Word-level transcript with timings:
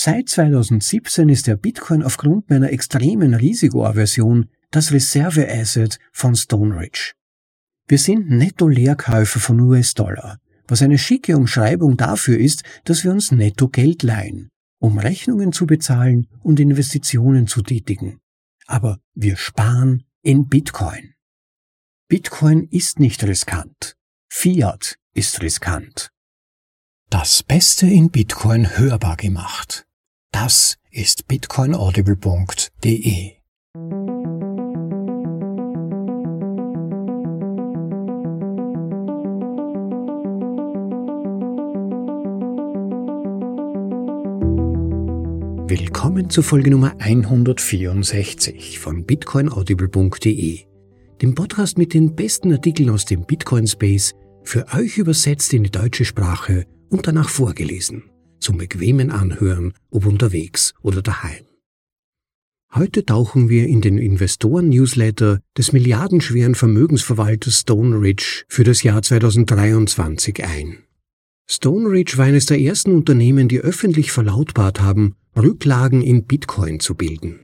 Seit 0.00 0.28
2017 0.28 1.28
ist 1.28 1.48
der 1.48 1.56
Bitcoin 1.56 2.04
aufgrund 2.04 2.50
meiner 2.50 2.70
extremen 2.70 3.34
Risikoaversion 3.34 4.48
das 4.70 4.92
Reserveasset 4.92 5.98
von 6.12 6.36
Stone 6.36 6.78
Ridge. 6.78 7.14
Wir 7.88 7.98
sind 7.98 8.30
Netto-Leerkäufer 8.30 9.40
von 9.40 9.58
US-Dollar, 9.58 10.38
was 10.68 10.82
eine 10.82 10.98
schicke 10.98 11.36
Umschreibung 11.36 11.96
dafür 11.96 12.38
ist, 12.38 12.62
dass 12.84 13.02
wir 13.02 13.10
uns 13.10 13.32
netto 13.32 13.66
Geld 13.66 14.04
leihen, 14.04 14.50
um 14.78 14.98
Rechnungen 14.98 15.50
zu 15.50 15.66
bezahlen 15.66 16.28
und 16.44 16.60
Investitionen 16.60 17.48
zu 17.48 17.62
tätigen. 17.62 18.20
Aber 18.66 19.00
wir 19.14 19.36
sparen 19.36 20.04
in 20.22 20.46
Bitcoin. 20.46 21.14
Bitcoin 22.06 22.68
ist 22.70 23.00
nicht 23.00 23.24
riskant. 23.24 23.96
Fiat 24.28 24.96
ist 25.14 25.42
riskant. 25.42 26.12
Das 27.10 27.42
Beste 27.42 27.88
in 27.88 28.10
Bitcoin 28.12 28.78
hörbar 28.78 29.16
gemacht. 29.16 29.87
Das 30.32 30.76
ist 30.90 31.26
bitcoinaudible.de. 31.26 33.32
Willkommen 45.66 46.30
zur 46.30 46.44
Folge 46.44 46.70
Nummer 46.70 46.94
164 46.98 48.78
von 48.78 49.04
bitcoinaudible.de, 49.04 50.60
dem 51.22 51.34
Podcast 51.34 51.78
mit 51.78 51.94
den 51.94 52.14
besten 52.14 52.52
Artikeln 52.52 52.90
aus 52.90 53.06
dem 53.06 53.24
Bitcoin 53.24 53.66
Space, 53.66 54.14
für 54.44 54.66
euch 54.74 54.98
übersetzt 54.98 55.52
in 55.54 55.64
die 55.64 55.70
deutsche 55.70 56.04
Sprache 56.04 56.66
und 56.90 57.06
danach 57.06 57.28
vorgelesen, 57.28 58.04
zum 58.48 58.56
bequemen 58.56 59.10
Anhören, 59.10 59.74
ob 59.90 60.06
unterwegs 60.06 60.72
oder 60.80 61.02
daheim. 61.02 61.44
Heute 62.72 63.04
tauchen 63.04 63.50
wir 63.50 63.66
in 63.66 63.82
den 63.82 63.98
Investoren-Newsletter 63.98 65.40
des 65.58 65.74
milliardenschweren 65.74 66.54
Vermögensverwalters 66.54 67.60
Stone 67.60 68.00
Ridge 68.00 68.44
für 68.48 68.64
das 68.64 68.82
Jahr 68.82 69.02
2023 69.02 70.46
ein. 70.46 70.78
Stone 71.44 71.90
Ridge 71.90 72.16
war 72.16 72.24
eines 72.24 72.46
der 72.46 72.58
ersten 72.58 72.94
Unternehmen, 72.94 73.48
die 73.48 73.60
öffentlich 73.60 74.12
verlautbart 74.12 74.80
haben, 74.80 75.16
Rücklagen 75.36 76.00
in 76.00 76.24
Bitcoin 76.24 76.80
zu 76.80 76.94
bilden. 76.94 77.40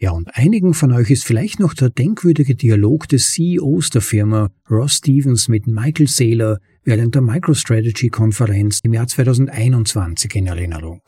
Ja, 0.00 0.10
und 0.10 0.28
einigen 0.34 0.74
von 0.74 0.90
euch 0.90 1.10
ist 1.10 1.24
vielleicht 1.24 1.60
noch 1.60 1.74
der 1.74 1.90
denkwürdige 1.90 2.56
Dialog 2.56 3.06
des 3.08 3.30
CEOs 3.30 3.90
der 3.90 4.02
Firma, 4.02 4.50
Ross 4.68 4.94
Stevens, 4.94 5.46
mit 5.46 5.68
Michael 5.68 6.08
Saylor 6.08 6.58
während 6.88 7.14
der 7.14 7.20
MicroStrategy-Konferenz 7.20 8.80
im 8.82 8.94
Jahr 8.94 9.06
2021 9.06 10.34
in 10.36 10.46
Erinnerung. 10.46 11.02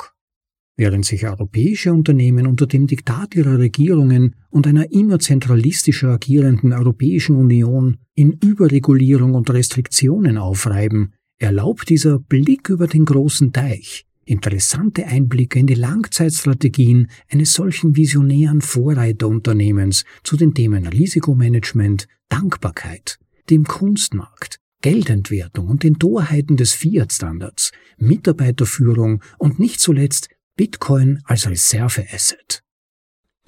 Während 0.77 1.07
sich 1.07 1.27
europäische 1.27 1.95
Unternehmen 1.95 2.47
unter 2.47 2.67
dem 2.67 2.87
Diktat 2.87 3.35
ihrer 3.35 3.59
Regierungen 3.59 4.37
und 4.51 4.67
einer 4.67 4.93
immer 4.93 5.21
zentralistischer 5.21 6.09
agierenden 6.09 6.75
Europäischen 6.75 7.37
Union 7.37 7.97
in 8.15 8.33
Überregulierung 8.33 9.33
und 9.33 9.49
Restriktionen 9.49 10.37
aufreiben, 10.37 11.15
erlaubt 11.39 11.89
dieser 11.89 12.19
Blick 12.19 12.69
über 12.69 12.87
den 12.87 13.07
großen 13.07 13.51
Teich 13.55 14.05
interessante 14.27 15.07
Einblicke 15.07 15.59
in 15.59 15.67
die 15.67 15.75
Langzeitstrategien 15.75 17.09
eines 17.31 17.55
solchen 17.55 17.97
visionären 17.97 18.61
Vorreiterunternehmens 18.61 20.05
zu 20.25 20.37
den 20.37 20.53
Themen 20.53 20.87
Risikomanagement, 20.87 22.07
Dankbarkeit, 22.29 23.19
dem 23.49 23.65
Kunstmarkt, 23.65 24.61
Geldentwertung 24.83 25.69
und 25.69 25.83
den 25.83 25.99
Torheiten 25.99 26.57
des 26.57 26.73
Fiat-Standards, 26.73 27.73
Mitarbeiterführung 27.99 29.23
und 29.39 29.59
nicht 29.59 29.81
zuletzt 29.81 30.29
Bitcoin 30.57 31.21
als 31.25 31.49
Reserveasset. 31.49 32.63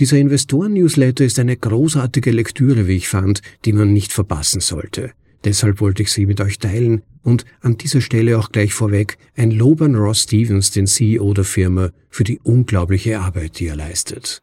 Dieser 0.00 0.19
Investoren-Newsletter 0.19 1.25
ist 1.25 1.38
eine 1.38 1.56
großartige 1.56 2.30
Lektüre, 2.30 2.86
wie 2.86 2.97
ich 2.97 3.08
fand, 3.08 3.42
die 3.64 3.72
man 3.72 3.92
nicht 3.92 4.12
verpassen 4.12 4.60
sollte. 4.60 5.12
Deshalb 5.44 5.81
wollte 5.81 6.03
ich 6.03 6.12
sie 6.12 6.26
mit 6.26 6.41
euch 6.41 6.59
teilen 6.59 7.03
und 7.22 7.44
an 7.60 7.76
dieser 7.76 8.00
Stelle 8.00 8.38
auch 8.38 8.53
gleich 8.53 8.75
vorweg 8.75 9.19
ein 9.34 9.50
Lob 9.50 9.82
an 9.82 9.94
Ross 9.94 10.22
Stevens, 10.22 10.70
den 10.70 10.87
CEO 10.87 11.34
der 11.34 11.44
Firma, 11.44 11.91
für 12.10 12.25
die 12.25 12.38
unglaubliche 12.41 13.20
Arbeit, 13.20 13.59
die 13.59 13.66
er 13.66 13.76
leistet. 13.76 14.43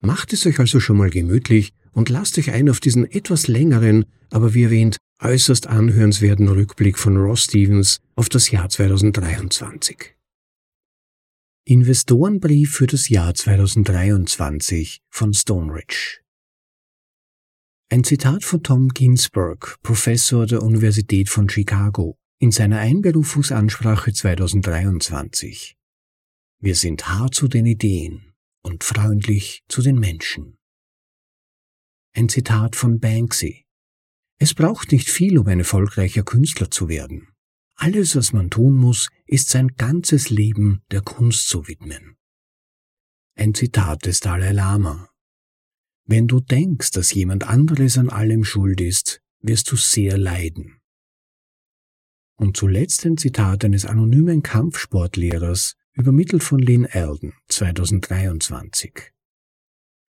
Macht 0.00 0.32
es 0.32 0.46
euch 0.46 0.58
also 0.58 0.80
schon 0.80 0.96
mal 0.96 1.10
gemütlich 1.10 1.72
und 1.92 2.08
lasst 2.08 2.38
euch 2.38 2.50
ein 2.50 2.70
auf 2.70 2.80
diesen 2.80 3.10
etwas 3.10 3.48
längeren, 3.48 4.04
aber 4.30 4.54
wie 4.54 4.64
erwähnt, 4.64 4.96
äußerst 5.22 5.68
anhörenswerten 5.68 6.48
Rückblick 6.48 6.98
von 6.98 7.16
Ross 7.16 7.44
Stevens 7.44 8.00
auf 8.16 8.28
das 8.28 8.50
Jahr 8.50 8.68
2023. 8.68 10.16
Investorenbrief 11.64 12.74
für 12.74 12.88
das 12.88 13.08
Jahr 13.08 13.32
2023 13.32 15.00
von 15.10 15.32
Stoneridge. 15.32 16.22
Ein 17.88 18.02
Zitat 18.02 18.42
von 18.42 18.64
Tom 18.64 18.88
Ginsburg, 18.88 19.76
Professor 19.82 20.46
der 20.46 20.62
Universität 20.62 21.28
von 21.28 21.48
Chicago, 21.48 22.18
in 22.40 22.50
seiner 22.50 22.80
Einberufungsansprache 22.80 24.12
2023. 24.12 25.76
Wir 26.58 26.74
sind 26.74 27.08
hart 27.08 27.34
zu 27.34 27.46
den 27.46 27.66
Ideen 27.66 28.34
und 28.62 28.82
freundlich 28.82 29.62
zu 29.68 29.82
den 29.82 30.00
Menschen. 30.00 30.56
Ein 32.14 32.28
Zitat 32.28 32.74
von 32.74 32.98
Banksy. 32.98 33.66
Es 34.42 34.54
braucht 34.54 34.90
nicht 34.90 35.08
viel, 35.08 35.38
um 35.38 35.46
ein 35.46 35.60
erfolgreicher 35.60 36.24
Künstler 36.24 36.68
zu 36.68 36.88
werden. 36.88 37.28
Alles, 37.76 38.16
was 38.16 38.32
man 38.32 38.50
tun 38.50 38.76
muss, 38.76 39.08
ist 39.24 39.50
sein 39.50 39.68
ganzes 39.76 40.30
Leben 40.30 40.82
der 40.90 41.00
Kunst 41.00 41.46
zu 41.46 41.68
widmen. 41.68 42.16
Ein 43.36 43.54
Zitat 43.54 44.04
des 44.04 44.18
Dalai 44.18 44.50
Lama, 44.50 45.08
wenn 46.06 46.26
du 46.26 46.40
denkst, 46.40 46.90
dass 46.90 47.14
jemand 47.14 47.44
anderes 47.46 47.96
an 47.98 48.10
allem 48.10 48.42
schuld 48.42 48.80
ist, 48.80 49.22
wirst 49.38 49.70
du 49.70 49.76
sehr 49.76 50.18
leiden. 50.18 50.80
Und 52.34 52.56
zuletzt 52.56 53.06
ein 53.06 53.18
Zitat 53.18 53.64
eines 53.64 53.84
anonymen 53.84 54.42
Kampfsportlehrers, 54.42 55.76
übermittelt 55.92 56.42
von 56.42 56.58
Lynn 56.58 56.86
Alden, 56.86 57.32
2023. 57.46 59.12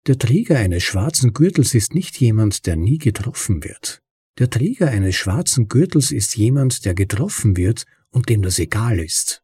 Der 0.07 0.17
Träger 0.17 0.57
eines 0.57 0.83
schwarzen 0.83 1.33
Gürtels 1.33 1.73
ist 1.73 1.93
nicht 1.93 2.17
jemand, 2.21 2.65
der 2.65 2.77
nie 2.77 2.97
getroffen 2.97 3.65
wird. 3.65 4.00
Der 4.37 4.49
Träger 4.49 4.89
eines 4.89 5.15
schwarzen 5.15 5.67
Gürtels 5.67 6.11
ist 6.11 6.35
jemand, 6.35 6.85
der 6.85 6.93
getroffen 6.93 7.57
wird 7.57 7.85
und 8.09 8.29
dem 8.29 8.41
das 8.41 8.59
egal 8.59 8.99
ist. 8.99 9.43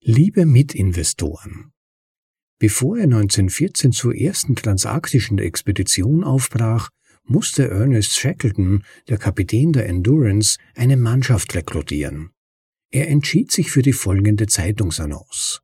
Liebe 0.00 0.46
Mitinvestoren, 0.46 1.72
Bevor 2.60 2.98
er 2.98 3.04
1914 3.04 3.90
zur 3.92 4.14
ersten 4.14 4.54
transarktischen 4.54 5.38
Expedition 5.38 6.22
aufbrach, 6.22 6.90
musste 7.24 7.68
Ernest 7.68 8.18
Shackleton, 8.18 8.84
der 9.08 9.16
Kapitän 9.16 9.72
der 9.72 9.86
Endurance, 9.86 10.58
eine 10.74 10.98
Mannschaft 10.98 11.54
rekrutieren. 11.54 12.32
Er 12.90 13.08
entschied 13.08 13.50
sich 13.50 13.70
für 13.70 13.80
die 13.80 13.94
folgende 13.94 14.46
Zeitungsannonce. 14.46 15.62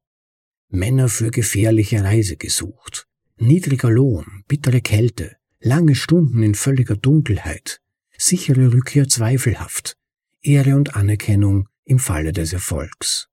Männer 0.70 1.10
für 1.10 1.30
gefährliche 1.30 2.02
Reise 2.02 2.38
gesucht. 2.38 3.06
Niedriger 3.36 3.90
Lohn, 3.90 4.42
bittere 4.48 4.80
Kälte, 4.80 5.36
lange 5.60 5.94
Stunden 5.94 6.42
in 6.42 6.54
völliger 6.54 6.96
Dunkelheit, 6.96 7.80
sichere 8.16 8.72
Rückkehr 8.72 9.08
zweifelhaft, 9.08 9.96
Ehre 10.42 10.76
und 10.76 10.96
Anerkennung 10.96 11.68
im 11.84 11.98
Falle 11.98 12.32
des 12.32 12.52
Erfolgs. 12.52 13.28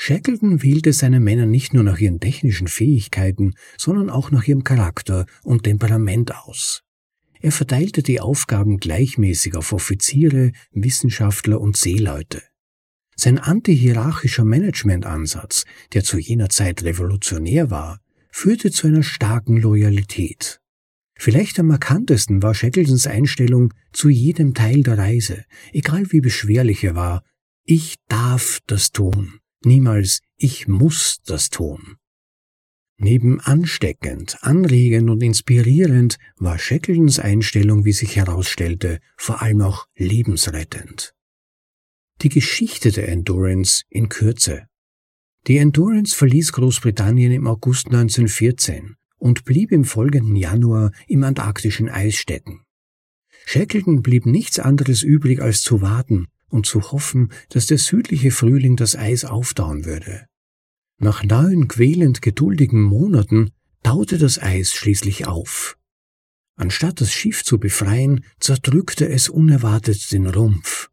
Shackleton 0.00 0.62
wählte 0.62 0.92
seine 0.92 1.18
Männer 1.18 1.46
nicht 1.46 1.74
nur 1.74 1.82
nach 1.82 1.98
ihren 1.98 2.20
technischen 2.20 2.68
Fähigkeiten, 2.68 3.54
sondern 3.76 4.10
auch 4.10 4.30
nach 4.30 4.46
ihrem 4.46 4.62
Charakter 4.62 5.26
und 5.42 5.64
Temperament 5.64 6.34
aus. 6.34 6.82
Er 7.40 7.52
verteilte 7.52 8.02
die 8.02 8.20
Aufgaben 8.20 8.78
gleichmäßig 8.78 9.56
auf 9.56 9.72
Offiziere, 9.72 10.52
Wissenschaftler 10.70 11.60
und 11.60 11.76
Seeleute. 11.76 12.42
Sein 13.16 13.38
antihierarchischer 13.38 14.44
Managementansatz, 14.44 15.64
der 15.92 16.04
zu 16.04 16.18
jener 16.18 16.48
Zeit 16.48 16.84
revolutionär 16.84 17.70
war, 17.70 18.00
führte 18.30 18.70
zu 18.70 18.86
einer 18.86 19.02
starken 19.02 19.56
Loyalität. 19.56 20.60
Vielleicht 21.20 21.58
am 21.58 21.66
markantesten 21.66 22.44
war 22.44 22.54
Shackletons 22.54 23.08
Einstellung 23.08 23.74
zu 23.92 24.08
jedem 24.08 24.54
Teil 24.54 24.84
der 24.84 24.98
Reise, 24.98 25.44
egal 25.72 26.12
wie 26.12 26.20
beschwerlich 26.20 26.84
er 26.84 26.94
war. 26.94 27.24
Ich 27.64 27.96
darf 28.06 28.60
das 28.68 28.92
tun. 28.92 29.40
Niemals 29.64 30.20
ich 30.36 30.68
muss 30.68 31.18
das 31.26 31.50
tun. 31.50 31.96
Neben 32.98 33.40
ansteckend, 33.40 34.38
anregend 34.42 35.10
und 35.10 35.20
inspirierend 35.22 36.18
war 36.36 36.56
Shackletons 36.56 37.18
Einstellung, 37.18 37.84
wie 37.84 37.92
sich 37.92 38.14
herausstellte, 38.14 39.00
vor 39.16 39.42
allem 39.42 39.62
auch 39.62 39.86
lebensrettend. 39.96 41.14
Die 42.22 42.28
Geschichte 42.28 42.92
der 42.92 43.08
Endurance 43.08 43.82
in 43.88 44.08
Kürze. 44.08 44.66
Die 45.48 45.58
Endurance 45.58 46.14
verließ 46.14 46.52
Großbritannien 46.52 47.32
im 47.32 47.48
August 47.48 47.86
1914 47.86 48.97
und 49.18 49.44
blieb 49.44 49.72
im 49.72 49.84
folgenden 49.84 50.36
Januar 50.36 50.92
im 51.06 51.24
antarktischen 51.24 51.88
Eis 51.88 52.14
stecken. 52.16 52.62
Shackleton 53.46 54.02
blieb 54.02 54.26
nichts 54.26 54.58
anderes 54.58 55.02
übrig 55.02 55.40
als 55.40 55.62
zu 55.62 55.80
warten 55.80 56.26
und 56.48 56.66
zu 56.66 56.92
hoffen, 56.92 57.32
dass 57.50 57.66
der 57.66 57.78
südliche 57.78 58.30
Frühling 58.30 58.76
das 58.76 58.96
Eis 58.96 59.24
auftauen 59.24 59.84
würde. 59.84 60.26
Nach 60.98 61.22
neun 61.22 61.68
quälend 61.68 62.22
geduldigen 62.22 62.82
Monaten 62.82 63.50
taute 63.82 64.18
das 64.18 64.40
Eis 64.40 64.72
schließlich 64.72 65.26
auf. 65.26 65.76
Anstatt 66.56 67.00
das 67.00 67.12
Schiff 67.12 67.44
zu 67.44 67.58
befreien, 67.58 68.24
zerdrückte 68.40 69.08
es 69.08 69.28
unerwartet 69.28 70.10
den 70.10 70.26
Rumpf. 70.26 70.90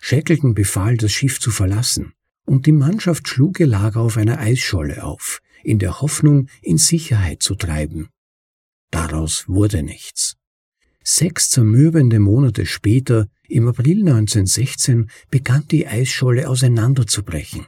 Shackleton 0.00 0.54
befahl, 0.54 0.96
das 0.96 1.12
Schiff 1.12 1.40
zu 1.40 1.50
verlassen, 1.50 2.12
und 2.44 2.66
die 2.66 2.72
Mannschaft 2.72 3.28
schlug 3.28 3.60
ihr 3.60 3.66
Lager 3.66 4.00
auf 4.00 4.16
einer 4.16 4.38
Eisscholle 4.38 5.04
auf, 5.04 5.40
in 5.62 5.78
der 5.78 6.00
Hoffnung, 6.00 6.48
in 6.62 6.78
Sicherheit 6.78 7.42
zu 7.42 7.54
treiben. 7.54 8.08
Daraus 8.90 9.44
wurde 9.48 9.82
nichts. 9.82 10.36
Sechs 11.02 11.50
zermürbende 11.50 12.18
Monate 12.18 12.66
später, 12.66 13.28
im 13.48 13.66
April 13.66 14.00
1916, 14.00 15.10
begann 15.30 15.64
die 15.70 15.86
Eisscholle 15.86 16.48
auseinanderzubrechen. 16.48 17.66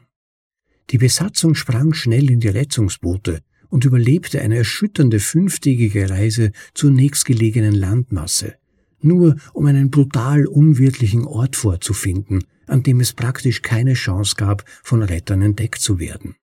Die 0.90 0.98
Besatzung 0.98 1.54
sprang 1.54 1.94
schnell 1.94 2.30
in 2.30 2.40
die 2.40 2.48
Rettungsboote 2.48 3.40
und 3.68 3.84
überlebte 3.84 4.40
eine 4.42 4.58
erschütternde 4.58 5.20
fünftägige 5.20 6.10
Reise 6.10 6.52
zur 6.74 6.90
nächstgelegenen 6.90 7.74
Landmasse, 7.74 8.56
nur 9.00 9.36
um 9.54 9.66
einen 9.66 9.90
brutal 9.90 10.46
unwirtlichen 10.46 11.24
Ort 11.24 11.56
vorzufinden, 11.56 12.44
an 12.66 12.82
dem 12.82 13.00
es 13.00 13.12
praktisch 13.12 13.62
keine 13.62 13.94
Chance 13.94 14.34
gab, 14.36 14.64
von 14.82 15.02
Rettern 15.02 15.42
entdeckt 15.42 15.80
zu 15.80 15.98
werden. 15.98 16.34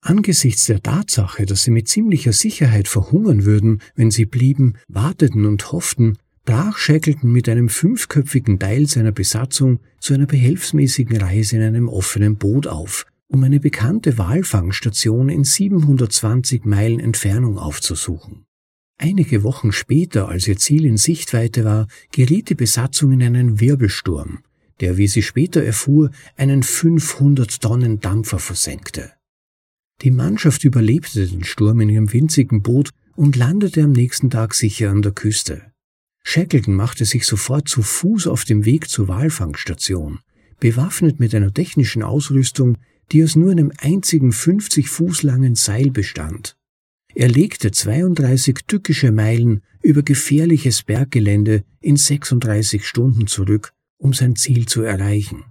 Angesichts 0.00 0.64
der 0.66 0.82
Tatsache, 0.82 1.46
dass 1.46 1.64
sie 1.64 1.72
mit 1.72 1.88
ziemlicher 1.88 2.32
Sicherheit 2.32 2.86
verhungern 2.86 3.44
würden, 3.44 3.82
wenn 3.96 4.10
sie 4.10 4.24
blieben, 4.24 4.74
warteten 4.88 5.46
und 5.46 5.72
hofften, 5.72 6.16
brach 6.44 6.78
Shackleton 6.78 7.32
mit 7.32 7.48
einem 7.48 7.68
fünfköpfigen 7.68 8.58
Teil 8.58 8.86
seiner 8.86 9.12
Besatzung 9.12 9.80
zu 9.98 10.14
einer 10.14 10.26
behelfsmäßigen 10.26 11.16
Reise 11.16 11.56
in 11.56 11.62
einem 11.62 11.88
offenen 11.88 12.36
Boot 12.36 12.68
auf, 12.68 13.04
um 13.28 13.42
eine 13.42 13.58
bekannte 13.58 14.16
Walfangstation 14.16 15.28
in 15.28 15.44
720 15.44 16.64
Meilen 16.64 17.00
Entfernung 17.00 17.58
aufzusuchen. 17.58 18.44
Einige 18.98 19.42
Wochen 19.42 19.72
später, 19.72 20.28
als 20.28 20.48
ihr 20.48 20.56
Ziel 20.56 20.86
in 20.86 20.96
Sichtweite 20.96 21.64
war, 21.64 21.86
geriet 22.12 22.48
die 22.48 22.54
Besatzung 22.54 23.12
in 23.12 23.22
einen 23.22 23.60
Wirbelsturm, 23.60 24.38
der, 24.80 24.96
wie 24.96 25.08
sie 25.08 25.22
später 25.22 25.62
erfuhr, 25.62 26.10
einen 26.36 26.62
500 26.62 27.60
Tonnen 27.60 28.00
Dampfer 28.00 28.38
versenkte. 28.38 29.12
Die 30.02 30.10
Mannschaft 30.10 30.64
überlebte 30.64 31.26
den 31.26 31.44
Sturm 31.44 31.80
in 31.80 31.88
ihrem 31.88 32.12
winzigen 32.12 32.62
Boot 32.62 32.90
und 33.14 33.36
landete 33.36 33.82
am 33.82 33.92
nächsten 33.92 34.30
Tag 34.30 34.54
sicher 34.54 34.90
an 34.90 35.02
der 35.02 35.12
Küste. 35.12 35.72
Shackleton 36.22 36.74
machte 36.74 37.04
sich 37.04 37.24
sofort 37.24 37.68
zu 37.68 37.82
Fuß 37.82 38.26
auf 38.26 38.44
dem 38.44 38.64
Weg 38.64 38.88
zur 38.88 39.08
Walfangstation, 39.08 40.18
bewaffnet 40.60 41.20
mit 41.20 41.34
einer 41.34 41.54
technischen 41.54 42.02
Ausrüstung, 42.02 42.76
die 43.12 43.22
aus 43.22 43.36
nur 43.36 43.52
einem 43.52 43.72
einzigen 43.78 44.32
50 44.32 44.88
Fuß 44.88 45.22
langen 45.22 45.54
Seil 45.54 45.90
bestand. 45.90 46.56
Er 47.14 47.28
legte 47.28 47.70
32 47.70 48.58
tückische 48.66 49.12
Meilen 49.12 49.62
über 49.82 50.02
gefährliches 50.02 50.82
Berggelände 50.82 51.64
in 51.80 51.96
36 51.96 52.86
Stunden 52.86 53.26
zurück, 53.26 53.72
um 53.96 54.12
sein 54.12 54.36
Ziel 54.36 54.66
zu 54.66 54.82
erreichen. 54.82 55.44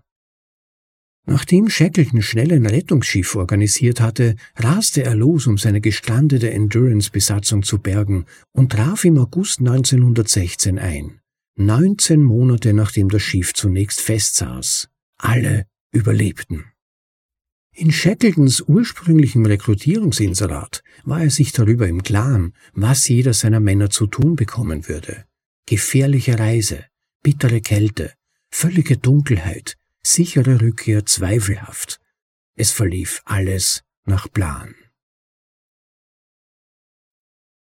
Nachdem 1.28 1.70
Shackleton 1.70 2.22
schnell 2.22 2.54
ein 2.54 2.68
Rettungsschiff 2.68 3.36
organisiert 3.36 4.00
hatte, 4.00 4.36
raste 4.56 5.04
er 5.04 5.16
los, 5.16 5.48
um 5.48 5.58
seine 5.58 5.82
gestrandete 5.82 6.52
Endurance-Besatzung 6.52 7.64
zu 7.64 7.80
bergen 7.80 8.26
und 8.52 8.72
traf 8.74 9.06
im 9.06 9.18
August 9.18 9.60
1916 9.60 10.78
ein. 10.78 11.20
19 11.58 12.22
Monate 12.22 12.74
nachdem 12.74 13.10
das 13.10 13.24
Schiff 13.24 13.54
zunächst 13.54 14.02
festsaß. 14.02 14.90
Alle 15.18 15.66
überlebten. 15.92 16.66
In 17.74 17.92
Shackletons 17.92 18.62
ursprünglichem 18.62 19.46
Rekrutierungsinserat 19.46 20.84
war 21.04 21.24
er 21.24 21.30
sich 21.30 21.52
darüber 21.52 21.88
im 21.88 22.04
Klaren, 22.04 22.54
was 22.74 23.08
jeder 23.08 23.34
seiner 23.34 23.60
Männer 23.60 23.90
zu 23.90 24.08
tun 24.08 24.36
bekommen 24.36 24.88
würde. 24.88 25.26
Gefährliche 25.66 26.38
Reise, 26.38 26.86
bittere 27.24 27.62
Kälte, 27.62 28.14
völlige 28.50 28.98
Dunkelheit, 28.98 29.78
sichere 30.06 30.62
Rückkehr 30.62 31.06
zweifelhaft. 31.06 32.00
Es 32.56 32.72
verlief 32.72 33.22
alles 33.26 33.84
nach 34.06 34.32
Plan. 34.32 34.76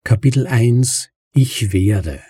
Kapitel 0.05 0.47
1 0.49 1.11
Ich 1.33 1.73
werde 1.73 2.23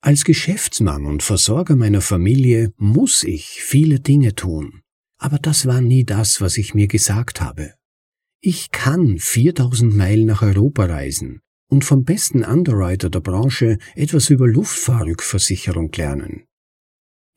Als 0.00 0.24
Geschäftsmann 0.24 1.06
und 1.06 1.22
Versorger 1.22 1.76
meiner 1.76 2.00
Familie 2.00 2.72
muss 2.76 3.22
ich 3.22 3.62
viele 3.62 4.00
Dinge 4.00 4.34
tun. 4.34 4.82
Aber 5.20 5.38
das 5.38 5.66
war 5.66 5.80
nie 5.80 6.04
das, 6.04 6.40
was 6.40 6.58
ich 6.58 6.74
mir 6.74 6.88
gesagt 6.88 7.40
habe. 7.40 7.74
Ich 8.40 8.72
kann 8.72 9.18
4000 9.18 9.94
Meilen 9.94 10.26
nach 10.26 10.42
Europa 10.42 10.86
reisen 10.86 11.40
und 11.68 11.84
vom 11.84 12.04
besten 12.04 12.44
Underwriter 12.44 13.10
der 13.10 13.20
Branche 13.20 13.78
etwas 13.94 14.30
über 14.30 14.48
Luftfahrrückversicherung 14.48 15.92
lernen. 15.92 16.47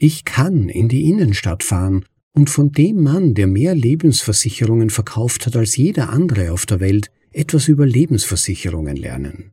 Ich 0.03 0.25
kann 0.25 0.68
in 0.68 0.89
die 0.89 1.07
Innenstadt 1.07 1.62
fahren 1.62 2.06
und 2.33 2.50
von 2.50 2.71
dem 2.71 3.03
Mann, 3.03 3.36
der 3.36 3.45
mehr 3.45 3.75
Lebensversicherungen 3.75 4.89
verkauft 4.89 5.45
hat 5.45 5.56
als 5.56 5.77
jeder 5.77 6.09
andere 6.09 6.53
auf 6.53 6.65
der 6.65 6.80
Welt, 6.80 7.12
etwas 7.31 7.68
über 7.68 7.86
Lebensversicherungen 7.86 8.95
lernen. 8.95 9.51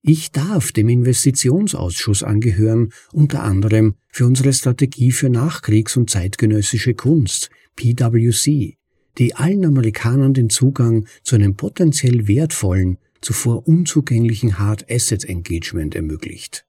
Ich 0.00 0.32
darf 0.32 0.72
dem 0.72 0.88
Investitionsausschuss 0.88 2.22
angehören, 2.22 2.94
unter 3.12 3.42
anderem 3.42 3.96
für 4.08 4.24
unsere 4.24 4.54
Strategie 4.54 5.12
für 5.12 5.28
Nachkriegs- 5.28 5.98
und 5.98 6.08
zeitgenössische 6.08 6.94
Kunst, 6.94 7.50
PwC, 7.76 8.78
die 9.18 9.34
allen 9.34 9.66
Amerikanern 9.66 10.32
den 10.32 10.48
Zugang 10.48 11.06
zu 11.22 11.34
einem 11.34 11.56
potenziell 11.56 12.26
wertvollen, 12.26 12.96
zuvor 13.20 13.68
unzugänglichen 13.68 14.58
Hard 14.58 14.90
Asset 14.90 15.26
Engagement 15.26 15.94
ermöglicht. 15.94 16.64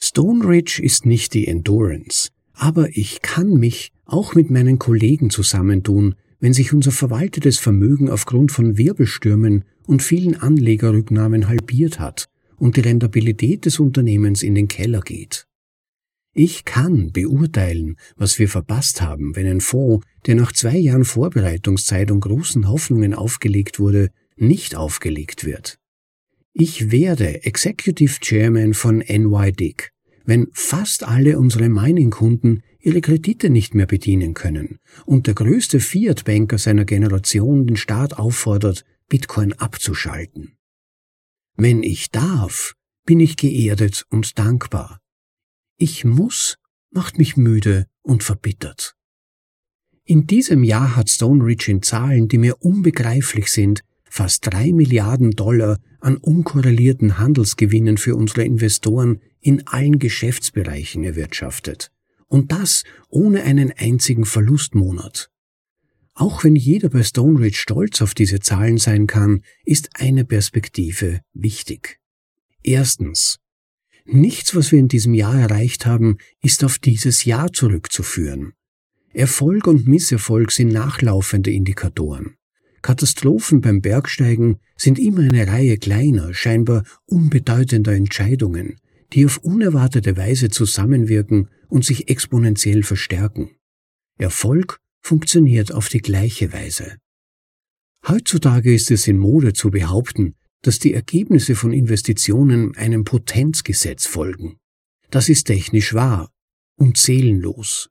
Stone 0.00 0.48
Ridge 0.48 0.80
ist 0.82 1.06
nicht 1.06 1.34
die 1.34 1.46
Endurance, 1.46 2.30
aber 2.52 2.96
ich 2.96 3.22
kann 3.22 3.54
mich 3.54 3.92
auch 4.04 4.34
mit 4.34 4.50
meinen 4.50 4.78
Kollegen 4.78 5.30
zusammentun, 5.30 6.14
wenn 6.40 6.52
sich 6.52 6.72
unser 6.72 6.92
verwaltetes 6.92 7.58
Vermögen 7.58 8.08
aufgrund 8.08 8.52
von 8.52 8.78
Wirbelstürmen 8.78 9.64
und 9.86 10.02
vielen 10.02 10.34
Anlegerrücknahmen 10.34 11.48
halbiert 11.48 12.00
hat 12.00 12.28
und 12.56 12.76
die 12.76 12.80
Rentabilität 12.80 13.64
des 13.64 13.78
Unternehmens 13.80 14.42
in 14.42 14.54
den 14.54 14.68
Keller 14.68 15.00
geht. 15.00 15.46
Ich 16.34 16.64
kann 16.64 17.12
beurteilen, 17.12 17.96
was 18.16 18.38
wir 18.38 18.48
verpasst 18.48 19.02
haben, 19.02 19.34
wenn 19.34 19.46
ein 19.46 19.60
Fonds, 19.60 20.06
der 20.26 20.36
nach 20.36 20.52
zwei 20.52 20.76
Jahren 20.76 21.04
Vorbereitungszeit 21.04 22.10
und 22.10 22.20
großen 22.20 22.68
Hoffnungen 22.68 23.14
aufgelegt 23.14 23.78
wurde, 23.78 24.10
nicht 24.36 24.76
aufgelegt 24.76 25.44
wird. 25.44 25.78
Ich 26.52 26.90
werde 26.90 27.44
Executive 27.44 28.20
Chairman 28.20 28.74
von 28.74 28.98
NYDIG, 28.98 29.90
wenn 30.24 30.48
fast 30.52 31.04
alle 31.04 31.38
unsere 31.38 31.68
Mining-Kunden 31.68 32.62
ihre 32.80 33.00
Kredite 33.00 33.50
nicht 33.50 33.74
mehr 33.74 33.86
bedienen 33.86 34.34
können 34.34 34.78
und 35.04 35.26
der 35.26 35.34
größte 35.34 35.80
Fiat-Banker 35.80 36.58
seiner 36.58 36.84
Generation 36.84 37.66
den 37.66 37.76
Staat 37.76 38.18
auffordert, 38.18 38.84
Bitcoin 39.08 39.52
abzuschalten. 39.52 40.56
Wenn 41.56 41.82
ich 41.82 42.10
darf, 42.10 42.74
bin 43.04 43.20
ich 43.20 43.36
geerdet 43.36 44.04
und 44.10 44.38
dankbar. 44.38 45.00
Ich 45.76 46.04
muss 46.04 46.58
macht 46.90 47.18
mich 47.18 47.36
müde 47.36 47.86
und 48.02 48.22
verbittert. 48.22 48.94
In 50.04 50.26
diesem 50.26 50.64
Jahr 50.64 50.96
hat 50.96 51.10
Stone 51.10 51.44
Ridge 51.44 51.70
in 51.70 51.82
Zahlen, 51.82 52.28
die 52.28 52.38
mir 52.38 52.62
unbegreiflich 52.62 53.50
sind, 53.50 53.82
fast 54.10 54.46
drei 54.46 54.72
Milliarden 54.72 55.32
Dollar 55.32 55.78
an 56.00 56.16
unkorrelierten 56.16 57.18
Handelsgewinnen 57.18 57.96
für 57.96 58.16
unsere 58.16 58.44
Investoren 58.44 59.20
in 59.40 59.66
allen 59.66 59.98
Geschäftsbereichen 59.98 61.04
erwirtschaftet. 61.04 61.90
Und 62.26 62.52
das 62.52 62.84
ohne 63.08 63.42
einen 63.42 63.72
einzigen 63.72 64.24
Verlustmonat. 64.24 65.30
Auch 66.14 66.42
wenn 66.42 66.56
jeder 66.56 66.88
bei 66.88 67.04
Stone 67.04 67.38
Ridge 67.38 67.58
stolz 67.58 68.02
auf 68.02 68.12
diese 68.12 68.40
Zahlen 68.40 68.78
sein 68.78 69.06
kann, 69.06 69.42
ist 69.64 69.90
eine 69.94 70.24
Perspektive 70.24 71.20
wichtig. 71.32 72.00
Erstens. 72.62 73.38
Nichts, 74.04 74.54
was 74.56 74.72
wir 74.72 74.78
in 74.78 74.88
diesem 74.88 75.14
Jahr 75.14 75.38
erreicht 75.38 75.86
haben, 75.86 76.18
ist 76.42 76.64
auf 76.64 76.78
dieses 76.78 77.24
Jahr 77.24 77.52
zurückzuführen. 77.52 78.54
Erfolg 79.12 79.66
und 79.66 79.86
Misserfolg 79.86 80.50
sind 80.50 80.72
nachlaufende 80.72 81.50
Indikatoren. 81.50 82.37
Katastrophen 82.82 83.60
beim 83.60 83.80
Bergsteigen 83.80 84.58
sind 84.76 84.98
immer 84.98 85.20
eine 85.20 85.46
Reihe 85.46 85.78
kleiner, 85.78 86.32
scheinbar 86.32 86.84
unbedeutender 87.06 87.92
Entscheidungen, 87.92 88.76
die 89.12 89.26
auf 89.26 89.38
unerwartete 89.38 90.16
Weise 90.16 90.48
zusammenwirken 90.50 91.48
und 91.68 91.84
sich 91.84 92.08
exponentiell 92.08 92.82
verstärken. 92.82 93.50
Erfolg 94.18 94.78
funktioniert 95.00 95.72
auf 95.72 95.88
die 95.88 96.00
gleiche 96.00 96.52
Weise. 96.52 96.98
Heutzutage 98.06 98.74
ist 98.74 98.90
es 98.90 99.08
in 99.08 99.18
Mode 99.18 99.52
zu 99.52 99.70
behaupten, 99.70 100.34
dass 100.62 100.78
die 100.78 100.94
Ergebnisse 100.94 101.54
von 101.54 101.72
Investitionen 101.72 102.76
einem 102.76 103.04
Potenzgesetz 103.04 104.06
folgen. 104.06 104.58
Das 105.10 105.28
ist 105.28 105.44
technisch 105.44 105.94
wahr 105.94 106.30
und 106.76 106.96
seelenlos. 106.96 107.90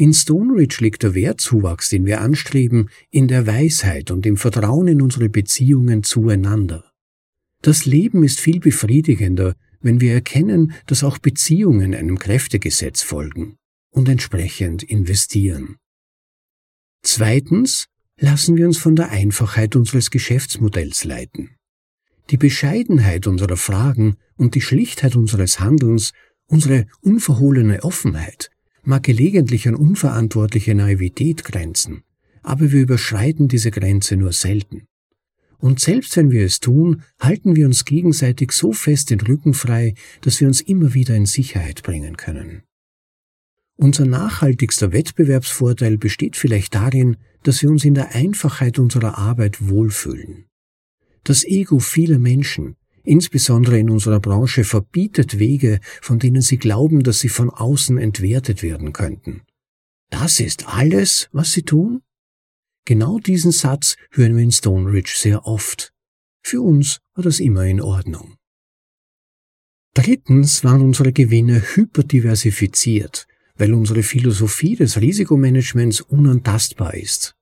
In 0.00 0.14
Stone 0.14 0.54
Ridge 0.54 0.76
liegt 0.78 1.02
der 1.02 1.16
Wertzuwachs, 1.16 1.88
den 1.88 2.06
wir 2.06 2.20
anstreben, 2.20 2.88
in 3.10 3.26
der 3.26 3.48
Weisheit 3.48 4.12
und 4.12 4.26
im 4.26 4.36
Vertrauen 4.36 4.86
in 4.86 5.02
unsere 5.02 5.28
Beziehungen 5.28 6.04
zueinander. 6.04 6.92
Das 7.62 7.84
Leben 7.84 8.22
ist 8.22 8.38
viel 8.38 8.60
befriedigender, 8.60 9.56
wenn 9.80 10.00
wir 10.00 10.12
erkennen, 10.12 10.72
dass 10.86 11.02
auch 11.02 11.18
Beziehungen 11.18 11.96
einem 11.96 12.16
Kräftegesetz 12.16 13.02
folgen 13.02 13.56
und 13.90 14.08
entsprechend 14.08 14.84
investieren. 14.84 15.78
Zweitens 17.02 17.86
lassen 18.20 18.56
wir 18.56 18.68
uns 18.68 18.78
von 18.78 18.94
der 18.94 19.10
Einfachheit 19.10 19.74
unseres 19.74 20.12
Geschäftsmodells 20.12 21.02
leiten. 21.02 21.56
Die 22.30 22.36
Bescheidenheit 22.36 23.26
unserer 23.26 23.56
Fragen 23.56 24.14
und 24.36 24.54
die 24.54 24.60
Schlichtheit 24.60 25.16
unseres 25.16 25.58
Handelns, 25.58 26.12
unsere 26.46 26.86
unverhohlene 27.00 27.82
Offenheit, 27.82 28.52
mag 28.88 29.02
gelegentlich 29.02 29.68
an 29.68 29.74
unverantwortliche 29.74 30.74
Naivität 30.74 31.44
grenzen, 31.44 32.04
aber 32.42 32.72
wir 32.72 32.80
überschreiten 32.80 33.46
diese 33.46 33.70
Grenze 33.70 34.16
nur 34.16 34.32
selten. 34.32 34.86
Und 35.58 35.78
selbst 35.78 36.16
wenn 36.16 36.30
wir 36.30 36.46
es 36.46 36.58
tun, 36.58 37.02
halten 37.20 37.54
wir 37.54 37.66
uns 37.66 37.84
gegenseitig 37.84 38.52
so 38.52 38.72
fest 38.72 39.10
den 39.10 39.20
Rücken 39.20 39.52
frei, 39.52 39.92
dass 40.22 40.40
wir 40.40 40.48
uns 40.48 40.62
immer 40.62 40.94
wieder 40.94 41.14
in 41.14 41.26
Sicherheit 41.26 41.82
bringen 41.82 42.16
können. 42.16 42.62
Unser 43.76 44.06
nachhaltigster 44.06 44.90
Wettbewerbsvorteil 44.90 45.98
besteht 45.98 46.36
vielleicht 46.36 46.74
darin, 46.74 47.18
dass 47.42 47.60
wir 47.60 47.68
uns 47.68 47.84
in 47.84 47.92
der 47.92 48.14
Einfachheit 48.14 48.78
unserer 48.78 49.18
Arbeit 49.18 49.68
wohlfühlen. 49.68 50.46
Das 51.24 51.44
Ego 51.44 51.78
vieler 51.78 52.18
Menschen, 52.18 52.76
insbesondere 53.08 53.78
in 53.78 53.90
unserer 53.90 54.20
Branche, 54.20 54.64
verbietet 54.64 55.38
Wege, 55.38 55.80
von 56.00 56.18
denen 56.18 56.42
sie 56.42 56.58
glauben, 56.58 57.02
dass 57.02 57.20
sie 57.20 57.28
von 57.28 57.50
außen 57.50 57.98
entwertet 57.98 58.62
werden 58.62 58.92
könnten. 58.92 59.42
Das 60.10 60.40
ist 60.40 60.68
alles, 60.68 61.28
was 61.32 61.52
sie 61.52 61.62
tun? 61.62 62.02
Genau 62.84 63.18
diesen 63.18 63.52
Satz 63.52 63.96
hören 64.10 64.36
wir 64.36 64.42
in 64.42 64.52
Stone 64.52 64.90
Ridge 64.90 65.12
sehr 65.16 65.46
oft. 65.46 65.92
Für 66.42 66.62
uns 66.62 67.00
war 67.14 67.24
das 67.24 67.40
immer 67.40 67.66
in 67.66 67.80
Ordnung. 67.80 68.36
Drittens 69.94 70.64
waren 70.64 70.82
unsere 70.82 71.12
Gewinne 71.12 71.60
hyperdiversifiziert, 71.74 73.26
weil 73.56 73.74
unsere 73.74 74.02
Philosophie 74.02 74.76
des 74.76 75.00
Risikomanagements 75.00 76.00
unantastbar 76.00 76.94
ist. 76.94 77.34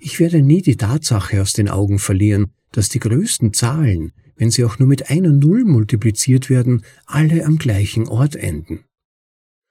Ich 0.00 0.18
werde 0.18 0.42
nie 0.42 0.62
die 0.62 0.76
Tatsache 0.76 1.42
aus 1.42 1.52
den 1.52 1.68
Augen 1.68 1.98
verlieren, 1.98 2.52
dass 2.72 2.88
die 2.88 3.00
größten 3.00 3.52
Zahlen, 3.52 4.12
wenn 4.38 4.50
sie 4.50 4.64
auch 4.64 4.78
nur 4.78 4.88
mit 4.88 5.10
einer 5.10 5.32
Null 5.32 5.64
multipliziert 5.64 6.48
werden, 6.48 6.82
alle 7.04 7.44
am 7.44 7.58
gleichen 7.58 8.08
Ort 8.08 8.36
enden. 8.36 8.84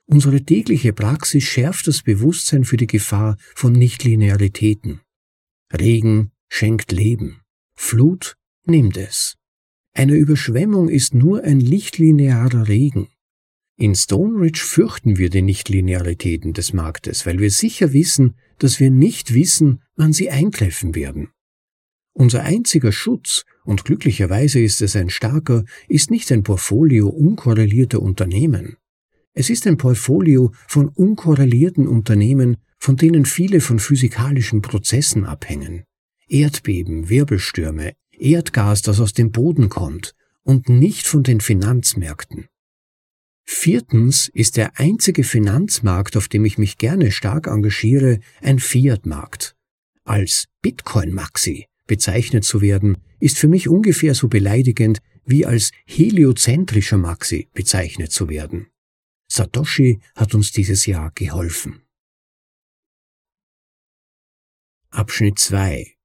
Unsere 0.05 0.43
tägliche 0.43 0.93
Praxis 0.93 1.43
schärft 1.43 1.87
das 1.87 2.03
Bewusstsein 2.03 2.63
für 2.63 2.77
die 2.77 2.87
Gefahr 2.87 3.37
von 3.55 3.73
Nichtlinearitäten. 3.73 5.01
Regen 5.73 6.31
schenkt 6.49 6.91
Leben, 6.91 7.41
Flut 7.75 8.35
nimmt 8.65 8.97
es. 8.97 9.35
Eine 9.93 10.15
Überschwemmung 10.15 10.89
ist 10.89 11.13
nur 11.13 11.43
ein 11.43 11.59
lichtlinearer 11.59 12.67
Regen. 12.67 13.07
In 13.77 13.95
Stone 13.95 14.39
Ridge 14.39 14.61
fürchten 14.63 15.17
wir 15.17 15.29
die 15.29 15.41
Nichtlinearitäten 15.41 16.53
des 16.53 16.73
Marktes, 16.73 17.25
weil 17.25 17.39
wir 17.39 17.51
sicher 17.51 17.93
wissen, 17.93 18.35
dass 18.59 18.79
wir 18.79 18.91
nicht 18.91 19.33
wissen, 19.33 19.83
wann 19.95 20.13
sie 20.13 20.29
eintreffen 20.29 20.95
werden. 20.95 21.29
Unser 22.19 22.41
einziger 22.41 22.91
Schutz, 22.91 23.45
und 23.63 23.85
glücklicherweise 23.85 24.59
ist 24.59 24.81
es 24.81 24.95
ein 24.95 25.11
starker, 25.11 25.65
ist 25.87 26.09
nicht 26.09 26.31
ein 26.31 26.41
Portfolio 26.41 27.09
unkorrelierter 27.09 28.01
Unternehmen. 28.01 28.77
Es 29.35 29.51
ist 29.51 29.67
ein 29.67 29.77
Portfolio 29.77 30.51
von 30.67 30.87
unkorrelierten 30.87 31.87
Unternehmen, 31.87 32.57
von 32.79 32.95
denen 32.95 33.25
viele 33.25 33.61
von 33.61 33.77
physikalischen 33.77 34.63
Prozessen 34.63 35.25
abhängen. 35.25 35.83
Erdbeben, 36.27 37.07
Wirbelstürme, 37.07 37.93
Erdgas, 38.17 38.81
das 38.81 38.99
aus 38.99 39.13
dem 39.13 39.31
Boden 39.31 39.69
kommt, 39.69 40.15
und 40.41 40.69
nicht 40.69 41.05
von 41.05 41.21
den 41.21 41.39
Finanzmärkten. 41.39 42.47
Viertens 43.43 44.27
ist 44.33 44.57
der 44.57 44.79
einzige 44.79 45.23
Finanzmarkt, 45.23 46.17
auf 46.17 46.29
dem 46.29 46.45
ich 46.45 46.57
mich 46.57 46.79
gerne 46.79 47.11
stark 47.11 47.45
engagiere, 47.45 48.21
ein 48.41 48.57
Fiat-Markt. 48.57 49.55
Als 50.03 50.47
Bitcoin-Maxi 50.63 51.66
bezeichnet 51.87 52.43
zu 52.43 52.61
werden, 52.61 52.97
ist 53.19 53.37
für 53.37 53.47
mich 53.47 53.67
ungefähr 53.67 54.13
so 54.13 54.27
beleidigend, 54.27 54.99
wie 55.25 55.45
als 55.45 55.71
heliozentrischer 55.85 56.97
Maxi 56.97 57.49
bezeichnet 57.53 58.11
zu 58.11 58.29
werden. 58.29 58.67
Satoshi 59.29 59.99
hat 60.15 60.33
uns 60.33 60.51
dieses 60.51 60.85
Jahr 60.85 61.11
geholfen. 61.15 61.81
Abschnitt 64.89 65.37
2 65.39 65.97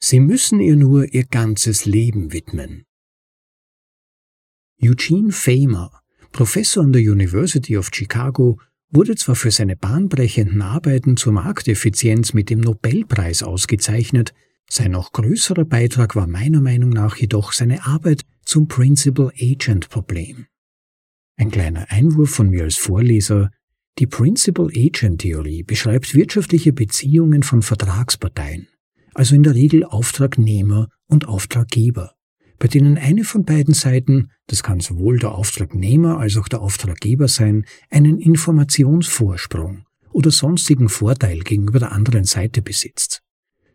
Sie 0.00 0.20
müssen 0.20 0.60
ihr 0.60 0.76
nur 0.76 1.12
ihr 1.12 1.24
ganzes 1.24 1.84
Leben 1.84 2.32
widmen. 2.32 2.84
Eugene 4.80 5.32
Famer, 5.32 6.02
Professor 6.30 6.84
an 6.84 6.92
der 6.92 7.02
University 7.02 7.76
of 7.76 7.90
Chicago, 7.92 8.60
wurde 8.90 9.16
zwar 9.16 9.34
für 9.34 9.50
seine 9.50 9.76
bahnbrechenden 9.76 10.62
Arbeiten 10.62 11.16
zur 11.16 11.32
Markteffizienz 11.32 12.32
mit 12.32 12.48
dem 12.48 12.60
Nobelpreis 12.60 13.42
ausgezeichnet, 13.42 14.32
sein 14.70 14.92
noch 14.92 15.12
größerer 15.12 15.64
Beitrag 15.64 16.14
war 16.14 16.26
meiner 16.26 16.60
Meinung 16.60 16.90
nach 16.90 17.16
jedoch 17.16 17.52
seine 17.52 17.86
Arbeit 17.86 18.24
zum 18.44 18.68
Principal 18.68 19.32
Agent 19.40 19.88
Problem. 19.88 20.46
Ein 21.36 21.50
kleiner 21.50 21.86
Einwurf 21.90 22.30
von 22.30 22.50
mir 22.50 22.64
als 22.64 22.76
Vorleser. 22.76 23.50
Die 23.98 24.06
Principal 24.06 24.68
Agent 24.74 25.20
Theorie 25.22 25.62
beschreibt 25.62 26.14
wirtschaftliche 26.14 26.72
Beziehungen 26.72 27.42
von 27.42 27.62
Vertragsparteien, 27.62 28.68
also 29.14 29.34
in 29.34 29.42
der 29.42 29.54
Regel 29.54 29.84
Auftragnehmer 29.84 30.88
und 31.06 31.26
Auftraggeber, 31.26 32.14
bei 32.58 32.68
denen 32.68 32.98
eine 32.98 33.24
von 33.24 33.44
beiden 33.44 33.74
Seiten, 33.74 34.30
das 34.48 34.62
kann 34.62 34.80
sowohl 34.80 35.18
der 35.18 35.32
Auftragnehmer 35.32 36.18
als 36.18 36.36
auch 36.36 36.48
der 36.48 36.60
Auftraggeber 36.60 37.28
sein, 37.28 37.64
einen 37.90 38.18
Informationsvorsprung 38.18 39.84
oder 40.10 40.30
sonstigen 40.30 40.88
Vorteil 40.88 41.40
gegenüber 41.40 41.78
der 41.78 41.92
anderen 41.92 42.24
Seite 42.24 42.62
besitzt. 42.62 43.22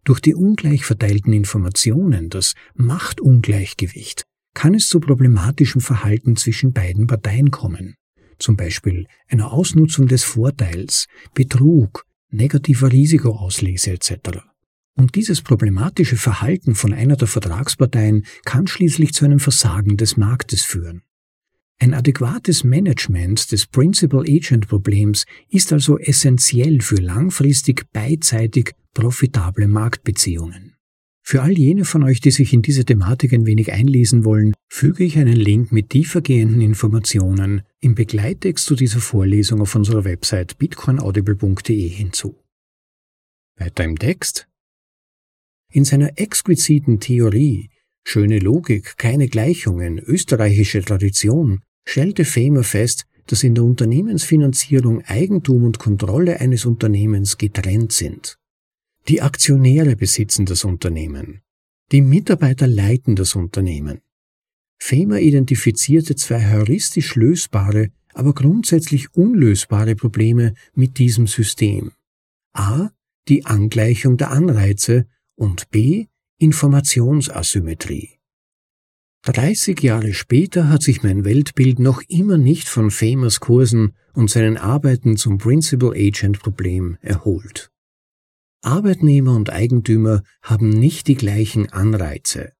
Durch 0.04 0.20
die 0.20 0.36
ungleich 0.36 0.86
verteilten 0.86 1.32
Informationen, 1.32 2.30
das 2.30 2.56
Machtungleichgewicht, 2.76 4.24
kann 4.54 4.76
es 4.76 4.88
zu 4.90 5.00
problematischem 5.00 5.82
Verhalten 5.82 6.36
zwischen 6.36 6.74
beiden 6.74 7.08
Parteien 7.08 7.52
kommen, 7.52 7.96
zum 8.38 8.58
Beispiel 8.58 9.08
einer 9.28 9.52
Ausnutzung 9.52 10.08
des 10.08 10.24
Vorteils, 10.24 11.08
Betrug, 11.34 12.06
negativer 12.30 12.92
Risikoauslese 12.92 13.92
etc. 13.92 14.40
Und 14.96 15.16
dieses 15.16 15.42
problematische 15.42 16.18
Verhalten 16.18 16.76
von 16.76 16.94
einer 16.94 17.16
der 17.16 17.28
Vertragsparteien 17.28 18.26
kann 18.44 18.68
schließlich 18.68 19.14
zu 19.14 19.26
einem 19.26 19.40
Versagen 19.40 19.98
des 19.98 20.18
Marktes 20.18 20.64
führen. 20.64 21.04
Ein 21.84 21.94
adäquates 21.94 22.64
Management 22.64 23.52
des 23.52 23.68
Principal-Agent-Problems 23.68 25.26
ist 25.50 25.74
also 25.74 26.00
essentiell 26.00 26.80
für 26.80 26.96
langfristig 26.96 27.92
beidseitig 27.92 28.72
profitable 28.94 29.68
Marktbeziehungen. 29.68 30.78
Für 31.24 31.42
all 31.42 31.52
jene 31.52 31.84
von 31.84 32.04
euch, 32.04 32.22
die 32.22 32.32
sich 32.32 32.54
in 32.54 32.62
diese 32.62 32.86
Thematik 32.86 33.34
ein 33.34 33.46
wenig 33.46 33.74
einlesen 33.74 34.24
wollen, 34.24 34.54
füge 34.70 35.04
ich 35.04 35.18
einen 35.18 35.36
Link 35.36 35.74
mit 35.74 35.90
tiefergehenden 35.90 36.62
Informationen 36.62 37.64
im 37.82 37.96
Begleittext 37.96 38.66
zu 38.66 38.76
dieser 38.76 39.02
Vorlesung 39.02 39.60
auf 39.60 39.76
unserer 39.76 40.06
Website 40.06 40.58
bitcoinaudible.de 40.58 41.90
hinzu. 41.90 42.40
Weiter 43.58 43.84
im 43.84 44.00
Text. 44.00 44.48
In 45.70 45.84
seiner 45.84 46.18
exquisiten 46.18 47.02
Theorie 47.02 47.70
Schöne 48.06 48.40
Logik, 48.40 48.98
keine 48.98 49.28
Gleichungen, 49.28 49.98
österreichische 49.98 50.82
Tradition, 50.82 51.62
stellte 51.86 52.26
Famer 52.26 52.64
fest, 52.64 53.06
dass 53.28 53.44
in 53.44 53.56
der 53.56 53.64
Unternehmensfinanzierung 53.64 55.04
Eigentum 55.06 55.64
und 55.64 55.80
Kontrolle 55.80 56.40
eines 56.40 56.66
Unternehmens 56.66 57.38
getrennt 57.38 57.92
sind. 57.94 58.38
Die 59.08 59.22
Aktionäre 59.22 59.96
besitzen 59.96 60.46
das 60.46 60.64
Unternehmen. 60.64 61.42
Die 61.92 62.02
Mitarbeiter 62.02 62.68
leiten 62.68 63.16
das 63.16 63.36
Unternehmen. 63.36 64.02
Famer 64.80 65.20
identifizierte 65.20 66.16
zwei 66.16 66.52
heuristisch 66.52 67.16
lösbare, 67.16 67.92
aber 68.14 68.34
grundsätzlich 68.34 69.14
unlösbare 69.14 69.96
Probleme 69.96 70.54
mit 70.74 70.98
diesem 70.98 71.28
System. 71.28 71.92
A. 72.54 72.90
Die 73.30 73.46
Angleichung 73.46 74.18
der 74.18 74.32
Anreize 74.32 75.08
und 75.36 75.70
B. 75.70 76.08
Informationsasymmetrie. 76.38 78.20
30 79.32 79.82
Jahre 79.82 80.14
später 80.14 80.68
hat 80.68 80.84
sich 80.84 81.02
mein 81.02 81.24
Weltbild 81.24 81.80
noch 81.80 82.02
immer 82.10 82.38
nicht 82.38 82.68
von 82.68 82.92
Famers 82.92 83.40
Kursen 83.40 83.94
und 84.14 84.30
seinen 84.30 84.58
Arbeiten 84.58 85.16
zum 85.16 85.38
Principal 85.38 85.94
Agent 85.96 86.40
Problem 86.42 86.98
erholt. 87.02 87.72
Arbeitnehmer 88.64 89.34
und 89.34 89.50
Eigentümer 89.50 90.24
haben 90.42 90.68
nicht 90.68 91.08
die 91.08 91.16
gleichen 91.16 91.72
Anreize. 91.72 92.52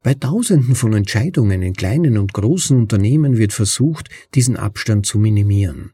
Bei 0.00 0.14
Tausenden 0.14 0.76
von 0.76 0.92
Entscheidungen 0.92 1.60
in 1.60 1.74
kleinen 1.74 2.18
und 2.18 2.34
großen 2.34 2.76
Unternehmen 2.76 3.36
wird 3.36 3.52
versucht, 3.52 4.10
diesen 4.36 4.56
Abstand 4.56 5.06
zu 5.06 5.18
minimieren. 5.18 5.90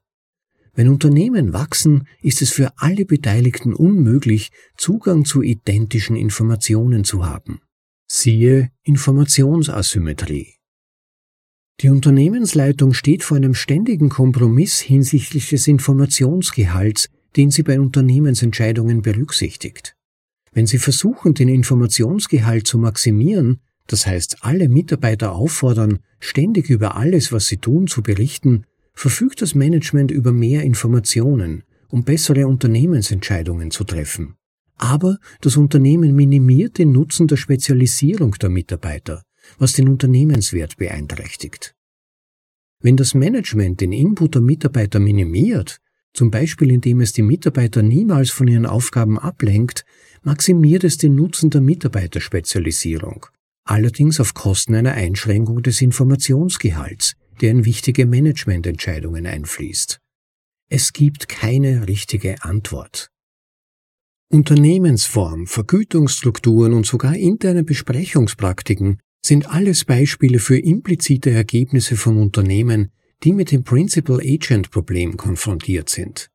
Wenn 0.74 0.90
Unternehmen 0.90 1.54
wachsen, 1.54 2.06
ist 2.20 2.42
es 2.42 2.50
für 2.50 2.70
alle 2.76 3.06
Beteiligten 3.06 3.72
unmöglich, 3.72 4.50
Zugang 4.76 5.24
zu 5.24 5.40
identischen 5.40 6.16
Informationen 6.16 7.04
zu 7.04 7.24
haben. 7.24 7.60
Siehe 8.08 8.70
Informationsasymmetrie. 8.84 10.54
Die 11.80 11.88
Unternehmensleitung 11.88 12.94
steht 12.94 13.24
vor 13.24 13.36
einem 13.36 13.54
ständigen 13.54 14.08
Kompromiss 14.08 14.80
hinsichtlich 14.80 15.50
des 15.50 15.66
Informationsgehalts, 15.66 17.08
den 17.36 17.50
sie 17.50 17.64
bei 17.64 17.80
Unternehmensentscheidungen 17.80 19.02
berücksichtigt. 19.02 19.96
Wenn 20.52 20.66
Sie 20.66 20.78
versuchen, 20.78 21.34
den 21.34 21.48
Informationsgehalt 21.48 22.66
zu 22.66 22.78
maximieren, 22.78 23.60
das 23.86 24.06
heißt 24.06 24.38
alle 24.40 24.68
Mitarbeiter 24.68 25.32
auffordern, 25.32 25.98
ständig 26.18 26.70
über 26.70 26.96
alles, 26.96 27.32
was 27.32 27.46
sie 27.46 27.58
tun, 27.58 27.86
zu 27.86 28.02
berichten, 28.02 28.64
verfügt 28.94 29.42
das 29.42 29.54
Management 29.54 30.10
über 30.10 30.32
mehr 30.32 30.62
Informationen, 30.62 31.64
um 31.88 32.04
bessere 32.04 32.46
Unternehmensentscheidungen 32.46 33.70
zu 33.70 33.84
treffen. 33.84 34.36
Aber 34.76 35.18
das 35.40 35.56
Unternehmen 35.56 36.14
minimiert 36.14 36.78
den 36.78 36.92
Nutzen 36.92 37.26
der 37.26 37.36
Spezialisierung 37.36 38.32
der 38.32 38.50
Mitarbeiter, 38.50 39.22
was 39.58 39.72
den 39.72 39.88
Unternehmenswert 39.88 40.76
beeinträchtigt. 40.76 41.74
Wenn 42.80 42.96
das 42.96 43.14
Management 43.14 43.80
den 43.80 43.92
Input 43.92 44.34
der 44.34 44.42
Mitarbeiter 44.42 45.00
minimiert, 45.00 45.80
zum 46.12 46.30
Beispiel 46.30 46.70
indem 46.70 47.00
es 47.00 47.12
die 47.12 47.22
Mitarbeiter 47.22 47.82
niemals 47.82 48.30
von 48.30 48.48
ihren 48.48 48.66
Aufgaben 48.66 49.18
ablenkt, 49.18 49.84
maximiert 50.22 50.84
es 50.84 50.98
den 50.98 51.14
Nutzen 51.14 51.50
der 51.50 51.60
Mitarbeiterspezialisierung, 51.60 53.26
allerdings 53.64 54.20
auf 54.20 54.34
Kosten 54.34 54.74
einer 54.74 54.92
Einschränkung 54.92 55.62
des 55.62 55.80
Informationsgehalts, 55.80 57.14
der 57.40 57.50
in 57.50 57.64
wichtige 57.64 58.06
Managemententscheidungen 58.06 59.26
einfließt. 59.26 60.00
Es 60.68 60.92
gibt 60.92 61.28
keine 61.28 61.86
richtige 61.86 62.42
Antwort. 62.42 63.10
Unternehmensform, 64.28 65.46
Vergütungsstrukturen 65.46 66.72
und 66.72 66.84
sogar 66.84 67.14
interne 67.14 67.62
Besprechungspraktiken 67.62 68.98
sind 69.24 69.48
alles 69.48 69.84
Beispiele 69.84 70.40
für 70.40 70.58
implizite 70.58 71.30
Ergebnisse 71.30 71.96
von 71.96 72.16
Unternehmen, 72.16 72.90
die 73.22 73.32
mit 73.32 73.50
dem 73.50 73.64
Principal-Agent-Problem 73.64 75.16
konfrontiert 75.16 75.88
sind. 75.88 76.28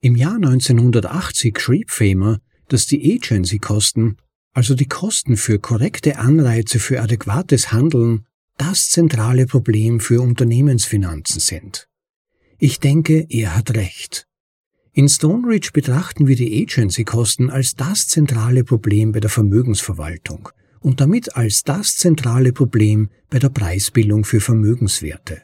Im 0.00 0.16
Jahr 0.16 0.36
1980 0.36 1.58
schrieb 1.58 1.90
Famer, 1.90 2.40
dass 2.68 2.86
die 2.86 3.14
Agency-Kosten, 3.14 4.16
also 4.52 4.74
die 4.74 4.86
Kosten 4.86 5.36
für 5.36 5.58
korrekte 5.58 6.18
Anreize 6.18 6.78
für 6.78 7.00
adäquates 7.00 7.72
Handeln, 7.72 8.26
das 8.56 8.90
zentrale 8.90 9.46
Problem 9.46 9.98
für 9.98 10.20
Unternehmensfinanzen 10.22 11.40
sind. 11.40 11.88
Ich 12.58 12.78
denke, 12.78 13.26
er 13.28 13.56
hat 13.56 13.74
recht. 13.74 14.28
In 14.96 15.08
Stoneridge 15.08 15.70
betrachten 15.72 16.28
wir 16.28 16.36
die 16.36 16.62
Agency-Kosten 16.62 17.50
als 17.50 17.74
das 17.74 18.06
zentrale 18.06 18.62
Problem 18.62 19.10
bei 19.10 19.18
der 19.18 19.28
Vermögensverwaltung 19.28 20.50
und 20.78 21.00
damit 21.00 21.34
als 21.34 21.64
das 21.64 21.96
zentrale 21.96 22.52
Problem 22.52 23.10
bei 23.28 23.40
der 23.40 23.48
Preisbildung 23.48 24.24
für 24.24 24.38
Vermögenswerte. 24.38 25.42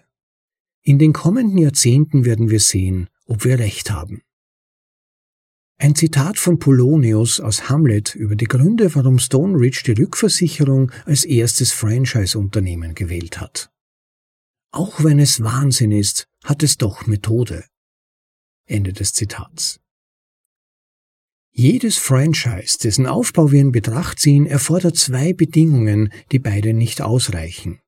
In 0.82 1.00
den 1.00 1.12
kommenden 1.12 1.58
Jahrzehnten 1.58 2.24
werden 2.24 2.48
wir 2.48 2.60
sehen, 2.60 3.08
ob 3.26 3.44
wir 3.44 3.58
recht 3.58 3.90
haben. 3.90 4.22
Ein 5.78 5.96
Zitat 5.96 6.38
von 6.38 6.60
Polonius 6.60 7.40
aus 7.40 7.68
Hamlet 7.68 8.14
über 8.14 8.36
die 8.36 8.44
Gründe, 8.44 8.94
warum 8.94 9.18
Stone 9.18 9.58
Ridge 9.58 9.82
die 9.84 10.00
Rückversicherung 10.00 10.92
als 11.06 11.24
erstes 11.24 11.72
Franchise-Unternehmen 11.72 12.94
gewählt 12.94 13.40
hat. 13.40 13.68
Auch 14.70 15.02
wenn 15.02 15.18
es 15.18 15.42
Wahnsinn 15.42 15.90
ist, 15.90 16.28
hat 16.44 16.62
es 16.62 16.76
doch 16.76 17.08
Methode. 17.08 17.64
Ende 18.70 18.92
des 18.92 19.12
Zitats. 19.12 19.80
Jedes 21.52 21.98
Franchise, 21.98 22.78
dessen 22.82 23.06
Aufbau 23.06 23.50
wir 23.50 23.60
in 23.60 23.72
Betracht 23.72 24.20
ziehen, 24.20 24.46
erfordert 24.46 24.96
zwei 24.96 25.32
Bedingungen, 25.32 26.12
die 26.32 26.38
beide 26.38 26.72
nicht 26.72 27.02
ausreichen. 27.02 27.80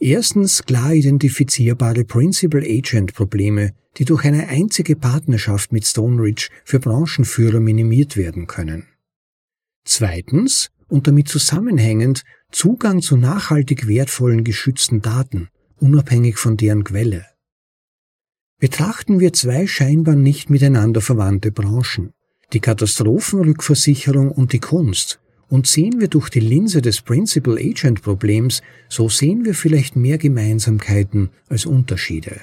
Erstens 0.00 0.64
klar 0.64 0.92
identifizierbare 0.92 2.04
Principal-Agent-Probleme, 2.04 3.74
die 3.96 4.04
durch 4.04 4.24
eine 4.24 4.48
einzige 4.48 4.96
Partnerschaft 4.96 5.72
mit 5.72 5.86
Stoneridge 5.86 6.48
für 6.64 6.80
Branchenführer 6.80 7.60
minimiert 7.60 8.16
werden 8.16 8.46
können. 8.46 8.88
Zweitens, 9.84 10.70
und 10.88 11.06
damit 11.06 11.28
zusammenhängend, 11.28 12.22
Zugang 12.50 13.00
zu 13.02 13.16
nachhaltig 13.16 13.86
wertvollen 13.86 14.44
geschützten 14.44 15.02
Daten, 15.02 15.48
unabhängig 15.76 16.38
von 16.38 16.56
deren 16.56 16.84
Quelle. 16.84 17.26
Betrachten 18.60 19.20
wir 19.20 19.32
zwei 19.32 19.66
scheinbar 19.66 20.14
nicht 20.14 20.48
miteinander 20.48 21.00
verwandte 21.00 21.50
Branchen, 21.50 22.12
die 22.52 22.60
Katastrophenrückversicherung 22.60 24.30
und 24.30 24.52
die 24.52 24.60
Kunst, 24.60 25.20
und 25.48 25.66
sehen 25.66 26.00
wir 26.00 26.08
durch 26.08 26.30
die 26.30 26.40
Linse 26.40 26.80
des 26.80 27.02
Principal-Agent-Problems, 27.02 28.62
so 28.88 29.08
sehen 29.08 29.44
wir 29.44 29.54
vielleicht 29.54 29.96
mehr 29.96 30.18
Gemeinsamkeiten 30.18 31.30
als 31.48 31.66
Unterschiede. 31.66 32.40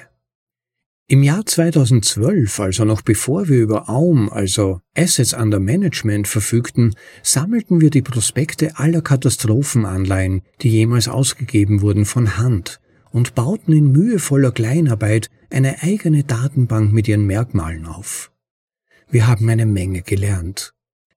Im 1.08 1.22
Jahr 1.22 1.44
2012, 1.44 2.60
also 2.60 2.84
noch 2.84 3.02
bevor 3.02 3.48
wir 3.48 3.58
über 3.58 3.90
AUM, 3.90 4.30
also 4.30 4.80
Assets 4.96 5.34
Under 5.34 5.60
Management, 5.60 6.28
verfügten, 6.28 6.94
sammelten 7.22 7.80
wir 7.80 7.90
die 7.90 8.02
Prospekte 8.02 8.78
aller 8.78 9.02
Katastrophenanleihen, 9.02 10.42
die 10.62 10.70
jemals 10.70 11.08
ausgegeben 11.08 11.82
wurden, 11.82 12.06
von 12.06 12.38
Hand 12.38 12.80
und 13.10 13.34
bauten 13.34 13.74
in 13.74 13.92
mühevoller 13.92 14.52
Kleinarbeit 14.52 15.28
eine 15.52 15.82
eigene 15.82 16.24
Datenbank 16.24 16.92
mit 16.92 17.08
ihren 17.08 17.26
Merkmalen 17.26 17.86
auf. 17.86 18.30
Wir 19.10 19.26
haben 19.26 19.48
eine 19.48 19.66
Menge 19.66 20.02
gelernt. 20.02 20.72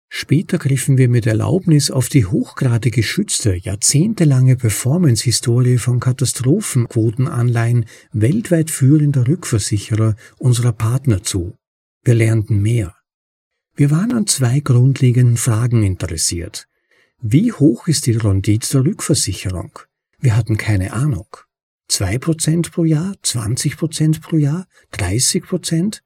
Später 0.10 0.58
griffen 0.58 0.98
wir 0.98 1.10
mit 1.10 1.26
Erlaubnis 1.26 1.92
auf 1.92 2.08
die 2.08 2.26
hochgradig 2.26 2.94
geschützte, 2.94 3.56
jahrzehntelange 3.56 4.56
Performance-Historie 4.56 5.78
von 5.78 6.00
Katastrophenquotenanleihen 6.00 7.86
weltweit 8.14 8.70
führender 8.72 9.28
Rückversicherer 9.28 10.16
unserer 10.38 10.72
Partner 10.72 11.24
zu. 11.24 11.56
Wir 12.04 12.14
lernten 12.14 12.62
mehr. 12.62 12.96
Wir 13.76 13.92
waren 13.92 14.14
an 14.14 14.28
zwei 14.28 14.62
grundlegenden 14.62 15.38
Fragen 15.38 15.84
interessiert. 15.84 16.68
Wie 17.22 17.52
hoch 17.52 17.88
ist 17.88 18.06
die 18.06 18.14
Rendite 18.14 18.70
der 18.72 18.86
Rückversicherung? 18.86 19.80
Wir 20.20 20.38
hatten 20.38 20.56
keine 20.58 20.94
Ahnung. 20.94 21.28
Zwei 21.88 22.18
Prozent 22.18 22.72
pro 22.72 22.84
Jahr? 22.84 23.16
zwanzig 23.22 23.78
Prozent 23.78 24.22
pro 24.22 24.38
Jahr? 24.38 24.68
dreißig 24.92 25.44
Prozent? 25.44 26.02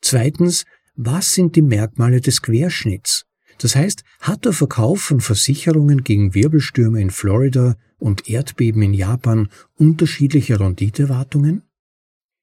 Zweitens, 0.00 0.64
was 0.94 1.34
sind 1.34 1.56
die 1.56 1.62
Merkmale 1.62 2.20
des 2.20 2.42
Querschnitts? 2.42 3.26
Das 3.58 3.74
heißt, 3.74 4.02
hat 4.20 4.44
der 4.44 4.52
Verkauf 4.52 5.00
von 5.00 5.20
Versicherungen 5.20 6.04
gegen 6.04 6.34
Wirbelstürme 6.34 7.00
in 7.00 7.10
Florida 7.10 7.76
und 7.98 8.28
Erdbeben 8.28 8.82
in 8.82 8.94
Japan 8.94 9.48
unterschiedliche 9.74 10.60
Renditewartungen? 10.60 11.62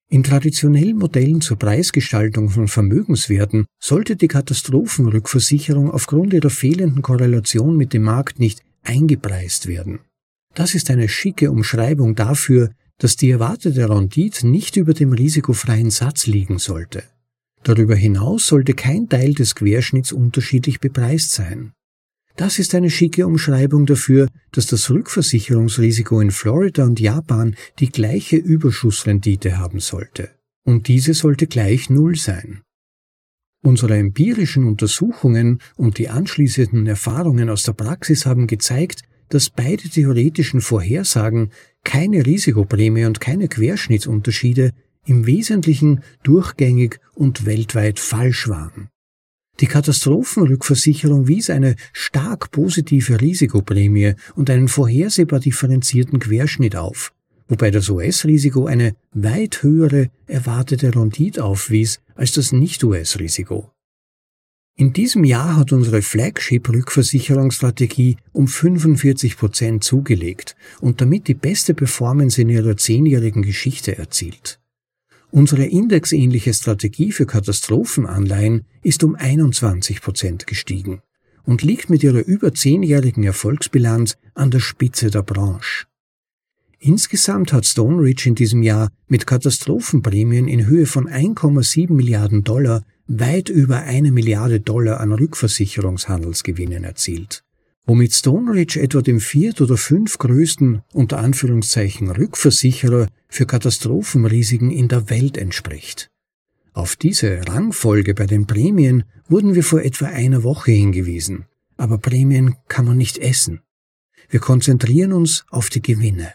In 0.10 0.24
traditionellen 0.24 0.98
Modellen 0.98 1.42
zur 1.42 1.58
Preisgestaltung 1.58 2.50
von 2.50 2.68
Vermögenswerten 2.68 3.66
sollte 3.80 4.16
die 4.16 4.28
Katastrophenrückversicherung 4.28 5.90
aufgrund 5.90 6.34
ihrer 6.34 6.52
fehlenden 6.52 7.02
Korrelation 7.02 7.78
mit 7.78 7.94
dem 7.94 8.04
Markt 8.04 8.40
nicht 8.40 8.62
eingepreist 8.84 9.68
werden. 9.68 10.00
Das 10.54 10.76
ist 10.76 10.90
eine 10.92 11.10
schicke 11.10 11.50
Umschreibung 11.52 12.16
dafür, 12.16 12.72
dass 13.00 13.16
die 13.16 13.32
erwartete 13.32 13.90
Rendite 13.90 14.48
nicht 14.48 14.78
über 14.78 14.94
dem 14.94 15.14
risikofreien 15.14 15.90
Satz 15.90 16.28
liegen 16.28 16.60
sollte. 16.60 17.04
Darüber 17.64 17.96
hinaus 17.96 18.46
sollte 18.48 18.74
kein 18.74 19.10
Teil 19.10 19.34
des 19.34 19.56
Querschnitts 19.56 20.12
unterschiedlich 20.12 20.80
bepreist 20.80 21.32
sein. 21.32 21.74
Das 22.36 22.60
ist 22.60 22.74
eine 22.76 22.90
schicke 22.90 23.28
Umschreibung 23.28 23.86
dafür, 23.86 24.28
dass 24.52 24.66
das 24.68 24.90
Rückversicherungsrisiko 24.90 26.20
in 26.20 26.32
Florida 26.32 26.84
und 26.84 27.00
Japan 27.00 27.56
die 27.80 27.90
gleiche 27.90 28.38
Überschussrendite 28.38 29.58
haben 29.58 29.80
sollte. 29.80 30.32
Und 30.66 30.88
diese 30.88 31.14
sollte 31.14 31.48
gleich 31.48 31.90
Null 31.90 32.16
sein. 32.16 32.62
Unsere 33.64 33.98
empirischen 33.98 34.66
Untersuchungen 34.66 35.60
und 35.76 35.98
die 35.98 36.10
anschließenden 36.10 36.88
Erfahrungen 36.88 37.50
aus 37.50 37.64
der 37.64 37.74
Praxis 37.74 38.26
haben 38.26 38.48
gezeigt, 38.48 39.04
dass 39.34 39.50
beide 39.50 39.90
theoretischen 39.90 40.62
Vorhersagen 40.62 41.50
keine 41.84 42.26
Risikoprämie 42.26 43.06
und 43.06 43.20
keine 43.20 43.48
Querschnittsunterschiede 43.48 44.74
im 45.06 45.26
Wesentlichen 45.26 46.02
durchgängig 46.22 47.00
und 47.16 47.46
weltweit 47.46 48.00
falsch 48.00 48.48
waren. 48.48 48.90
Die 49.60 49.66
Katastrophenrückversicherung 49.66 51.28
wies 51.28 51.50
eine 51.50 51.76
stark 51.94 52.52
positive 52.52 53.22
Risikoprämie 53.22 54.14
und 54.36 54.50
einen 54.50 54.68
vorhersehbar 54.68 55.40
differenzierten 55.40 56.20
Querschnitt 56.20 56.76
auf, 56.76 57.12
wobei 57.48 57.72
das 57.72 57.90
US-Risiko 57.90 58.68
eine 58.68 58.96
weit 59.14 59.64
höhere 59.64 60.10
erwartete 60.28 60.96
Rendite 60.96 61.44
aufwies 61.44 62.00
als 62.16 62.34
das 62.34 62.52
Nicht-US-Risiko. 62.52 63.73
In 64.76 64.92
diesem 64.92 65.24
Jahr 65.24 65.56
hat 65.56 65.72
unsere 65.72 66.02
Flagship-Rückversicherungsstrategie 66.02 68.18
um 68.32 68.48
45 68.48 69.38
Prozent 69.38 69.84
zugelegt 69.84 70.56
und 70.82 71.00
damit 71.00 71.28
die 71.28 71.36
beste 71.36 71.76
Performance 71.76 72.42
in 72.42 72.50
ihrer 72.50 72.76
zehnjährigen 72.76 73.44
Geschichte 73.44 74.00
erzielt. 74.00 74.60
Unsere 75.30 75.66
indexähnliche 75.66 76.56
Strategie 76.56 77.12
für 77.12 77.28
Katastrophenanleihen 77.28 78.66
ist 78.82 79.04
um 79.04 79.14
21 79.16 80.02
Prozent 80.02 80.48
gestiegen 80.48 81.04
und 81.44 81.62
liegt 81.62 81.92
mit 81.92 82.02
ihrer 82.02 82.26
über 82.26 82.52
zehnjährigen 82.54 83.24
Erfolgsbilanz 83.24 84.18
an 84.34 84.50
der 84.50 84.60
Spitze 84.60 85.12
der 85.12 85.22
Branche. 85.22 85.86
Insgesamt 86.80 87.54
hat 87.54 87.66
Stone 87.66 88.02
Ridge 88.02 88.28
in 88.28 88.36
diesem 88.36 88.64
Jahr 88.64 88.90
mit 89.08 89.28
Katastrophenprämien 89.28 90.48
in 90.48 90.66
Höhe 90.66 90.88
von 90.88 91.08
1,7 91.08 91.94
Milliarden 91.94 92.44
Dollar 92.44 92.84
weit 93.08 93.50
über 93.50 93.82
eine 93.82 94.12
Milliarde 94.12 94.60
Dollar 94.60 95.00
an 95.00 95.12
Rückversicherungshandelsgewinnen 95.12 96.84
erzielt 96.84 97.44
womit 97.86 98.14
Stoneridge 98.14 98.80
etwa 98.80 99.02
dem 99.02 99.20
viert- 99.20 99.62
oder 99.62 99.78
fünfgrößten 99.78 100.82
unter 100.94 101.20
Anführungszeichen 101.20 102.10
Rückversicherer 102.10 103.08
für 103.28 103.46
Katastrophenrisiken 103.46 104.72
in 104.72 104.88
der 104.88 105.10
Welt 105.10 105.38
entspricht. 105.38 106.10
Auf 106.72 106.96
diese 106.96 107.48
Rangfolge 107.48 108.14
bei 108.14 108.26
den 108.26 108.48
Prämien 108.48 109.04
wurden 109.28 109.54
wir 109.54 109.64
vor 109.64 109.82
etwa 109.82 110.06
einer 110.08 110.44
Woche 110.44 110.72
hingewiesen, 110.72 111.46
aber 111.78 111.98
Prämien 111.98 112.56
kann 112.68 112.86
man 112.86 112.98
nicht 112.98 113.18
essen. 113.18 113.62
Wir 114.30 114.40
konzentrieren 114.40 115.14
uns 115.14 115.46
auf 115.50 115.70
die 115.70 115.82
Gewinne. 115.82 116.34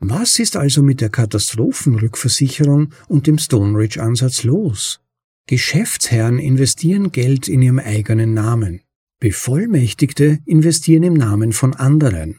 Was 0.00 0.38
ist 0.38 0.56
also 0.56 0.82
mit 0.82 1.00
der 1.00 1.08
Katastrophenrückversicherung 1.08 2.92
und 3.08 3.26
dem 3.26 3.38
Stoneridge-Ansatz 3.38 4.42
los? 4.42 5.00
Geschäftsherren 5.48 6.38
investieren 6.38 7.10
Geld 7.10 7.48
in 7.48 7.62
ihrem 7.62 7.78
eigenen 7.78 8.34
Namen. 8.34 8.82
Bevollmächtigte 9.18 10.40
investieren 10.44 11.02
im 11.04 11.14
Namen 11.14 11.54
von 11.54 11.72
anderen. 11.72 12.38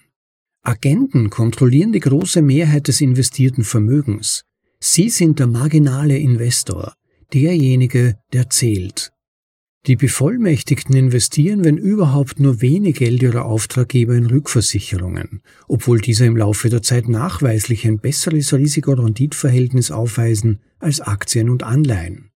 Agenten 0.62 1.32
kontrollieren 1.32 1.92
die 1.92 2.02
große 2.02 2.44
Mehrheit 2.44 2.88
des 2.88 3.02
investierten 3.02 3.64
Vermögens. 3.64 4.44
Sie 4.80 5.10
sind 5.10 5.40
der 5.40 5.48
marginale 5.48 6.20
Investor, 6.20 6.94
derjenige, 7.34 8.20
der 8.32 8.52
zählt. 8.52 9.12
Die 9.88 9.96
Bevollmächtigten 9.96 10.96
investieren, 10.96 11.64
wenn 11.64 11.78
überhaupt, 11.78 12.40
nur 12.40 12.62
wenig 12.62 12.98
Geld 12.98 13.24
ihrer 13.24 13.46
Auftraggeber 13.46 14.14
in 14.14 14.28
Rückversicherungen, 14.28 15.42
obwohl 15.68 16.00
diese 16.00 16.28
im 16.28 16.38
Laufe 16.38 16.70
der 16.70 16.84
Zeit 16.84 17.10
nachweislich 17.10 17.88
ein 17.88 17.98
besseres 17.98 18.54
Risiko-Renditverhältnis 18.54 19.90
aufweisen 19.90 20.60
als 20.78 21.02
Aktien 21.02 21.50
und 21.50 21.64
Anleihen. 21.64 22.30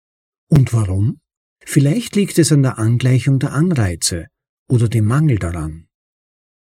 Und 0.52 0.74
warum? 0.74 1.16
Vielleicht 1.64 2.14
liegt 2.14 2.38
es 2.38 2.52
an 2.52 2.62
der 2.62 2.78
Angleichung 2.78 3.38
der 3.38 3.54
Anreize, 3.54 4.26
oder 4.68 4.86
dem 4.86 5.06
Mangel 5.06 5.38
daran. 5.38 5.86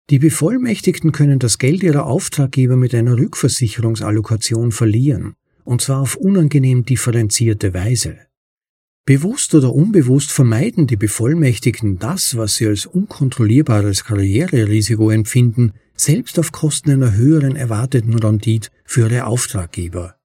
Die 0.08 0.18
Bevollmächtigten 0.18 1.12
können 1.12 1.38
das 1.38 1.58
Geld 1.58 1.82
ihrer 1.82 2.06
Auftraggeber 2.06 2.76
mit 2.76 2.94
einer 2.94 3.18
Rückversicherungsallokation 3.18 4.72
verlieren, 4.72 5.34
und 5.64 5.82
zwar 5.82 6.00
auf 6.00 6.16
unangenehm 6.16 6.86
differenzierte 6.86 7.74
Weise. 7.74 8.16
Bewusst 9.04 9.54
oder 9.54 9.74
unbewusst 9.74 10.32
vermeiden 10.32 10.86
die 10.86 10.96
Bevollmächtigten 10.96 11.98
das, 11.98 12.38
was 12.38 12.56
sie 12.56 12.66
als 12.66 12.86
unkontrollierbares 12.86 14.04
Karriererisiko 14.04 15.10
empfinden, 15.10 15.74
selbst 15.94 16.38
auf 16.38 16.52
Kosten 16.52 16.90
einer 16.90 17.12
höheren 17.12 17.54
erwarteten 17.54 18.14
Rendite 18.14 18.70
für 18.86 19.10
ihre 19.10 19.26
Auftraggeber. 19.26 20.16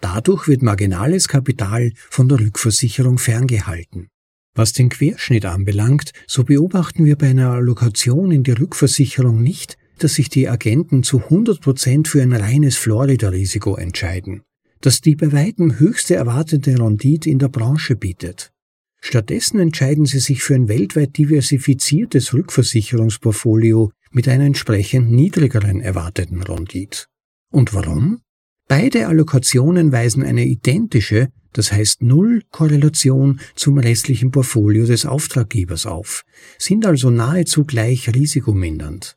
Dadurch 0.00 0.46
wird 0.46 0.62
marginales 0.62 1.28
Kapital 1.28 1.92
von 2.10 2.28
der 2.28 2.40
Rückversicherung 2.40 3.18
ferngehalten. 3.18 4.08
Was 4.54 4.72
den 4.72 4.88
Querschnitt 4.88 5.44
anbelangt, 5.44 6.12
so 6.26 6.44
beobachten 6.44 7.04
wir 7.04 7.16
bei 7.16 7.30
einer 7.30 7.50
Allokation 7.50 8.30
in 8.30 8.42
die 8.42 8.52
Rückversicherung 8.52 9.42
nicht, 9.42 9.76
dass 9.98 10.14
sich 10.14 10.28
die 10.28 10.48
Agenten 10.48 11.02
zu 11.02 11.18
100 11.24 11.60
Prozent 11.60 12.08
für 12.08 12.22
ein 12.22 12.32
reines 12.32 12.76
Florida-Risiko 12.76 13.76
entscheiden, 13.76 14.42
das 14.80 15.00
die 15.00 15.16
bei 15.16 15.32
weitem 15.32 15.78
höchste 15.78 16.14
erwartete 16.14 16.78
Rendite 16.78 17.28
in 17.28 17.38
der 17.38 17.48
Branche 17.48 17.96
bietet. 17.96 18.52
Stattdessen 19.00 19.60
entscheiden 19.60 20.06
sie 20.06 20.18
sich 20.18 20.42
für 20.42 20.54
ein 20.54 20.68
weltweit 20.68 21.16
diversifiziertes 21.16 22.34
Rückversicherungsportfolio 22.34 23.92
mit 24.10 24.28
einer 24.28 24.44
entsprechend 24.44 25.10
niedrigeren 25.10 25.80
erwarteten 25.80 26.42
Rendite. 26.42 27.06
Und 27.50 27.74
warum? 27.74 28.20
Beide 28.68 29.08
Allokationen 29.08 29.92
weisen 29.92 30.22
eine 30.22 30.44
identische, 30.44 31.30
das 31.54 31.72
heißt 31.72 32.02
Null 32.02 32.42
Korrelation 32.50 33.40
zum 33.54 33.78
restlichen 33.78 34.30
Portfolio 34.30 34.84
des 34.84 35.06
Auftraggebers 35.06 35.86
auf, 35.86 36.26
sind 36.58 36.84
also 36.84 37.08
nahezu 37.08 37.64
gleich 37.64 38.14
risikomindernd. 38.14 39.16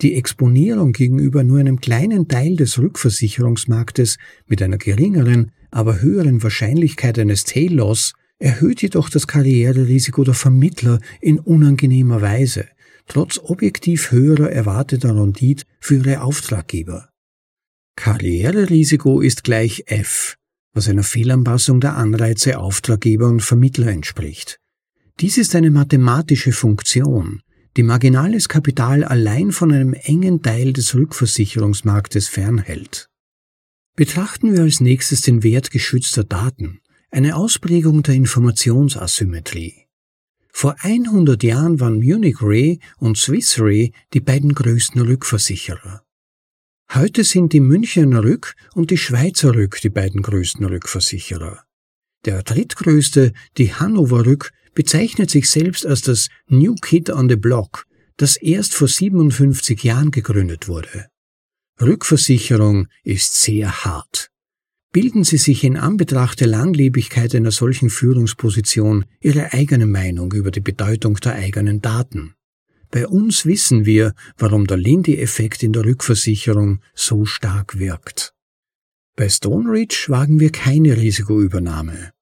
Die 0.00 0.14
Exponierung 0.14 0.92
gegenüber 0.92 1.44
nur 1.44 1.60
einem 1.60 1.80
kleinen 1.80 2.28
Teil 2.28 2.56
des 2.56 2.78
Rückversicherungsmarktes 2.78 4.16
mit 4.46 4.62
einer 4.62 4.78
geringeren, 4.78 5.52
aber 5.70 6.00
höheren 6.00 6.42
Wahrscheinlichkeit 6.42 7.18
eines 7.18 7.44
Tail 7.44 7.74
Loss 7.74 8.14
erhöht 8.38 8.80
jedoch 8.80 9.10
das 9.10 9.26
Karriererisiko 9.26 10.24
der 10.24 10.34
Vermittler 10.34 10.98
in 11.20 11.38
unangenehmer 11.38 12.22
Weise, 12.22 12.66
trotz 13.06 13.38
objektiv 13.38 14.10
höherer 14.10 14.50
erwarteter 14.50 15.14
Rendite 15.14 15.66
für 15.78 15.96
ihre 15.96 16.22
Auftraggeber. 16.22 17.11
Karriererisiko 17.96 19.20
ist 19.20 19.44
gleich 19.44 19.84
F, 19.86 20.36
was 20.72 20.88
einer 20.88 21.02
Fehlanpassung 21.02 21.80
der 21.80 21.96
Anreize 21.96 22.58
Auftraggeber 22.58 23.28
und 23.28 23.40
Vermittler 23.40 23.88
entspricht. 23.88 24.58
Dies 25.20 25.38
ist 25.38 25.54
eine 25.54 25.70
mathematische 25.70 26.52
Funktion, 26.52 27.42
die 27.76 27.82
marginales 27.82 28.48
Kapital 28.48 29.04
allein 29.04 29.52
von 29.52 29.72
einem 29.72 29.94
engen 29.94 30.42
Teil 30.42 30.72
des 30.72 30.94
Rückversicherungsmarktes 30.94 32.28
fernhält. 32.28 33.08
Betrachten 33.94 34.52
wir 34.52 34.62
als 34.62 34.80
nächstes 34.80 35.20
den 35.20 35.42
Wert 35.42 35.70
geschützter 35.70 36.24
Daten, 36.24 36.80
eine 37.10 37.36
Ausprägung 37.36 38.02
der 38.02 38.14
Informationsasymmetrie. 38.14 39.86
Vor 40.50 40.76
100 40.80 41.42
Jahren 41.42 41.78
waren 41.80 41.98
Munich 41.98 42.40
Re 42.42 42.78
und 42.98 43.18
Swiss 43.18 43.58
Re 43.58 43.90
die 44.12 44.20
beiden 44.20 44.54
größten 44.54 45.00
Rückversicherer. 45.00 46.02
Heute 46.94 47.24
sind 47.24 47.54
die 47.54 47.60
Münchener 47.60 48.22
Rück 48.22 48.54
und 48.74 48.90
die 48.90 48.98
Schweizer 48.98 49.54
Rück 49.54 49.80
die 49.80 49.88
beiden 49.88 50.20
größten 50.20 50.66
Rückversicherer. 50.66 51.64
Der 52.26 52.42
drittgrößte, 52.42 53.32
die 53.56 53.72
Hannover 53.72 54.26
Rück, 54.26 54.52
bezeichnet 54.74 55.30
sich 55.30 55.48
selbst 55.48 55.86
als 55.86 56.02
das 56.02 56.28
New 56.48 56.74
Kid 56.74 57.08
on 57.08 57.30
the 57.30 57.36
Block, 57.36 57.86
das 58.18 58.36
erst 58.36 58.74
vor 58.74 58.88
57 58.88 59.82
Jahren 59.82 60.10
gegründet 60.10 60.68
wurde. 60.68 61.06
Rückversicherung 61.80 62.88
ist 63.04 63.40
sehr 63.40 63.84
hart. 63.86 64.28
Bilden 64.92 65.24
Sie 65.24 65.38
sich 65.38 65.64
in 65.64 65.78
Anbetracht 65.78 66.40
der 66.40 66.48
Langlebigkeit 66.48 67.34
einer 67.34 67.52
solchen 67.52 67.88
Führungsposition 67.88 69.06
Ihre 69.18 69.54
eigene 69.54 69.86
Meinung 69.86 70.30
über 70.32 70.50
die 70.50 70.60
Bedeutung 70.60 71.14
der 71.16 71.36
eigenen 71.36 71.80
Daten. 71.80 72.34
Bei 72.92 73.08
uns 73.08 73.46
wissen 73.46 73.86
wir, 73.86 74.12
warum 74.36 74.66
der 74.66 74.76
Lindy-Effekt 74.76 75.62
in 75.62 75.72
der 75.72 75.86
Rückversicherung 75.86 76.80
so 76.94 77.24
stark 77.24 77.78
wirkt. 77.78 78.34
Bei 79.16 79.30
Stone 79.30 79.70
Ridge 79.70 80.04
wagen 80.08 80.40
wir 80.40 80.52
keine 80.52 80.98
Risikoübernahme. 80.98 82.12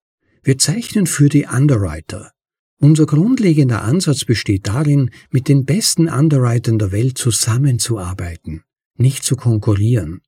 Wir 0.44 0.58
zeichnen 0.58 1.08
für 1.08 1.28
die 1.28 1.46
Underwriter. 1.46 2.30
Unser 2.78 3.06
grundlegender 3.06 3.82
Ansatz 3.82 4.24
besteht 4.24 4.68
darin, 4.68 5.10
mit 5.30 5.48
den 5.48 5.64
besten 5.64 6.08
Underwritern 6.08 6.78
der 6.78 6.92
Welt 6.92 7.18
zusammenzuarbeiten, 7.18 8.62
nicht 8.96 9.24
zu 9.24 9.34
konkurrieren. 9.34 10.20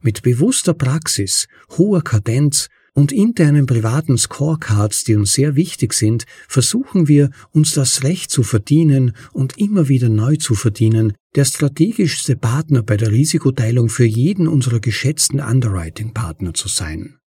Mit 0.00 0.22
bewusster 0.22 0.74
Praxis, 0.74 1.46
hoher 1.78 2.02
Kadenz 2.02 2.68
und 2.96 3.12
internen 3.12 3.66
privaten 3.66 4.16
Scorecards, 4.16 5.04
die 5.04 5.16
uns 5.16 5.34
sehr 5.34 5.54
wichtig 5.54 5.92
sind, 5.92 6.24
versuchen 6.48 7.08
wir, 7.08 7.30
uns 7.52 7.74
das 7.74 8.02
Recht 8.02 8.30
zu 8.30 8.42
verdienen 8.42 9.12
und 9.32 9.58
immer 9.58 9.88
wieder 9.88 10.08
neu 10.08 10.36
zu 10.36 10.54
verdienen, 10.54 11.12
der 11.34 11.44
strategischste 11.44 12.36
Partner 12.36 12.82
bei 12.82 12.96
der 12.96 13.12
Risikoteilung 13.12 13.90
für 13.90 14.06
jeden 14.06 14.48
unserer 14.48 14.80
geschätzten 14.80 15.40
Underwriting-Partner 15.40 16.54
zu 16.54 16.68
sein. 16.68 17.18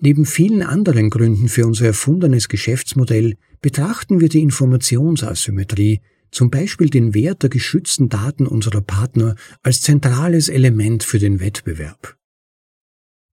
Neben 0.00 0.24
vielen 0.24 0.62
anderen 0.62 1.10
Gründen 1.10 1.48
für 1.48 1.66
unser 1.66 1.86
erfundenes 1.86 2.48
Geschäftsmodell 2.48 3.34
betrachten 3.60 4.20
wir 4.20 4.28
die 4.28 4.42
Informationsasymmetrie, 4.42 6.00
zum 6.30 6.50
Beispiel 6.50 6.90
den 6.90 7.12
Wert 7.12 7.42
der 7.42 7.50
geschützten 7.50 8.08
Daten 8.08 8.46
unserer 8.46 8.82
Partner, 8.82 9.34
als 9.64 9.80
zentrales 9.80 10.48
Element 10.48 11.02
für 11.02 11.18
den 11.18 11.40
Wettbewerb. 11.40 12.16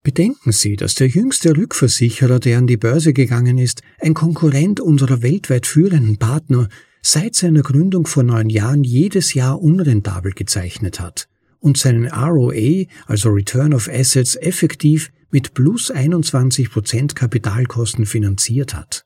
Bedenken 0.05 0.51
Sie, 0.51 0.75
dass 0.75 0.97
der 0.97 1.07
jüngste 1.07 1.57
Rückversicherer, 1.57 2.41
der 2.41 2.59
an 2.59 2.67
die 2.67 2.77
Börse 2.77 3.13
gegangen 3.13 3.57
ist, 3.59 3.83
ein 4.01 4.15
Konkurrent 4.15 4.81
unserer 4.81 5.23
weltweit 5.23 5.65
führenden 5.65 6.17
Partner, 6.17 6.69
seit 7.03 7.37
seiner 7.37 7.63
Gründung 7.63 8.07
vor 8.07 8.25
neun 8.25 8.51
Jahren 8.51 8.83
jedes 8.83 9.35
Jahr 9.35 9.63
unrentabel 9.63 10.33
gezeichnet 10.33 10.99
hat 10.99 11.29
und 11.61 11.79
seinen 11.79 12.09
ROA, 12.09 12.87
also 13.07 13.31
Return 13.31 13.73
of 13.73 13.89
Assets, 13.89 14.35
effektiv 14.35 15.13
mit 15.31 15.55
plus 15.55 15.93
21 15.93 16.71
Prozent 16.71 17.15
Kapitalkosten 17.15 18.05
finanziert 18.05 18.75
hat. 18.75 19.05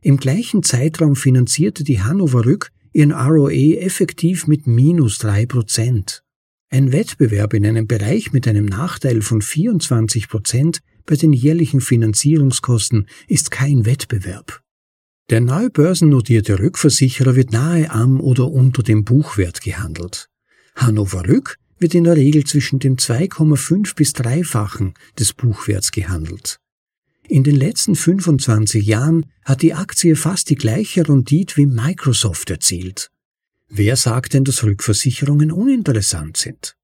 Im 0.00 0.16
gleichen 0.16 0.64
Zeitraum 0.64 1.14
finanzierte 1.14 1.84
die 1.84 2.02
Hannover 2.02 2.44
Rück 2.44 2.70
ihren 2.92 3.12
ROA 3.12 3.52
effektiv 3.52 4.48
mit 4.48 4.66
minus 4.66 5.18
drei 5.18 5.46
Prozent. 5.46 6.23
Ein 6.74 6.90
Wettbewerb 6.90 7.54
in 7.54 7.64
einem 7.64 7.86
Bereich 7.86 8.32
mit 8.32 8.48
einem 8.48 8.66
Nachteil 8.66 9.22
von 9.22 9.40
24 9.40 10.28
Prozent 10.28 10.80
bei 11.06 11.14
den 11.14 11.32
jährlichen 11.32 11.80
Finanzierungskosten 11.80 13.06
ist 13.28 13.52
kein 13.52 13.86
Wettbewerb. 13.86 14.60
Der 15.30 15.40
neu 15.40 15.68
börsennotierte 15.68 16.58
Rückversicherer 16.58 17.36
wird 17.36 17.52
nahe 17.52 17.92
am 17.92 18.20
oder 18.20 18.50
unter 18.50 18.82
dem 18.82 19.04
Buchwert 19.04 19.60
gehandelt. 19.60 20.28
Hannover 20.74 21.28
Rück 21.28 21.58
wird 21.78 21.94
in 21.94 22.02
der 22.02 22.16
Regel 22.16 22.42
zwischen 22.42 22.80
dem 22.80 22.96
2,5 22.96 23.94
bis 23.94 24.10
3-fachen 24.16 24.94
des 25.16 25.32
Buchwerts 25.32 25.92
gehandelt. 25.92 26.58
In 27.28 27.44
den 27.44 27.54
letzten 27.54 27.94
25 27.94 28.84
Jahren 28.84 29.26
hat 29.44 29.62
die 29.62 29.74
Aktie 29.74 30.16
fast 30.16 30.50
die 30.50 30.56
gleiche 30.56 31.08
Rendite 31.08 31.56
wie 31.56 31.66
Microsoft 31.66 32.50
erzielt. 32.50 33.12
Wer 33.76 33.96
sagt 33.96 34.34
denn, 34.34 34.44
dass 34.44 34.62
Rückversicherungen 34.62 35.50
uninteressant 35.50 36.36
sind? 36.36 36.76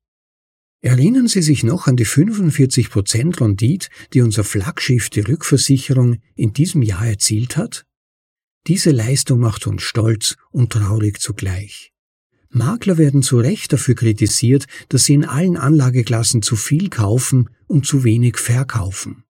Erinnern 0.81 1.29
Sie 1.29 1.41
sich 1.41 1.63
noch 1.63 1.87
an 1.87 1.95
die 1.95 2.05
45% 2.05 3.41
Rendite, 3.41 3.89
die 4.13 4.23
unser 4.23 4.43
Flaggschiff, 4.43 5.09
die 5.09 5.21
Rückversicherung, 5.21 6.17
in 6.35 6.53
diesem 6.53 6.83
Jahr 6.83 7.07
erzielt 7.07 7.57
hat? 7.57 7.87
Diese 8.67 8.91
Leistung 8.91 9.39
macht 9.39 9.69
uns 9.69 9.85
stolz 9.85 10.37
und 10.51 10.73
traurig 10.73 11.21
zugleich. 11.21 11.93
Makler 12.49 12.99
werden 12.99 13.23
zu 13.23 13.39
Recht 13.39 13.73
dafür 13.73 13.95
kritisiert, 13.95 14.67
dass 14.89 15.05
sie 15.05 15.15
in 15.15 15.25
allen 15.25 15.57
Anlageklassen 15.57 16.43
zu 16.43 16.57
viel 16.57 16.89
kaufen 16.89 17.51
und 17.69 17.87
zu 17.87 18.03
wenig 18.03 18.37
verkaufen. 18.37 19.23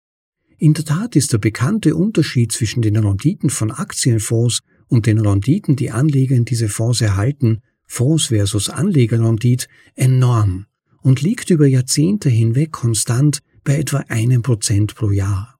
In 0.57 0.73
der 0.73 0.87
Tat 0.87 1.15
ist 1.15 1.35
der 1.35 1.39
bekannte 1.39 1.95
Unterschied 1.95 2.53
zwischen 2.53 2.81
den 2.81 2.97
Renditen 2.97 3.51
von 3.51 3.71
Aktienfonds 3.71 4.61
und 4.91 5.07
den 5.07 5.21
Renditen, 5.21 5.77
die 5.77 5.91
Anleger 5.91 6.37
in 6.37 6.45
diese 6.45 6.69
Fonds 6.69 7.01
erhalten, 7.01 7.63
Fonds 7.87 8.27
versus 8.27 8.69
Anlegerrendite, 8.69 9.67
enorm 9.95 10.67
und 11.01 11.23
liegt 11.23 11.51
über 11.51 11.67
Jahrzehnte 11.67 12.29
hinweg 12.29 12.73
konstant 12.73 13.39
bei 13.65 13.79
etwa 13.79 13.99
einem 14.09 14.43
Prozent 14.43 14.95
pro 14.95 15.11
Jahr. 15.11 15.57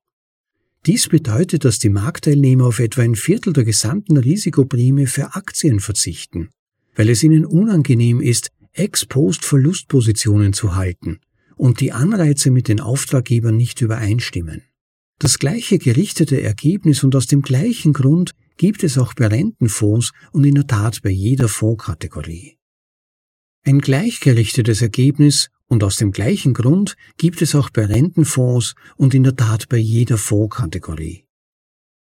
Dies 0.87 1.09
bedeutet, 1.09 1.65
dass 1.65 1.79
die 1.79 1.91
Marktteilnehmer 1.91 2.67
auf 2.67 2.81
etwa 2.81 3.03
ein 3.03 3.15
Viertel 3.15 3.53
der 3.53 3.65
gesamten 3.65 4.17
Risikoprämie 4.17 5.07
für 5.07 5.35
Aktien 5.35 5.79
verzichten, 5.81 6.49
weil 6.95 7.09
es 7.09 7.23
ihnen 7.23 7.45
unangenehm 7.47 8.21
ist, 8.21 8.51
Ex-Post-Verlustpositionen 8.73 10.53
zu 10.53 10.75
halten 10.75 11.21
und 11.57 11.81
die 11.81 11.93
Anreize 11.93 12.51
mit 12.51 12.69
den 12.69 12.81
Auftraggebern 12.81 13.57
nicht 13.57 13.81
übereinstimmen. 13.81 14.63
Das 15.19 15.39
gleiche 15.39 15.79
gerichtete 15.79 16.41
Ergebnis 16.41 17.05
und 17.05 17.15
aus 17.15 17.27
dem 17.27 17.43
gleichen 17.43 17.93
Grund 17.93 18.33
gibt 18.61 18.85
es 18.85 18.99
auch 18.99 19.15
bei 19.15 19.29
Rentenfonds 19.29 20.13
und 20.33 20.45
in 20.45 20.55
der 20.55 20.67
Tat 20.67 21.01
bei 21.01 21.09
jeder 21.09 21.49
Fondskategorie. 21.49 22.59
Ein 23.65 23.79
gleichgerichtetes 23.79 24.83
Ergebnis 24.83 25.49
und 25.67 25.83
aus 25.83 25.97
dem 25.97 26.13
gleichen 26.13 26.53
Grund 26.53 26.95
gibt 27.17 27.41
es 27.41 27.55
auch 27.55 27.71
bei 27.71 27.87
Rentenfonds 27.87 28.75
und 28.97 29.15
in 29.15 29.23
der 29.23 29.35
Tat 29.35 29.71
bei 29.71 29.79
jeder 29.79 30.19
Fondskategorie. 30.19 31.25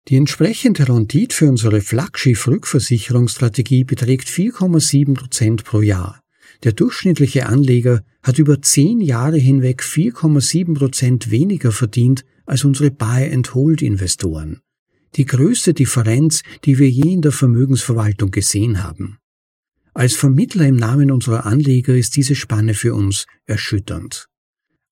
Die 0.09 0.17
entsprechende 0.17 0.87
Rendite 0.87 1.35
für 1.35 1.49
unsere 1.49 1.81
Flaggschiff-Rückversicherungsstrategie 1.81 3.85
beträgt 3.85 4.29
4,7 4.29 5.15
Prozent 5.15 5.65
pro 5.65 5.81
Jahr. 5.81 6.21
Der 6.63 6.73
durchschnittliche 6.73 7.47
Anleger 7.47 8.05
hat 8.23 8.39
über 8.39 8.61
zehn 8.61 9.01
Jahre 9.01 9.39
hinweg 9.39 9.81
4,7 9.81 10.75
Prozent 10.75 11.31
weniger 11.31 11.73
verdient 11.73 12.27
als 12.45 12.65
unsere 12.65 12.91
Buy-and-Hold-Investoren. 12.91 14.61
Die 15.17 15.25
größte 15.25 15.75
Differenz, 15.75 16.43
die 16.65 16.79
wir 16.79 16.89
je 16.89 17.13
in 17.13 17.23
der 17.23 17.33
Vermögensverwaltung 17.33 18.31
gesehen 18.31 18.83
haben. 18.83 19.19
Als 19.93 20.15
Vermittler 20.15 20.67
im 20.67 20.77
Namen 20.77 21.11
unserer 21.11 21.47
Anleger 21.47 21.97
ist 21.97 22.17
diese 22.17 22.37
Spanne 22.37 22.75
für 22.75 22.95
uns 22.95 23.27
erschütternd. 23.47 24.27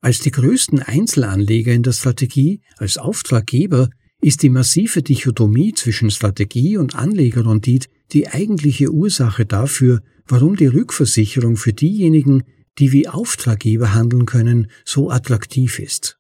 Als 0.01 0.21
die 0.21 0.31
größten 0.31 0.81
Einzelanleger 0.81 1.73
in 1.73 1.83
der 1.83 1.93
Strategie, 1.93 2.61
als 2.77 2.99
Auftraggeber, 2.99 3.91
ist 4.21 4.43
die 4.43 4.49
massive 4.49 5.03
Dichotomie 5.03 5.73
zwischen 5.75 6.11
Strategie 6.11 6.77
und 6.77 6.97
Anlegerrendit 6.97 7.89
die 8.13 8.29
eigentliche 8.29 8.91
Ursache 8.91 9.47
dafür, 9.47 10.03
warum 10.27 10.57
die 10.57 10.67
Rückversicherung 10.67 11.57
für 11.57 11.73
diejenigen, 11.73 12.43
die 12.79 12.93
wie 12.93 13.09
Auftraggeber 13.09 13.95
handeln 13.95 14.27
können, 14.27 14.71
so 14.85 15.11
attraktiv 15.11 15.79
ist. 15.79 16.19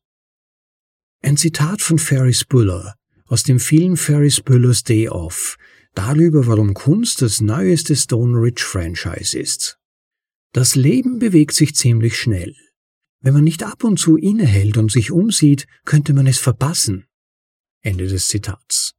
Ein 1.23 1.37
Zitat 1.37 1.83
von 1.83 1.99
Ferris 1.99 2.45
Bueller 2.45 2.95
aus 3.29 3.45
dem 3.45 3.61
Film 3.61 3.97
Ferris 3.97 4.41
Bueller's 4.41 4.83
Day 4.83 5.09
Off 5.09 5.57
darüber, 5.95 6.47
warum 6.47 6.75
Kunst 6.75 7.23
das 7.23 7.41
neueste 7.41 7.97
Stone 7.97 8.39
Ridge 8.39 8.63
Franchise 8.65 9.39
ist. 9.39 9.79
Das 10.53 10.75
Leben 10.75 11.19
bewegt 11.19 11.55
sich 11.55 11.75
ziemlich 11.75 12.17
schnell. 12.17 12.55
Wenn 13.21 13.35
man 13.35 13.45
nicht 13.45 13.65
ab 13.65 13.83
und 13.85 13.99
zu 13.99 14.17
innehält 14.17 14.77
und 14.77 14.93
sich 14.93 15.11
umsieht, 15.11 15.67
könnte 15.85 16.15
man 16.15 16.27
es 16.27 16.39
verpassen. 16.39 17.07
Ende 17.83 18.07
des 18.07 18.29
Zitats. 18.29 18.95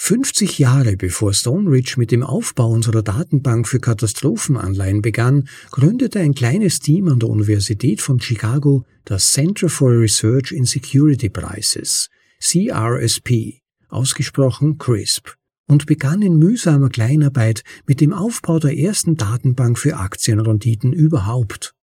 50 0.00 0.60
Jahre 0.60 0.96
bevor 0.96 1.34
Stone 1.34 1.68
Ridge 1.68 1.94
mit 1.96 2.12
dem 2.12 2.22
Aufbau 2.22 2.70
unserer 2.70 3.02
Datenbank 3.02 3.66
für 3.66 3.80
Katastrophenanleihen 3.80 5.02
begann, 5.02 5.48
gründete 5.72 6.20
ein 6.20 6.34
kleines 6.34 6.78
Team 6.78 7.08
an 7.08 7.18
der 7.18 7.28
Universität 7.28 8.00
von 8.00 8.20
Chicago 8.20 8.84
das 9.04 9.32
Center 9.32 9.68
for 9.68 9.90
Research 9.90 10.52
in 10.52 10.64
Security 10.64 11.28
Prices, 11.28 12.08
CRSP, 12.40 13.60
ausgesprochen 13.88 14.78
CRISP, 14.78 15.34
und 15.66 15.86
begann 15.86 16.22
in 16.22 16.36
mühsamer 16.36 16.88
Kleinarbeit 16.88 17.62
mit 17.86 18.00
dem 18.00 18.12
Aufbau 18.12 18.58
der 18.58 18.76
ersten 18.76 19.16
Datenbank 19.16 19.78
für 19.78 19.96
Aktienrenditen 19.96 20.92
überhaupt. 20.92 21.74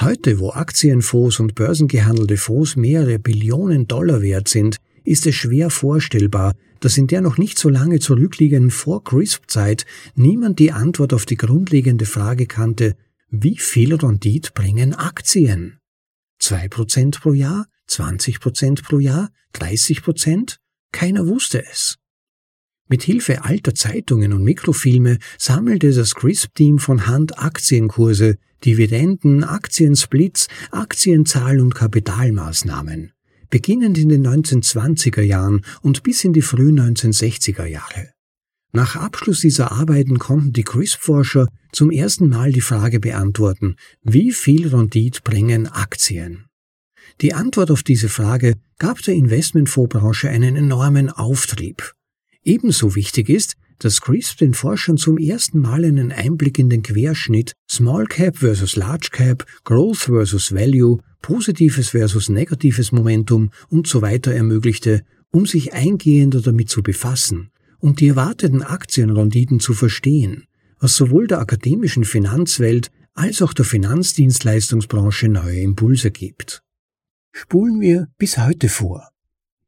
Heute, 0.00 0.38
wo 0.38 0.50
Aktienfonds 0.50 1.40
und 1.40 1.54
börsengehandelte 1.54 2.36
Fonds 2.36 2.76
mehrere 2.76 3.18
Billionen 3.18 3.86
Dollar 3.86 4.22
wert 4.22 4.48
sind, 4.48 4.76
ist 5.04 5.26
es 5.26 5.34
schwer 5.34 5.70
vorstellbar, 5.70 6.54
dass 6.80 6.96
in 6.96 7.06
der 7.06 7.20
noch 7.20 7.36
nicht 7.36 7.58
so 7.58 7.68
lange 7.68 7.98
zurückliegenden 7.98 8.70
Vor-Crisp-Zeit 8.70 9.84
niemand 10.14 10.58
die 10.58 10.72
Antwort 10.72 11.12
auf 11.12 11.26
die 11.26 11.36
grundlegende 11.36 12.06
Frage 12.06 12.46
kannte, 12.46 12.96
wie 13.28 13.58
viel 13.58 13.94
Rendite 13.94 14.52
bringen 14.54 14.94
Aktien? 14.94 15.78
Zwei 16.38 16.68
Prozent 16.68 17.20
pro 17.20 17.34
Jahr? 17.34 17.66
20 17.90 18.40
Prozent 18.40 18.82
pro 18.82 18.98
Jahr? 18.98 19.30
30 19.52 20.02
Prozent? 20.02 20.58
Keiner 20.92 21.26
wusste 21.26 21.64
es. 21.64 21.98
Mit 22.88 23.02
Hilfe 23.02 23.44
alter 23.44 23.74
Zeitungen 23.74 24.32
und 24.32 24.42
Mikrofilme 24.42 25.18
sammelte 25.38 25.92
das 25.92 26.14
CRISP-Team 26.14 26.78
von 26.78 27.06
Hand 27.06 27.38
Aktienkurse, 27.38 28.38
Dividenden, 28.64 29.44
Aktiensplits, 29.44 30.48
Aktienzahl 30.70 31.60
und 31.60 31.74
Kapitalmaßnahmen 31.74 33.12
beginnend 33.50 33.98
in 33.98 34.08
den 34.08 34.26
1920er 34.26 35.22
Jahren 35.22 35.64
und 35.82 36.02
bis 36.02 36.24
in 36.24 36.32
die 36.32 36.42
frühen 36.42 36.80
1960er 36.80 37.66
Jahre. 37.66 38.10
Nach 38.72 38.94
Abschluss 38.94 39.40
dieser 39.40 39.72
Arbeiten 39.72 40.18
konnten 40.18 40.52
die 40.52 40.62
CRISP-Forscher 40.62 41.48
zum 41.72 41.90
ersten 41.90 42.28
Mal 42.28 42.52
die 42.52 42.60
Frage 42.60 43.00
beantworten, 43.00 43.74
wie 44.02 44.30
viel 44.30 44.68
Rendite 44.68 45.20
bringen 45.22 45.66
Aktien? 45.66 46.46
Die 47.20 47.34
Antwort 47.34 47.70
auf 47.70 47.82
diese 47.82 48.08
Frage 48.08 48.54
gab 48.78 49.02
der 49.02 49.14
Investmentfondsbranche 49.14 50.30
einen 50.30 50.56
enormen 50.56 51.10
Auftrieb. 51.10 51.92
Ebenso 52.42 52.94
wichtig 52.94 53.28
ist, 53.28 53.56
dass 53.78 54.00
CRISP 54.00 54.38
den 54.38 54.54
Forschern 54.54 54.96
zum 54.96 55.18
ersten 55.18 55.60
Mal 55.60 55.84
einen 55.84 56.12
Einblick 56.12 56.58
in 56.58 56.70
den 56.70 56.82
Querschnitt 56.82 57.52
Small 57.70 58.06
Cap 58.06 58.38
versus 58.38 58.76
Large 58.76 59.08
Cap, 59.12 59.44
Growth 59.64 59.98
versus 59.98 60.54
Value, 60.54 60.98
positives 61.20 61.90
versus 61.90 62.30
negatives 62.30 62.90
Momentum 62.90 63.50
und 63.68 63.86
so 63.86 64.00
weiter 64.00 64.32
ermöglichte, 64.32 65.02
um 65.30 65.44
sich 65.44 65.74
eingehender 65.74 66.40
damit 66.40 66.70
zu 66.70 66.82
befassen 66.82 67.50
und 67.78 68.00
die 68.00 68.08
erwarteten 68.08 68.62
Aktienrenditen 68.62 69.60
zu 69.60 69.74
verstehen, 69.74 70.44
was 70.78 70.96
sowohl 70.96 71.26
der 71.26 71.40
akademischen 71.40 72.04
Finanzwelt 72.04 72.90
als 73.12 73.42
auch 73.42 73.52
der 73.52 73.66
Finanzdienstleistungsbranche 73.66 75.28
neue 75.28 75.60
Impulse 75.60 76.10
gibt. 76.10 76.62
Spulen 77.32 77.80
wir 77.80 78.08
bis 78.18 78.38
heute 78.38 78.68
vor. 78.68 79.10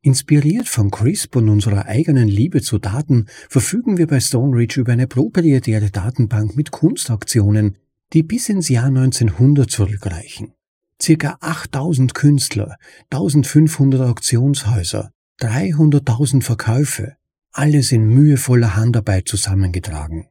Inspiriert 0.01 0.69
von 0.69 0.91
CRISP 0.91 1.37
und 1.37 1.49
unserer 1.49 1.87
eigenen 1.87 2.27
Liebe 2.27 2.61
zu 2.61 2.79
Daten 2.79 3.27
verfügen 3.49 3.99
wir 3.99 4.09
bei 4.09 4.19
Stoneridge 4.19 4.81
über 4.81 4.93
eine 4.93 5.07
proprietäre 5.07 5.91
Datenbank 5.91 6.57
mit 6.57 6.73
Kunstaktionen, 6.73 7.79
die 8.13 8.23
bis 8.23 8.49
ins 8.49 8.69
Jahr 8.69 8.87
1900 8.87 9.71
zurückreichen. 9.71 10.55
Circa 11.01 11.39
8000 11.41 12.15
Künstler, 12.15 12.77
1500 13.11 14.03
Auktionshäuser, 14.03 15.13
300.000 15.41 16.43
Verkäufe, 16.43 17.17
alles 17.53 17.93
in 17.93 18.07
mühevoller 18.09 18.77
Handarbeit 18.77 19.29
zusammengetragen. 19.29 20.29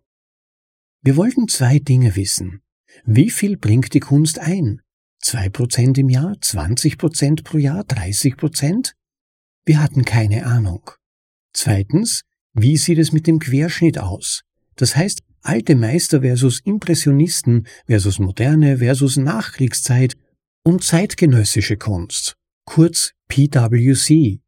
Wir 1.02 1.16
wollten 1.16 1.48
zwei 1.48 1.80
Dinge 1.80 2.16
wissen. 2.16 2.62
Wie 3.06 3.30
viel 3.30 3.58
bringt 3.58 3.94
die 3.94 4.00
Kunst 4.00 4.40
ein? 4.40 4.82
Zwei 5.22 5.50
Prozent 5.50 5.98
im 5.98 6.10
Jahr, 6.10 6.36
20 6.42 6.98
Prozent 6.98 7.44
pro 7.44 7.58
Jahr, 7.58 7.84
30 7.84 8.38
Prozent? 8.38 8.96
Wir 9.66 9.82
hatten 9.82 10.04
keine 10.04 10.46
Ahnung. 10.46 10.92
Zweitens, 11.54 12.24
wie 12.54 12.76
sieht 12.78 12.98
es 12.98 13.12
mit 13.12 13.28
dem 13.28 13.40
Querschnitt 13.40 14.00
aus? 14.00 14.42
Das 14.76 14.96
heißt, 14.96 15.22
alte 15.42 15.76
Meister 15.76 16.22
versus 16.22 16.60
Impressionisten 16.62 17.68
versus 17.86 18.20
moderne 18.20 18.80
versus 18.80 19.18
Nachkriegszeit 19.18 20.16
und 20.64 20.84
zeitgenössische 20.84 21.78
Kunst. 21.78 22.36
kurz 22.66 23.12
PWC. 23.28 24.40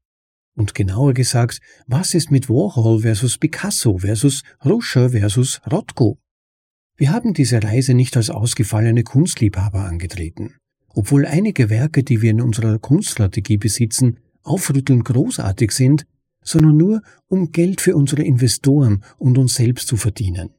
Und 0.56 0.76
genauer 0.76 1.14
gesagt, 1.14 1.60
was 1.88 2.14
ist 2.14 2.32
mit 2.32 2.48
Warhol 2.48 3.02
versus 3.02 3.38
Picasso 3.38 3.98
versus 3.98 4.44
Ruscher 4.64 5.10
versus 5.10 5.62
Rothko? 5.70 6.20
Wir 6.96 7.12
haben 7.12 7.34
diese 7.34 7.62
Reise 7.64 7.96
nicht 7.96 8.16
als 8.16 8.30
ausgefallene 8.30 9.04
Kunstliebhaber 9.04 9.84
angetreten. 9.86 10.56
Obwohl 10.93 11.25
einige 11.25 11.69
Werke, 11.69 12.03
die 12.03 12.21
wir 12.21 12.32
in 12.32 12.41
unserer 12.41 12.79
Kunststrategie 12.79 13.58
besitzen, 13.58 14.19
aufrüttelnd 14.43 15.06
großartig 15.06 15.71
sind, 15.71 16.06
sondern 16.43 16.77
nur, 16.77 17.01
um 17.27 17.51
Geld 17.51 17.82
für 17.82 17.95
unsere 17.95 18.23
Investoren 18.23 19.03
und 19.17 19.38
uns 19.38 19.56
selbst 19.56 19.88
zu 19.88 19.97
verdienen. 19.97 20.51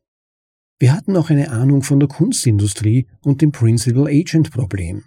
Wir 0.78 0.92
hatten 0.92 1.16
auch 1.16 1.30
eine 1.30 1.50
Ahnung 1.50 1.82
von 1.82 2.00
der 2.00 2.08
Kunstindustrie 2.08 3.06
und 3.22 3.42
dem 3.42 3.52
Principal 3.52 4.08
Agent 4.08 4.50
Problem. 4.50 5.04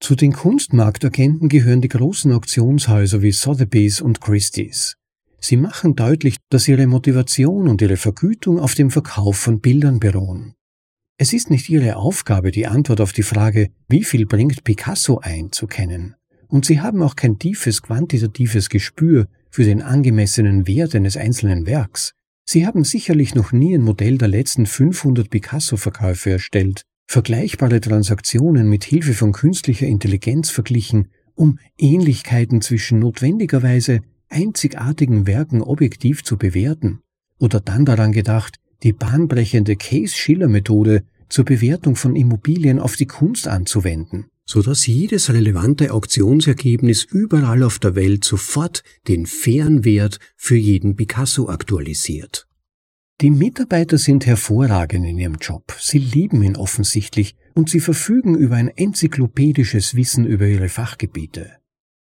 Zu 0.00 0.14
den 0.14 0.32
Kunstmarktagenten 0.32 1.48
gehören 1.48 1.80
die 1.80 1.88
großen 1.88 2.32
Auktionshäuser 2.32 3.22
wie 3.22 3.32
Sotheby's 3.32 4.00
und 4.00 4.20
Christie's. 4.20 4.96
Sie 5.38 5.56
machen 5.56 5.94
deutlich, 5.94 6.36
dass 6.50 6.68
ihre 6.68 6.86
Motivation 6.86 7.66
und 7.68 7.80
ihre 7.80 7.96
Vergütung 7.96 8.58
auf 8.58 8.74
dem 8.74 8.90
Verkauf 8.90 9.36
von 9.36 9.60
Bildern 9.60 10.00
beruhen. 10.00 10.54
Es 11.22 11.34
ist 11.34 11.50
nicht 11.50 11.68
ihre 11.68 11.96
Aufgabe, 11.96 12.50
die 12.50 12.66
Antwort 12.66 12.98
auf 13.02 13.12
die 13.12 13.22
Frage, 13.22 13.68
wie 13.90 14.04
viel 14.04 14.24
bringt 14.24 14.64
Picasso 14.64 15.18
ein, 15.18 15.52
zu 15.52 15.66
kennen. 15.66 16.14
Und 16.48 16.64
sie 16.64 16.80
haben 16.80 17.02
auch 17.02 17.14
kein 17.14 17.38
tiefes 17.38 17.82
quantitatives 17.82 18.70
Gespür 18.70 19.26
für 19.50 19.64
den 19.64 19.82
angemessenen 19.82 20.66
Wert 20.66 20.94
eines 20.94 21.18
einzelnen 21.18 21.66
Werks. 21.66 22.14
Sie 22.46 22.66
haben 22.66 22.84
sicherlich 22.84 23.34
noch 23.34 23.52
nie 23.52 23.74
ein 23.74 23.82
Modell 23.82 24.16
der 24.16 24.28
letzten 24.28 24.64
500 24.64 25.28
Picasso-Verkäufe 25.28 26.30
erstellt, 26.30 26.84
vergleichbare 27.06 27.82
Transaktionen 27.82 28.70
mit 28.70 28.84
Hilfe 28.84 29.12
von 29.12 29.32
künstlicher 29.32 29.86
Intelligenz 29.86 30.48
verglichen, 30.48 31.08
um 31.34 31.58
Ähnlichkeiten 31.76 32.62
zwischen 32.62 32.98
notwendigerweise 32.98 34.00
einzigartigen 34.30 35.26
Werken 35.26 35.60
objektiv 35.60 36.24
zu 36.24 36.38
bewerten, 36.38 37.00
oder 37.38 37.60
dann 37.60 37.84
daran 37.84 38.12
gedacht, 38.12 38.56
die 38.82 38.92
bahnbrechende 38.92 39.76
Case-Schiller-Methode 39.76 41.04
zur 41.28 41.44
Bewertung 41.44 41.96
von 41.96 42.16
Immobilien 42.16 42.78
auf 42.78 42.96
die 42.96 43.06
Kunst 43.06 43.48
anzuwenden, 43.48 44.26
so 44.44 44.62
dass 44.62 44.86
jedes 44.86 45.32
relevante 45.32 45.92
Auktionsergebnis 45.92 47.04
überall 47.04 47.62
auf 47.62 47.78
der 47.78 47.94
Welt 47.94 48.24
sofort 48.24 48.82
den 49.06 49.26
fairen 49.26 49.84
Wert 49.84 50.18
für 50.36 50.56
jeden 50.56 50.96
Picasso 50.96 51.48
aktualisiert. 51.48 52.46
Die 53.20 53.30
Mitarbeiter 53.30 53.98
sind 53.98 54.26
hervorragend 54.26 55.06
in 55.06 55.18
ihrem 55.18 55.36
Job, 55.40 55.76
sie 55.78 55.98
lieben 55.98 56.42
ihn 56.42 56.56
offensichtlich 56.56 57.36
und 57.54 57.68
sie 57.68 57.80
verfügen 57.80 58.34
über 58.34 58.56
ein 58.56 58.68
enzyklopädisches 58.68 59.94
Wissen 59.94 60.24
über 60.24 60.46
ihre 60.46 60.68
Fachgebiete. 60.68 61.52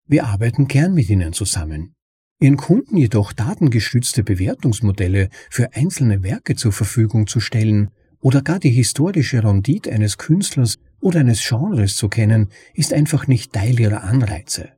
Wir 0.06 0.25
arbeiten 0.25 0.67
gern 0.67 0.93
mit 0.93 1.10
ihnen 1.10 1.34
zusammen. 1.34 1.93
Ihren 2.39 2.58
Kunden 2.58 2.97
jedoch 2.97 3.34
datengestützte 3.34 4.23
Bewertungsmodelle 4.23 5.30
für 5.50 5.73
einzelne 5.73 6.21
Werke 6.21 6.56
zur 6.56 6.71
Verfügung 6.71 7.26
zu 7.26 7.39
stellen 7.39 7.89
oder 8.19 8.41
gar 8.41 8.60
die 8.60 8.69
historische 8.69 9.43
Rendite 9.43 9.91
eines 9.91 10.17
Künstlers 10.19 10.78
oder 11.00 11.21
eines 11.21 11.47
Genres 11.47 11.95
zu 11.95 12.10
kennen, 12.10 12.50
ist 12.73 12.93
einfach 12.93 13.28
nicht 13.28 13.54
Teil 13.54 13.80
ihrer 13.80 14.04
Anreize. 14.04 14.69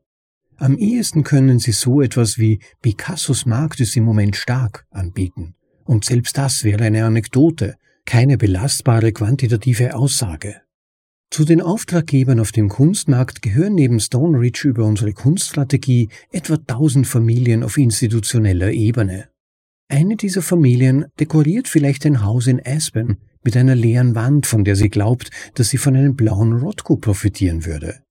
Am 0.56 0.78
ehesten 0.78 1.24
können 1.24 1.60
sie 1.60 1.72
so 1.72 2.02
etwas 2.02 2.38
wie 2.38 2.60
Picassos 2.82 3.45
Markt 3.45 3.80
ist 3.80 3.95
im 3.98 4.04
Moment 4.04 4.36
stark 4.36 4.86
anbieten. 4.91 5.56
Und 5.84 6.06
selbst 6.06 6.38
das 6.38 6.63
wäre 6.63 6.86
eine 6.86 7.06
Anekdote, 7.06 7.76
keine 8.06 8.38
belastbare 8.38 9.12
quantitative 9.12 9.95
Aussage. 9.95 10.62
Zu 11.32 11.46
den 11.46 11.62
Auftraggebern 11.62 12.39
auf 12.39 12.52
dem 12.52 12.70
Kunstmarkt 12.70 13.44
gehören 13.44 13.76
neben 13.76 14.00
Stone 14.00 14.39
Ridge 14.39 14.68
über 14.68 14.86
unsere 14.86 15.13
Kunststrategie 15.13 16.10
etwa 16.32 16.56
1000 16.56 17.06
Familien 17.06 17.63
auf 17.63 17.78
institutioneller 17.78 18.72
Ebene. 18.72 19.30
Eine 19.88 20.15
dieser 20.15 20.42
Familien 20.42 21.06
dekoriert 21.20 21.68
vielleicht 21.68 22.06
ein 22.06 22.24
Haus 22.24 22.48
in 22.48 22.60
Aspen 22.65 23.18
mit 23.44 23.56
einer 23.56 23.76
leeren 23.76 24.15
Wand, 24.15 24.48
von 24.48 24.63
der 24.63 24.76
sie 24.76 24.89
glaubt, 24.89 25.30
dass 25.54 25.70
sie 25.70 25.78
von 25.78 25.96
einem 25.96 26.15
blauen 26.15 26.54
Rothko 26.54 26.98
profitieren 26.98 27.63
würde. 27.65 28.02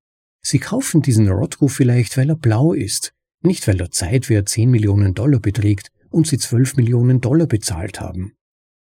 Sie 0.41 0.61
kaufen 0.61 1.03
diesen 1.03 1.29
Rothko 1.29 1.67
vielleicht, 1.67 2.17
weil 2.17 2.31
er 2.31 2.37
blau 2.37 2.73
ist, 2.73 3.13
nicht 3.43 3.67
weil 3.67 3.77
der 3.77 3.91
Zeitwert 3.91 4.49
10 4.49 4.71
Millionen 4.71 5.15
Dollar 5.15 5.41
beträgt 5.41 5.89
und 6.11 6.29
sie 6.29 6.39
12 6.39 6.77
Millionen 6.77 7.21
Dollar 7.21 7.49
bezahlt 7.49 8.01
haben. 8.01 8.35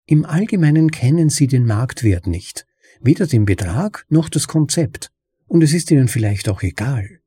Im 0.08 0.26
Allgemeinen 0.26 0.89
kennen 0.89 1.30
sie 1.30 1.48
den 1.48 1.65
Marktwert 1.65 2.28
nicht 2.28 2.65
weder 3.04 3.28
den 3.28 3.46
Betrag 3.46 4.06
noch 4.10 4.30
das 4.30 4.48
Konzept, 4.48 5.12
und 5.48 5.64
es 5.64 5.74
ist 5.74 5.92
ihnen 5.92 6.08
vielleicht 6.08 6.50
auch 6.50 6.64
egal. 6.64 7.22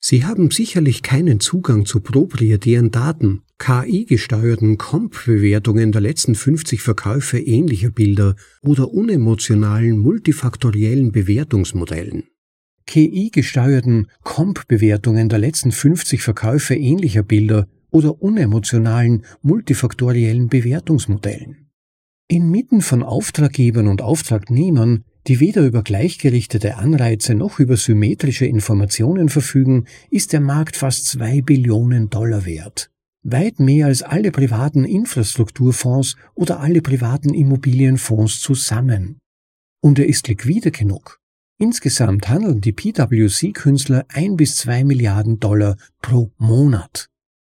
Sie 0.00 0.24
haben 0.24 0.50
sicherlich 0.50 1.02
keinen 1.02 1.40
Zugang 1.40 1.84
zu 1.84 2.00
proprietären 2.00 2.92
Daten, 2.92 3.42
KI-gesteuerten 3.58 4.78
Comp-Bewertungen 4.78 5.90
der 5.90 6.00
letzten 6.00 6.36
50 6.36 6.80
Verkäufe 6.80 7.38
ähnlicher 7.38 7.90
Bilder 7.90 8.36
oder 8.62 8.92
unemotionalen 8.92 9.98
multifaktoriellen 9.98 11.10
Bewertungsmodellen. 11.10 12.28
KI-gesteuerten 12.86 14.06
Comp-Bewertungen 14.22 15.28
der 15.28 15.40
letzten 15.40 15.72
50 15.72 16.22
Verkäufe 16.22 16.74
ähnlicher 16.74 17.24
Bilder 17.24 17.66
oder 17.90 18.22
unemotionalen 18.22 19.24
multifaktoriellen 19.42 20.48
Bewertungsmodellen. 20.48 21.70
Inmitten 22.28 22.80
von 22.82 23.02
Auftraggebern 23.02 23.88
und 23.88 24.00
Auftragnehmern, 24.00 25.04
die 25.28 25.40
weder 25.40 25.62
über 25.62 25.82
gleichgerichtete 25.82 26.76
Anreize 26.76 27.34
noch 27.34 27.60
über 27.60 27.76
symmetrische 27.76 28.46
Informationen 28.46 29.28
verfügen, 29.28 29.84
ist 30.10 30.32
der 30.32 30.40
Markt 30.40 30.76
fast 30.76 31.06
zwei 31.06 31.42
Billionen 31.42 32.08
Dollar 32.08 32.46
wert. 32.46 32.90
Weit 33.22 33.60
mehr 33.60 33.86
als 33.86 34.02
alle 34.02 34.30
privaten 34.30 34.84
Infrastrukturfonds 34.84 36.16
oder 36.34 36.60
alle 36.60 36.80
privaten 36.80 37.34
Immobilienfonds 37.34 38.40
zusammen. 38.40 39.18
Und 39.80 39.98
er 39.98 40.06
ist 40.06 40.28
liquide 40.28 40.70
genug. 40.70 41.20
Insgesamt 41.58 42.28
handeln 42.28 42.60
die 42.60 42.72
PwC-Künstler 42.72 44.06
ein 44.08 44.36
bis 44.36 44.56
zwei 44.56 44.82
Milliarden 44.82 45.40
Dollar 45.40 45.76
pro 46.00 46.32
Monat. 46.38 47.08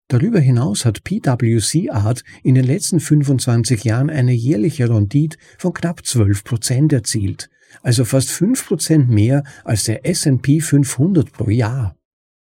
Darüber 0.08 0.40
hinaus 0.40 0.86
hat 0.86 1.04
PwC 1.04 1.90
Art 1.90 2.24
in 2.42 2.54
den 2.54 2.64
letzten 2.64 2.98
25 2.98 3.84
Jahren 3.84 4.08
eine 4.08 4.32
jährliche 4.32 4.88
Rendite 4.88 5.36
von 5.58 5.74
knapp 5.74 6.06
12 6.06 6.44
Prozent 6.44 6.92
erzielt, 6.94 7.50
also 7.82 8.04
fast 8.04 8.30
5 8.30 8.66
Prozent 8.66 9.10
mehr 9.10 9.44
als 9.64 9.84
der 9.84 10.06
S&P 10.06 10.60
500 10.60 11.32
pro 11.32 11.50
Jahr. 11.50 11.96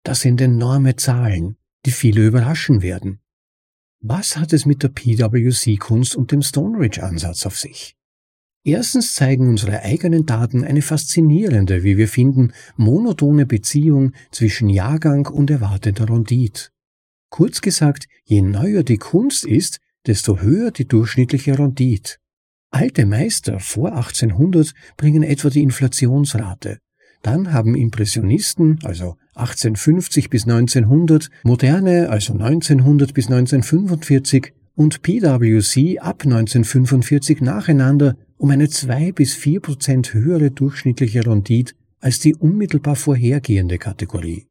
Das 0.04 0.20
sind 0.20 0.40
enorme 0.40 0.96
Zahlen, 0.96 1.56
die 1.86 1.90
viele 1.90 2.26
überraschen 2.26 2.82
werden. 2.82 3.20
Was 4.00 4.36
hat 4.36 4.52
es 4.52 4.66
mit 4.66 4.82
der 4.82 4.88
PwC-Kunst 4.88 6.16
und 6.16 6.32
dem 6.32 6.42
Stone 6.42 6.78
Ridge-Ansatz 6.78 7.46
auf 7.46 7.58
sich? 7.58 7.96
Erstens 8.64 9.14
zeigen 9.14 9.48
unsere 9.48 9.82
eigenen 9.82 10.24
Daten 10.24 10.64
eine 10.64 10.82
faszinierende, 10.82 11.82
wie 11.82 11.96
wir 11.96 12.08
finden, 12.08 12.52
monotone 12.76 13.44
Beziehung 13.46 14.12
zwischen 14.30 14.68
Jahrgang 14.68 15.26
und 15.26 15.50
erwarteter 15.50 16.08
Rendite. 16.08 16.70
Kurz 17.28 17.60
gesagt, 17.60 18.06
je 18.24 18.42
neuer 18.42 18.82
die 18.84 18.98
Kunst 18.98 19.44
ist, 19.44 19.80
desto 20.06 20.40
höher 20.40 20.70
die 20.70 20.86
durchschnittliche 20.86 21.58
Rendite. 21.58 22.16
Alte 22.74 23.04
Meister 23.04 23.60
vor 23.60 23.92
1800 23.92 24.72
bringen 24.96 25.22
etwa 25.22 25.50
die 25.50 25.62
Inflationsrate. 25.62 26.78
Dann 27.20 27.52
haben 27.52 27.74
Impressionisten, 27.74 28.78
also 28.82 29.16
1850 29.34 30.30
bis 30.30 30.44
1900, 30.44 31.28
Moderne, 31.44 32.08
also 32.08 32.32
1900 32.32 33.12
bis 33.12 33.26
1945 33.26 34.54
und 34.74 35.02
PwC 35.02 35.98
ab 35.98 36.22
1945 36.24 37.42
nacheinander 37.42 38.16
um 38.38 38.50
eine 38.50 38.70
zwei 38.70 39.12
bis 39.12 39.34
vier 39.34 39.60
Prozent 39.60 40.14
höhere 40.14 40.50
durchschnittliche 40.50 41.26
Rendite 41.26 41.74
als 42.00 42.20
die 42.20 42.34
unmittelbar 42.34 42.96
vorhergehende 42.96 43.78
Kategorie. 43.78 44.46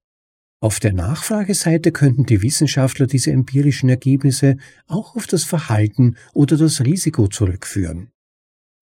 Auf 0.64 0.80
der 0.80 0.94
Nachfrageseite 0.94 1.92
könnten 1.92 2.28
die 2.28 2.44
Wissenschaftler 2.44 3.08
diese 3.08 3.32
empirischen 3.32 3.90
Ergebnisse 3.90 4.58
auch 4.88 5.16
auf 5.16 5.26
das 5.26 5.44
Verhalten 5.44 6.18
oder 6.34 6.56
das 6.56 6.82
Risiko 6.82 7.28
zurückführen. 7.28 8.12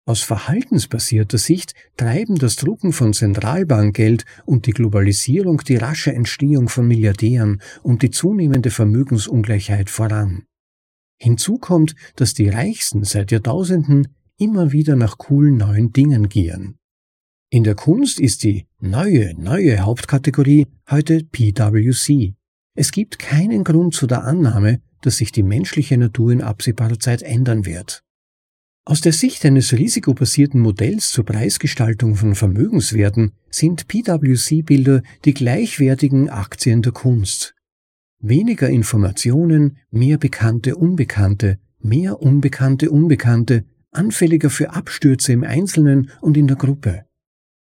Aus 0.05 0.21
verhaltensbasierter 0.21 1.37
Sicht 1.37 1.75
treiben 1.95 2.35
das 2.35 2.57
Drucken 2.57 2.91
von 2.91 3.13
Zentralbankgeld 3.13 4.25
und 4.45 4.65
die 4.65 4.71
Globalisierung 4.71 5.59
die 5.59 5.77
rasche 5.77 6.11
Entstehung 6.11 6.67
von 6.67 6.85
Milliardären 6.85 7.61
und 7.81 8.01
die 8.01 8.09
zunehmende 8.09 8.71
Vermögensungleichheit 8.71 9.89
voran. 9.89 10.43
Hinzu 11.17 11.59
kommt, 11.59 11.95
dass 12.15 12.33
die 12.33 12.49
Reichsten 12.49 13.05
seit 13.05 13.31
Jahrtausenden 13.31 14.07
immer 14.37 14.73
wieder 14.73 14.95
nach 14.95 15.17
coolen 15.17 15.57
neuen 15.57 15.93
Dingen 15.93 16.27
gieren. 16.27 16.78
In 17.51 17.63
der 17.63 17.73
Kunst 17.73 18.19
ist 18.19 18.43
die 18.43 18.67
neue, 18.79 19.33
neue 19.33 19.79
Hauptkategorie 19.79 20.67
heute 20.87 21.23
PwC. 21.23 22.35
Es 22.75 22.91
gibt 22.91 23.17
keinen 23.17 23.63
Grund 23.63 23.95
zu 23.95 24.05
der 24.05 24.23
Annahme, 24.23 24.81
dass 25.01 25.17
sich 25.17 25.31
die 25.31 25.41
menschliche 25.41 25.97
Natur 25.97 26.31
in 26.31 26.41
absehbarer 26.41 26.99
Zeit 26.99 27.23
ändern 27.23 27.65
wird. 27.65 28.03
Aus 28.85 29.01
der 29.01 29.13
Sicht 29.13 29.43
eines 29.45 29.73
risikobasierten 29.73 30.61
Modells 30.61 31.09
zur 31.09 31.25
Preisgestaltung 31.25 32.15
von 32.15 32.35
Vermögenswerten 32.35 33.31
sind 33.49 33.87
PwC-Bilder 33.87 35.01
die 35.25 35.33
gleichwertigen 35.33 36.29
Aktien 36.29 36.83
der 36.83 36.91
Kunst. 36.91 37.55
Weniger 38.19 38.69
Informationen, 38.69 39.77
mehr 39.89 40.19
bekannte 40.19 40.75
Unbekannte, 40.75 41.57
mehr 41.79 42.21
unbekannte 42.21 42.91
Unbekannte, 42.91 43.65
anfälliger 43.89 44.51
für 44.51 44.69
Abstürze 44.69 45.33
im 45.33 45.43
Einzelnen 45.43 46.11
und 46.21 46.37
in 46.37 46.45
der 46.45 46.57
Gruppe. 46.57 47.08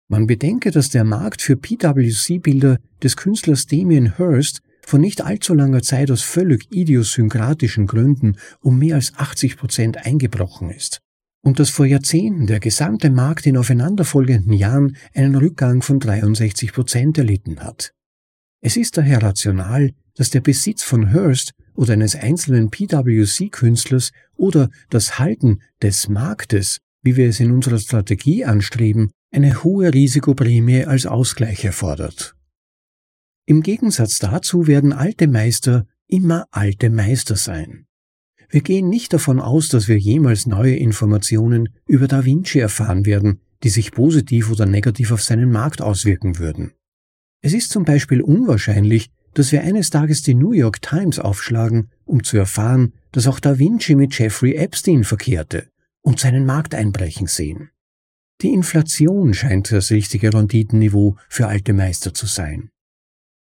Man 0.08 0.28
bedenke, 0.28 0.72
dass 0.72 0.89
der 0.89 1.03
Markt 1.03 1.41
für 1.41 1.56
PwC-Bilder 1.56 2.78
des 3.01 3.18
Künstlers 3.18 3.66
Damien 3.66 4.18
Hirst 4.18 4.62
vor 4.86 4.99
nicht 4.99 5.22
allzu 5.22 5.56
langer 5.56 5.82
Zeit 5.82 6.12
aus 6.12 6.22
völlig 6.22 6.72
idiosynkratischen 6.72 7.88
Gründen 7.88 8.38
um 8.62 8.78
mehr 8.78 8.95
als 8.95 9.16
80 9.16 9.58
Prozent 9.58 10.06
eingebrochen 10.06 10.70
ist 10.70 11.01
und 11.45 11.60
dass 11.60 11.70
vor 11.70 11.86
Jahrzehnten 11.86 12.47
der 12.47 12.60
gesamte 12.60 13.12
Markt 13.12 13.45
in 13.45 13.56
aufeinanderfolgenden 13.56 14.53
Jahren 14.53 14.97
einen 15.14 15.36
Rückgang 15.36 15.84
von 15.84 15.99
63 15.99 16.74
Prozent 16.74 17.20
erlitten 17.20 17.60
hat. 17.60 17.93
Es 18.62 18.78
ist 18.78 18.97
daher 18.97 19.22
rational, 19.22 19.91
dass 20.16 20.32
der 20.32 20.41
Besitz 20.41 20.82
von 20.82 21.12
Hearst 21.12 21.51
oder 21.76 21.93
eines 21.93 22.16
einzelnen 22.16 22.72
PwC-Künstlers 22.72 24.12
oder 24.36 24.70
das 24.89 25.20
Halten 25.20 25.62
des 25.84 26.10
Marktes, 26.10 26.80
wie 27.03 27.16
wir 27.16 27.30
es 27.30 27.39
in 27.39 27.51
unserer 27.51 27.78
Strategie 27.78 28.43
anstreben, 28.43 29.12
eine 29.36 29.64
hohe 29.64 29.94
Risikoprämie 29.94 30.86
als 30.86 31.06
Ausgleich 31.06 31.66
erfordert. 31.66 32.36
Im 33.46 33.62
Gegensatz 33.62 34.18
dazu 34.18 34.66
werden 34.66 34.94
alte 34.94 35.28
Meister 35.28 35.86
immer 36.08 36.48
alte 36.52 36.90
Meister 36.90 37.36
sein. 37.36 37.86
Wir 38.50 38.62
gehen 38.62 38.90
nicht 38.90 39.12
davon 39.12 39.42
aus, 39.42 39.68
dass 39.68 39.88
wir 39.88 39.98
jemals 39.98 40.46
neue 40.46 40.76
Informationen 40.76 41.70
über 41.86 42.08
Da 42.08 42.24
Vinci 42.24 42.60
erfahren 42.60 43.06
werden, 43.06 43.42
die 43.64 43.70
sich 43.70 43.92
positiv 43.92 44.52
oder 44.52 44.66
negativ 44.66 45.12
auf 45.12 45.22
seinen 45.22 45.52
Markt 45.52 45.82
auswirken 45.82 46.40
würden. 46.40 46.72
Es 47.42 47.54
ist 47.54 47.72
zum 47.72 47.84
Beispiel 47.84 48.22
unwahrscheinlich, 48.22 49.10
dass 49.34 49.52
wir 49.52 49.62
eines 49.62 49.90
Tages 49.90 50.22
die 50.22 50.34
New 50.34 50.54
York 50.54 50.82
Times 50.82 51.20
aufschlagen, 51.20 51.90
um 52.06 52.24
zu 52.24 52.38
erfahren, 52.38 52.94
dass 53.12 53.28
auch 53.28 53.42
Da 53.42 53.60
Vinci 53.60 53.96
mit 53.96 54.18
Jeffrey 54.18 54.56
Epstein 54.56 55.04
verkehrte 55.04 55.68
und 56.02 56.20
seinen 56.20 56.46
Markt 56.46 56.74
einbrechen 56.74 57.28
sehen. 57.28 57.72
Die 58.42 58.54
Inflation 58.54 59.34
scheint 59.34 59.72
das 59.72 59.92
richtige 59.92 60.34
Renditenniveau 60.34 61.18
für 61.30 61.48
alte 61.48 61.74
Meister 61.74 62.14
zu 62.14 62.26
sein. 62.26 62.70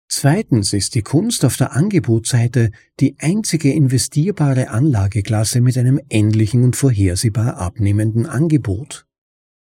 Zweitens 0.09 0.73
ist 0.73 0.97
die 0.97 1.03
Kunst 1.03 1.45
auf 1.45 1.57
der 1.57 1.73
Angebotsseite 1.73 2.73
die 2.99 3.15
einzige 3.21 3.73
investierbare 3.73 4.71
Anlageklasse 4.71 5.61
mit 5.61 5.79
einem 5.79 6.01
endlichen 6.09 6.65
und 6.65 6.75
vorhersehbar 6.75 7.59
abnehmenden 7.59 8.27
Angebot. 8.27 9.07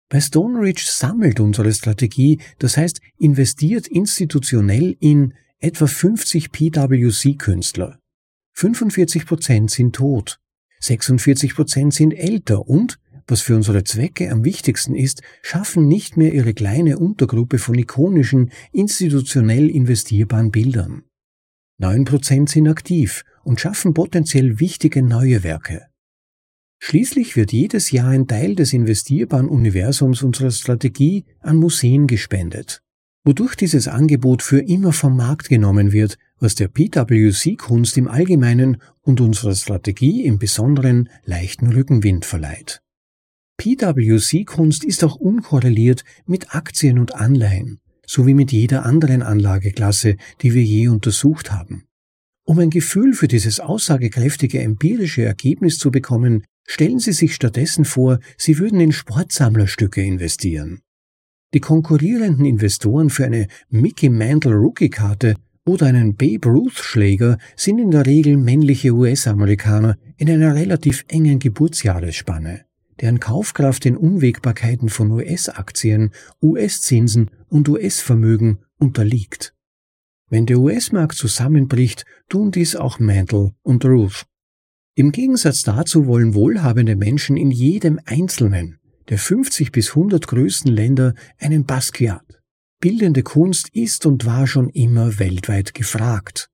Bei 0.09 0.21
Stoneridge 0.21 0.85
sammelt 0.87 1.39
unsere 1.39 1.73
Strategie, 1.73 2.41
das 2.59 2.77
heißt 2.77 3.01
investiert 3.19 3.87
institutionell 3.87 4.97
in 4.99 5.35
etwa 5.61 5.87
50 5.87 6.51
PwC-Künstler. 6.51 8.01
45 8.55 9.27
Prozent 9.27 9.71
sind 9.71 9.95
tot, 9.95 10.41
46 10.81 11.55
Prozent 11.55 11.95
sind 11.95 12.13
älter 12.13 12.67
und 12.67 12.99
was 13.33 13.41
für 13.41 13.57
unsere 13.57 13.83
Zwecke 13.83 14.31
am 14.31 14.45
wichtigsten 14.45 14.95
ist, 14.95 15.23
schaffen 15.41 15.89
nicht 15.89 16.19
mehr 16.19 16.35
ihre 16.35 16.53
kleine 16.53 16.99
Untergruppe 16.99 17.57
von 17.57 17.75
ikonischen, 17.79 18.51
institutionell 18.73 19.71
investierbaren 19.71 20.51
Bildern. 20.51 21.05
Neun 21.79 22.05
Prozent 22.05 22.51
sind 22.51 22.69
aktiv 22.69 23.25
und 23.43 23.59
schaffen 23.59 23.95
potenziell 23.95 24.61
wichtige 24.61 25.03
neue 25.03 25.43
Werke. 25.45 25.87
Schließlich 26.79 27.35
wird 27.35 27.53
jedes 27.53 27.91
Jahr 27.91 28.09
ein 28.09 28.27
Teil 28.27 28.55
des 28.55 28.75
investierbaren 28.75 29.49
Universums 29.49 30.23
unserer 30.23 30.51
Strategie 30.51 31.25
an 31.41 31.57
Museen 31.57 32.07
gespendet, 32.07 32.83
wodurch 33.25 33.55
dieses 33.55 33.89
Angebot 33.89 34.43
für 34.43 34.61
immer 34.61 34.93
vom 34.93 35.17
Markt 35.17 35.49
genommen 35.49 35.93
wird, 35.93 36.19
was 36.39 36.55
der 36.55 36.69
PwC-Kunst 36.69 37.97
im 37.97 38.09
Allgemeinen 38.09 38.77
und 39.01 39.23
unserer 39.23 39.55
Strategie 39.55 40.27
im 40.27 40.39
Besonderen 40.39 41.09
leichten 41.25 41.73
Rückenwind 41.73 42.27
verleiht. 42.27 42.83
PwC-Kunst 43.63 44.83
ist 44.83 45.05
auch 45.05 45.15
unkorreliert 45.15 46.03
mit 46.27 46.53
Aktien 46.53 46.99
und 46.99 47.15
Anleihen, 47.15 47.79
sowie 48.05 48.35
mit 48.35 48.51
jeder 48.51 48.85
anderen 48.85 49.23
Anlageklasse, 49.23 50.17
die 50.41 50.53
wir 50.53 50.65
je 50.65 50.89
untersucht 50.89 51.53
haben. 51.53 51.85
Um 52.45 52.59
ein 52.59 52.71
Gefühl 52.71 53.13
für 53.13 53.29
dieses 53.29 53.61
aussagekräftige 53.61 54.61
empirische 54.61 55.23
Ergebnis 55.23 55.79
zu 55.79 55.93
bekommen, 55.93 56.43
stellen 56.67 56.99
Sie 56.99 57.13
sich 57.13 57.37
stattdessen 57.37 57.85
vor, 57.85 58.19
Sie 58.37 58.59
würden 58.59 58.81
in 58.81 58.91
Sportsammlerstücke 58.91 60.03
investieren. 60.03 60.81
Die 61.55 61.61
konkurrierenden 61.61 62.45
Investoren 62.45 63.11
für 63.11 63.27
eine 63.27 63.47
Mickey 63.71 64.09
Mantle 64.09 64.55
Rookie-Karte 64.55 65.37
oder 65.65 65.87
einen 65.87 66.17
Babe 66.17 66.49
Ruth-Schläger 66.49 67.39
sind 67.55 67.79
in 67.79 67.93
der 67.93 68.07
Regel 68.07 68.39
männliche 68.39 68.91
US-Amerikaner 68.91 69.97
in 70.17 70.29
einer 70.29 70.57
relativ 70.57 71.05
engen 71.07 71.39
Geburtsjahresspanne 71.39 72.65
deren 73.03 73.21
Kaufkraft 73.21 73.85
den 73.85 73.97
Unwägbarkeiten 73.97 74.89
von 74.89 75.11
US-Aktien, 75.11 76.13
US-Zinsen 76.41 77.31
und 77.49 77.69
US-Vermögen 77.69 78.61
unterliegt. 78.79 79.55
Wenn 80.31 80.47
der 80.47 80.61
US-Markt 80.61 81.17
zusammenbricht, 81.17 82.07
tun 82.31 82.53
dies 82.53 82.77
auch 82.77 82.99
Mantle 82.99 83.55
und 83.63 83.85
Ruth. 83.85 84.25
Im 84.95 85.13
Gegensatz 85.13 85.63
dazu 85.63 86.07
wollen 86.07 86.35
wohlhabende 86.35 86.97
Menschen 86.97 87.37
in 87.37 87.51
jedem 87.51 88.01
einzelnen 88.07 88.79
der 89.09 89.19
50 89.19 89.73
bis 89.73 89.91
100 89.91 90.27
größten 90.29 90.73
Länder 90.73 91.15
einen 91.39 91.65
Basquiat. 91.65 92.25
Bildende 92.81 93.23
Kunst 93.23 93.69
ist 93.73 94.07
und 94.07 94.25
war 94.25 94.47
schon 94.47 94.69
immer 94.71 95.19
weltweit 95.19 95.75
gefragt. 95.75 96.52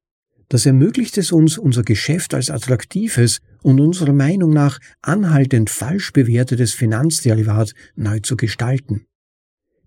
Das 0.49 0.64
ermöglicht 0.64 1.18
es 1.18 1.30
uns, 1.30 1.59
unser 1.59 1.82
Geschäft 1.82 2.32
als 2.32 2.51
attraktives 2.51 3.40
und 3.62 3.80
unserer 3.80 4.14
Meinung 4.14 4.51
nach 4.51 4.78
anhaltend 5.03 5.68
falsch 5.68 6.12
bewertetes 6.12 6.72
Finanzderivat 6.72 7.74
neu 7.96 8.20
zu 8.20 8.36
gestalten. 8.36 9.05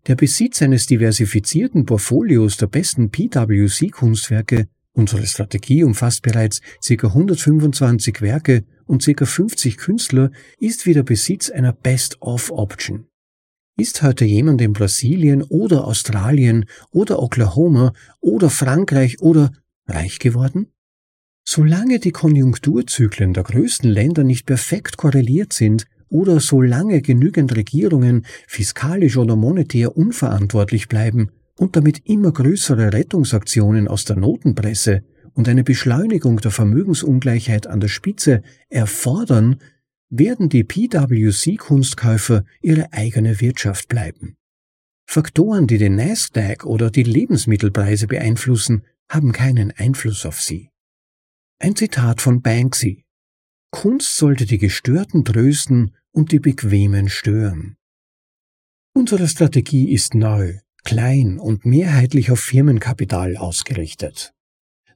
Der 0.07 0.15
Besitz 0.15 0.61
eines 0.61 0.85
diversifizierten 0.85 1.85
Portfolios 1.85 2.57
der 2.57 2.67
besten 2.67 3.09
PwC-Kunstwerke, 3.09 4.67
unsere 4.93 5.25
Strategie 5.25 5.83
umfasst 5.83 6.21
bereits 6.21 6.61
ca. 6.85 7.07
125 7.07 8.21
Werke 8.21 8.63
und 8.85 9.03
ca. 9.05 9.25
50 9.25 9.77
Künstler, 9.77 10.31
ist 10.59 10.85
wie 10.85 10.93
der 10.93 11.03
Besitz 11.03 11.49
einer 11.49 11.73
Best-of-Option. 11.73 13.07
Ist 13.77 14.03
heute 14.03 14.25
jemand 14.25 14.61
in 14.61 14.73
Brasilien 14.73 15.43
oder 15.43 15.85
Australien 15.87 16.65
oder 16.91 17.21
Oklahoma 17.21 17.93
oder 18.19 18.49
Frankreich 18.49 19.21
oder 19.21 19.51
reich 19.87 20.19
geworden? 20.19 20.67
Solange 21.43 21.99
die 21.99 22.11
Konjunkturzyklen 22.11 23.33
der 23.33 23.43
größten 23.43 23.89
Länder 23.89 24.23
nicht 24.23 24.45
perfekt 24.45 24.97
korreliert 24.97 25.53
sind 25.53 25.85
oder 26.07 26.39
solange 26.39 27.01
genügend 27.01 27.55
Regierungen 27.55 28.25
fiskalisch 28.47 29.17
oder 29.17 29.35
monetär 29.35 29.97
unverantwortlich 29.97 30.87
bleiben 30.87 31.31
und 31.57 31.75
damit 31.75 32.05
immer 32.05 32.31
größere 32.31 32.93
Rettungsaktionen 32.93 33.87
aus 33.87 34.05
der 34.05 34.17
Notenpresse 34.17 35.03
und 35.33 35.47
eine 35.47 35.63
Beschleunigung 35.63 36.37
der 36.37 36.51
Vermögensungleichheit 36.51 37.67
an 37.67 37.79
der 37.79 37.87
Spitze 37.87 38.43
erfordern, 38.69 39.57
werden 40.09 40.49
die 40.49 40.63
PwC-Kunstkäufer 40.63 42.43
ihre 42.61 42.91
eigene 42.91 43.39
Wirtschaft 43.39 43.87
bleiben. 43.87 44.35
Faktoren, 45.05 45.67
die 45.67 45.77
den 45.77 45.95
Nasdaq 45.95 46.65
oder 46.65 46.91
die 46.91 47.03
Lebensmittelpreise 47.03 48.07
beeinflussen, 48.07 48.83
haben 49.11 49.33
keinen 49.33 49.71
Einfluss 49.71 50.25
auf 50.25 50.41
sie. 50.41 50.69
Ein 51.59 51.75
Zitat 51.75 52.21
von 52.21 52.41
Banksy. 52.41 53.03
Kunst 53.69 54.15
sollte 54.15 54.45
die 54.45 54.57
Gestörten 54.57 55.25
trösten 55.25 55.95
und 56.11 56.31
die 56.31 56.39
Bequemen 56.39 57.09
stören. 57.09 57.75
Unsere 58.93 59.27
Strategie 59.27 59.91
ist 59.91 60.15
neu, 60.15 60.59
klein 60.85 61.39
und 61.39 61.65
mehrheitlich 61.65 62.31
auf 62.31 62.39
Firmenkapital 62.39 63.35
ausgerichtet. 63.35 64.33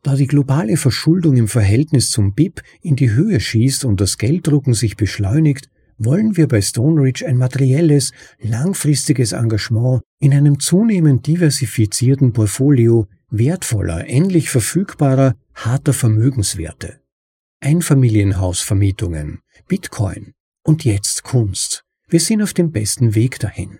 Da 0.01 0.15
die 0.15 0.27
globale 0.27 0.77
Verschuldung 0.77 1.35
im 1.35 1.49
Verhältnis 1.49 2.09
zum 2.09 2.33
BIP 2.33 2.61
in 2.81 2.95
die 2.95 3.11
Höhe 3.11 3.41
schießt 3.41 3.83
und 3.83 3.99
das 3.99 4.17
Gelddrucken 4.17 4.73
sich 4.73 4.95
beschleunigt, 4.95 5.69
wollen 5.97 6.37
wir 6.37 6.47
bei 6.47 6.61
Stoneridge 6.61 7.25
ein 7.25 7.37
materielles, 7.37 8.11
langfristiges 8.39 9.33
Engagement 9.33 10.03
in 10.19 10.33
einem 10.33 10.59
zunehmend 10.59 11.27
diversifizierten 11.27 12.31
Portfolio 12.31 13.07
wertvoller, 13.29 14.07
endlich 14.07 14.49
verfügbarer, 14.49 15.35
harter 15.53 15.93
Vermögenswerte. 15.93 16.99
Einfamilienhausvermietungen, 17.61 19.39
Bitcoin 19.67 20.33
und 20.63 20.85
jetzt 20.85 21.23
Kunst. 21.23 21.83
Wir 22.07 22.19
sind 22.19 22.41
auf 22.41 22.53
dem 22.53 22.71
besten 22.71 23.15
Weg 23.15 23.39
dahin. 23.39 23.79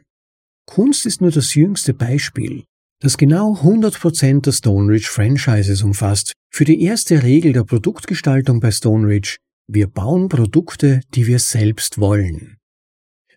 Kunst 0.65 1.05
ist 1.05 1.21
nur 1.21 1.31
das 1.31 1.53
jüngste 1.53 1.93
Beispiel, 1.93 2.63
das 2.99 3.17
genau 3.17 3.53
100% 3.53 4.41
der 4.41 4.51
Stoneridge 4.51 5.09
Franchises 5.09 5.83
umfasst. 5.83 6.33
Für 6.51 6.65
die 6.65 6.81
erste 6.81 7.21
Regel 7.21 7.53
der 7.53 7.63
Produktgestaltung 7.63 8.59
bei 8.59 8.71
Stoneridge, 8.71 9.37
wir 9.67 9.87
bauen 9.87 10.29
Produkte, 10.29 11.01
die 11.13 11.27
wir 11.27 11.39
selbst 11.39 11.99
wollen. 11.99 12.57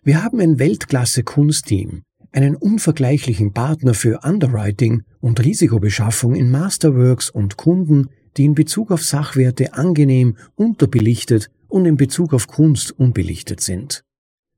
Wir 0.01 0.23
haben 0.23 0.39
ein 0.39 0.57
Weltklasse-Kunstteam, 0.57 2.03
einen 2.31 2.55
unvergleichlichen 2.55 3.53
Partner 3.53 3.93
für 3.93 4.21
Underwriting 4.23 5.03
und 5.19 5.43
Risikobeschaffung 5.43 6.35
in 6.35 6.51
Masterworks 6.51 7.29
und 7.29 7.57
Kunden, 7.57 8.09
die 8.37 8.45
in 8.45 8.55
Bezug 8.55 8.91
auf 8.91 9.03
Sachwerte 9.03 9.73
angenehm 9.73 10.37
unterbelichtet 10.55 11.49
und 11.67 11.85
in 11.85 11.97
Bezug 11.97 12.33
auf 12.33 12.47
Kunst 12.47 12.91
unbelichtet 12.91 13.61
sind. 13.61 14.03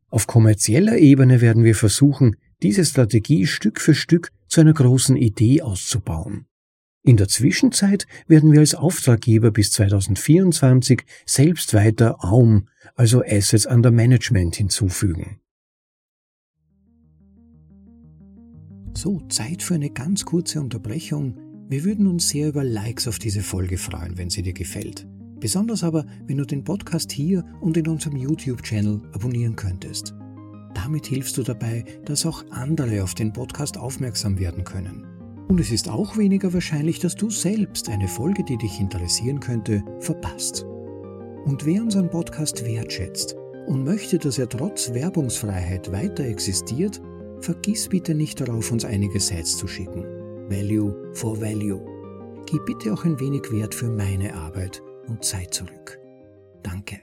Auf 0.09 0.27
kommerzieller 0.27 0.97
Ebene 0.97 1.41
werden 1.41 1.63
wir 1.63 1.75
versuchen, 1.75 2.35
diese 2.61 2.85
Strategie 2.85 3.47
Stück 3.47 3.79
für 3.79 3.95
Stück 3.95 4.31
zu 4.47 4.61
einer 4.61 4.73
großen 4.73 5.15
Idee 5.15 5.61
auszubauen. 5.61 6.45
In 7.03 7.17
der 7.17 7.27
Zwischenzeit 7.27 8.05
werden 8.27 8.51
wir 8.51 8.59
als 8.59 8.75
Auftraggeber 8.75 9.49
bis 9.49 9.71
2024 9.71 11.03
selbst 11.25 11.73
weiter 11.73 12.23
AUM, 12.23 12.67
also 12.95 13.23
Assets 13.23 13.65
under 13.65 13.89
Management, 13.89 14.55
hinzufügen. 14.57 15.39
So, 18.93 19.21
Zeit 19.29 19.63
für 19.63 19.75
eine 19.75 19.89
ganz 19.89 20.25
kurze 20.25 20.59
Unterbrechung. 20.59 21.35
Wir 21.69 21.83
würden 21.85 22.07
uns 22.07 22.29
sehr 22.29 22.49
über 22.49 22.63
Likes 22.63 23.07
auf 23.07 23.19
diese 23.19 23.41
Folge 23.41 23.77
freuen, 23.77 24.17
wenn 24.17 24.29
sie 24.29 24.43
dir 24.43 24.53
gefällt. 24.53 25.07
Besonders 25.39 25.83
aber, 25.83 26.05
wenn 26.27 26.37
du 26.37 26.45
den 26.45 26.63
Podcast 26.63 27.11
hier 27.11 27.45
und 27.61 27.77
in 27.77 27.87
unserem 27.87 28.17
YouTube-Channel 28.17 29.01
abonnieren 29.13 29.55
könntest. 29.55 30.13
Damit 30.75 31.07
hilfst 31.07 31.37
du 31.37 31.43
dabei, 31.43 31.85
dass 32.05 32.25
auch 32.25 32.43
andere 32.51 33.01
auf 33.01 33.15
den 33.15 33.33
Podcast 33.33 33.77
aufmerksam 33.77 34.37
werden 34.37 34.63
können. 34.63 35.05
Und 35.47 35.59
es 35.59 35.71
ist 35.71 35.89
auch 35.89 36.17
weniger 36.17 36.53
wahrscheinlich, 36.53 36.99
dass 36.99 37.15
du 37.15 37.29
selbst 37.29 37.89
eine 37.89 38.07
Folge, 38.07 38.43
die 38.43 38.57
dich 38.57 38.79
interessieren 38.79 39.39
könnte, 39.39 39.83
verpasst. 39.99 40.65
Und 41.45 41.65
wer 41.65 41.81
unseren 41.81 42.09
Podcast 42.09 42.63
wertschätzt 42.65 43.35
und 43.67 43.83
möchte, 43.83 44.17
dass 44.17 44.37
er 44.37 44.49
trotz 44.49 44.93
Werbungsfreiheit 44.93 45.91
weiter 45.91 46.25
existiert, 46.25 47.01
vergiss 47.41 47.89
bitte 47.89 48.13
nicht 48.13 48.39
darauf, 48.39 48.71
uns 48.71 48.85
einige 48.85 49.19
Sites 49.19 49.57
zu 49.57 49.67
schicken. 49.67 50.03
Value 50.49 51.13
for 51.13 51.39
Value. 51.39 51.83
Gib 52.45 52.65
bitte 52.65 52.93
auch 52.93 53.05
ein 53.05 53.19
wenig 53.19 53.51
Wert 53.51 53.75
für 53.75 53.89
meine 53.89 54.33
Arbeit 54.33 54.81
und 55.07 55.23
Zeit 55.23 55.53
zurück. 55.53 55.99
Danke. 56.63 56.99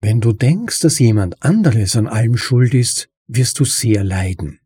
Wenn 0.00 0.20
du 0.20 0.32
denkst, 0.32 0.80
dass 0.80 0.98
jemand 0.98 1.42
anderes 1.42 1.96
an 1.96 2.06
allem 2.06 2.36
schuld 2.36 2.74
ist, 2.74 3.08
wirst 3.26 3.58
du 3.58 3.64
sehr 3.64 4.04
leiden. 4.04 4.60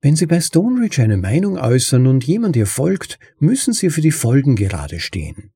Wenn 0.00 0.16
Sie 0.16 0.26
bei 0.26 0.40
Stoneridge 0.40 1.00
eine 1.00 1.16
Meinung 1.16 1.58
äußern 1.58 2.06
und 2.08 2.24
jemand 2.24 2.56
ihr 2.56 2.66
folgt, 2.66 3.18
müssen 3.38 3.72
Sie 3.72 3.88
für 3.88 4.00
die 4.00 4.10
Folgen 4.10 4.56
gerade 4.56 4.98
stehen. 4.98 5.52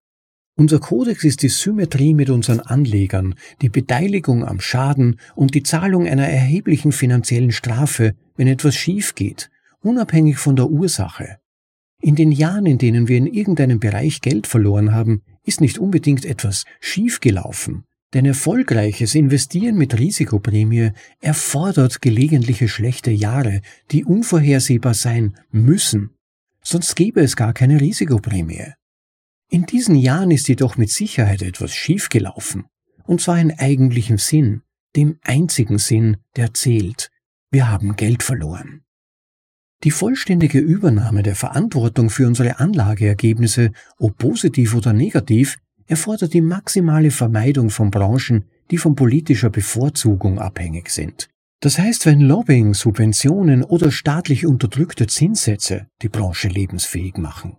Unser 0.59 0.79
Kodex 0.79 1.23
ist 1.23 1.43
die 1.43 1.51
Symmetrie 1.51 2.15
mit 2.15 2.31
unseren 2.31 2.61
Anlegern, 2.61 3.35
die 3.61 3.69
Beteiligung 3.69 4.43
am 4.43 4.59
Schaden 4.59 5.21
und 5.35 5.55
die 5.55 5.63
Zahlung 5.63 6.07
einer 6.07 6.27
erheblichen 6.27 6.93
finanziellen 6.93 7.53
Strafe, 7.53 8.15
wenn 8.37 8.49
etwas 8.49 8.75
schief 8.75 9.15
geht, 9.15 9.51
unabhängig 9.81 10.39
von 10.39 10.57
der 10.57 10.71
Ursache. 10.71 11.37
In 12.01 12.15
den 12.15 12.33
Jahren, 12.33 12.65
in 12.65 12.79
denen 12.79 13.07
wir 13.07 13.19
in 13.19 13.27
irgendeinem 13.27 13.81
Bereich 13.81 14.23
Geld 14.23 14.47
verloren 14.47 14.95
haben, 14.95 15.21
ist 15.45 15.61
nicht 15.61 15.79
unbedingt 15.79 16.25
etwas 16.25 16.65
schiefgelaufen. 16.81 17.85
Denn 18.15 18.25
erfolgreiches 18.25 19.15
Investieren 19.15 19.77
mit 19.77 19.99
Risikoprämie 19.99 20.93
erfordert 21.21 22.01
gelegentliche 22.01 22.69
schlechte 22.69 23.11
Jahre, 23.11 23.61
die 23.91 24.07
unvorhersehbar 24.07 24.95
sein 24.95 25.37
müssen. 25.51 26.13
Sonst 26.63 26.97
gäbe 26.97 27.21
es 27.21 27.37
gar 27.37 27.53
keine 27.53 27.79
Risikoprämie. 27.79 28.73
In 29.49 29.65
diesen 29.67 29.95
Jahren 29.95 30.31
ist 30.31 30.49
jedoch 30.49 30.77
mit 30.77 30.91
Sicherheit 30.91 31.43
etwas 31.43 31.73
schiefgelaufen. 31.75 32.65
Und 33.05 33.21
zwar 33.21 33.39
in 33.39 33.53
eigentlichem 33.57 34.19
Sinn, 34.19 34.63
dem 34.97 35.19
einzigen 35.23 35.79
Sinn, 35.79 36.17
der 36.35 36.55
zählt. 36.55 37.11
Wir 37.51 37.71
haben 37.71 37.95
Geld 37.97 38.23
verloren. 38.23 38.83
Die 39.85 39.91
vollständige 39.91 40.59
Übernahme 40.59 41.23
der 41.23 41.37
Verantwortung 41.37 42.11
für 42.11 42.27
unsere 42.27 42.59
Anlageergebnisse, 42.59 43.73
ob 43.99 44.17
positiv 44.19 44.75
oder 44.75 44.93
negativ, 44.93 45.59
erfordert 45.87 46.35
die 46.35 46.41
maximale 46.41 47.11
Vermeidung 47.11 47.71
von 47.71 47.91
Branchen, 47.91 48.47
die 48.71 48.79
von 48.79 48.97
politischer 48.97 49.51
Bevorzugung 49.51 50.41
abhängig 50.41 50.91
sind. 50.91 51.29
Das 51.61 51.79
heißt, 51.79 52.05
wenn 52.07 52.21
Lobbying, 52.21 52.75
Subventionen 52.75 53.63
oder 53.63 53.91
staatlich 53.91 54.45
unterdrückte 54.45 55.07
Zinssätze 55.07 55.87
die 56.03 56.09
Branche 56.09 56.49
lebensfähig 56.49 57.17
machen. 57.17 57.59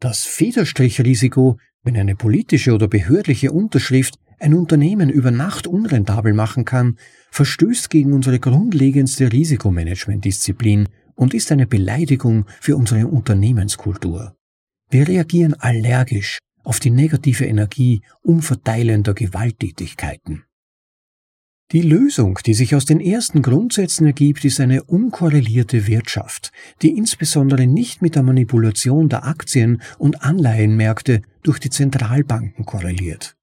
Das 0.00 0.24
Federstrichrisiko, 0.24 1.58
wenn 1.82 1.96
eine 1.96 2.16
politische 2.16 2.72
oder 2.72 2.88
behördliche 2.88 3.52
Unterschrift 3.52 4.14
ein 4.38 4.54
Unternehmen 4.54 5.10
über 5.10 5.30
Nacht 5.30 5.66
unrentabel 5.66 6.32
machen 6.32 6.64
kann, 6.64 6.96
verstößt 7.30 7.90
gegen 7.90 8.14
unsere 8.14 8.40
grundlegendste 8.40 9.30
Risikomanagementdisziplin 9.30 10.88
und 11.14 11.34
ist 11.34 11.52
eine 11.52 11.66
Beleidigung 11.66 12.46
für 12.60 12.76
unsere 12.76 13.06
Unternehmenskultur. 13.08 14.34
Wir 14.88 15.06
reagieren 15.06 15.52
allergisch 15.52 16.38
auf 16.64 16.80
die 16.80 16.90
negative 16.90 17.44
Energie 17.44 18.00
umverteilender 18.22 19.12
Gewalttätigkeiten. 19.12 20.44
Die 21.72 21.82
Lösung, 21.82 22.40
die 22.44 22.54
sich 22.54 22.74
aus 22.74 22.84
den 22.84 23.00
ersten 23.00 23.42
Grundsätzen 23.42 24.04
ergibt, 24.04 24.44
ist 24.44 24.58
eine 24.58 24.82
unkorrelierte 24.82 25.86
Wirtschaft, 25.86 26.50
die 26.82 26.96
insbesondere 26.96 27.68
nicht 27.68 28.02
mit 28.02 28.16
der 28.16 28.24
Manipulation 28.24 29.08
der 29.08 29.24
Aktien- 29.24 29.80
und 29.96 30.22
Anleihenmärkte 30.22 31.22
durch 31.44 31.60
die 31.60 31.70
Zentralbanken 31.70 32.66
korreliert. 32.66 33.36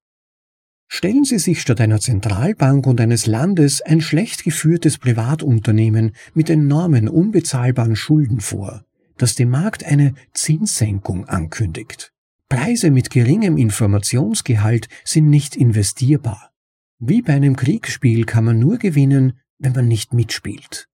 Stellen 0.88 1.24
Sie 1.24 1.38
sich 1.38 1.62
statt 1.62 1.80
einer 1.80 2.00
Zentralbank 2.00 2.86
und 2.86 3.00
eines 3.00 3.26
Landes 3.26 3.80
ein 3.80 4.02
schlecht 4.02 4.44
geführtes 4.44 4.98
Privatunternehmen 4.98 6.12
mit 6.34 6.50
enormen 6.50 7.08
unbezahlbaren 7.08 7.96
Schulden 7.96 8.40
vor, 8.40 8.84
das 9.16 9.36
dem 9.36 9.48
Markt 9.48 9.84
eine 9.84 10.12
Zinssenkung 10.34 11.24
ankündigt. 11.26 12.12
Preise 12.50 12.90
mit 12.90 13.08
geringem 13.08 13.56
Informationsgehalt 13.56 14.88
sind 15.04 15.30
nicht 15.30 15.56
investierbar. 15.56 16.52
Wie 16.98 17.22
bei 17.22 17.34
einem 17.34 17.56
Kriegsspiel 17.56 18.24
kann 18.24 18.44
man 18.44 18.58
nur 18.58 18.78
gewinnen, 18.78 19.38
wenn 19.58 19.72
man 19.72 19.88
nicht 19.88 20.12
mitspielt. 20.12 20.88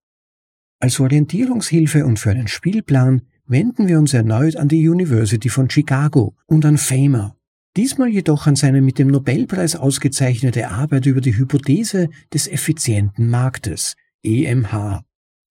Als 0.81 1.01
Orientierungshilfe 1.01 2.05
und 2.05 2.19
für 2.19 2.31
einen 2.31 2.49
Spielplan 2.49 3.23
wenden 3.47 3.89
wir 3.89 3.99
uns 3.99 4.15
erneut 4.15 4.57
an 4.57 4.69
die 4.69 4.89
University 4.89 5.49
von 5.49 5.71
Chicago 5.71 6.35
und 6.47 6.65
an 6.65 6.79
FAMA, 6.79 7.37
Diesmal 7.77 8.09
jedoch 8.09 8.47
an 8.47 8.55
seine 8.55 8.81
mit 8.81 9.01
dem 9.01 9.09
Nobelpreis 9.09 9.75
ausgezeichnete 9.75 10.69
Arbeit 10.69 11.07
über 11.07 11.21
die 11.21 11.37
Hypothese 11.37 12.09
des 12.33 12.47
effizienten 12.47 13.29
Marktes, 13.29 13.97
EMH. 14.23 15.03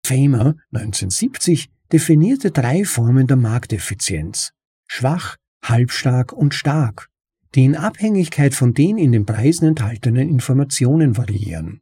Famer 0.06 0.56
1970 0.72 1.70
definierte 1.91 2.51
drei 2.51 2.86
Formen 2.86 3.28
der 3.28 3.36
Markteffizienz. 3.36 4.54
Schwach, 4.88 5.36
halbstark 5.64 6.32
und 6.32 6.54
stark, 6.54 7.10
die 7.56 7.66
in 7.66 7.76
Abhängigkeit 7.76 8.54
von 8.54 8.74
den 8.74 8.97
in 8.97 9.12
den 9.12 9.26
Preisen 9.26 9.68
enthaltenen 9.68 10.30
Informationen 10.30 11.18
variieren. 11.18 11.82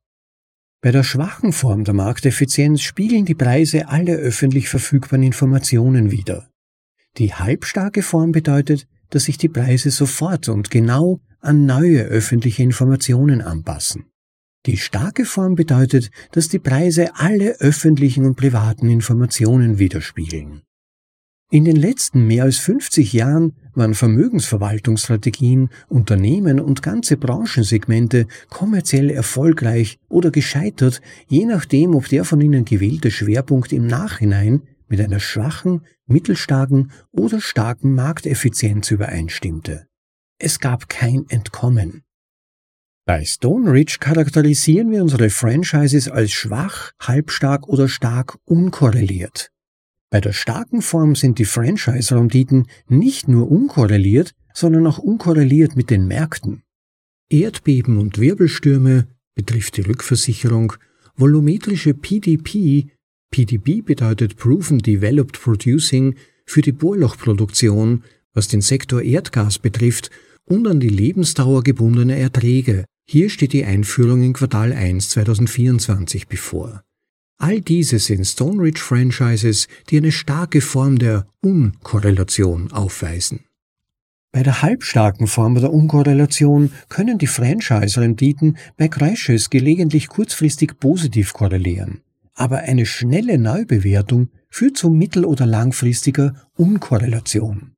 Bei 0.82 0.92
der 0.92 1.04
schwachen 1.04 1.54
Form 1.54 1.84
der 1.84 1.94
Markteffizienz 1.94 2.82
spiegeln 2.82 3.26
die 3.26 3.36
Preise 3.36 3.88
alle 3.88 4.14
öffentlich 4.14 4.68
verfügbaren 4.68 5.24
Informationen 5.24 6.12
wider. 6.12 6.50
Die 7.18 7.34
halbstarke 7.34 8.02
Form 8.02 8.32
bedeutet, 8.32 8.88
dass 9.12 9.26
sich 9.26 9.38
die 9.38 9.50
Preise 9.50 9.92
sofort 9.92 10.50
und 10.50 10.72
genau 10.72 11.20
an 11.40 11.66
neue 11.66 12.02
öffentliche 12.04 12.64
Informationen 12.64 13.42
anpassen. 13.42 14.06
Die 14.66 14.78
starke 14.78 15.26
Form 15.26 15.56
bedeutet, 15.56 16.12
dass 16.32 16.48
die 16.48 16.60
Preise 16.60 17.16
alle 17.16 17.60
öffentlichen 17.60 18.26
und 18.26 18.36
privaten 18.36 18.90
Informationen 18.90 19.80
widerspiegeln. 19.80 20.62
In 21.54 21.66
den 21.66 21.76
letzten 21.76 22.28
mehr 22.28 22.46
als 22.46 22.60
50 22.60 23.12
Jahren 23.12 23.52
waren 23.74 23.94
Vermögensverwaltungsstrategien, 23.94 25.70
Unternehmen 25.90 26.62
und 26.62 26.82
ganze 26.82 27.18
Branchensegmente 27.18 28.26
kommerziell 28.50 29.10
erfolgreich 29.10 30.00
oder 30.08 30.32
gescheitert, 30.32 31.02
je 31.28 31.46
nachdem, 31.46 31.94
ob 31.94 32.08
der 32.08 32.24
von 32.24 32.40
ihnen 32.40 32.64
gewählte 32.64 33.12
Schwerpunkt 33.12 33.74
im 33.74 33.86
Nachhinein 33.86 34.62
mit 34.88 35.02
einer 35.02 35.20
schwachen, 35.20 35.82
mittelstarken 36.08 36.94
oder 37.12 37.42
starken 37.42 37.96
Markteffizienz 37.96 38.90
übereinstimmte. 38.90 39.88
Es 40.40 40.60
gab 40.60 40.88
kein 40.88 41.26
Entkommen. 41.28 42.04
Bei 43.06 43.26
Stone 43.26 43.70
Ridge 43.70 43.98
charakterisieren 44.00 44.90
wir 44.90 45.02
unsere 45.02 45.30
Franchises 45.30 46.08
als 46.08 46.32
schwach, 46.32 46.94
halbstark 47.02 47.68
oder 47.68 47.90
stark 47.90 48.38
unkorreliert. 48.46 49.51
Bei 50.12 50.20
der 50.20 50.34
starken 50.34 50.82
Form 50.82 51.16
sind 51.16 51.40
die 51.40 51.46
Franchise-Renditen 51.46 52.68
nicht 52.90 53.28
nur 53.28 53.50
unkorreliert, 53.50 54.34
sondern 54.54 54.86
auch 54.86 55.00
unkorreliert 55.00 55.76
mit 55.76 55.90
den 55.90 56.06
Märkten. 56.06 56.64
Erdbeben 57.30 57.98
und 57.98 58.20
Wirbelstürme 58.20 59.08
betrifft 59.36 59.78
die 59.78 59.82
Rückversicherung, 59.82 60.74
volumetrische 61.16 61.94
PDP 61.94 62.92
PDP 63.32 63.82
bedeutet 63.82 64.36
Proven 64.36 64.80
Developed 64.80 65.42
Producing 65.42 66.16
für 66.46 66.62
die 66.62 66.74
Bohrlochproduktion, 66.74 68.04
was 68.34 68.50
den 68.50 68.60
Sektor 68.60 69.02
Erdgas 69.02 69.58
betrifft, 69.58 70.12
und 70.44 70.68
an 70.68 70.82
die 70.82 70.90
Lebensdauer 70.90 71.64
gebundene 71.64 72.20
Erträge, 72.20 72.84
Hier 73.08 73.30
steht 73.30 73.54
die 73.54 73.66
Einführung 73.66 74.22
in 74.24 74.34
Quartal 74.34 74.74
1 74.74 75.10
2024 75.10 76.28
bevor. 76.28 76.84
All 77.42 77.60
diese 77.60 77.98
sind 77.98 78.26
Stone 78.26 78.62
Ridge 78.62 78.80
Franchises, 78.80 79.68
die 79.90 79.98
eine 79.98 80.12
starke 80.12 80.62
Form 80.62 81.00
der 81.00 81.26
Unkorrelation 81.42 82.72
aufweisen. 82.72 83.46
Bei 84.32 84.44
der 84.44 84.62
halbstarken 84.62 85.26
Form 85.26 85.56
der 85.56 85.74
Unkorrelation 85.74 86.72
können 86.88 87.18
die 87.18 87.26
Franchise-Renditen 87.26 88.58
bei 88.78 88.90
Crashes 88.90 89.50
gelegentlich 89.50 90.08
kurzfristig 90.08 90.80
positiv 90.80 91.34
korrelieren. 91.34 92.02
Aber 92.36 92.60
eine 92.60 92.86
schnelle 92.86 93.40
Neubewertung 93.40 94.30
führt 94.52 94.78
zu 94.78 94.92
mittel- 94.92 95.26
oder 95.26 95.48
langfristiger 95.48 96.36
Unkorrelation. 96.56 97.72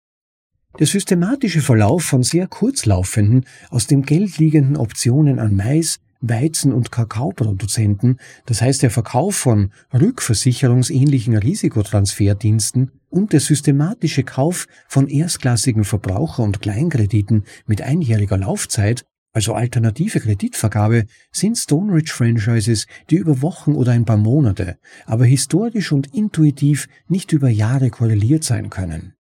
Der 0.77 0.87
systematische 0.87 1.61
Verlauf 1.61 2.03
von 2.03 2.23
sehr 2.23 2.47
kurzlaufenden, 2.47 3.45
aus 3.69 3.87
dem 3.87 4.01
Geld 4.01 4.39
liegenden 4.39 4.75
Optionen 4.75 5.39
an 5.39 5.55
Mais, 5.55 6.01
Weizen- 6.23 6.71
und 6.73 6.91
Kakaoproduzenten, 6.91 8.19
das 8.45 8.61
heißt 8.61 8.81
der 8.81 8.89
Verkauf 8.89 9.35
von 9.35 9.71
rückversicherungsähnlichen 9.93 11.35
Risikotransferdiensten 11.35 12.91
und 13.09 13.33
der 13.33 13.41
systematische 13.41 14.23
Kauf 14.23 14.67
von 14.87 15.07
erstklassigen 15.07 15.83
Verbraucher- 15.83 16.43
und 16.43 16.61
Kleinkrediten 16.61 17.43
mit 17.67 17.81
einjähriger 17.81 18.37
Laufzeit, 18.37 19.05
also 19.33 19.53
alternative 19.53 20.19
Kreditvergabe, 20.19 21.05
sind 21.31 21.57
Stone 21.57 21.91
Ridge 21.93 22.13
Franchises, 22.13 22.87
die 23.09 23.17
über 23.17 23.41
Wochen 23.41 23.73
oder 23.73 23.91
ein 23.91 24.05
paar 24.05 24.17
Monate, 24.17 24.77
aber 25.05 25.25
historisch 25.25 25.91
und 25.91 26.13
intuitiv 26.15 26.87
nicht 27.07 27.33
über 27.33 27.49
Jahre 27.49 27.89
korreliert 27.89 28.43
sein 28.43 28.69
können. 28.69 29.13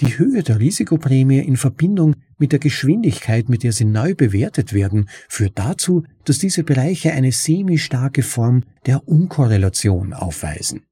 Die 0.00 0.18
Höhe 0.18 0.42
der 0.42 0.60
Risikoprämie 0.60 1.38
in 1.38 1.56
Verbindung 1.56 2.16
mit 2.36 2.52
der 2.52 2.58
Geschwindigkeit, 2.58 3.48
mit 3.48 3.62
der 3.62 3.72
sie 3.72 3.86
neu 3.86 4.14
bewertet 4.14 4.74
werden, 4.74 5.08
führt 5.26 5.58
dazu, 5.58 6.04
dass 6.24 6.38
diese 6.38 6.64
Bereiche 6.64 7.12
eine 7.12 7.32
semi-starke 7.32 8.22
Form 8.22 8.64
der 8.84 9.08
Unkorrelation 9.08 10.12
aufweisen. 10.12 10.82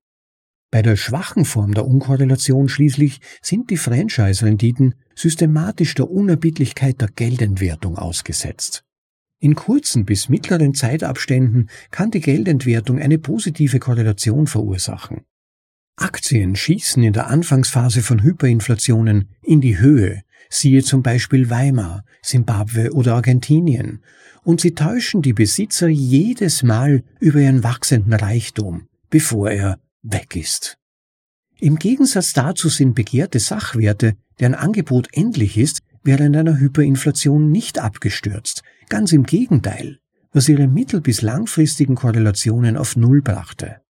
Bei 0.71 0.81
der 0.81 0.97
schwachen 0.97 1.45
Form 1.45 1.75
der 1.75 1.87
Unkorrelation 1.87 2.69
schließlich 2.69 3.21
sind 3.43 3.71
die 3.71 3.77
Franchise-Renditen 3.77 4.95
systematisch 5.15 5.95
der 5.95 6.11
Unerbittlichkeit 6.11 7.01
der 7.01 7.09
Geldentwertung 7.09 7.99
ausgesetzt. 7.99 8.85
In 9.39 9.55
kurzen 9.55 10.07
bis 10.07 10.31
mittleren 10.31 10.73
Zeitabständen 10.73 11.69
kann 11.91 12.11
die 12.11 12.21
Geldentwertung 12.21 12.99
eine 12.99 13.19
positive 13.19 13.79
Korrelation 13.79 14.47
verursachen. 14.47 15.27
Aktien 15.97 16.57
schießen 16.57 17.03
in 17.03 17.13
der 17.13 17.29
Anfangsphase 17.29 18.03
von 18.03 18.23
Hyperinflationen 18.23 19.29
in 19.43 19.61
die 19.61 19.79
Höhe, 19.79 20.23
siehe 20.51 20.83
zum 20.83 21.03
Beispiel 21.03 21.51
Weimar, 21.51 22.05
Simbabwe 22.23 22.93
oder 22.93 23.15
Argentinien, 23.15 24.03
und 24.43 24.61
sie 24.61 24.75
täuschen 24.75 25.23
die 25.23 25.33
Besitzer 25.33 25.89
jedes 25.89 26.63
Mal 26.63 27.03
über 27.21 27.41
ihren 27.41 27.63
wachsenden 27.63 28.13
Reichtum, 28.13 28.89
bevor 29.09 29.51
er 29.51 29.79
weg 30.03 30.37
ist. 30.37 30.79
Im 31.61 31.77
Gegensatz 31.77 32.33
dazu 32.33 32.69
sind 32.69 32.95
begehrte 32.95 33.39
Sachwerte, 33.39 34.17
deren 34.41 34.55
Angebot 34.55 35.09
endlich 35.13 35.57
ist, 35.57 35.81
während 36.03 36.37
einer 36.37 36.59
Hyperinflation 36.59 37.51
nicht 37.51 37.79
abgestürzt, 37.79 38.63
ganz 38.89 39.13
im 39.13 39.23
Gegenteil, 39.23 39.99
was 40.33 40.49
ihre 40.49 40.67
mittel- 40.67 41.01
bis 41.01 41.23
langfristigen 41.23 41.95
Korrelationen 41.95 42.77
auf 42.77 42.97
Null 42.97 43.23
brachte. 43.23 43.84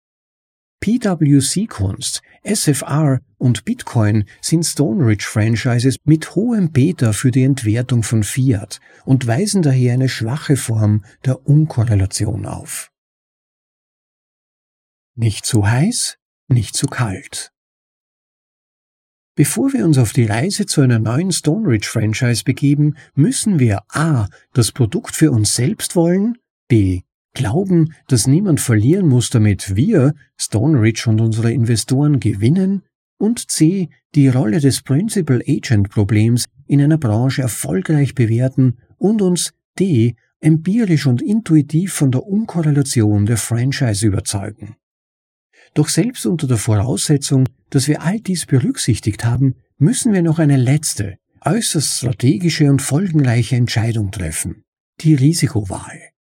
PWC-Kunst, 0.83 2.21
SFR 2.43 3.21
und 3.37 3.63
Bitcoin 3.63 4.25
sind 4.41 4.63
Stone 4.65 5.05
Ridge 5.05 5.23
Franchises 5.25 5.95
mit 6.03 6.35
hohem 6.35 6.73
Beta 6.73 7.13
für 7.13 7.31
die 7.31 7.43
Entwertung 7.43 8.03
von 8.03 8.21
Fiat 8.21 8.81
und 9.05 9.25
weisen 9.25 9.61
daher 9.61 9.93
eine 9.93 10.09
schwache 10.09 10.57
Form 10.57 11.05
der 11.23 11.47
Unkorrelation 11.47 12.45
auf. 12.45 12.91
Nicht 15.15 15.45
zu 15.45 15.65
heiß, 15.65 16.17
nicht 16.49 16.75
zu 16.75 16.87
kalt. 16.87 17.53
Bevor 19.35 19.71
wir 19.71 19.85
uns 19.85 19.97
auf 19.97 20.11
die 20.11 20.25
Reise 20.25 20.65
zu 20.65 20.81
einer 20.81 20.99
neuen 20.99 21.31
Stone 21.31 21.65
Ridge 21.65 21.87
Franchise 21.89 22.43
begeben, 22.43 22.97
müssen 23.15 23.57
wir 23.57 23.83
a. 23.87 24.27
das 24.51 24.73
Produkt 24.73 25.15
für 25.15 25.31
uns 25.31 25.55
selbst 25.55 25.95
wollen, 25.95 26.37
b 26.67 27.03
glauben, 27.33 27.93
dass 28.07 28.27
niemand 28.27 28.59
verlieren 28.59 29.07
muss, 29.07 29.29
damit 29.29 29.75
wir, 29.75 30.13
Stone 30.37 30.79
Ridge 30.79 31.05
und 31.07 31.21
unsere 31.21 31.51
Investoren 31.51 32.19
gewinnen, 32.19 32.83
und 33.17 33.51
c. 33.51 33.89
die 34.15 34.27
Rolle 34.27 34.59
des 34.59 34.81
Principal 34.81 35.41
Agent 35.47 35.89
Problems 35.89 36.45
in 36.67 36.81
einer 36.81 36.97
Branche 36.97 37.41
erfolgreich 37.41 38.15
bewerten 38.15 38.77
und 38.97 39.21
uns 39.21 39.53
d. 39.79 40.15
empirisch 40.41 41.07
und 41.07 41.21
intuitiv 41.21 41.93
von 41.93 42.11
der 42.11 42.25
Unkorrelation 42.25 43.25
der 43.25 43.37
Franchise 43.37 44.05
überzeugen. 44.05 44.75
Doch 45.73 45.89
selbst 45.89 46.25
unter 46.25 46.47
der 46.47 46.57
Voraussetzung, 46.57 47.47
dass 47.69 47.87
wir 47.87 48.01
all 48.01 48.19
dies 48.19 48.45
berücksichtigt 48.45 49.25
haben, 49.25 49.55
müssen 49.77 50.13
wir 50.13 50.21
noch 50.21 50.39
eine 50.39 50.57
letzte, 50.57 51.17
äußerst 51.41 51.97
strategische 51.97 52.69
und 52.69 52.81
folgenreiche 52.81 53.55
Entscheidung 53.55 54.11
treffen. 54.11 54.63
Die 55.01 55.15
Risikowahl. 55.15 56.12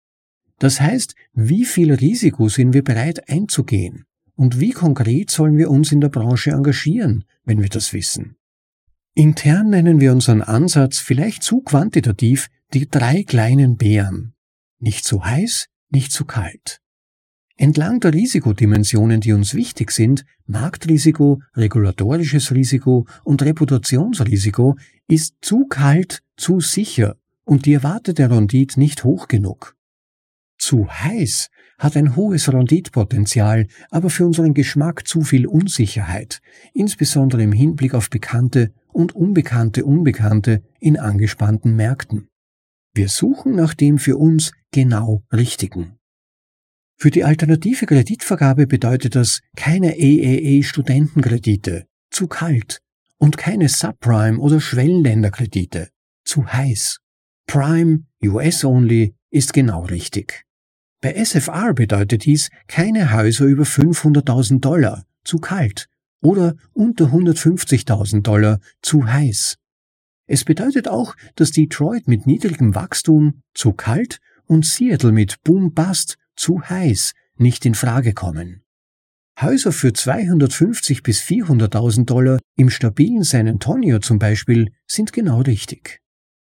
Das 0.62 0.80
heißt, 0.80 1.16
wie 1.32 1.64
viel 1.64 1.92
Risiko 1.92 2.48
sind 2.48 2.72
wir 2.72 2.84
bereit 2.84 3.28
einzugehen? 3.28 4.04
Und 4.36 4.60
wie 4.60 4.70
konkret 4.70 5.28
sollen 5.28 5.56
wir 5.56 5.68
uns 5.68 5.90
in 5.90 6.00
der 6.00 6.08
Branche 6.08 6.52
engagieren, 6.52 7.24
wenn 7.44 7.60
wir 7.60 7.68
das 7.68 7.92
wissen? 7.92 8.36
Intern 9.12 9.70
nennen 9.70 10.00
wir 10.00 10.12
unseren 10.12 10.40
Ansatz 10.40 11.00
vielleicht 11.00 11.42
zu 11.42 11.62
quantitativ 11.62 12.46
die 12.74 12.88
drei 12.88 13.24
kleinen 13.24 13.76
Bären. 13.76 14.34
Nicht 14.78 15.04
zu 15.04 15.24
heiß, 15.24 15.66
nicht 15.90 16.12
zu 16.12 16.26
kalt. 16.26 16.80
Entlang 17.56 17.98
der 17.98 18.14
Risikodimensionen, 18.14 19.20
die 19.20 19.32
uns 19.32 19.54
wichtig 19.54 19.90
sind, 19.90 20.24
Marktrisiko, 20.46 21.42
regulatorisches 21.56 22.52
Risiko 22.52 23.08
und 23.24 23.42
Reputationsrisiko, 23.42 24.76
ist 25.08 25.34
zu 25.40 25.66
kalt, 25.66 26.22
zu 26.36 26.60
sicher 26.60 27.16
und 27.42 27.66
die 27.66 27.72
erwartete 27.72 28.30
Rendite 28.30 28.78
nicht 28.78 29.02
hoch 29.02 29.26
genug. 29.26 29.74
Zu 30.62 30.88
heiß 30.88 31.50
hat 31.76 31.96
ein 31.96 32.14
hohes 32.14 32.52
Renditpotenzial, 32.52 33.66
aber 33.90 34.10
für 34.10 34.24
unseren 34.24 34.54
Geschmack 34.54 35.08
zu 35.08 35.22
viel 35.22 35.48
Unsicherheit, 35.48 36.40
insbesondere 36.72 37.42
im 37.42 37.50
Hinblick 37.50 37.94
auf 37.94 38.10
bekannte 38.10 38.72
und 38.92 39.12
unbekannte 39.12 39.84
Unbekannte 39.84 40.62
in 40.78 41.00
angespannten 41.00 41.74
Märkten. 41.74 42.28
Wir 42.94 43.08
suchen 43.08 43.56
nach 43.56 43.74
dem 43.74 43.98
für 43.98 44.16
uns 44.16 44.52
genau 44.70 45.24
Richtigen. 45.32 45.96
Für 46.96 47.10
die 47.10 47.24
alternative 47.24 47.86
Kreditvergabe 47.86 48.68
bedeutet 48.68 49.16
das 49.16 49.40
keine 49.56 49.94
AAA-Studentenkredite, 49.94 51.86
zu 52.08 52.28
kalt, 52.28 52.78
und 53.18 53.36
keine 53.36 53.68
Subprime- 53.68 54.38
oder 54.38 54.60
Schwellenländerkredite, 54.60 55.88
zu 56.24 56.46
heiß. 56.46 57.00
Prime, 57.48 58.04
US-only, 58.22 59.16
ist 59.30 59.52
genau 59.52 59.86
richtig. 59.86 60.44
Bei 61.02 61.14
SFR 61.14 61.74
bedeutet 61.74 62.24
dies 62.26 62.48
keine 62.68 63.12
Häuser 63.12 63.44
über 63.44 63.64
500.000 63.64 64.60
Dollar, 64.60 65.04
zu 65.24 65.38
kalt, 65.38 65.88
oder 66.22 66.54
unter 66.74 67.06
150.000 67.06 68.22
Dollar, 68.22 68.60
zu 68.82 69.04
heiß. 69.04 69.56
Es 70.28 70.44
bedeutet 70.44 70.86
auch, 70.86 71.16
dass 71.34 71.50
Detroit 71.50 72.06
mit 72.06 72.28
niedrigem 72.28 72.76
Wachstum, 72.76 73.42
zu 73.52 73.72
kalt, 73.72 74.20
und 74.46 74.64
Seattle 74.64 75.10
mit 75.10 75.42
Boom-Bust, 75.42 76.18
zu 76.36 76.62
heiß, 76.62 77.14
nicht 77.36 77.66
in 77.66 77.74
Frage 77.74 78.14
kommen. 78.14 78.62
Häuser 79.40 79.72
für 79.72 79.92
250 79.92 81.02
bis 81.02 81.20
400.000 81.22 82.04
Dollar 82.04 82.38
im 82.56 82.70
stabilen 82.70 83.24
San 83.24 83.48
Antonio 83.48 83.98
zum 83.98 84.20
Beispiel 84.20 84.70
sind 84.86 85.12
genau 85.12 85.40
richtig. 85.40 86.01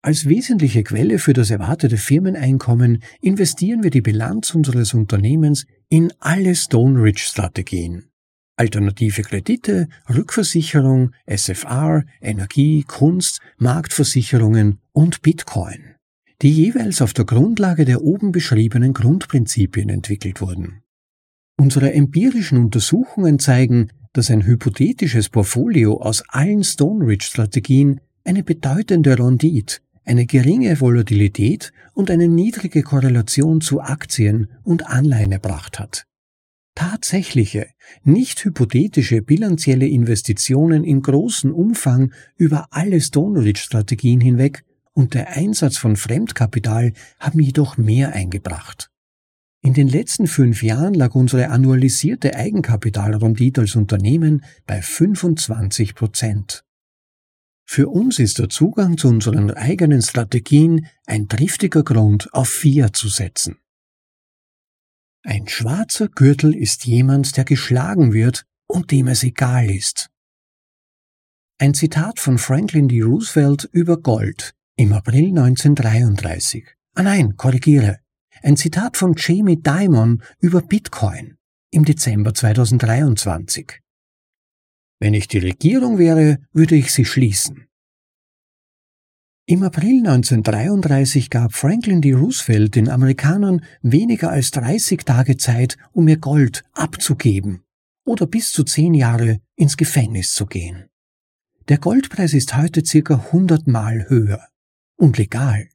Als 0.05 0.27
wesentliche 0.27 0.83
Quelle 0.83 1.17
für 1.17 1.31
das 1.31 1.49
erwartete 1.49 1.95
Firmeneinkommen 1.95 3.01
investieren 3.21 3.83
wir 3.83 3.89
die 3.89 4.01
Bilanz 4.01 4.53
unseres 4.53 4.93
Unternehmens 4.93 5.65
in 5.87 6.11
alle 6.19 6.55
Stone 6.55 7.01
Ridge 7.01 7.21
Strategien. 7.23 8.09
Alternative 8.57 9.21
Kredite, 9.21 9.87
Rückversicherung, 10.13 11.11
SFR, 11.25 12.03
Energie, 12.19 12.83
Kunst, 12.85 13.39
Marktversicherungen 13.59 14.79
und 14.91 15.21
Bitcoin, 15.21 15.95
die 16.41 16.51
jeweils 16.51 17.01
auf 17.01 17.13
der 17.13 17.23
Grundlage 17.23 17.85
der 17.85 18.01
oben 18.01 18.33
beschriebenen 18.33 18.93
Grundprinzipien 18.93 19.87
entwickelt 19.87 20.41
wurden. 20.41 20.81
Unsere 21.57 21.93
empirischen 21.93 22.57
Untersuchungen 22.57 23.39
zeigen, 23.39 23.87
dass 24.11 24.29
ein 24.29 24.45
hypothetisches 24.45 25.29
Portfolio 25.29 26.01
aus 26.01 26.23
allen 26.27 26.65
Stone 26.65 27.05
Ridge 27.05 27.25
Strategien 27.25 28.01
eine 28.25 28.43
bedeutende 28.43 29.17
Rendite 29.17 29.77
eine 30.05 30.25
geringe 30.25 30.79
Volatilität 30.79 31.71
und 31.93 32.11
eine 32.11 32.27
niedrige 32.27 32.83
Korrelation 32.83 33.61
zu 33.61 33.81
Aktien 33.81 34.49
und 34.63 34.87
Anleihen 34.87 35.31
erbracht 35.31 35.79
hat. 35.79 36.05
Tatsächliche, 36.75 37.67
nicht 38.03 38.43
hypothetische 38.43 39.21
bilanzielle 39.21 39.87
Investitionen 39.87 40.83
in 40.83 41.01
großem 41.01 41.53
Umfang 41.53 42.11
über 42.35 42.67
alle 42.71 42.99
Stone 42.99 43.43
Ridge 43.43 43.61
Strategien 43.61 44.19
hinweg 44.19 44.63
und 44.93 45.13
der 45.13 45.29
Einsatz 45.29 45.77
von 45.77 45.95
Fremdkapital 45.95 46.93
haben 47.19 47.39
jedoch 47.39 47.77
mehr 47.77 48.13
eingebracht. 48.13 48.89
In 49.61 49.73
den 49.73 49.87
letzten 49.87 50.27
fünf 50.27 50.61
Jahren 50.61 50.93
lag 50.93 51.15
unsere 51.15 51.49
annualisierte 51.49 52.35
Eigenkapitalrendite 52.35 53.61
als 53.61 53.75
Unternehmen 53.75 54.43
bei 54.67 54.81
25 54.81 55.95
Prozent. 55.95 56.62
Für 57.65 57.89
uns 57.89 58.19
ist 58.19 58.39
der 58.39 58.49
Zugang 58.49 58.97
zu 58.97 59.07
unseren 59.07 59.51
eigenen 59.51 60.01
Strategien 60.01 60.87
ein 61.05 61.27
triftiger 61.27 61.83
Grund, 61.83 62.33
auf 62.33 62.49
Fiat 62.49 62.95
zu 62.95 63.07
setzen. 63.07 63.57
Ein 65.23 65.47
schwarzer 65.47 66.09
Gürtel 66.09 66.53
ist 66.53 66.85
jemand, 66.85 67.37
der 67.37 67.45
geschlagen 67.45 68.11
wird 68.13 68.45
und 68.67 68.91
dem 68.91 69.07
es 69.07 69.23
egal 69.23 69.69
ist. 69.69 70.09
Ein 71.57 71.73
Zitat 71.73 72.19
von 72.19 72.37
Franklin 72.37 72.89
D. 72.89 73.01
Roosevelt 73.01 73.69
über 73.71 73.97
Gold 73.97 74.53
im 74.75 74.91
April 74.91 75.29
1933. 75.29 76.65
Ah 76.95 77.03
nein, 77.03 77.37
korrigiere. 77.37 77.99
Ein 78.41 78.57
Zitat 78.57 78.97
von 78.97 79.13
Jamie 79.15 79.61
Dimon 79.61 80.21
über 80.39 80.61
Bitcoin 80.61 81.37
im 81.71 81.85
Dezember 81.85 82.33
2023. 82.33 83.82
Wenn 85.03 85.13
ich 85.13 85.27
die 85.27 85.39
Regierung 85.39 85.97
wäre, 85.97 86.37
würde 86.53 86.75
ich 86.75 86.93
sie 86.93 87.03
schließen. 87.03 87.67
Im 89.45 89.61
April 89.63 89.97
1933 89.97 91.29
gab 91.29 91.53
Franklin 91.53 91.99
D. 91.99 92.13
Roosevelt 92.13 92.75
den 92.75 92.87
Amerikanern 92.87 93.65
weniger 93.81 94.29
als 94.31 94.51
30 94.51 95.03
Tage 95.03 95.35
Zeit, 95.35 95.75
um 95.91 96.07
ihr 96.07 96.19
Gold 96.19 96.63
abzugeben 96.71 97.63
oder 98.05 98.27
bis 98.27 98.53
zu 98.53 98.63
zehn 98.63 98.93
Jahre 98.93 99.41
ins 99.57 99.75
Gefängnis 99.75 100.33
zu 100.33 100.45
gehen. 100.45 100.85
Der 101.67 101.79
Goldpreis 101.79 102.33
ist 102.33 102.55
heute 102.55 102.85
circa 102.85 103.15
100 103.15 103.67
Mal 103.67 104.07
höher 104.07 104.47
und 104.95 105.17
legal. 105.17 105.67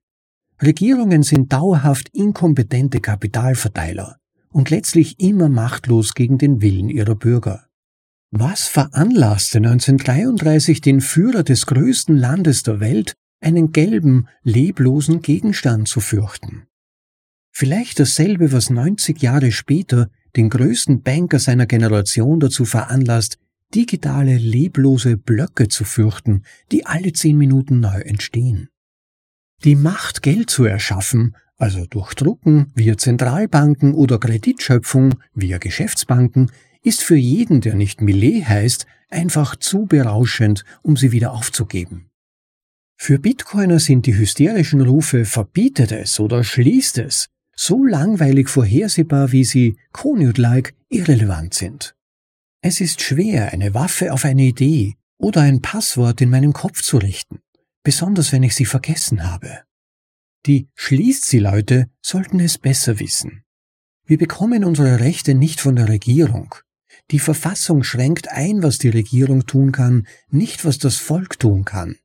Regierungen 0.62 1.22
sind 1.22 1.53
dauerhaft 1.53 2.09
inkompetente 2.14 3.01
Kapitalverteiler 3.01 4.16
und 4.49 4.70
letztlich 4.70 5.20
immer 5.20 5.51
machtlos 5.51 6.14
gegen 6.14 6.39
den 6.39 6.62
Willen 6.62 6.89
ihrer 6.89 7.14
Bürger. 7.14 7.68
Was 8.31 8.68
veranlasste 8.68 9.57
1933 9.59 10.83
den 10.83 11.01
Führer 11.01 11.43
des 11.43 11.64
größten 11.64 12.16
Landes 12.16 12.62
der 12.62 12.79
Welt, 12.79 13.14
einen 13.41 13.72
gelben, 13.72 14.29
leblosen 14.43 15.22
Gegenstand 15.22 15.89
zu 15.89 16.01
fürchten? 16.01 16.66
Vielleicht 17.51 17.99
dasselbe, 17.99 18.53
was 18.53 18.68
90 18.68 19.22
Jahre 19.22 19.51
später 19.51 20.11
den 20.37 20.51
größten 20.51 21.03
Banker 21.03 21.39
seiner 21.39 21.66
Generation 21.66 22.39
dazu 22.39 22.66
veranlasst, 22.66 23.39
digitale, 23.74 24.37
leblose 24.37 25.16
Blöcke 25.16 25.68
zu 25.68 25.85
fürchten, 25.85 26.43
die 26.70 26.85
alle 26.85 27.14
zehn 27.14 27.39
Minuten 27.39 27.81
neu 27.81 28.01
entstehen. 28.01 28.68
Die 29.64 29.74
Macht, 29.74 30.22
Geld 30.22 30.51
zu 30.51 30.64
erschaffen, 30.64 31.35
also 31.57 31.87
durch 31.87 32.14
Drucken 32.14 32.70
via 32.74 32.97
Zentralbanken 32.97 33.95
oder 33.95 34.18
Kreditschöpfung 34.20 35.14
via 35.35 35.59
Geschäftsbanken, 35.59 36.53
ist 36.83 37.03
für 37.03 37.16
jeden, 37.16 37.61
der 37.61 37.74
nicht 37.74 38.01
Millet 38.01 38.49
heißt, 38.49 38.87
einfach 39.11 39.57
zu 39.57 39.87
berauschend, 39.87 40.64
um 40.83 40.97
sie 40.97 41.12
wieder 41.12 41.33
aufzugeben. 41.33 42.11
Für 42.97 43.18
Bitcoiner 43.18 43.79
sind 43.79 44.07
die 44.07 44.16
hysterischen 44.16 44.81
Rufe 44.81 45.24
verbietet 45.24 45.93
es 45.93 46.18
oder 46.18 46.43
schließt 46.43 46.99
es 46.99 47.29
so 47.55 47.85
langweilig 47.85 48.49
vorhersehbar, 48.49 49.33
wie 49.33 49.45
sie 49.45 49.76
Konut-like 49.93 50.74
irrelevant 50.89 51.55
sind. 51.55 51.95
Es 52.61 52.81
ist 52.81 53.01
schwer, 53.01 53.53
eine 53.53 53.74
Waffe 53.74 54.12
auf 54.12 54.24
eine 54.24 54.43
Idee 54.43 54.95
oder 55.18 55.43
ein 55.43 55.62
Passwort 55.62 56.20
in 56.20 56.31
meinem 56.31 56.53
Kopf 56.53 56.83
zu 56.83 56.99
richten 56.99 57.41
besonders 57.89 58.33
wenn 58.33 58.43
ich 58.43 58.55
sie 58.55 58.66
vergessen 58.66 59.24
habe. 59.24 59.62
Die 60.45 60.68
schließt 60.74 61.24
sie 61.24 61.39
Leute 61.39 61.89
sollten 62.03 62.39
es 62.39 62.59
besser 62.59 63.01
wissen. 63.01 63.45
Wir 64.05 64.18
bekommen 64.18 64.62
unsere 64.62 65.01
Rechte 65.01 65.35
nicht 65.35 65.61
von 65.62 65.74
der 65.74 65.89
Regierung. 65.89 66.55
Die 67.11 67.19
Verfassung 67.19 67.83
schränkt 67.83 68.31
ein, 68.31 68.63
was 68.63 68.79
die 68.79 68.91
Regierung 68.91 69.47
tun 69.47 69.73
kann, 69.73 70.07
nicht 70.31 70.65
was 70.65 70.79
das 70.79 70.97
Volk 70.97 71.39
tun 71.39 71.65
kann. 71.65 71.97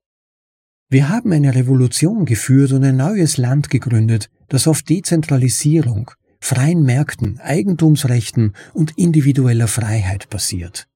Wir 0.89 1.10
haben 1.10 1.32
eine 1.32 1.56
Revolution 1.56 2.26
geführt 2.26 2.72
und 2.72 2.84
ein 2.84 2.97
neues 2.97 3.38
Land 3.38 3.70
gegründet, 3.70 4.30
das 4.47 4.68
auf 4.68 4.82
Dezentralisierung, 4.82 6.12
freien 6.39 6.84
Märkten, 6.84 7.39
Eigentumsrechten 7.39 8.54
und 8.74 8.97
individueller 8.97 9.68
Freiheit 9.68 10.30
basiert. 10.30 10.88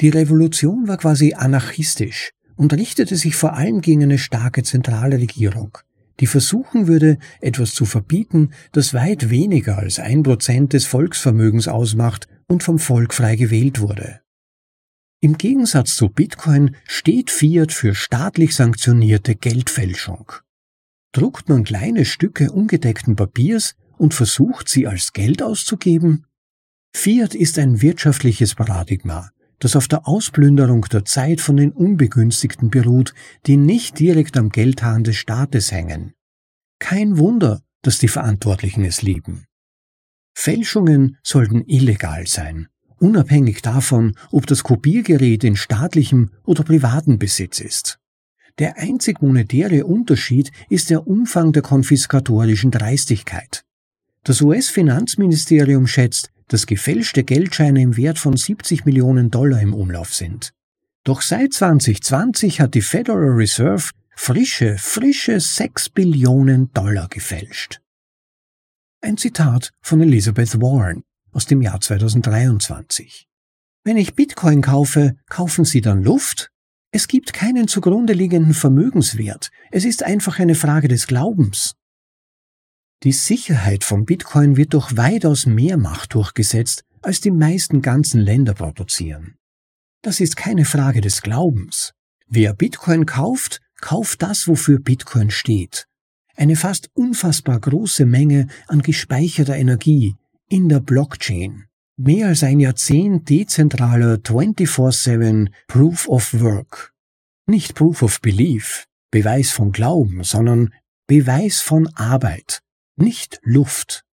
Die 0.00 0.08
Revolution 0.08 0.86
war 0.86 0.98
quasi 0.98 1.34
anarchistisch, 1.34 2.32
und 2.58 2.74
richtete 2.74 3.16
sich 3.16 3.36
vor 3.36 3.54
allem 3.54 3.80
gegen 3.80 4.02
eine 4.02 4.18
starke 4.18 4.62
zentrale 4.64 5.18
Regierung, 5.18 5.78
die 6.20 6.26
versuchen 6.26 6.88
würde, 6.88 7.18
etwas 7.40 7.72
zu 7.72 7.86
verbieten, 7.86 8.50
das 8.72 8.92
weit 8.92 9.30
weniger 9.30 9.78
als 9.78 9.98
ein 9.98 10.24
Prozent 10.24 10.72
des 10.72 10.84
Volksvermögens 10.84 11.68
ausmacht 11.68 12.28
und 12.48 12.62
vom 12.62 12.78
Volk 12.78 13.14
frei 13.14 13.36
gewählt 13.36 13.80
wurde. 13.80 14.20
Im 15.20 15.36
Gegensatz 15.36 15.96
zu 15.96 16.08
Bitcoin 16.08 16.76
steht 16.86 17.30
Fiat 17.30 17.72
für 17.72 17.94
staatlich 17.94 18.54
sanktionierte 18.54 19.34
Geldfälschung. 19.34 20.32
Druckt 21.12 21.48
man 21.48 21.64
kleine 21.64 22.04
Stücke 22.04 22.52
ungedeckten 22.52 23.16
Papiers 23.16 23.74
und 23.96 24.14
versucht 24.14 24.68
sie 24.68 24.86
als 24.86 25.12
Geld 25.12 25.42
auszugeben? 25.42 26.26
Fiat 26.94 27.34
ist 27.34 27.58
ein 27.58 27.82
wirtschaftliches 27.82 28.54
Paradigma, 28.54 29.30
das 29.58 29.74
auf 29.74 29.88
der 29.88 30.06
Ausplünderung 30.06 30.82
der 30.82 31.04
Zeit 31.04 31.40
von 31.40 31.56
den 31.56 31.72
Unbegünstigten 31.72 32.70
beruht, 32.70 33.12
die 33.46 33.56
nicht 33.56 33.98
direkt 33.98 34.36
am 34.36 34.50
Geldhahn 34.50 35.02
des 35.02 35.16
Staates 35.16 35.72
hängen. 35.72 36.14
Kein 36.78 37.18
Wunder, 37.18 37.60
dass 37.82 37.98
die 37.98 38.08
Verantwortlichen 38.08 38.84
es 38.84 39.02
lieben. 39.02 39.47
Fälschungen 40.40 41.16
sollten 41.24 41.64
illegal 41.66 42.28
sein, 42.28 42.68
unabhängig 43.00 43.60
davon, 43.60 44.14
ob 44.30 44.46
das 44.46 44.62
Kopiergerät 44.62 45.42
in 45.42 45.56
staatlichem 45.56 46.30
oder 46.44 46.62
privatem 46.62 47.18
Besitz 47.18 47.58
ist. 47.58 47.98
Der 48.60 48.78
einzig 48.78 49.20
monetäre 49.20 49.84
Unterschied 49.84 50.52
ist 50.68 50.90
der 50.90 51.08
Umfang 51.08 51.50
der 51.50 51.62
konfiskatorischen 51.62 52.70
Dreistigkeit. 52.70 53.64
Das 54.22 54.40
US-Finanzministerium 54.40 55.88
schätzt, 55.88 56.30
dass 56.46 56.66
gefälschte 56.66 57.24
Geldscheine 57.24 57.82
im 57.82 57.96
Wert 57.96 58.20
von 58.20 58.36
70 58.36 58.84
Millionen 58.84 59.32
Dollar 59.32 59.60
im 59.60 59.74
Umlauf 59.74 60.14
sind. 60.14 60.52
Doch 61.02 61.20
seit 61.20 61.52
2020 61.52 62.60
hat 62.60 62.74
die 62.74 62.82
Federal 62.82 63.30
Reserve 63.30 63.90
frische, 64.14 64.78
frische 64.78 65.40
6 65.40 65.88
Billionen 65.88 66.72
Dollar 66.74 67.08
gefälscht. 67.08 67.80
Ein 69.00 69.16
Zitat 69.16 69.70
von 69.80 70.00
Elizabeth 70.00 70.60
Warren 70.60 71.04
aus 71.30 71.46
dem 71.46 71.62
Jahr 71.62 71.80
2023. 71.80 73.28
Wenn 73.84 73.96
ich 73.96 74.16
Bitcoin 74.16 74.60
kaufe, 74.60 75.14
kaufen 75.28 75.64
Sie 75.64 75.80
dann 75.80 76.02
Luft? 76.02 76.50
Es 76.90 77.06
gibt 77.06 77.32
keinen 77.32 77.68
zugrunde 77.68 78.12
liegenden 78.12 78.54
Vermögenswert. 78.54 79.50
Es 79.70 79.84
ist 79.84 80.02
einfach 80.02 80.40
eine 80.40 80.56
Frage 80.56 80.88
des 80.88 81.06
Glaubens. 81.06 81.74
Die 83.04 83.12
Sicherheit 83.12 83.84
von 83.84 84.04
Bitcoin 84.04 84.56
wird 84.56 84.74
durch 84.74 84.96
weitaus 84.96 85.46
mehr 85.46 85.76
Macht 85.76 86.14
durchgesetzt, 86.14 86.82
als 87.00 87.20
die 87.20 87.30
meisten 87.30 87.82
ganzen 87.82 88.20
Länder 88.20 88.54
produzieren. 88.54 89.36
Das 90.02 90.18
ist 90.18 90.36
keine 90.36 90.64
Frage 90.64 91.00
des 91.00 91.22
Glaubens. 91.22 91.92
Wer 92.26 92.52
Bitcoin 92.52 93.06
kauft, 93.06 93.60
kauft 93.80 94.22
das, 94.22 94.48
wofür 94.48 94.80
Bitcoin 94.80 95.30
steht. 95.30 95.87
Eine 96.38 96.54
fast 96.54 96.88
unfassbar 96.94 97.58
große 97.58 98.06
Menge 98.06 98.46
an 98.68 98.80
gespeicherter 98.82 99.56
Energie 99.56 100.14
in 100.48 100.68
der 100.68 100.78
Blockchain. 100.78 101.64
Mehr 101.96 102.28
als 102.28 102.44
ein 102.44 102.60
Jahrzehnt 102.60 103.28
dezentraler 103.28 104.14
24-7 104.18 105.50
Proof 105.66 106.08
of 106.08 106.40
Work. 106.40 106.94
Nicht 107.46 107.74
Proof 107.74 108.02
of 108.02 108.20
Belief, 108.20 108.86
Beweis 109.10 109.50
von 109.50 109.72
Glauben, 109.72 110.22
sondern 110.22 110.72
Beweis 111.08 111.60
von 111.60 111.88
Arbeit 111.96 112.62
nicht 112.94 113.40
Luft. 113.42 114.04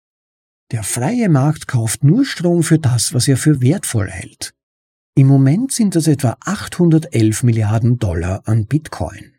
Der 0.72 0.82
freie 0.82 1.30
Markt 1.30 1.68
kauft 1.68 2.04
nur 2.04 2.26
Strom 2.26 2.64
für 2.64 2.80
das, 2.80 3.14
was 3.14 3.28
er 3.28 3.38
für 3.38 3.62
wertvoll 3.62 4.10
hält. 4.10 4.56
Im 5.16 5.28
Moment 5.28 5.72
sind 5.72 5.96
das 5.96 6.08
etwa 6.08 6.38
811 6.40 7.44
Milliarden 7.44 8.00
Dollar 8.00 8.42
an 8.46 8.66
Bitcoin. 8.66 9.35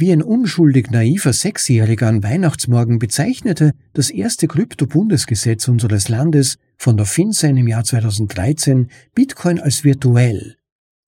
Wie 0.00 0.12
ein 0.12 0.22
unschuldig 0.22 0.90
naiver 0.90 1.34
Sechsjähriger 1.34 2.08
an 2.08 2.22
Weihnachtsmorgen 2.22 2.98
bezeichnete 2.98 3.74
das 3.92 4.08
erste 4.08 4.48
Krypto-Bundesgesetz 4.48 5.68
unseres 5.68 6.08
Landes 6.08 6.56
von 6.78 6.96
der 6.96 7.04
FinCEN 7.04 7.58
im 7.58 7.68
Jahr 7.68 7.84
2013 7.84 8.90
Bitcoin 9.14 9.60
als 9.60 9.84
virtuell 9.84 10.56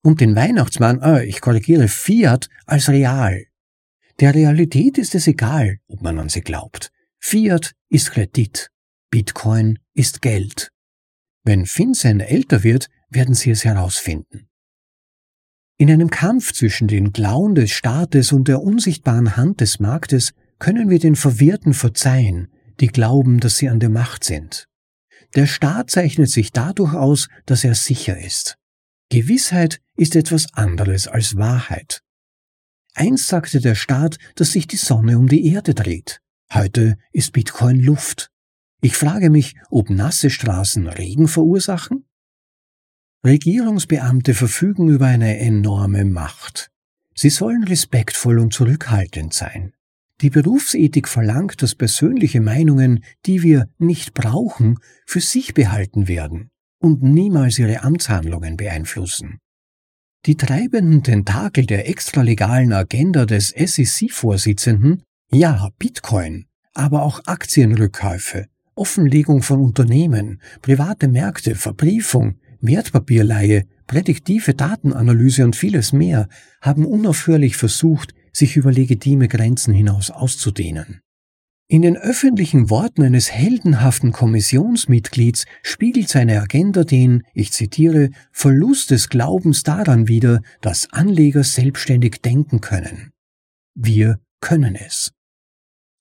und 0.03 0.21
den 0.21 0.35
Weihnachtsmann, 0.35 1.01
äh, 1.01 1.25
ich 1.25 1.41
korrigiere, 1.41 1.87
Fiat 1.87 2.49
als 2.67 2.87
real. 2.87 3.45
Der 4.19 4.35
Realität 4.35 4.99
ist 4.99 5.15
es 5.15 5.25
egal, 5.25 5.79
ob 5.87 6.03
man 6.03 6.19
an 6.19 6.29
sie 6.29 6.41
glaubt. 6.41 6.91
Fiat 7.17 7.73
ist 7.89 8.11
Kredit, 8.11 8.69
Bitcoin 9.09 9.79
ist 9.95 10.21
Geld. 10.21 10.69
Wenn 11.43 11.65
FinCEN 11.65 12.19
älter 12.19 12.63
wird, 12.63 12.89
werden 13.09 13.33
Sie 13.33 13.49
es 13.49 13.65
herausfinden. 13.65 14.49
In 15.77 15.89
einem 15.89 16.09
Kampf 16.09 16.53
zwischen 16.53 16.87
den 16.87 17.13
Klauen 17.13 17.55
des 17.55 17.71
Staates 17.71 18.31
und 18.31 18.47
der 18.47 18.61
unsichtbaren 18.61 19.35
Hand 19.35 19.59
des 19.59 19.79
Marktes 19.79 20.33
können 20.59 20.89
wir 20.89 20.99
den 20.99 21.15
Verwirrten 21.15 21.73
verzeihen, 21.73 22.47
die 22.79 22.87
glauben, 22.87 23.39
dass 23.39 23.57
sie 23.57 23.69
an 23.69 23.79
der 23.79 23.89
Macht 23.89 24.23
sind. 24.23 24.67
Der 25.35 25.47
Staat 25.47 25.89
zeichnet 25.89 26.29
sich 26.29 26.51
dadurch 26.51 26.93
aus, 26.93 27.27
dass 27.45 27.63
er 27.63 27.73
sicher 27.73 28.19
ist. 28.19 28.57
Gewissheit 29.09 29.79
ist 29.95 30.15
etwas 30.15 30.53
anderes 30.53 31.07
als 31.07 31.37
Wahrheit. 31.37 32.01
Einst 32.93 33.27
sagte 33.27 33.59
der 33.59 33.75
Staat, 33.75 34.17
dass 34.35 34.51
sich 34.51 34.67
die 34.67 34.77
Sonne 34.77 35.17
um 35.17 35.27
die 35.27 35.47
Erde 35.47 35.73
dreht. 35.73 36.19
Heute 36.53 36.97
ist 37.11 37.33
Bitcoin 37.33 37.79
Luft. 37.79 38.29
Ich 38.81 38.95
frage 38.95 39.31
mich, 39.31 39.55
ob 39.71 39.89
nasse 39.89 40.29
Straßen 40.29 40.87
Regen 40.87 41.27
verursachen? 41.27 42.05
Regierungsbeamte 43.25 44.33
verfügen 44.33 44.89
über 44.89 45.05
eine 45.05 45.39
enorme 45.39 46.03
Macht. 46.03 46.71
Sie 47.15 47.29
sollen 47.29 47.63
respektvoll 47.63 48.37
und 48.37 48.51
zurückhaltend 48.51 49.33
sein. 49.33 49.71
Die 50.19 50.29
Berufsethik 50.29 51.07
verlangt, 51.07 51.61
dass 51.61 51.73
persönliche 51.73 52.41
Meinungen, 52.41 53.01
die 53.25 53.41
wir 53.41 53.69
nicht 53.77 54.13
brauchen, 54.13 54.77
für 55.05 55.21
sich 55.21 55.53
behalten 55.53 56.09
werden 56.09 56.49
und 56.79 57.01
niemals 57.01 57.59
ihre 57.59 57.83
Amtshandlungen 57.83 58.57
beeinflussen. 58.57 59.39
Die 60.25 60.35
treibenden 60.35 61.01
Tentakel 61.03 61.65
der 61.65 61.87
extralegalen 61.87 62.73
Agenda 62.73 63.25
des 63.25 63.49
SEC-Vorsitzenden, 63.49 65.01
ja, 65.31 65.69
Bitcoin, 65.79 66.47
aber 66.73 67.03
auch 67.03 67.21
Aktienrückkäufe, 67.25 68.47
Offenlegung 68.75 69.43
von 69.43 69.61
Unternehmen, 69.61 70.41
private 70.61 71.07
Märkte, 71.07 71.55
Verbriefung, 71.55 72.39
Wertpapierleihe, 72.63 73.65
prädiktive 73.87 74.53
Datenanalyse 74.53 75.43
und 75.43 75.55
vieles 75.55 75.93
mehr 75.93 76.27
haben 76.61 76.85
unaufhörlich 76.85 77.57
versucht, 77.57 78.13
sich 78.31 78.55
über 78.55 78.71
legitime 78.71 79.27
Grenzen 79.27 79.73
hinaus 79.73 80.09
auszudehnen. 80.09 81.01
In 81.67 81.81
den 81.81 81.97
öffentlichen 81.97 82.69
Worten 82.69 83.03
eines 83.03 83.31
heldenhaften 83.31 84.11
Kommissionsmitglieds 84.11 85.45
spiegelt 85.61 86.09
seine 86.09 86.41
Agenda 86.41 86.83
den, 86.83 87.23
ich 87.33 87.51
zitiere, 87.51 88.09
Verlust 88.31 88.91
des 88.91 89.09
Glaubens 89.09 89.63
daran 89.63 90.07
wider, 90.07 90.41
dass 90.61 90.91
Anleger 90.91 91.43
selbstständig 91.43 92.21
denken 92.21 92.61
können. 92.61 93.11
Wir 93.75 94.19
können 94.39 94.75
es. 94.75 95.11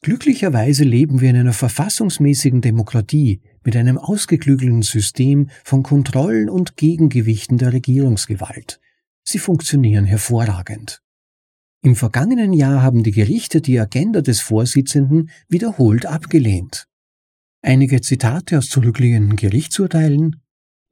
Glücklicherweise 0.02 0.84
leben 0.84 1.20
wir 1.20 1.30
in 1.30 1.36
einer 1.36 1.52
verfassungsmäßigen 1.52 2.60
Demokratie 2.60 3.40
mit 3.64 3.76
einem 3.76 3.98
ausgeklügelten 3.98 4.82
System 4.82 5.48
von 5.64 5.82
Kontrollen 5.82 6.48
und 6.48 6.76
Gegengewichten 6.76 7.58
der 7.58 7.72
Regierungsgewalt. 7.72 8.80
Sie 9.24 9.38
funktionieren 9.38 10.04
hervorragend. 10.04 11.02
Im 11.82 11.96
vergangenen 11.96 12.52
Jahr 12.52 12.82
haben 12.82 13.02
die 13.02 13.10
Gerichte 13.10 13.60
die 13.60 13.78
Agenda 13.78 14.20
des 14.20 14.40
Vorsitzenden 14.40 15.30
wiederholt 15.48 16.06
abgelehnt. 16.06 16.86
Einige 17.60 18.00
Zitate 18.00 18.58
aus 18.58 18.68
zurückliegenden 18.68 19.36
Gerichtsurteilen 19.36 20.40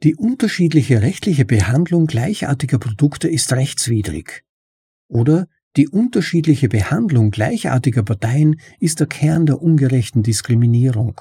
Die 0.03 0.15
unterschiedliche 0.15 1.03
rechtliche 1.03 1.45
Behandlung 1.45 2.07
gleichartiger 2.07 2.79
Produkte 2.79 3.29
ist 3.29 3.53
rechtswidrig. 3.53 4.45
Oder 5.09 5.47
die 5.77 5.89
unterschiedliche 5.89 6.69
Behandlung 6.69 7.31
gleichartiger 7.31 8.03
Parteien 8.03 8.61
ist 8.81 9.01
der 9.01 9.07
Kern 9.07 9.47
der 9.47 9.61
ungerechten 9.61 10.23
Diskriminierung. 10.23 11.21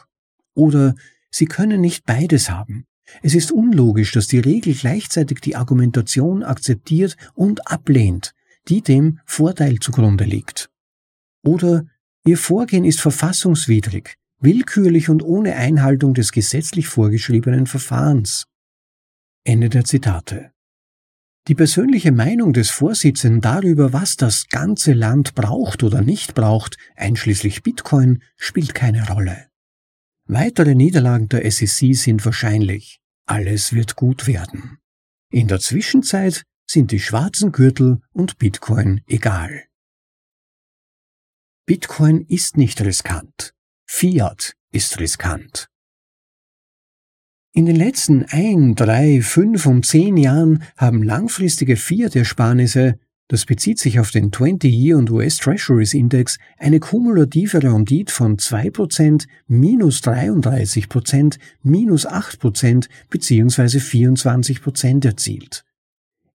Oder 0.55 0.95
sie 1.29 1.45
können 1.45 1.81
nicht 1.81 2.05
beides 2.05 2.49
haben. 2.49 2.85
Es 3.21 3.33
ist 3.33 3.51
unlogisch, 3.51 4.11
dass 4.11 4.27
die 4.27 4.39
Regel 4.39 4.73
gleichzeitig 4.73 5.39
die 5.41 5.55
Argumentation 5.55 6.43
akzeptiert 6.43 7.17
und 7.33 7.71
ablehnt, 7.71 8.33
die 8.67 8.81
dem 8.81 9.19
Vorteil 9.25 9.79
zugrunde 9.79 10.25
liegt. 10.25 10.69
Oder 11.43 11.85
ihr 12.25 12.37
Vorgehen 12.37 12.85
ist 12.85 13.01
verfassungswidrig, 13.01 14.15
willkürlich 14.39 15.09
und 15.09 15.23
ohne 15.23 15.55
Einhaltung 15.55 16.13
des 16.13 16.31
gesetzlich 16.31 16.87
vorgeschriebenen 16.87 17.65
Verfahrens. 17.65 18.45
Ende 19.43 19.69
der 19.69 19.85
Zitate. 19.85 20.51
Die 21.47 21.55
persönliche 21.55 22.11
Meinung 22.11 22.53
des 22.53 22.69
Vorsitzenden 22.69 23.41
darüber, 23.41 23.91
was 23.91 24.17
das 24.17 24.49
ganze 24.49 24.93
Land 24.93 25.33
braucht 25.33 25.81
oder 25.81 26.01
nicht 26.01 26.35
braucht, 26.35 26.77
einschließlich 26.95 27.63
Bitcoin, 27.63 28.21
spielt 28.37 28.75
keine 28.75 29.07
Rolle. 29.07 29.48
Weitere 30.31 30.75
Niederlagen 30.75 31.27
der 31.27 31.49
SEC 31.49 31.95
sind 31.95 32.23
wahrscheinlich. 32.23 32.99
Alles 33.25 33.73
wird 33.73 33.95
gut 33.95 34.27
werden. 34.27 34.77
In 35.31 35.47
der 35.47 35.59
Zwischenzeit 35.59 36.43
sind 36.69 36.91
die 36.91 36.99
schwarzen 36.99 37.51
Gürtel 37.51 38.03
und 38.13 38.37
Bitcoin 38.37 39.01
egal. 39.07 39.65
Bitcoin 41.65 42.25
ist 42.27 42.57
nicht 42.57 42.79
riskant. 42.81 43.55
Fiat 43.87 44.53
ist 44.71 44.99
riskant. 44.99 45.67
In 47.51 47.65
den 47.65 47.75
letzten 47.75 48.23
ein, 48.25 48.75
drei, 48.75 49.23
fünf 49.23 49.65
und 49.65 49.87
zehn 49.87 50.15
Jahren 50.15 50.61
haben 50.77 51.01
langfristige 51.01 51.75
Fiat-Ersparnisse, 51.75 52.99
das 53.29 53.45
bezieht 53.45 53.77
sich 53.77 53.99
auf 53.99 54.09
den 54.09 54.31
20-Year 54.31 54.97
und 54.97 55.11
US 55.11 55.37
Treasuries 55.37 55.93
Index, 55.93 56.39
eine 56.57 56.79
kumulative 56.79 57.61
Rendite 57.61 58.11
von 58.11 58.37
2%, 58.37 59.27
minus 59.47 60.01
33%, 60.01 61.37
minus 61.61 62.07
8% 62.07 62.87
bzw. 63.09 63.61
24% 63.77 65.05
erzielt. 65.05 65.63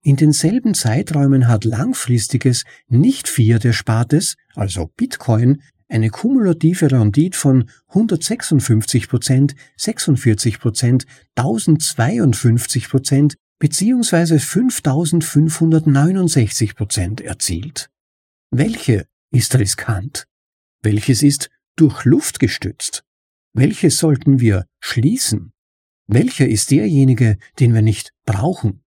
In 0.03 0.16
denselben 0.16 0.74
Zeiträumen 0.74 1.49
hat 1.49 1.64
langfristiges, 1.64 2.62
nicht 2.88 3.26
Fiat-Erspartes, 3.26 4.36
also 4.55 4.88
Bitcoin, 4.97 5.62
eine 5.88 6.11
kumulative 6.11 6.92
Rendite 6.92 7.36
von 7.36 7.70
156 7.88 9.09
Prozent, 9.09 9.57
46 9.78 10.61
Prozent, 10.61 11.07
1052 11.34 12.88
Prozent 12.88 13.34
beziehungsweise 13.59 14.38
5569 14.38 16.76
Prozent 16.76 17.20
erzielt. 17.20 17.90
Welche 18.50 19.07
ist 19.30 19.55
riskant? 19.57 20.26
Welches 20.82 21.22
ist 21.22 21.50
durch 21.76 22.05
Luft 22.05 22.40
gestützt? 22.40 23.05
Welches 23.52 23.98
sollten 23.98 24.40
wir 24.40 24.66
schließen? 24.80 25.52
Welcher 26.07 26.48
ist 26.48 26.70
derjenige, 26.70 27.38
den 27.59 27.74
wir 27.74 27.82
nicht 27.82 28.12
brauchen? 28.26 28.82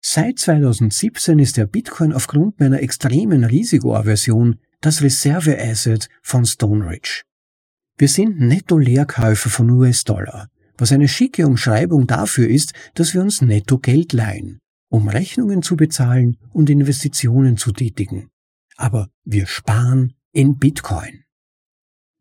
Seit 0.00 0.38
2017 0.38 1.38
ist 1.38 1.56
der 1.56 1.66
Bitcoin 1.66 2.12
aufgrund 2.12 2.60
meiner 2.60 2.80
extremen 2.80 3.44
Risikoaversion 3.44 4.60
das 4.80 5.02
Reserveasset 5.02 6.08
von 6.22 6.44
Stone 6.44 6.88
Ridge. 6.88 7.22
Wir 7.98 8.08
sind 8.08 8.38
Netto-Leerkäufer 8.38 9.50
von 9.50 9.70
US-Dollar, 9.70 10.48
was 10.78 10.92
eine 10.92 11.08
schicke 11.08 11.46
Umschreibung 11.46 12.06
dafür 12.06 12.48
ist, 12.48 12.72
dass 12.94 13.14
wir 13.14 13.20
uns 13.20 13.42
netto 13.42 13.78
Geld 13.78 14.12
leihen, 14.12 14.60
um 14.88 15.08
Rechnungen 15.08 15.62
zu 15.62 15.76
bezahlen 15.76 16.36
und 16.52 16.70
Investitionen 16.70 17.56
zu 17.56 17.72
tätigen. 17.72 18.28
Aber 18.76 19.08
wir 19.24 19.46
sparen 19.46 20.14
in 20.32 20.58
Bitcoin. 20.58 21.24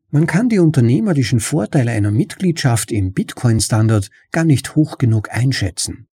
Man 0.10 0.28
kann 0.28 0.49
die 0.49 0.60
unternehmerischen 0.60 1.39
Vorteile 1.39 1.91
einer 1.91 2.12
Mitgliedschaft 2.12 2.91
im 2.91 3.12
Bitcoin-Standard 3.14 4.10
gar 4.32 4.45
nicht 4.45 4.76
hoch 4.76 4.97
genug 4.97 5.30
einschätzen. 5.32 6.08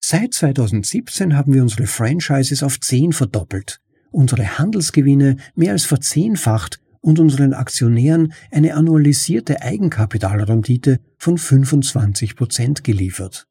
Seit 0.00 0.34
2017 0.34 1.36
haben 1.36 1.52
wir 1.52 1.62
unsere 1.62 1.86
Franchises 1.86 2.62
auf 2.62 2.80
10 2.80 3.12
verdoppelt 3.12 3.80
unsere 4.10 4.58
Handelsgewinne 4.58 5.36
mehr 5.54 5.72
als 5.72 5.84
verzehnfacht 5.84 6.80
und 7.00 7.18
unseren 7.18 7.54
Aktionären 7.54 8.32
eine 8.50 8.74
annualisierte 8.74 9.62
Eigenkapitalrendite 9.62 11.00
von 11.16 11.38
25 11.38 12.36
Prozent 12.36 12.84
geliefert. 12.84 13.46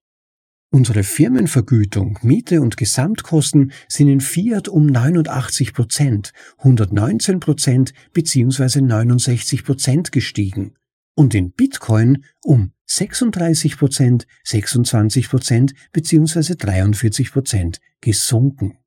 Unsere 0.70 1.04
Firmenvergütung, 1.04 2.20
Miete 2.24 2.62
und 2.62 2.76
Gesamtkosten 2.76 3.72
sind 3.88 4.10
in 4.10 4.20
Fiat 4.20 4.68
um 4.68 4.86
89 4.86 5.74
Prozent, 5.74 6.34
119 6.58 7.40
Prozent 7.40 7.94
bzw. 8.12 8.82
69 8.82 9.64
Prozent 9.64 10.12
gestiegen 10.12 10.74
und 11.16 11.34
in 11.34 11.52
Bitcoin 11.52 12.26
um 12.44 12.74
36 12.86 13.78
Prozent, 13.78 14.28
26 14.44 15.30
Prozent 15.30 15.74
bzw. 15.92 16.56
43 16.56 17.32
Prozent 17.32 17.80
gesunken. 18.02 18.78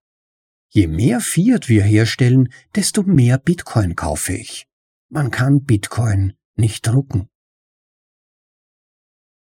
Je 0.72 0.86
mehr 0.86 1.20
Fiat 1.20 1.68
wir 1.68 1.82
herstellen, 1.82 2.48
desto 2.76 3.02
mehr 3.02 3.38
Bitcoin 3.38 3.96
kaufe 3.96 4.34
ich. 4.34 4.68
Man 5.08 5.32
kann 5.32 5.64
Bitcoin 5.64 6.34
nicht 6.54 6.86
drucken. 6.86 7.28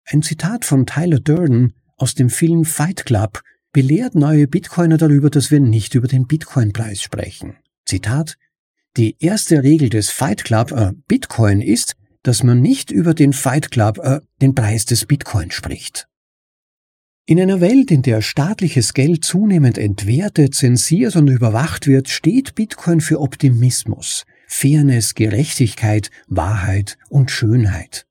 Ein 0.04 0.22
Zitat 0.22 0.66
von 0.66 0.84
Tyler 0.84 1.18
Durden 1.18 1.72
aus 1.96 2.14
dem 2.14 2.28
Film 2.28 2.66
Fight 2.66 3.06
Club 3.06 3.40
belehrt 3.72 4.14
neue 4.14 4.46
Bitcoiner 4.46 4.98
darüber, 4.98 5.30
dass 5.30 5.50
wir 5.50 5.58
nicht 5.58 5.94
über 5.94 6.06
den 6.06 6.26
Bitcoin-Preis 6.26 7.00
sprechen. 7.00 7.56
Zitat 7.86 8.36
Die 8.98 9.16
erste 9.18 9.62
Regel 9.62 9.88
des 9.88 10.10
Fight 10.10 10.44
Club 10.44 10.70
äh, 10.72 10.92
Bitcoin 11.08 11.62
ist, 11.62 11.96
dass 12.22 12.42
man 12.42 12.60
nicht 12.60 12.90
über 12.90 13.14
den 13.14 13.32
Fight 13.32 13.70
Club 13.70 13.98
äh, 13.98 14.20
den 14.42 14.54
Preis 14.54 14.84
des 14.84 15.06
Bitcoin 15.06 15.50
spricht. 15.50 16.08
In 17.28 17.40
einer 17.40 17.60
Welt, 17.60 17.90
in 17.90 18.02
der 18.02 18.22
staatliches 18.22 18.94
Geld 18.94 19.24
zunehmend 19.24 19.78
entwertet, 19.78 20.54
zensiert 20.54 21.16
und 21.16 21.26
überwacht 21.26 21.88
wird, 21.88 22.08
steht 22.08 22.54
Bitcoin 22.54 23.00
für 23.00 23.20
Optimismus, 23.20 24.24
Fairness, 24.46 25.16
Gerechtigkeit, 25.16 26.12
Wahrheit 26.28 26.98
und 27.08 27.32
Schönheit. 27.32 28.06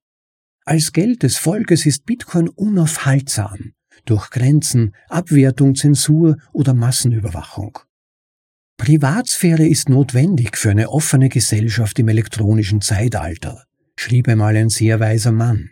Als 0.65 0.91
Geld 0.91 1.23
des 1.23 1.37
Volkes 1.37 1.85
ist 1.85 2.05
Bitcoin 2.05 2.49
unaufhaltsam 2.49 3.71
durch 4.03 4.31
Grenzen, 4.31 4.93
Abwertung, 5.07 5.75
Zensur 5.75 6.35
oder 6.51 6.73
Massenüberwachung. 6.73 7.79
Privatsphäre 8.75 9.65
ist 9.65 9.87
notwendig 9.87 10.57
für 10.57 10.71
eine 10.71 10.89
offene 10.89 11.29
Gesellschaft 11.29 11.97
im 11.99 12.09
elektronischen 12.09 12.81
Zeitalter, 12.81 13.63
schrieb 13.97 14.27
einmal 14.27 14.57
ein 14.57 14.67
sehr 14.67 14.99
weiser 14.99 15.31
Mann. 15.31 15.71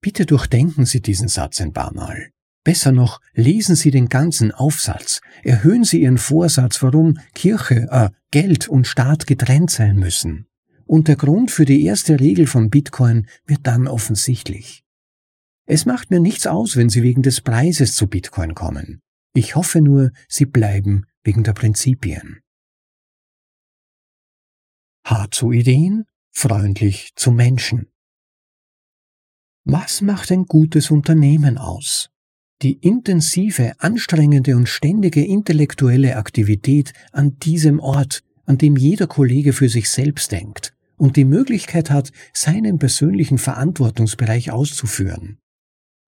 Bitte 0.00 0.26
durchdenken 0.26 0.86
Sie 0.86 1.02
diesen 1.02 1.26
Satz 1.26 1.60
ein 1.60 1.72
paar 1.72 1.92
Mal. 1.92 2.30
Besser 2.64 2.92
noch, 2.92 3.20
lesen 3.34 3.74
Sie 3.74 3.90
den 3.90 4.08
ganzen 4.08 4.52
Aufsatz, 4.52 5.20
erhöhen 5.42 5.82
Sie 5.82 6.02
Ihren 6.02 6.18
Vorsatz, 6.18 6.82
warum 6.82 7.18
Kirche, 7.34 7.88
äh, 7.90 8.10
Geld 8.30 8.68
und 8.68 8.86
Staat 8.86 9.26
getrennt 9.26 9.70
sein 9.70 9.96
müssen. 9.96 10.46
Und 10.84 11.08
der 11.08 11.16
Grund 11.16 11.50
für 11.50 11.64
die 11.64 11.84
erste 11.84 12.20
Regel 12.20 12.46
von 12.46 12.70
Bitcoin 12.70 13.26
wird 13.46 13.66
dann 13.66 13.88
offensichtlich. 13.88 14.84
Es 15.66 15.86
macht 15.86 16.10
mir 16.10 16.20
nichts 16.20 16.46
aus, 16.46 16.76
wenn 16.76 16.88
Sie 16.88 17.02
wegen 17.02 17.22
des 17.22 17.40
Preises 17.40 17.96
zu 17.96 18.06
Bitcoin 18.06 18.54
kommen. 18.54 19.00
Ich 19.34 19.56
hoffe 19.56 19.80
nur, 19.80 20.12
Sie 20.28 20.46
bleiben 20.46 21.06
wegen 21.24 21.42
der 21.42 21.54
Prinzipien. 21.54 22.40
Hart 25.04 25.34
zu 25.34 25.50
Ideen, 25.50 26.04
freundlich 26.30 27.12
zu 27.16 27.32
Menschen. 27.32 27.88
Was 29.64 30.00
macht 30.00 30.30
ein 30.30 30.44
gutes 30.44 30.90
Unternehmen 30.90 31.58
aus? 31.58 32.11
Die 32.62 32.74
intensive, 32.74 33.72
anstrengende 33.78 34.56
und 34.56 34.68
ständige 34.68 35.24
intellektuelle 35.24 36.16
Aktivität 36.16 36.92
an 37.10 37.36
diesem 37.40 37.80
Ort, 37.80 38.22
an 38.44 38.56
dem 38.56 38.76
jeder 38.76 39.08
Kollege 39.08 39.52
für 39.52 39.68
sich 39.68 39.90
selbst 39.90 40.30
denkt 40.30 40.72
und 40.96 41.16
die 41.16 41.24
Möglichkeit 41.24 41.90
hat, 41.90 42.12
seinen 42.32 42.78
persönlichen 42.78 43.38
Verantwortungsbereich 43.38 44.52
auszuführen. 44.52 45.38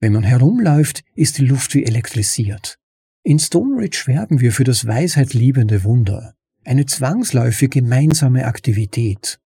Wenn 0.01 0.13
man 0.13 0.23
herumläuft, 0.23 1.03
ist 1.17 1.39
die 1.39 1.47
Luft 1.47 1.75
wie 1.75 1.85
elektrisiert. 1.85 2.79
In 3.25 3.41
Stoneridge 3.41 4.05
werben 4.07 4.41
wir 4.41 4.53
für 4.53 4.65
das 4.65 4.87
weisheitliebende 4.87 5.83
Wunder, 5.83 6.35
eine 6.65 6.87
zwangsläufig 6.87 7.71
gemeinsame 7.71 8.45
Aktivität. 8.45 9.41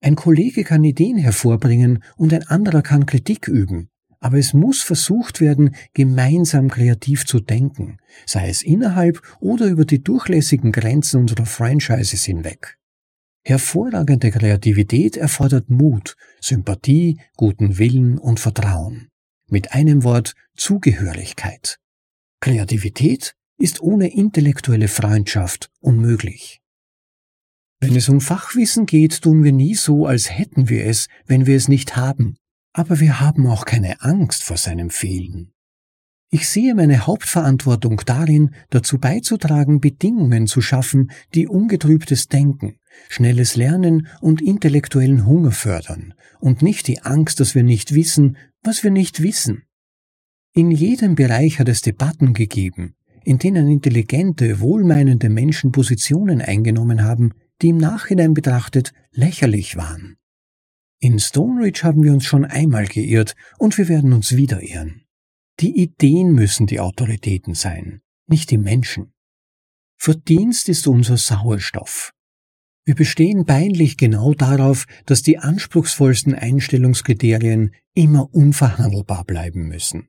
Ein 0.00 0.14
Kollege 0.14 0.62
kann 0.62 0.84
Ideen 0.84 1.16
hervorbringen 1.16 2.04
und 2.16 2.32
ein 2.32 2.46
anderer 2.46 2.82
kann 2.82 3.06
Kritik 3.06 3.48
üben, 3.48 3.88
aber 4.20 4.38
es 4.38 4.54
muss 4.54 4.82
versucht 4.82 5.40
werden, 5.40 5.74
gemeinsam 5.94 6.68
kreativ 6.68 7.26
zu 7.26 7.40
denken, 7.40 7.98
sei 8.24 8.48
es 8.48 8.62
innerhalb 8.62 9.22
oder 9.40 9.66
über 9.66 9.84
die 9.84 10.02
durchlässigen 10.02 10.72
Grenzen 10.72 11.20
unserer 11.20 11.46
Franchises 11.46 12.24
hinweg. 12.24 12.78
Hervorragende 13.44 14.30
Kreativität 14.32 15.16
erfordert 15.16 15.70
Mut, 15.70 16.16
Sympathie, 16.40 17.20
guten 17.36 17.78
Willen 17.78 18.18
und 18.18 18.40
Vertrauen. 18.40 19.08
Mit 19.48 19.72
einem 19.72 20.02
Wort 20.02 20.34
Zugehörigkeit. 20.56 21.78
Kreativität 22.40 23.34
ist 23.58 23.80
ohne 23.80 24.12
intellektuelle 24.12 24.88
Freundschaft 24.88 25.70
unmöglich. 25.80 26.60
Wenn 27.78 27.94
es 27.94 28.08
um 28.08 28.20
Fachwissen 28.20 28.86
geht, 28.86 29.22
tun 29.22 29.44
wir 29.44 29.52
nie 29.52 29.74
so, 29.74 30.06
als 30.06 30.30
hätten 30.30 30.68
wir 30.68 30.84
es, 30.86 31.08
wenn 31.26 31.46
wir 31.46 31.56
es 31.56 31.68
nicht 31.68 31.94
haben, 31.96 32.36
aber 32.76 33.00
wir 33.00 33.20
haben 33.20 33.46
auch 33.46 33.64
keine 33.64 34.02
Angst 34.02 34.42
vor 34.42 34.58
seinem 34.58 34.90
Fehlen. 34.90 35.52
Ich 36.28 36.46
sehe 36.46 36.74
meine 36.74 37.06
Hauptverantwortung 37.06 38.02
darin, 38.04 38.54
dazu 38.68 38.98
beizutragen, 38.98 39.80
Bedingungen 39.80 40.46
zu 40.46 40.60
schaffen, 40.60 41.10
die 41.34 41.48
ungetrübtes 41.48 42.28
Denken, 42.28 42.76
schnelles 43.08 43.56
Lernen 43.56 44.08
und 44.20 44.42
intellektuellen 44.42 45.24
Hunger 45.24 45.52
fördern 45.52 46.12
und 46.38 46.60
nicht 46.60 46.86
die 46.86 47.00
Angst, 47.00 47.40
dass 47.40 47.54
wir 47.54 47.62
nicht 47.62 47.94
wissen, 47.94 48.36
was 48.62 48.84
wir 48.84 48.90
nicht 48.90 49.22
wissen. 49.22 49.62
In 50.52 50.70
jedem 50.70 51.14
Bereich 51.14 51.58
hat 51.58 51.70
es 51.70 51.80
Debatten 51.80 52.34
gegeben, 52.34 52.94
in 53.24 53.38
denen 53.38 53.68
intelligente, 53.68 54.60
wohlmeinende 54.60 55.30
Menschen 55.30 55.72
Positionen 55.72 56.42
eingenommen 56.42 57.04
haben, 57.04 57.32
die 57.62 57.68
im 57.68 57.78
Nachhinein 57.78 58.34
betrachtet 58.34 58.92
lächerlich 59.12 59.76
waren. 59.76 60.18
In 60.98 61.18
Stoneridge 61.18 61.82
haben 61.82 62.02
wir 62.02 62.12
uns 62.12 62.24
schon 62.24 62.44
einmal 62.44 62.86
geirrt 62.86 63.34
und 63.58 63.76
wir 63.76 63.88
werden 63.88 64.12
uns 64.12 64.36
wieder 64.36 64.62
irren. 64.62 65.02
Die 65.60 65.80
Ideen 65.80 66.32
müssen 66.32 66.66
die 66.66 66.80
Autoritäten 66.80 67.54
sein, 67.54 68.00
nicht 68.26 68.50
die 68.50 68.58
Menschen. 68.58 69.12
Verdienst 69.98 70.68
ist 70.68 70.86
unser 70.86 71.16
Sauerstoff. 71.16 72.12
Wir 72.84 72.94
bestehen 72.94 73.46
peinlich 73.46 73.96
genau 73.96 74.32
darauf, 74.32 74.86
dass 75.06 75.22
die 75.22 75.38
anspruchsvollsten 75.38 76.34
Einstellungskriterien 76.34 77.74
immer 77.94 78.32
unverhandelbar 78.32 79.24
bleiben 79.24 79.66
müssen. 79.66 80.08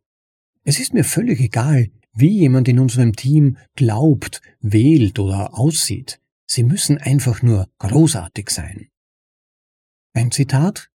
Es 0.64 0.80
ist 0.80 0.94
mir 0.94 1.04
völlig 1.04 1.40
egal, 1.40 1.88
wie 2.14 2.40
jemand 2.40 2.68
in 2.68 2.80
unserem 2.80 3.16
Team 3.16 3.58
glaubt, 3.76 4.42
wählt 4.60 5.18
oder 5.18 5.58
aussieht. 5.58 6.20
Sie 6.46 6.64
müssen 6.64 6.98
einfach 6.98 7.42
nur 7.42 7.68
großartig 7.80 8.50
sein. 8.50 8.90
Ein 10.18 10.32
Zitat 10.32 10.90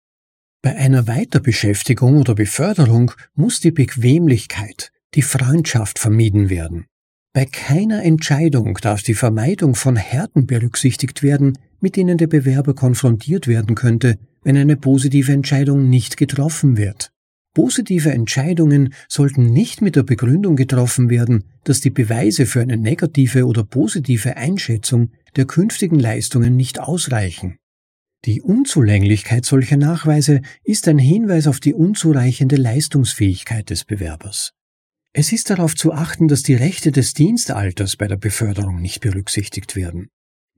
Bei 0.62 0.78
einer 0.78 1.06
Weiterbeschäftigung 1.06 2.16
oder 2.20 2.36
Beförderung 2.36 3.12
muss 3.36 3.60
die 3.60 3.72
Bequemlichkeit, 3.72 4.94
die 5.14 5.24
Freundschaft 5.24 6.00
vermieden 6.00 6.50
werden. 6.50 6.86
Bei 7.34 7.44
keiner 7.44 8.02
Entscheidung 8.02 8.78
darf 8.82 9.04
die 9.04 9.16
Vermeidung 9.16 9.76
von 9.76 9.98
Härten 9.98 10.48
berücksichtigt 10.48 11.22
werden, 11.22 11.58
mit 11.82 11.98
denen 11.98 12.18
der 12.18 12.28
Bewerber 12.28 12.74
konfrontiert 12.74 13.48
werden 13.48 13.76
könnte, 13.76 14.18
wenn 14.44 14.56
eine 14.56 14.78
positive 14.78 15.34
Entscheidung 15.34 15.90
nicht 15.90 16.16
getroffen 16.16 16.78
wird. 16.78 17.12
Positive 17.54 18.12
Entscheidungen 18.12 18.94
sollten 19.10 19.48
nicht 19.48 19.82
mit 19.82 19.98
der 19.98 20.04
Begründung 20.04 20.56
getroffen 20.56 21.10
werden, 21.10 21.44
dass 21.66 21.82
die 21.82 21.90
Beweise 21.90 22.46
für 22.46 22.62
eine 22.62 22.78
negative 22.78 23.46
oder 23.46 23.66
positive 23.66 24.38
Einschätzung 24.38 25.12
der 25.36 25.44
künftigen 25.44 26.00
Leistungen 26.00 26.56
nicht 26.56 26.80
ausreichen. 26.80 27.58
Die 28.26 28.42
Unzulänglichkeit 28.42 29.46
solcher 29.46 29.78
Nachweise 29.78 30.42
ist 30.64 30.88
ein 30.88 30.98
Hinweis 30.98 31.48
auf 31.48 31.60
die 31.60 31.74
unzureichende 31.74 32.58
Leistungsfähigkeit 32.58 33.70
des 33.70 33.86
Bewerbers. 33.86 34.52
Es 35.14 35.32
ist 35.32 35.50
darauf 35.50 35.76
zu 35.76 35.94
achten, 35.94 36.28
dass 36.28 36.44
die 36.44 36.54
Rechte 36.54 36.92
des 36.92 37.14
Dienstalters 37.14 37.96
bei 37.96 38.08
der 38.08 38.18
Beförderung 38.18 38.82
nicht 38.82 39.00
berücksichtigt 39.00 39.76
werden. 39.76 40.10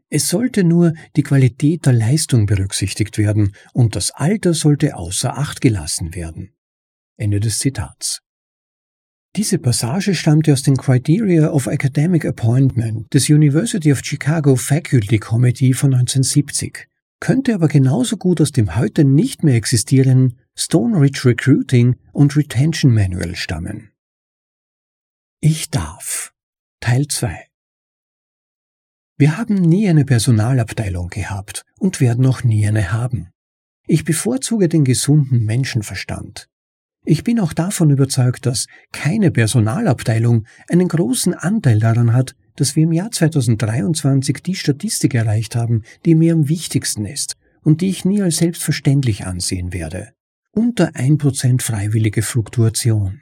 Es 0.09 0.27
sollte 0.27 0.63
nur 0.63 0.93
die 1.15 1.23
Qualität 1.23 1.85
der 1.85 1.93
Leistung 1.93 2.45
berücksichtigt 2.45 3.17
werden 3.17 3.55
und 3.73 3.95
das 3.95 4.11
Alter 4.11 4.53
sollte 4.53 4.97
außer 4.97 5.37
Acht 5.37 5.61
gelassen 5.61 6.15
werden. 6.15 6.53
Ende 7.17 7.39
des 7.39 7.59
Zitats. 7.59 8.19
Diese 9.37 9.59
Passage 9.59 10.13
stammte 10.15 10.51
aus 10.51 10.63
den 10.63 10.75
Criteria 10.75 11.49
of 11.49 11.67
Academic 11.67 12.25
Appointment 12.25 13.13
des 13.13 13.29
University 13.29 13.93
of 13.93 14.01
Chicago 14.03 14.57
Faculty 14.57 15.19
Committee 15.19 15.71
von 15.71 15.93
1970, 15.93 16.89
könnte 17.21 17.53
aber 17.53 17.69
genauso 17.69 18.17
gut 18.17 18.41
aus 18.41 18.51
dem 18.51 18.75
heute 18.75 19.05
nicht 19.05 19.43
mehr 19.43 19.55
existierenden 19.55 20.37
Stone 20.55 20.99
Ridge 20.99 21.21
Recruiting 21.23 21.95
und 22.11 22.35
Retention 22.35 22.93
Manual 22.93 23.35
stammen. 23.35 23.91
Ich 25.39 25.69
darf. 25.69 26.33
Teil 26.81 27.07
2 27.07 27.47
Wir 29.17 29.37
haben 29.37 29.55
nie 29.55 29.87
eine 29.87 30.03
Personalabteilung 30.03 31.09
gehabt 31.09 31.63
und 31.79 32.01
werden 32.01 32.25
auch 32.25 32.43
nie 32.43 32.67
eine 32.67 32.91
haben. 32.91 33.29
Ich 33.87 34.03
bevorzuge 34.03 34.67
den 34.67 34.83
gesunden 34.83 35.45
Menschenverstand. 35.45 36.49
Ich 37.03 37.23
bin 37.23 37.39
auch 37.39 37.53
davon 37.53 37.91
überzeugt, 37.91 38.45
dass 38.45 38.65
keine 38.91 39.31
Personalabteilung 39.31 40.47
einen 40.69 40.87
großen 40.87 41.35
Anteil 41.35 41.79
daran 41.79 42.13
hat, 42.13 42.35
dass 42.61 42.75
wir 42.75 42.83
im 42.83 42.91
Jahr 42.91 43.09
2023 43.09 44.37
die 44.43 44.53
Statistik 44.53 45.15
erreicht 45.15 45.55
haben, 45.55 45.81
die 46.05 46.13
mir 46.13 46.33
am 46.33 46.47
wichtigsten 46.47 47.05
ist 47.05 47.35
und 47.63 47.81
die 47.81 47.89
ich 47.89 48.05
nie 48.05 48.21
als 48.21 48.37
selbstverständlich 48.37 49.25
ansehen 49.25 49.73
werde. 49.73 50.09
Unter 50.51 50.95
ein 50.95 51.17
Prozent 51.17 51.63
freiwillige 51.63 52.21
Fluktuation. 52.21 53.21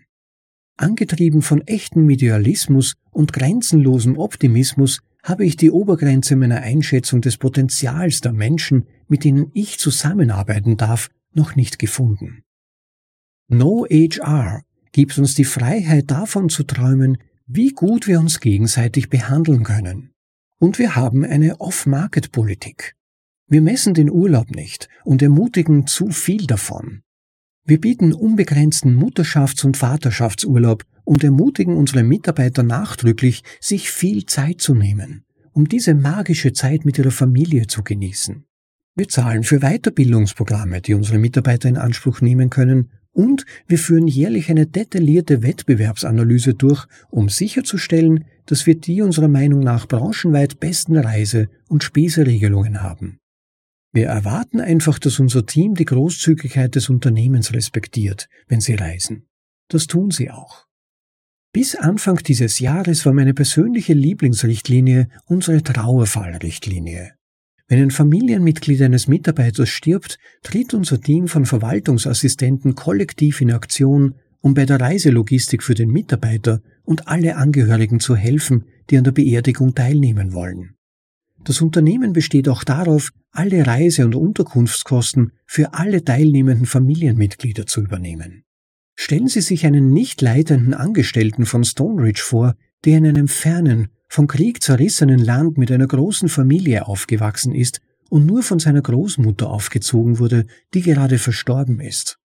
Angetrieben 0.76 1.42
von 1.42 1.62
echtem 1.62 2.06
Medialismus 2.06 2.96
und 3.12 3.32
grenzenlosem 3.32 4.18
Optimismus 4.18 5.00
habe 5.24 5.46
ich 5.46 5.56
die 5.56 5.72
Obergrenze 5.72 6.36
meiner 6.36 6.60
Einschätzung 6.60 7.22
des 7.22 7.38
Potenzials 7.38 8.20
der 8.20 8.34
Menschen, 8.34 8.88
mit 9.08 9.24
denen 9.24 9.52
ich 9.54 9.80
zusammenarbeiten 9.80 10.76
darf, 10.76 11.10
noch 11.34 11.56
nicht 11.56 11.80
gefunden. 11.80 12.44
No 13.48 13.86
HR 13.90 14.64
gibt 14.92 15.18
uns 15.18 15.34
die 15.34 15.46
Freiheit 15.46 16.12
davon 16.12 16.50
zu 16.50 16.64
träumen, 16.64 17.20
wie 17.52 17.70
gut 17.70 18.06
wir 18.06 18.20
uns 18.20 18.40
gegenseitig 18.40 19.10
behandeln 19.10 19.64
können. 19.64 20.12
Und 20.60 20.78
wir 20.78 20.96
haben 20.96 21.26
eine 21.26 21.60
Off-Market-Politik. 21.60 22.96
Wir 23.48 23.62
messen 23.64 23.96
den 23.96 24.12
Urlaub 24.12 24.52
nicht 24.52 24.88
und 25.04 25.24
ermutigen 25.24 25.88
zu 25.88 26.12
viel 26.12 26.46
davon. 26.46 27.02
Wir 27.66 27.82
bieten 27.82 28.14
unbegrenzten 28.14 28.96
Mutterschafts- 28.96 29.66
und 29.66 29.78
Vaterschaftsurlaub 29.78 30.84
und 31.06 31.24
ermutigen 31.24 31.76
unsere 31.76 32.04
Mitarbeiter 32.04 32.62
nachdrücklich, 32.62 33.42
sich 33.60 33.90
viel 33.90 34.28
Zeit 34.28 34.62
zu 34.62 34.76
nehmen, 34.76 35.26
um 35.52 35.68
diese 35.68 35.96
magische 35.96 36.54
Zeit 36.54 36.86
mit 36.86 37.00
ihrer 37.00 37.10
Familie 37.10 37.66
zu 37.66 37.84
genießen. 37.84 38.46
Wir 38.94 39.08
zahlen 39.08 39.44
für 39.44 39.62
Weiterbildungsprogramme, 39.62 40.82
die 40.82 40.94
unsere 40.94 41.18
Mitarbeiter 41.18 41.68
in 41.68 41.78
Anspruch 41.78 42.22
nehmen 42.22 42.52
können, 42.52 42.92
und 43.12 43.46
wir 43.68 43.78
führen 43.78 44.08
jährlich 44.08 44.50
eine 44.50 44.68
detaillierte 44.68 45.44
Wettbewerbsanalyse 45.44 46.54
durch, 46.54 46.86
um 47.10 47.30
sicherzustellen, 47.30 48.26
dass 48.46 48.66
wir 48.66 48.76
die 48.76 49.02
unserer 49.02 49.28
Meinung 49.28 49.60
nach 49.60 49.88
branchenweit 49.88 50.60
besten 50.60 50.98
Reise- 50.98 51.50
und 51.68 51.84
Speseregelungen 51.84 52.82
haben. 52.82 53.20
Wir 53.92 54.08
erwarten 54.08 54.60
einfach, 54.60 55.00
dass 55.00 55.20
unser 55.20 55.46
Team 55.46 55.74
die 55.74 55.86
Großzügigkeit 55.86 56.76
des 56.76 56.90
Unternehmens 56.90 57.54
respektiert, 57.54 58.30
wenn 58.48 58.62
sie 58.62 58.76
reisen. 58.76 59.28
Das 59.68 59.88
tun 59.88 60.12
sie 60.12 60.30
auch. 60.30 60.68
Bis 61.52 61.76
Anfang 61.76 62.18
dieses 62.18 62.60
Jahres 62.60 63.06
war 63.08 63.14
meine 63.14 63.34
persönliche 63.34 63.94
Lieblingsrichtlinie 63.94 65.10
unsere 65.26 65.64
Trauerfallrichtlinie. 65.64 67.19
Wenn 67.70 67.84
ein 67.84 67.92
Familienmitglied 67.92 68.82
eines 68.82 69.08
Mitarbeiters 69.08 69.70
stirbt, 69.70 70.18
tritt 70.42 70.74
unser 70.74 71.00
Team 71.00 71.28
von 71.28 71.46
Verwaltungsassistenten 71.46 72.74
kollektiv 72.74 73.42
in 73.42 73.52
Aktion, 73.52 74.16
um 74.42 74.56
bei 74.56 74.66
der 74.66 74.82
Reiselogistik 74.82 75.62
für 75.62 75.76
den 75.76 75.92
Mitarbeiter 75.92 76.62
und 76.84 77.08
alle 77.08 77.36
Angehörigen 77.36 78.00
zu 78.00 78.16
helfen, 78.16 78.66
die 78.90 78.98
an 78.98 79.04
der 79.04 79.12
Beerdigung 79.12 79.76
teilnehmen 79.76 80.34
wollen. 80.34 80.78
Das 81.44 81.62
Unternehmen 81.62 82.12
besteht 82.12 82.50
auch 82.50 82.64
darauf, 82.64 83.12
alle 83.32 83.68
Reise- 83.68 84.04
und 84.04 84.16
Unterkunftskosten 84.16 85.34
für 85.46 85.76
alle 85.76 86.04
teilnehmenden 86.04 86.66
Familienmitglieder 86.66 87.68
zu 87.68 87.82
übernehmen. 87.82 88.46
Stellen 88.96 89.28
Sie 89.28 89.42
sich 89.42 89.68
einen 89.68 89.94
nicht 89.94 90.24
leitenden 90.24 90.74
Angestellten 90.74 91.46
von 91.46 91.64
Stoneridge 91.64 92.24
vor, 92.24 92.56
der 92.86 92.98
in 92.98 93.08
einem 93.08 93.28
fernen, 93.28 93.90
vom 94.08 94.28
Krieg 94.28 94.64
zerrissenen 94.64 95.20
Land 95.20 95.58
mit 95.58 95.72
einer 95.72 95.88
großen 95.88 96.30
Familie 96.30 96.88
aufgewachsen 96.88 97.54
ist 97.54 97.82
und 98.10 98.26
nur 98.26 98.44
von 98.44 98.60
seiner 98.60 98.82
Großmutter 98.82 99.50
aufgezogen 99.50 100.20
wurde, 100.20 100.46
die 100.74 100.82
gerade 100.82 101.20
verstorben 101.20 101.80
ist. 101.80 102.18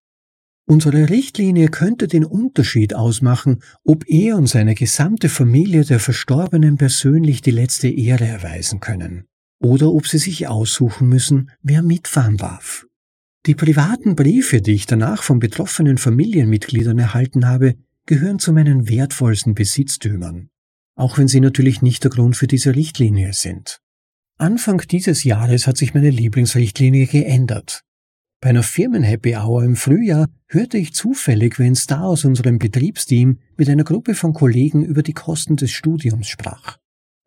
Unsere 0.67 1.11
Richtlinie 1.11 1.69
könnte 1.69 2.09
den 2.09 2.25
Unterschied 2.25 2.95
ausmachen, 2.95 3.63
ob 3.85 4.09
er 4.09 4.37
und 4.37 4.49
seine 4.49 4.75
gesamte 4.75 5.29
Familie 5.29 5.85
der 5.85 6.01
Verstorbenen 6.01 6.79
persönlich 6.79 7.43
die 7.43 7.51
letzte 7.51 7.89
Ehre 7.89 8.27
erweisen 8.27 8.81
können, 8.81 9.27
oder 9.61 9.93
ob 9.93 10.07
sie 10.07 10.17
sich 10.17 10.49
aussuchen 10.49 11.07
müssen, 11.07 11.51
wer 11.63 11.83
mitfahren 11.83 12.39
darf. 12.39 12.87
Die 13.45 13.55
privaten 13.55 14.17
Briefe, 14.17 14.63
die 14.63 14.73
ich 14.73 14.87
danach 14.87 15.23
von 15.23 15.39
betroffenen 15.39 15.99
Familienmitgliedern 15.99 16.99
erhalten 16.99 17.47
habe, 17.47 17.75
gehören 18.07 18.39
zu 18.39 18.53
meinen 18.53 18.89
wertvollsten 18.89 19.55
Besitztümern, 19.55 20.51
auch 20.95 21.19
wenn 21.19 21.29
sie 21.29 21.41
natürlich 21.41 21.83
nicht 21.83 22.05
der 22.05 22.11
Grund 22.11 22.37
für 22.37 22.47
diese 22.47 22.75
Richtlinie 22.75 23.33
sind. 23.33 23.81
Anfang 24.37 24.79
dieses 24.91 25.25
Jahres 25.25 25.67
hat 25.67 25.77
sich 25.77 25.95
meine 25.95 26.11
Lieblingsrichtlinie 26.11 27.07
geändert. 27.07 27.83
Bei 28.41 28.51
einer 28.51 28.63
Firmen-Happy 28.63 29.37
Hour 29.37 29.65
im 29.65 29.77
Frühjahr 29.77 30.29
hörte 30.49 30.77
ich 30.77 30.93
zufällig, 30.93 31.59
wie 31.59 31.65
ein 31.65 31.75
Star 31.77 32.05
aus 32.05 32.25
unserem 32.25 32.59
Betriebsteam 32.59 33.39
mit 33.57 33.71
einer 33.71 33.85
Gruppe 33.85 34.15
von 34.15 34.35
Kollegen 34.35 34.85
über 34.85 35.03
die 35.03 35.15
Kosten 35.15 35.57
des 35.57 35.71
Studiums 35.71 36.29
sprach. 36.29 36.79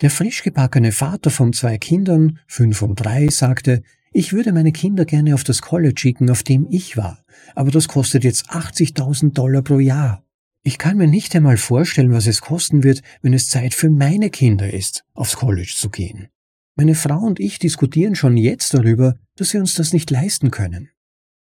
Der 0.02 0.12
frisch 0.12 0.44
gebackene 0.44 0.92
Vater 0.92 1.32
von 1.32 1.54
zwei 1.54 1.80
Kindern, 1.80 2.38
fünf 2.46 2.84
und 2.84 2.98
drei, 2.98 3.30
sagte, 3.30 3.82
ich 4.12 4.32
würde 4.32 4.54
meine 4.54 4.72
Kinder 4.72 5.06
gerne 5.06 5.34
auf 5.34 5.44
das 5.44 5.62
College 5.62 6.00
schicken, 6.00 6.30
auf 6.30 6.44
dem 6.44 6.68
ich 6.70 6.98
war, 6.98 7.24
aber 7.56 7.72
das 7.72 7.88
kostet 7.88 8.24
jetzt 8.24 8.52
80.000 8.52 9.34
Dollar 9.34 9.64
pro 9.64 9.80
Jahr. 9.80 10.27
Ich 10.68 10.78
kann 10.78 10.98
mir 10.98 11.08
nicht 11.08 11.34
einmal 11.34 11.56
vorstellen, 11.56 12.12
was 12.12 12.28
es 12.28 12.42
kosten 12.42 12.84
wird, 12.84 13.02
wenn 13.22 13.32
es 13.32 13.48
Zeit 13.48 13.74
für 13.74 13.90
meine 13.90 14.30
Kinder 14.30 14.74
ist, 14.74 15.06
aufs 15.14 15.38
College 15.38 15.74
zu 15.74 15.90
gehen. 15.90 16.28
Meine 16.76 16.94
Frau 16.94 17.20
und 17.20 17.40
ich 17.40 17.58
diskutieren 17.58 18.16
schon 18.16 18.36
jetzt 18.36 18.74
darüber, 18.74 19.16
dass 19.38 19.54
wir 19.54 19.62
uns 19.62 19.76
das 19.76 19.94
nicht 19.94 20.12
leisten 20.12 20.52
können. 20.52 20.90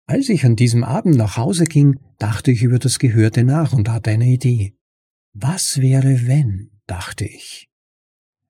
Als 0.07 0.29
ich 0.29 0.45
an 0.45 0.55
diesem 0.55 0.85
Abend 0.85 1.17
nach 1.17 1.37
Hause 1.37 1.65
ging, 1.65 1.99
dachte 2.21 2.53
ich 2.53 2.63
über 2.63 2.79
das 2.79 3.01
Gehörte 3.01 3.43
nach 3.43 3.73
und 3.73 3.89
hatte 3.89 4.11
eine 4.11 4.29
Idee. 4.29 4.75
Was 5.33 5.81
wäre 5.81 6.29
wenn, 6.29 6.71
dachte 6.87 7.25
ich. 7.25 7.69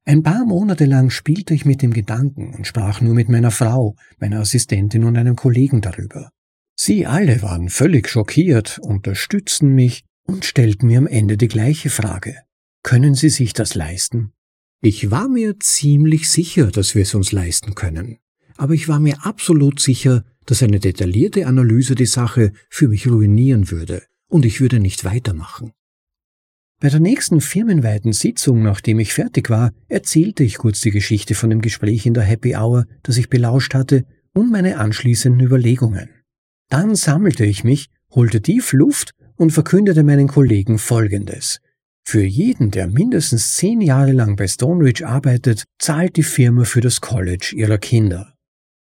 Ein 0.05 0.23
paar 0.23 0.45
Monate 0.45 0.85
lang 0.85 1.09
spielte 1.09 1.55
ich 1.55 1.65
mit 1.65 1.81
dem 1.81 1.95
Gedanken 1.95 2.53
und 2.55 2.67
sprach 2.67 3.01
nur 3.01 3.15
mit 3.15 3.31
meiner 3.31 3.51
Frau, 3.51 3.97
meiner 4.19 4.41
Assistentin 4.41 5.05
und 5.05 5.17
einem 5.17 5.37
Kollegen 5.37 5.81
darüber. 5.81 6.29
Sie 6.77 7.07
alle 7.07 7.41
waren 7.41 7.71
völlig 7.71 8.11
schockiert, 8.11 8.79
unterstützten 8.79 9.75
mich 9.75 10.05
und 10.31 10.45
stellten 10.45 10.87
mir 10.87 10.99
am 10.99 11.09
Ende 11.09 11.37
die 11.37 11.49
gleiche 11.49 11.91
Frage. 11.91 12.37
Können 12.85 13.15
Sie 13.15 13.31
sich 13.31 13.53
das 13.53 13.75
leisten? 13.75 14.33
Ich 14.81 15.11
war 15.11 15.29
mir 15.29 15.59
ziemlich 15.59 16.31
sicher, 16.31 16.71
dass 16.71 16.95
wir 16.95 17.03
es 17.03 17.15
uns 17.15 17.33
leisten 17.33 17.75
können. 17.75 18.19
Aber 18.57 18.75
ich 18.75 18.87
war 18.87 19.01
mir 19.01 19.27
absolut 19.27 19.81
sicher, 19.81 20.25
dass 20.47 20.63
eine 20.63 20.79
detaillierte 20.79 21.47
Analyse 21.47 21.97
die 21.97 22.07
Sache 22.07 22.53
für 22.69 22.89
mich 22.89 23.09
ruinieren 23.09 23.71
würde 23.71 24.05
und 24.29 24.45
ich 24.45 24.61
würde 24.61 24.79
nicht 24.79 25.05
weitermachen. 25.05 25.73
Bei 26.79 26.89
der 26.89 27.01
nächsten 27.01 27.41
firmenweiten 27.41 28.13
Sitzung, 28.13 28.63
nachdem 28.63 29.01
ich 29.01 29.13
fertig 29.13 29.51
war, 29.51 29.73
erzählte 29.89 30.45
ich 30.45 30.59
kurz 30.59 30.81
die 30.81 30.93
Geschichte 30.93 31.35
von 31.35 31.51
dem 31.51 31.61
Gespräch 31.61 32.07
in 32.07 32.15
der 32.15 32.23
Happy 32.23 32.55
Hour, 32.55 32.87
das 33.03 33.19
ich 33.19 33.29
belauscht 33.29 33.75
hatte, 33.75 34.07
und 34.33 34.51
meine 34.51 34.79
anschließenden 34.79 35.45
Überlegungen. 35.45 36.09
Dann 36.69 36.95
sammelte 36.95 37.45
ich 37.45 37.65
mich, 37.65 37.91
holte 38.13 38.41
tief 38.41 38.73
Luft 38.73 39.15
und 39.41 39.53
verkündete 39.53 40.03
meinen 40.03 40.29
Kollegen 40.29 40.79
Folgendes. 40.79 41.61
Für 42.05 42.23
jeden, 42.23 42.71
der 42.71 42.89
mindestens 42.89 43.55
zehn 43.55 43.81
Jahre 43.81 44.13
lang 44.13 44.37
bei 44.37 44.47
Stoneridge 44.47 45.07
arbeitet, 45.07 45.65
zahlt 45.79 46.17
die 46.17 46.23
Firma 46.23 46.65
für 46.65 46.83
das 46.83 47.01
College 47.01 47.55
ihrer 47.57 47.79
Kinder. 47.79 48.35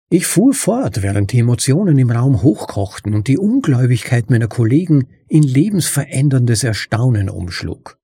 Ich 0.10 0.26
fuhr 0.26 0.56
fort, 0.56 1.04
während 1.04 1.32
die 1.32 1.40
Emotionen 1.40 2.00
im 2.00 2.10
Raum 2.10 2.42
hochkochten 2.42 3.14
und 3.14 3.28
die 3.28 3.38
Ungläubigkeit 3.38 4.32
meiner 4.32 4.48
Kollegen 4.48 5.08
in 5.28 5.44
lebensveränderndes 5.44 6.64
Erstaunen 6.64 7.30
umschlug. 7.30 8.00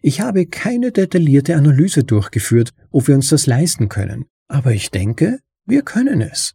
Ich 0.00 0.20
habe 0.20 0.46
keine 0.46 0.92
detaillierte 0.92 1.56
Analyse 1.56 2.04
durchgeführt, 2.04 2.74
ob 2.92 3.08
wir 3.08 3.16
uns 3.16 3.30
das 3.30 3.46
leisten 3.46 3.88
können, 3.88 4.26
aber 4.46 4.70
ich 4.70 4.92
denke, 4.92 5.40
wir 5.66 5.82
können 5.82 6.20
es. 6.20 6.54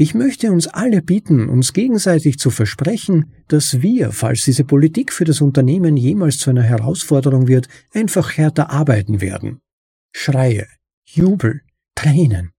Ich 0.00 0.14
möchte 0.14 0.50
uns 0.50 0.66
alle 0.66 1.02
bitten, 1.02 1.50
uns 1.50 1.74
gegenseitig 1.74 2.38
zu 2.38 2.48
versprechen, 2.48 3.34
dass 3.48 3.82
wir, 3.82 4.12
falls 4.12 4.46
diese 4.46 4.64
Politik 4.64 5.12
für 5.12 5.26
das 5.26 5.42
Unternehmen 5.42 5.98
jemals 5.98 6.38
zu 6.38 6.48
einer 6.48 6.62
Herausforderung 6.62 7.48
wird, 7.48 7.68
einfach 7.92 8.38
härter 8.38 8.70
arbeiten 8.70 9.20
werden. 9.20 9.60
Schreie, 10.16 10.66
Jubel, 11.04 11.60
Tränen, 11.94 12.52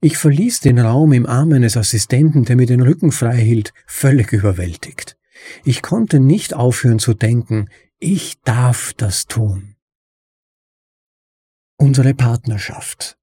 ich 0.00 0.16
verließ 0.16 0.60
den 0.60 0.78
Raum 0.78 1.12
im 1.12 1.26
Arm 1.26 1.52
eines 1.52 1.76
Assistenten, 1.76 2.46
der 2.46 2.56
mir 2.56 2.64
den 2.64 2.80
Rücken 2.80 3.12
frei 3.12 3.36
hielt, 3.36 3.74
völlig 3.86 4.32
überwältigt. 4.32 5.18
Ich 5.66 5.82
konnte 5.82 6.20
nicht 6.20 6.54
aufhören 6.54 6.98
zu 6.98 7.12
denken, 7.12 7.68
ich 7.98 8.40
darf 8.44 8.94
das 8.94 9.26
tun. 9.26 9.76
Unsere 11.76 12.14
Partnerschaft. 12.14 13.18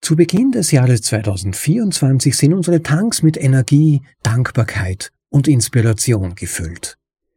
Zu 0.00 0.16
Beginn 0.16 0.52
des 0.52 0.70
Jahres 0.70 1.02
2024 1.02 2.36
sind 2.36 2.54
unsere 2.54 2.82
Tanks 2.82 3.22
mit 3.22 3.36
Energie, 3.36 4.02
Dankbarkeit 4.22 5.12
und 5.28 5.48
Inspiration 5.48 6.34
gefüllt. 6.34 6.96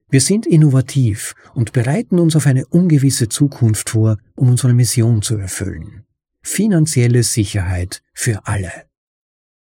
Wir 0.10 0.22
sind 0.22 0.46
innovativ 0.46 1.36
und 1.54 1.74
bereiten 1.74 2.20
uns 2.20 2.36
auf 2.36 2.46
eine 2.46 2.66
ungewisse 2.68 3.30
Zukunft 3.30 3.90
vor, 3.90 4.18
um 4.36 4.50
unsere 4.50 4.74
Mission 4.74 5.22
zu 5.22 5.38
erfüllen 5.38 6.06
finanzielle 6.44 7.24
Sicherheit 7.24 8.02
für 8.14 8.46
alle. 8.48 8.72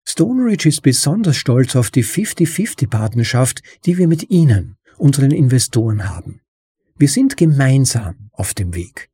Stoneridge 0.04 0.68
ist 0.68 0.82
besonders 0.82 1.36
stolz 1.36 1.76
auf 1.76 1.90
die 1.90 2.04
50-50-Partnerschaft, 2.04 3.62
die 3.84 3.98
wir 3.98 4.08
mit 4.08 4.30
Ihnen, 4.30 4.76
unseren 4.98 5.30
Investoren 5.30 6.08
haben. 6.08 6.40
Wir 6.96 7.08
sind 7.08 7.36
gemeinsam 7.36 8.30
auf 8.32 8.54
dem 8.54 8.74
Weg. 8.74 9.10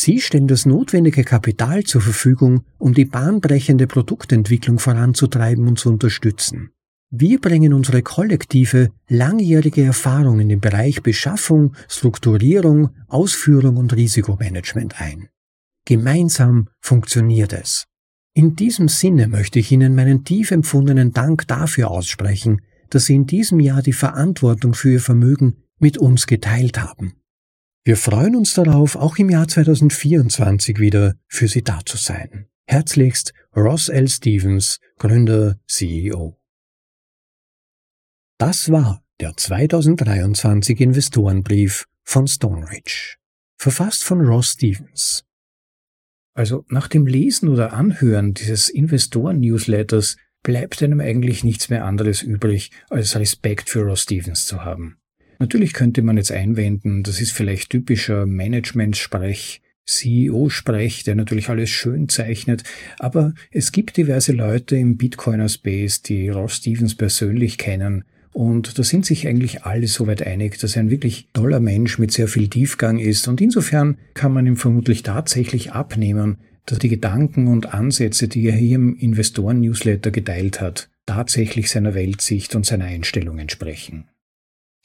Sie 0.00 0.20
stellen 0.20 0.46
das 0.46 0.64
notwendige 0.64 1.24
Kapital 1.24 1.82
zur 1.82 2.00
Verfügung, 2.00 2.62
um 2.78 2.94
die 2.94 3.04
bahnbrechende 3.04 3.88
Produktentwicklung 3.88 4.78
voranzutreiben 4.78 5.66
und 5.66 5.76
zu 5.80 5.88
unterstützen. 5.88 6.70
Wir 7.10 7.40
bringen 7.40 7.74
unsere 7.74 8.02
kollektive, 8.02 8.90
langjährige 9.08 9.82
Erfahrung 9.82 10.38
in 10.38 10.50
den 10.50 10.60
Bereich 10.60 11.02
Beschaffung, 11.02 11.74
Strukturierung, 11.88 12.90
Ausführung 13.08 13.76
und 13.76 13.92
Risikomanagement 13.92 15.00
ein. 15.00 15.30
Gemeinsam 15.84 16.68
funktioniert 16.80 17.52
es. 17.52 17.86
In 18.34 18.54
diesem 18.54 18.86
Sinne 18.86 19.26
möchte 19.26 19.58
ich 19.58 19.72
Ihnen 19.72 19.96
meinen 19.96 20.22
tief 20.22 20.52
empfundenen 20.52 21.12
Dank 21.12 21.48
dafür 21.48 21.90
aussprechen, 21.90 22.60
dass 22.88 23.06
Sie 23.06 23.16
in 23.16 23.26
diesem 23.26 23.58
Jahr 23.58 23.82
die 23.82 23.92
Verantwortung 23.92 24.74
für 24.74 24.92
Ihr 24.92 25.00
Vermögen 25.00 25.56
mit 25.80 25.98
uns 25.98 26.28
geteilt 26.28 26.80
haben. 26.80 27.17
Wir 27.88 27.96
freuen 27.96 28.36
uns 28.36 28.52
darauf, 28.52 28.96
auch 28.96 29.16
im 29.16 29.30
Jahr 29.30 29.48
2024 29.48 30.78
wieder 30.78 31.14
für 31.26 31.48
Sie 31.48 31.62
da 31.62 31.80
zu 31.86 31.96
sein. 31.96 32.46
Herzlichst 32.66 33.32
Ross 33.56 33.88
L. 33.88 34.08
Stevens, 34.08 34.78
Gründer, 34.98 35.58
CEO. 35.66 36.38
Das 38.36 38.70
war 38.70 39.02
Der 39.20 39.34
2023 39.34 40.78
Investorenbrief 40.82 41.86
von 42.04 42.26
Stoneridge. 42.26 43.16
Verfasst 43.56 44.04
von 44.04 44.20
Ross 44.20 44.50
Stevens. 44.50 45.24
Also 46.34 46.66
nach 46.68 46.88
dem 46.88 47.06
Lesen 47.06 47.48
oder 47.48 47.72
Anhören 47.72 48.34
dieses 48.34 48.68
Investoren-Newsletters 48.68 50.18
bleibt 50.42 50.82
einem 50.82 51.00
eigentlich 51.00 51.42
nichts 51.42 51.70
mehr 51.70 51.86
anderes 51.86 52.20
übrig, 52.20 52.70
als 52.90 53.16
Respekt 53.16 53.70
für 53.70 53.80
Ross 53.80 54.02
Stevens 54.02 54.44
zu 54.44 54.62
haben. 54.62 54.98
Natürlich 55.38 55.72
könnte 55.72 56.02
man 56.02 56.16
jetzt 56.16 56.32
einwenden, 56.32 57.04
das 57.04 57.20
ist 57.20 57.32
vielleicht 57.32 57.70
typischer 57.70 58.26
Management-Sprech, 58.26 59.62
CEO-Sprech, 59.86 61.04
der 61.04 61.14
natürlich 61.14 61.48
alles 61.48 61.70
schön 61.70 62.08
zeichnet, 62.08 62.64
aber 62.98 63.34
es 63.50 63.72
gibt 63.72 63.96
diverse 63.96 64.32
Leute 64.32 64.76
im 64.76 64.96
Bitcoiner-Space, 64.96 66.02
die 66.02 66.28
Ross 66.28 66.56
Stevens 66.56 66.94
persönlich 66.94 67.56
kennen. 67.56 68.04
Und 68.32 68.78
da 68.78 68.82
sind 68.82 69.06
sich 69.06 69.26
eigentlich 69.26 69.64
alle 69.64 69.86
soweit 69.86 70.22
einig, 70.22 70.58
dass 70.58 70.76
er 70.76 70.82
ein 70.82 70.90
wirklich 70.90 71.28
toller 71.32 71.60
Mensch 71.60 71.98
mit 71.98 72.12
sehr 72.12 72.28
viel 72.28 72.48
Tiefgang 72.48 72.98
ist. 72.98 73.26
Und 73.26 73.40
insofern 73.40 73.96
kann 74.14 74.32
man 74.32 74.46
ihm 74.46 74.56
vermutlich 74.56 75.02
tatsächlich 75.02 75.72
abnehmen, 75.72 76.38
dass 76.66 76.78
die 76.78 76.90
Gedanken 76.90 77.46
und 77.46 77.72
Ansätze, 77.72 78.28
die 78.28 78.46
er 78.46 78.54
hier 78.54 78.76
im 78.76 78.96
Investoren-Newsletter 78.96 80.10
geteilt 80.10 80.60
hat, 80.60 80.90
tatsächlich 81.06 81.70
seiner 81.70 81.94
Weltsicht 81.94 82.54
und 82.54 82.66
seiner 82.66 82.84
Einstellung 82.84 83.38
entsprechen. 83.38 84.04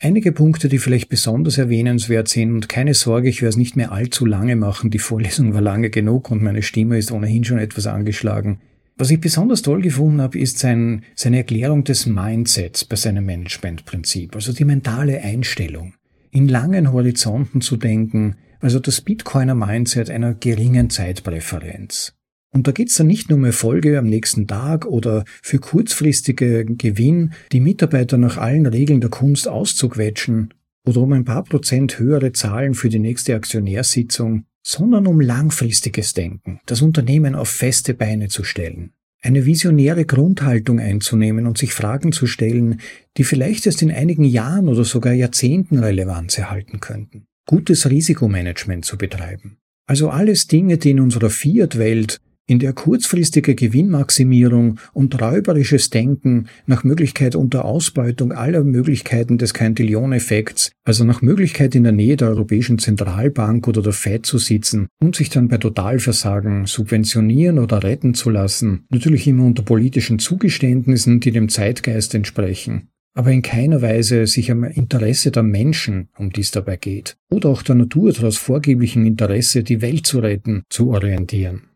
Einige 0.06 0.34
Punkte, 0.34 0.68
die 0.68 0.80
vielleicht 0.80 1.08
besonders 1.08 1.58
erwähnenswert 1.58 2.28
sind, 2.28 2.52
und 2.52 2.68
keine 2.68 2.94
Sorge, 2.94 3.30
ich 3.30 3.42
werde 3.42 3.52
es 3.52 3.56
nicht 3.56 3.78
mehr 3.78 3.94
allzu 3.94 4.26
lange 4.26 4.58
machen, 4.58 4.90
die 4.90 5.00
Vorlesung 5.00 5.54
war 5.54 5.62
lange 5.62 5.90
genug 5.90 6.30
und 6.30 6.44
meine 6.44 6.62
Stimme 6.62 6.98
ist 6.98 7.14
ohnehin 7.14 7.46
schon 7.46 7.58
etwas 7.58 7.88
angeschlagen. 7.88 8.60
Was 8.98 9.12
ich 9.12 9.22
besonders 9.22 9.62
toll 9.62 9.82
gefunden 9.82 10.20
habe, 10.20 10.38
ist 10.38 10.60
sein, 10.60 11.04
seine 11.16 11.38
Erklärung 11.38 11.86
des 11.86 12.06
Mindsets 12.06 12.84
bei 12.84 12.98
seinem 12.98 13.26
Managementprinzip, 13.26 14.36
also 14.36 14.52
die 14.52 14.66
mentale 14.66 15.22
Einstellung, 15.22 15.94
in 16.32 16.50
langen 16.50 16.92
Horizonten 16.92 17.62
zu 17.62 17.78
denken, 17.78 18.36
also 18.60 18.80
das 18.80 19.00
Bitcoiner 19.00 19.56
Mindset 19.56 20.10
einer 20.10 20.34
geringen 20.34 20.90
Zeitpräferenz. 20.90 22.14
Und 22.54 22.68
da 22.68 22.72
geht's 22.72 22.96
dann 22.96 23.08
nicht 23.08 23.30
nur 23.30 23.40
um 23.40 23.46
Erfolge 23.46 23.98
am 23.98 24.06
nächsten 24.06 24.48
Tag 24.48 24.86
oder 24.86 25.26
für 25.42 25.58
kurzfristige 25.58 26.66
Gewinn, 26.66 27.34
die 27.52 27.60
Mitarbeiter 27.60 28.18
nach 28.20 28.38
allen 28.38 28.68
Regeln 28.68 29.02
der 29.02 29.10
Kunst 29.10 29.48
auszuquetschen 29.48 30.54
oder 30.86 31.02
um 31.02 31.14
ein 31.14 31.26
paar 31.26 31.44
Prozent 31.44 31.98
höhere 31.98 32.32
Zahlen 32.32 32.76
für 32.76 32.90
die 32.90 33.00
nächste 33.00 33.36
Aktionärssitzung, 33.36 34.46
sondern 34.62 35.08
um 35.08 35.20
langfristiges 35.20 36.14
Denken, 36.14 36.60
das 36.68 36.84
Unternehmen 36.84 37.34
auf 37.34 37.50
feste 37.50 37.96
Beine 37.96 38.28
zu 38.28 38.44
stellen, 38.44 38.92
eine 39.22 39.46
visionäre 39.48 40.06
Grundhaltung 40.06 40.80
einzunehmen 40.80 41.48
und 41.48 41.58
sich 41.58 41.74
Fragen 41.74 42.12
zu 42.12 42.28
stellen, 42.28 42.82
die 43.18 43.24
vielleicht 43.24 43.66
erst 43.66 43.82
in 43.82 43.92
einigen 43.92 44.26
Jahren 44.26 44.68
oder 44.68 44.84
sogar 44.84 45.14
Jahrzehnten 45.14 45.80
Relevanz 45.80 46.38
erhalten 46.38 46.80
könnten, 46.80 47.26
gutes 47.48 47.90
Risikomanagement 47.90 48.86
zu 48.86 48.98
betreiben. 48.98 49.58
Also 49.88 50.10
alles 50.10 50.48
Dinge, 50.48 50.78
die 50.78 50.92
in 50.92 51.00
unserer 51.00 51.30
Fiat-Welt 51.30 52.20
in 52.46 52.60
der 52.60 52.74
kurzfristige 52.74 53.56
Gewinnmaximierung 53.56 54.80
und 54.92 55.22
räuberisches 55.22 55.90
Denken 55.90 56.48
nach 56.66 56.84
Möglichkeit 56.84 57.36
unter 57.36 57.64
Ausbeutung 57.64 58.34
aller 58.34 58.64
Möglichkeiten 58.64 59.38
des 59.38 59.54
Cantillon-Effekts, 59.54 60.72
also 60.84 61.06
nach 61.06 61.22
Möglichkeit 61.22 61.74
in 61.76 61.84
der 61.84 61.94
Nähe 61.94 62.18
der 62.18 62.30
Europäischen 62.30 62.80
Zentralbank 62.80 63.68
oder 63.68 63.82
der 63.82 63.94
Fed 63.94 64.26
zu 64.26 64.38
sitzen 64.38 64.88
und 65.02 65.16
sich 65.16 65.30
dann 65.30 65.48
bei 65.48 65.58
Totalversagen 65.58 66.66
subventionieren 66.66 67.60
oder 67.60 67.82
retten 67.84 68.14
zu 68.14 68.30
lassen, 68.30 68.86
natürlich 68.90 69.26
immer 69.28 69.46
unter 69.46 69.64
politischen 69.64 70.20
Zugeständnissen, 70.20 71.22
die 71.22 71.32
dem 71.32 71.48
Zeitgeist 71.48 72.14
entsprechen, 72.14 72.90
aber 73.14 73.32
in 73.32 73.42
keiner 73.42 73.82
Weise 73.82 74.28
sich 74.28 74.52
am 74.52 74.64
Interesse 74.66 75.32
der 75.32 75.44
Menschen, 75.44 76.10
um 76.18 76.32
die 76.32 76.42
es 76.42 76.52
dabei 76.52 76.76
geht, 76.76 77.16
oder 77.32 77.50
auch 77.50 77.62
der 77.62 77.76
Natur 77.76 78.14
trotz 78.14 78.38
vorgeblichem 78.38 79.06
Interesse, 79.06 79.64
die 79.64 79.82
Welt 79.82 80.06
zu 80.06 80.20
retten, 80.20 80.64
zu 80.70 80.90
orientieren. 80.90 81.70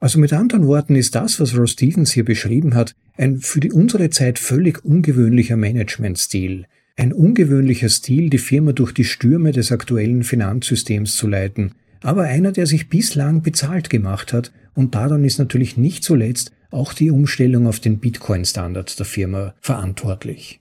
Also 0.00 0.18
mit 0.18 0.32
anderen 0.32 0.66
Worten 0.66 0.96
ist 0.96 1.14
das, 1.14 1.38
was 1.40 1.56
Ross 1.56 1.72
Stevens 1.72 2.12
hier 2.12 2.24
beschrieben 2.24 2.74
hat, 2.74 2.94
ein 3.18 3.38
für 3.38 3.60
die 3.60 3.70
unsere 3.70 4.08
Zeit 4.08 4.38
völlig 4.38 4.82
ungewöhnlicher 4.82 5.58
Managementstil. 5.58 6.64
Ein 6.96 7.12
ungewöhnlicher 7.12 7.90
Stil, 7.90 8.30
die 8.30 8.38
Firma 8.38 8.72
durch 8.72 8.92
die 8.92 9.04
Stürme 9.04 9.52
des 9.52 9.72
aktuellen 9.72 10.22
Finanzsystems 10.22 11.16
zu 11.16 11.26
leiten, 11.26 11.72
aber 12.02 12.22
einer, 12.22 12.50
der 12.50 12.66
sich 12.66 12.88
bislang 12.88 13.42
bezahlt 13.42 13.90
gemacht 13.90 14.32
hat, 14.32 14.52
und 14.74 14.94
daran 14.94 15.24
ist 15.24 15.38
natürlich 15.38 15.76
nicht 15.76 16.02
zuletzt 16.02 16.52
auch 16.70 16.94
die 16.94 17.10
Umstellung 17.10 17.66
auf 17.66 17.80
den 17.80 17.98
Bitcoin-Standard 17.98 18.98
der 18.98 19.06
Firma 19.06 19.54
verantwortlich. 19.60 20.60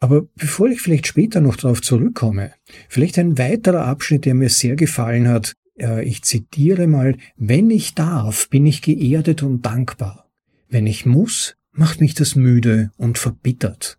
Aber 0.00 0.26
bevor 0.34 0.68
ich 0.68 0.80
vielleicht 0.80 1.06
später 1.06 1.40
noch 1.40 1.56
darauf 1.56 1.82
zurückkomme, 1.82 2.52
vielleicht 2.88 3.18
ein 3.18 3.38
weiterer 3.38 3.84
Abschnitt, 3.84 4.24
der 4.24 4.34
mir 4.34 4.48
sehr 4.48 4.76
gefallen 4.76 5.28
hat, 5.28 5.54
ich 5.76 6.22
zitiere 6.22 6.86
mal, 6.86 7.16
wenn 7.36 7.70
ich 7.70 7.94
darf, 7.94 8.48
bin 8.48 8.66
ich 8.66 8.82
geerdet 8.82 9.42
und 9.42 9.62
dankbar. 9.62 10.30
Wenn 10.68 10.86
ich 10.86 11.06
muss, 11.06 11.56
macht 11.72 12.00
mich 12.00 12.14
das 12.14 12.34
müde 12.34 12.90
und 12.96 13.18
verbittert. 13.18 13.98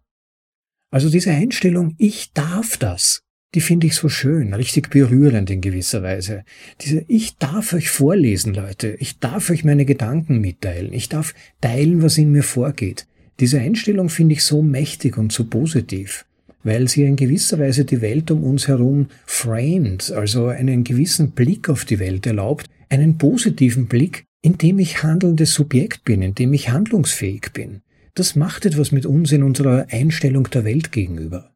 Also 0.90 1.10
diese 1.10 1.32
Einstellung, 1.32 1.96
ich 1.98 2.32
darf 2.34 2.78
das, 2.78 3.22
die 3.54 3.62
finde 3.62 3.88
ich 3.88 3.96
so 3.96 4.10
schön, 4.10 4.54
richtig 4.54 4.90
berührend 4.90 5.50
in 5.50 5.62
gewisser 5.62 6.04
Weise. 6.04 6.44
Diese, 6.82 7.06
ich 7.08 7.38
darf 7.38 7.74
euch 7.74 7.90
vorlesen, 7.90 8.54
Leute, 8.54 8.96
ich 9.00 9.20
darf 9.20 9.50
euch 9.50 9.64
meine 9.64 9.86
Gedanken 9.86 10.40
mitteilen, 10.40 10.94
ich 10.94 11.10
darf 11.10 11.34
teilen, 11.62 12.02
was 12.02 12.18
in 12.18 12.32
mir 12.32 12.44
vorgeht. 12.44 13.08
Diese 13.40 13.60
Einstellung 13.60 14.10
finde 14.10 14.34
ich 14.34 14.44
so 14.44 14.62
mächtig 14.64 15.18
und 15.18 15.32
so 15.32 15.46
positiv 15.46 16.27
weil 16.68 16.90
sie 16.90 17.04
in 17.04 17.16
gewisser 17.16 17.60
Weise 17.60 17.86
die 17.86 18.02
Welt 18.02 18.30
um 18.30 18.44
uns 18.44 18.68
herum 18.68 19.08
framed, 19.26 20.12
also 20.12 20.48
einen 20.48 20.84
gewissen 20.84 21.32
Blick 21.32 21.70
auf 21.70 21.86
die 21.86 21.98
Welt 21.98 22.26
erlaubt, 22.28 22.68
einen 22.90 23.18
positiven 23.18 23.88
Blick, 23.88 24.26
in 24.42 24.58
dem 24.58 24.78
ich 24.78 25.02
handelndes 25.02 25.54
Subjekt 25.54 26.04
bin, 26.04 26.22
in 26.22 26.36
dem 26.36 26.52
ich 26.52 26.70
handlungsfähig 26.70 27.54
bin. 27.54 27.82
Das 28.16 28.36
macht 28.36 28.66
etwas 28.66 28.92
mit 28.92 29.06
uns 29.06 29.32
in 29.32 29.44
unserer 29.44 29.88
Einstellung 29.92 30.50
der 30.50 30.66
Welt 30.66 30.92
gegenüber. 30.92 31.54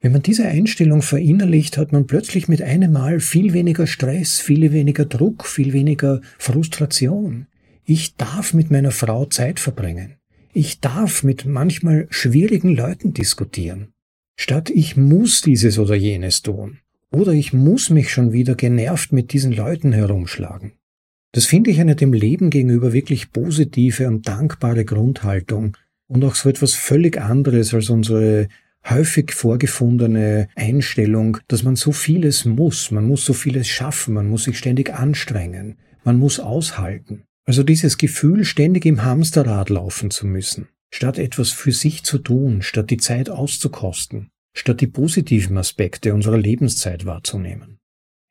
Wenn 0.00 0.12
man 0.12 0.22
diese 0.22 0.46
Einstellung 0.46 1.02
verinnerlicht, 1.02 1.76
hat 1.76 1.90
man 1.90 2.06
plötzlich 2.06 2.46
mit 2.46 2.62
einem 2.62 2.92
Mal 2.92 3.18
viel 3.18 3.52
weniger 3.52 3.88
Stress, 3.88 4.38
viel 4.38 4.72
weniger 4.72 5.06
Druck, 5.06 5.44
viel 5.44 5.72
weniger 5.72 6.20
Frustration. 6.38 7.46
Ich 7.84 8.14
darf 8.14 8.54
mit 8.54 8.70
meiner 8.70 8.92
Frau 8.92 9.24
Zeit 9.24 9.58
verbringen. 9.58 10.14
Ich 10.52 10.80
darf 10.80 11.24
mit 11.24 11.46
manchmal 11.46 12.06
schwierigen 12.10 12.76
Leuten 12.76 13.12
diskutieren. 13.12 13.88
Statt 14.36 14.70
ich 14.70 14.96
muss 14.96 15.40
dieses 15.40 15.78
oder 15.78 15.94
jenes 15.94 16.42
tun. 16.42 16.78
Oder 17.10 17.32
ich 17.32 17.52
muss 17.52 17.90
mich 17.90 18.10
schon 18.10 18.32
wieder 18.32 18.54
genervt 18.54 19.12
mit 19.12 19.32
diesen 19.32 19.52
Leuten 19.52 19.92
herumschlagen. 19.92 20.72
Das 21.32 21.46
finde 21.46 21.70
ich 21.70 21.80
eine 21.80 21.96
dem 21.96 22.12
Leben 22.12 22.50
gegenüber 22.50 22.92
wirklich 22.92 23.32
positive 23.32 24.08
und 24.08 24.26
dankbare 24.28 24.84
Grundhaltung 24.84 25.76
und 26.06 26.24
auch 26.24 26.34
so 26.34 26.48
etwas 26.48 26.74
völlig 26.74 27.20
anderes 27.20 27.72
als 27.72 27.90
unsere 27.90 28.48
häufig 28.88 29.32
vorgefundene 29.32 30.48
Einstellung, 30.56 31.38
dass 31.48 31.62
man 31.62 31.76
so 31.76 31.92
vieles 31.92 32.44
muss, 32.44 32.90
man 32.90 33.06
muss 33.06 33.24
so 33.24 33.32
vieles 33.32 33.68
schaffen, 33.68 34.14
man 34.14 34.28
muss 34.28 34.44
sich 34.44 34.58
ständig 34.58 34.92
anstrengen, 34.92 35.76
man 36.04 36.18
muss 36.18 36.40
aushalten. 36.40 37.22
Also 37.44 37.62
dieses 37.62 37.96
Gefühl, 37.96 38.44
ständig 38.44 38.84
im 38.86 39.04
Hamsterrad 39.04 39.70
laufen 39.70 40.10
zu 40.10 40.26
müssen 40.26 40.68
statt 40.92 41.18
etwas 41.18 41.50
für 41.50 41.72
sich 41.72 42.04
zu 42.04 42.18
tun, 42.18 42.62
statt 42.62 42.90
die 42.90 42.98
Zeit 42.98 43.30
auszukosten, 43.30 44.28
statt 44.54 44.80
die 44.80 44.86
positiven 44.86 45.56
Aspekte 45.56 46.14
unserer 46.14 46.38
Lebenszeit 46.38 47.06
wahrzunehmen. 47.06 47.78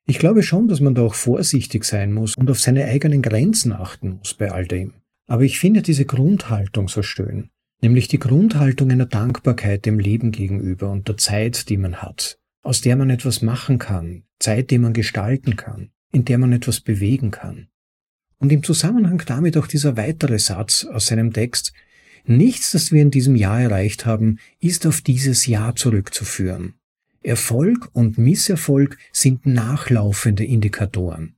Ich 0.07 0.19
glaube 0.19 0.43
schon, 0.43 0.67
dass 0.67 0.79
man 0.79 0.95
da 0.95 1.01
auch 1.01 1.15
vorsichtig 1.15 1.83
sein 1.85 2.13
muss 2.13 2.35
und 2.35 2.49
auf 2.49 2.59
seine 2.59 2.85
eigenen 2.85 3.21
Grenzen 3.21 3.73
achten 3.73 4.17
muss 4.17 4.33
bei 4.33 4.51
all 4.51 4.67
dem. 4.67 4.93
Aber 5.27 5.43
ich 5.43 5.59
finde 5.59 5.81
diese 5.81 6.05
Grundhaltung 6.05 6.87
so 6.87 7.01
schön, 7.01 7.49
nämlich 7.81 8.07
die 8.07 8.19
Grundhaltung 8.19 8.91
einer 8.91 9.05
Dankbarkeit 9.05 9.85
dem 9.85 9.99
Leben 9.99 10.31
gegenüber 10.31 10.91
und 10.91 11.07
der 11.07 11.17
Zeit, 11.17 11.69
die 11.69 11.77
man 11.77 12.01
hat, 12.01 12.39
aus 12.63 12.81
der 12.81 12.95
man 12.95 13.09
etwas 13.09 13.41
machen 13.41 13.79
kann, 13.79 14.23
Zeit, 14.39 14.71
die 14.71 14.77
man 14.77 14.93
gestalten 14.93 15.55
kann, 15.55 15.89
in 16.11 16.25
der 16.25 16.37
man 16.37 16.51
etwas 16.51 16.81
bewegen 16.81 17.31
kann. 17.31 17.69
Und 18.37 18.51
im 18.51 18.63
Zusammenhang 18.63 19.21
damit 19.25 19.55
auch 19.55 19.67
dieser 19.67 19.97
weitere 19.97 20.39
Satz 20.39 20.83
aus 20.83 21.05
seinem 21.05 21.31
Text, 21.31 21.73
Nichts, 22.25 22.71
das 22.71 22.91
wir 22.91 23.01
in 23.01 23.11
diesem 23.11 23.35
Jahr 23.35 23.61
erreicht 23.61 24.05
haben, 24.05 24.39
ist 24.59 24.85
auf 24.85 25.01
dieses 25.01 25.47
Jahr 25.47 25.75
zurückzuführen. 25.75 26.73
Erfolg 27.23 27.89
und 27.93 28.17
Misserfolg 28.17 28.97
sind 29.11 29.45
nachlaufende 29.45 30.43
Indikatoren. 30.43 31.35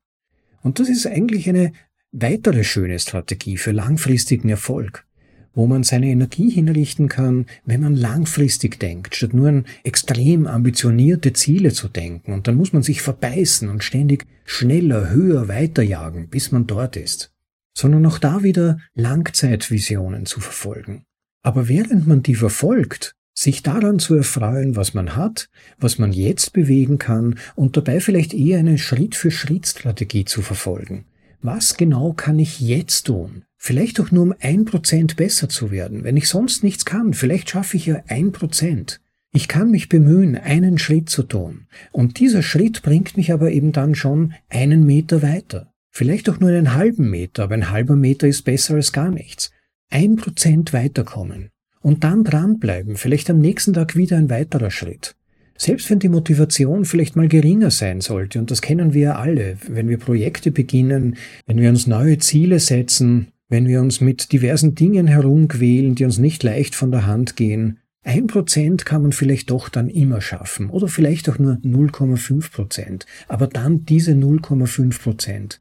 Und 0.61 0.79
das 0.79 0.87
ist 0.87 1.05
eigentlich 1.05 1.49
eine 1.49 1.73
weitere 2.11 2.63
schöne 2.63 2.99
Strategie 2.99 3.57
für 3.57 3.71
langfristigen 3.71 4.47
Erfolg, 4.47 5.05
wo 5.53 5.67
man 5.67 5.83
seine 5.83 6.07
Energie 6.07 6.49
hinrichten 6.49 7.09
kann, 7.09 7.47
wenn 7.65 7.81
man 7.81 7.95
langfristig 7.95 8.79
denkt, 8.79 9.15
statt 9.15 9.33
nur 9.33 9.49
an 9.49 9.65
extrem 9.83 10.47
ambitionierte 10.47 11.33
Ziele 11.33 11.73
zu 11.73 11.89
denken. 11.89 12.31
Und 12.31 12.47
dann 12.47 12.55
muss 12.55 12.71
man 12.71 12.83
sich 12.83 13.01
verbeißen 13.01 13.67
und 13.67 13.83
ständig 13.83 14.25
schneller, 14.45 15.09
höher 15.09 15.49
weiterjagen, 15.49 16.29
bis 16.29 16.51
man 16.51 16.65
dort 16.65 16.95
ist 16.95 17.32
sondern 17.73 18.05
auch 18.05 18.19
da 18.19 18.43
wieder 18.43 18.79
Langzeitvisionen 18.93 20.25
zu 20.25 20.39
verfolgen. 20.39 21.03
Aber 21.41 21.67
während 21.67 22.07
man 22.07 22.23
die 22.23 22.35
verfolgt, 22.35 23.15
sich 23.35 23.63
daran 23.63 23.99
zu 23.99 24.15
erfreuen, 24.15 24.75
was 24.75 24.93
man 24.93 25.15
hat, 25.15 25.49
was 25.79 25.97
man 25.97 26.13
jetzt 26.13 26.53
bewegen 26.53 26.99
kann 26.99 27.39
und 27.55 27.75
dabei 27.75 27.99
vielleicht 27.99 28.33
eher 28.33 28.59
eine 28.59 28.77
Schritt-für-Schritt-Strategie 28.77 30.25
zu 30.25 30.41
verfolgen. 30.41 31.05
Was 31.41 31.75
genau 31.75 32.13
kann 32.13 32.39
ich 32.39 32.61
jetzt 32.61 33.07
tun? 33.07 33.43
Vielleicht 33.57 33.99
auch 33.99 34.11
nur 34.11 34.23
um 34.23 34.35
ein 34.39 34.65
Prozent 34.65 35.17
besser 35.17 35.49
zu 35.49 35.71
werden. 35.71 36.03
Wenn 36.03 36.15
ich 36.15 36.29
sonst 36.29 36.63
nichts 36.63 36.85
kann, 36.85 37.13
vielleicht 37.13 37.49
schaffe 37.49 37.75
ich 37.75 37.87
ja 37.87 38.01
ein 38.07 38.31
Prozent. 38.31 39.01
Ich 39.33 39.47
kann 39.47 39.71
mich 39.71 39.89
bemühen, 39.89 40.37
einen 40.37 40.77
Schritt 40.77 41.09
zu 41.09 41.23
tun. 41.23 41.65
Und 41.91 42.19
dieser 42.19 42.43
Schritt 42.43 42.83
bringt 42.83 43.17
mich 43.17 43.33
aber 43.33 43.51
eben 43.51 43.71
dann 43.71 43.95
schon 43.95 44.33
einen 44.47 44.85
Meter 44.85 45.23
weiter. 45.23 45.72
Vielleicht 45.95 46.27
auch 46.27 46.39
nur 46.39 46.49
einen 46.49 46.73
halben 46.73 47.11
Meter, 47.11 47.43
aber 47.43 47.53
ein 47.53 47.69
halber 47.69 47.95
Meter 47.95 48.27
ist 48.27 48.41
besser 48.41 48.73
als 48.73 48.93
gar 48.93 49.11
nichts. 49.11 49.51
Ein 49.91 50.15
Prozent 50.15 50.73
weiterkommen. 50.73 51.49
Und 51.81 52.03
dann 52.03 52.23
dranbleiben, 52.23 52.95
vielleicht 52.95 53.29
am 53.29 53.37
nächsten 53.37 53.73
Tag 53.73 53.95
wieder 53.95 54.17
ein 54.17 54.31
weiterer 54.31 54.71
Schritt. 54.71 55.15
Selbst 55.55 55.91
wenn 55.91 55.99
die 55.99 56.09
Motivation 56.09 56.85
vielleicht 56.85 57.15
mal 57.15 57.27
geringer 57.27 57.69
sein 57.69 58.01
sollte, 58.01 58.39
und 58.39 58.49
das 58.49 58.63
kennen 58.63 58.95
wir 58.95 59.01
ja 59.01 59.15
alle, 59.17 59.57
wenn 59.67 59.87
wir 59.87 59.99
Projekte 59.99 60.49
beginnen, 60.49 61.15
wenn 61.45 61.59
wir 61.59 61.69
uns 61.69 61.85
neue 61.85 62.17
Ziele 62.17 62.59
setzen, 62.59 63.27
wenn 63.49 63.67
wir 63.67 63.79
uns 63.79 64.01
mit 64.01 64.31
diversen 64.31 64.73
Dingen 64.73 65.05
herumquälen, 65.05 65.93
die 65.93 66.05
uns 66.05 66.17
nicht 66.17 66.41
leicht 66.41 66.73
von 66.73 66.89
der 66.89 67.05
Hand 67.05 67.35
gehen, 67.35 67.77
ein 68.01 68.25
Prozent 68.25 68.83
kann 68.83 69.03
man 69.03 69.11
vielleicht 69.11 69.51
doch 69.51 69.69
dann 69.69 69.89
immer 69.89 70.21
schaffen 70.21 70.71
oder 70.71 70.87
vielleicht 70.87 71.29
auch 71.29 71.37
nur 71.37 71.53
0,5 71.63 72.51
Prozent, 72.51 73.05
aber 73.27 73.45
dann 73.45 73.85
diese 73.85 74.13
0,5 74.13 74.99
Prozent. 74.99 75.59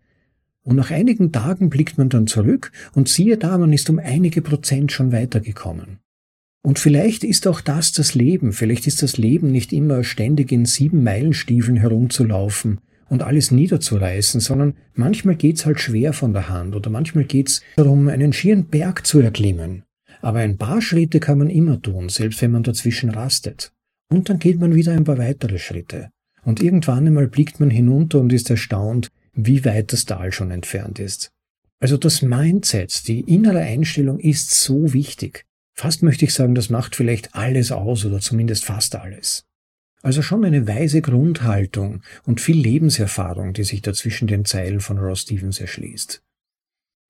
Und 0.65 0.77
nach 0.77 0.91
einigen 0.91 1.33
Tagen 1.33 1.71
blickt 1.71 1.99
man 1.99 2.09
dann 2.09 2.27
zurück 2.27 2.71
und 2.95 3.09
siehe 3.09 3.37
da, 3.37 3.59
man 3.59 3.73
ist 3.73 3.91
um 3.91 3.99
einige 3.99 4.43
Prozent 4.43 4.93
schon 4.93 5.13
weitergekommen. 5.13 5.99
Und 6.65 6.79
vielleicht 6.79 7.25
ist 7.25 7.49
auch 7.49 7.61
das 7.61 7.91
das 7.91 8.15
Leben, 8.15 8.53
vielleicht 8.53 8.87
ist 8.87 9.03
das 9.03 9.17
Leben 9.17 9.51
nicht 9.51 9.73
immer 9.73 10.05
ständig 10.05 10.53
in 10.53 10.65
sieben 10.65 11.03
Meilenstiefeln 11.03 11.77
herumzulaufen 11.77 12.79
und 13.09 13.25
alles 13.25 13.51
niederzureißen, 13.51 14.41
sondern 14.41 14.75
manchmal 14.95 15.35
geht's 15.35 15.67
halt 15.67 15.81
schwer 15.81 16.13
von 16.13 16.33
der 16.33 16.49
Hand 16.49 16.77
oder 16.77 16.89
manchmal 16.89 17.25
geht's 17.25 17.63
darum, 17.77 18.07
einen 18.09 18.33
schieren 18.33 18.67
Berg 18.67 19.05
zu 19.05 19.19
erklimmen. 19.19 19.83
Aber 20.21 20.39
ein 20.39 20.57
paar 20.57 20.81
Schritte 20.81 21.19
kann 21.19 21.39
man 21.39 21.51
immer 21.51 21.83
tun, 21.83 22.09
selbst 22.09 22.41
wenn 22.41 22.53
man 22.53 22.63
dazwischen 22.63 23.11
rastet. 23.11 23.73
Und 24.09 24.29
dann 24.29 24.39
geht 24.39 24.61
man 24.61 24.75
wieder 24.75 24.93
ein 24.93 25.05
paar 25.05 25.19
weitere 25.19 25.59
Schritte. 25.59 26.11
Und 26.45 26.63
irgendwann 26.63 27.07
einmal 27.07 27.27
blickt 27.27 27.59
man 27.59 27.71
hinunter 27.71 28.21
und 28.21 28.33
ist 28.33 28.51
erstaunt, 28.51 29.09
wie 29.33 29.65
weit 29.65 29.93
das 29.93 30.05
Tal 30.05 30.33
schon 30.33 30.51
entfernt 30.51 30.99
ist. 30.99 31.31
Also 31.81 31.97
das 31.97 32.23
Mindset, 32.23 33.09
die 33.09 33.21
innere 33.21 33.61
Einstellung 33.61 34.19
ist 34.19 34.51
so 34.51 34.93
wichtig. 34.93 35.45
Fast 35.75 36.03
möchte 36.03 36.25
ich 36.25 36.35
sagen, 36.35 36.55
das 36.55 36.71
macht 36.71 36.95
vielleicht 36.95 37.35
alles 37.35 37.73
aus 37.73 38.05
oder 38.05 38.21
zumindest 38.21 38.65
fast 38.65 38.95
alles. 38.95 39.45
Also 40.03 40.21
schon 40.21 40.45
eine 40.45 40.67
weise 40.67 41.01
Grundhaltung 41.01 42.03
und 42.25 42.41
viel 42.41 42.59
Lebenserfahrung, 42.59 43.53
die 43.53 43.65
sich 43.65 43.83
da 43.83 43.93
zwischen 43.93 44.27
den 44.27 44.45
Zeilen 44.45 44.81
von 44.81 44.99
Ross 44.99 45.23
Stevens 45.23 45.61
erschließt. 45.61 46.23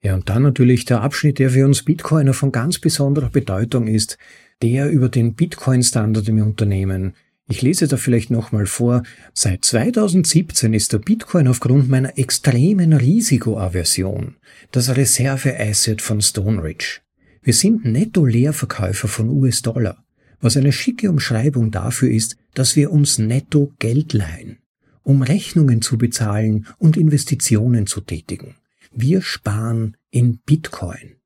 Ja, 0.03 0.15
und 0.15 0.29
dann 0.29 0.43
natürlich 0.43 0.85
der 0.85 1.01
Abschnitt, 1.01 1.39
der 1.39 1.51
für 1.51 1.65
uns 1.65 1.85
Bitcoiner 1.85 2.35
von 2.35 2.53
ganz 2.53 2.79
besonderer 2.79 3.31
Bedeutung 3.31 3.87
ist, 3.87 4.19
der 4.61 4.91
über 4.91 5.09
den 5.09 5.35
Bitcoin-Standard 5.35 6.29
im 6.29 6.43
Unternehmen. 6.43 7.15
Ich 7.49 7.61
lese 7.61 7.89
da 7.89 7.97
vielleicht 7.97 8.31
nochmal 8.31 8.67
vor. 8.67 9.03
Seit 9.35 9.65
2017 9.65 10.73
ist 10.75 10.93
der 10.93 10.99
Bitcoin 10.99 11.49
aufgrund 11.49 11.89
meiner 11.89 12.19
extremen 12.19 12.93
Risikoaversion 12.93 14.37
das 14.71 14.97
Reserve-Asset 14.97 16.01
von 16.01 16.23
Stone 16.23 16.63
Ridge. 16.63 17.01
Wir 17.43 17.55
sind 17.55 17.85
Netto-Leerverkäufer 17.85 19.09
von 19.09 19.29
US-Dollar, 19.29 20.05
was 20.41 20.57
eine 20.57 20.73
schicke 20.73 21.11
Umschreibung 21.11 21.71
dafür 21.71 22.11
ist, 22.11 22.37
dass 22.55 22.77
wir 22.77 22.93
uns 22.93 23.19
netto 23.19 23.73
Geld 23.79 24.13
leihen, 24.13 24.59
um 25.03 25.23
Rechnungen 25.23 25.83
zu 25.83 25.99
bezahlen 25.99 26.67
und 26.79 26.97
Investitionen 26.97 27.87
zu 27.87 28.01
tätigen. 28.01 28.55
Wir 28.93 29.23
sparen 29.23 29.97
in 30.11 30.39
Bitcoin. 30.39 31.17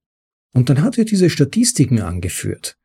Und 0.52 0.70
dann 0.70 0.80
hat 0.80 0.96
er 0.96 1.04
diese 1.04 1.28
Statistiken 1.28 2.00
angeführt, 2.00 2.78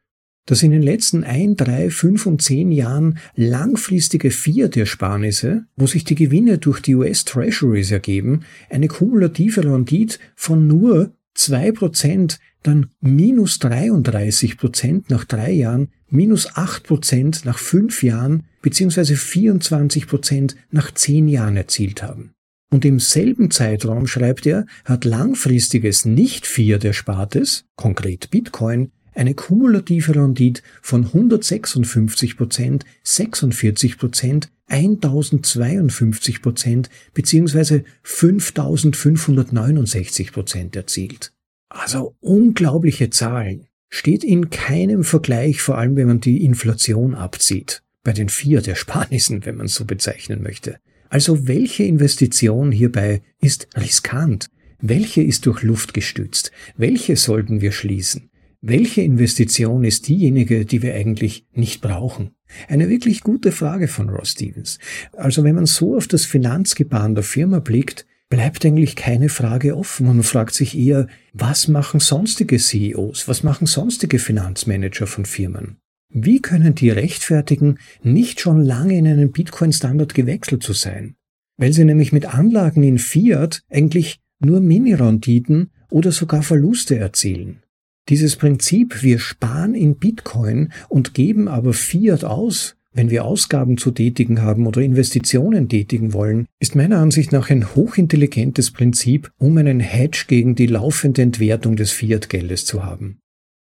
dass 0.45 0.63
in 0.63 0.71
den 0.71 0.81
letzten 0.81 1.23
ein, 1.23 1.55
drei, 1.55 1.89
fünf 1.89 2.25
und 2.25 2.41
zehn 2.41 2.71
Jahren 2.71 3.19
langfristige 3.35 4.31
Fiat-Ersparnisse, 4.31 5.65
wo 5.75 5.87
sich 5.87 6.03
die 6.03 6.15
Gewinne 6.15 6.57
durch 6.57 6.81
die 6.81 6.95
US 6.95 7.25
Treasuries 7.25 7.91
ergeben, 7.91 8.41
eine 8.69 8.87
kumulative 8.87 9.63
Rendite 9.63 10.17
von 10.35 10.67
nur 10.67 11.13
zwei 11.33 11.71
Prozent 11.71 12.39
dann 12.63 12.89
minus 12.99 13.59
33 13.59 14.57
Prozent 14.57 15.09
nach 15.09 15.25
drei 15.25 15.51
Jahren, 15.51 15.89
minus 16.09 16.55
8 16.55 16.83
Prozent 16.83 17.45
nach 17.45 17.57
fünf 17.57 18.03
Jahren, 18.03 18.43
beziehungsweise 18.61 19.15
24 19.15 20.07
Prozent 20.07 20.55
nach 20.69 20.93
zehn 20.93 21.27
Jahren 21.27 21.57
erzielt 21.57 22.03
haben. 22.03 22.33
Und 22.71 22.85
im 22.85 22.99
selben 22.99 23.51
Zeitraum, 23.51 24.07
schreibt 24.07 24.45
er, 24.45 24.65
hat 24.85 25.03
langfristiges 25.03 26.05
Nicht-Fiat-Erspartes, 26.05 27.65
konkret 27.75 28.29
Bitcoin, 28.29 28.91
eine 29.13 29.33
kumulative 29.33 30.15
Rendite 30.15 30.61
von 30.81 31.05
156 31.05 32.37
Prozent, 32.37 32.85
46 33.03 33.97
Prozent, 33.97 34.49
1052 34.67 36.41
Prozent 36.41 36.89
beziehungsweise 37.13 37.83
5569 38.03 40.31
Prozent 40.31 40.75
erzielt. 40.75 41.33
Also 41.69 42.15
unglaubliche 42.19 43.09
Zahlen. 43.09 43.67
Steht 43.89 44.23
in 44.23 44.49
keinem 44.49 45.03
Vergleich, 45.03 45.61
vor 45.61 45.77
allem 45.77 45.97
wenn 45.97 46.07
man 46.07 46.21
die 46.21 46.45
Inflation 46.45 47.13
abzieht. 47.13 47.83
Bei 48.03 48.13
den 48.13 48.29
Fiat-Ersparnissen, 48.29 49.45
wenn 49.45 49.57
man 49.57 49.67
so 49.67 49.85
bezeichnen 49.85 50.41
möchte. 50.41 50.77
Also 51.09 51.47
welche 51.47 51.83
Investition 51.83 52.71
hierbei 52.71 53.21
ist 53.41 53.67
riskant? 53.75 54.47
Welche 54.79 55.21
ist 55.21 55.45
durch 55.45 55.61
Luft 55.61 55.93
gestützt? 55.93 56.51
Welche 56.77 57.17
sollten 57.17 57.59
wir 57.59 57.73
schließen? 57.73 58.30
Welche 58.63 59.01
Investition 59.01 59.83
ist 59.83 60.07
diejenige, 60.07 60.65
die 60.65 60.83
wir 60.83 60.93
eigentlich 60.93 61.47
nicht 61.51 61.81
brauchen? 61.81 62.35
Eine 62.67 62.89
wirklich 62.89 63.21
gute 63.21 63.51
Frage 63.51 63.87
von 63.87 64.07
Ross 64.09 64.33
Stevens. 64.33 64.77
Also 65.13 65.43
wenn 65.43 65.55
man 65.55 65.65
so 65.65 65.97
auf 65.97 66.07
das 66.07 66.25
Finanzgebaren 66.25 67.15
der 67.15 67.23
Firma 67.23 67.57
blickt, 67.57 68.05
bleibt 68.29 68.63
eigentlich 68.63 68.95
keine 68.95 69.29
Frage 69.29 69.75
offen. 69.75 70.05
Man 70.05 70.21
fragt 70.21 70.53
sich 70.53 70.77
eher, 70.77 71.07
was 71.33 71.67
machen 71.69 71.99
sonstige 71.99 72.57
CEOs, 72.57 73.27
was 73.27 73.41
machen 73.41 73.65
sonstige 73.65 74.19
Finanzmanager 74.19 75.07
von 75.07 75.25
Firmen? 75.25 75.77
Wie 76.13 76.39
können 76.39 76.75
die 76.75 76.91
rechtfertigen, 76.91 77.79
nicht 78.03 78.41
schon 78.41 78.61
lange 78.61 78.95
in 78.95 79.07
einen 79.07 79.31
Bitcoin-Standard 79.31 80.13
gewechselt 80.13 80.61
zu 80.61 80.73
sein? 80.73 81.15
Weil 81.57 81.73
sie 81.73 81.83
nämlich 81.83 82.11
mit 82.11 82.31
Anlagen 82.31 82.83
in 82.83 82.99
Fiat 82.99 83.63
eigentlich 83.71 84.19
nur 84.39 84.59
Mini-Renditen 84.59 85.71
oder 85.89 86.11
sogar 86.11 86.43
Verluste 86.43 86.97
erzielen. 86.97 87.63
Dieses 88.11 88.35
Prinzip, 88.35 89.03
wir 89.03 89.19
sparen 89.19 89.73
in 89.73 89.95
Bitcoin 89.95 90.73
und 90.89 91.13
geben 91.13 91.47
aber 91.47 91.71
Fiat 91.71 92.25
aus, 92.25 92.75
wenn 92.91 93.09
wir 93.09 93.23
Ausgaben 93.23 93.77
zu 93.77 93.89
tätigen 93.91 94.41
haben 94.41 94.67
oder 94.67 94.81
Investitionen 94.81 95.69
tätigen 95.69 96.11
wollen, 96.11 96.45
ist 96.59 96.75
meiner 96.75 96.97
Ansicht 96.97 97.31
nach 97.31 97.49
ein 97.49 97.73
hochintelligentes 97.73 98.71
Prinzip, 98.71 99.31
um 99.37 99.57
einen 99.57 99.79
Hedge 99.79 100.25
gegen 100.27 100.55
die 100.55 100.67
laufende 100.67 101.21
Entwertung 101.21 101.77
des 101.77 101.91
Fiat-Geldes 101.91 102.65
zu 102.65 102.83
haben. 102.83 103.19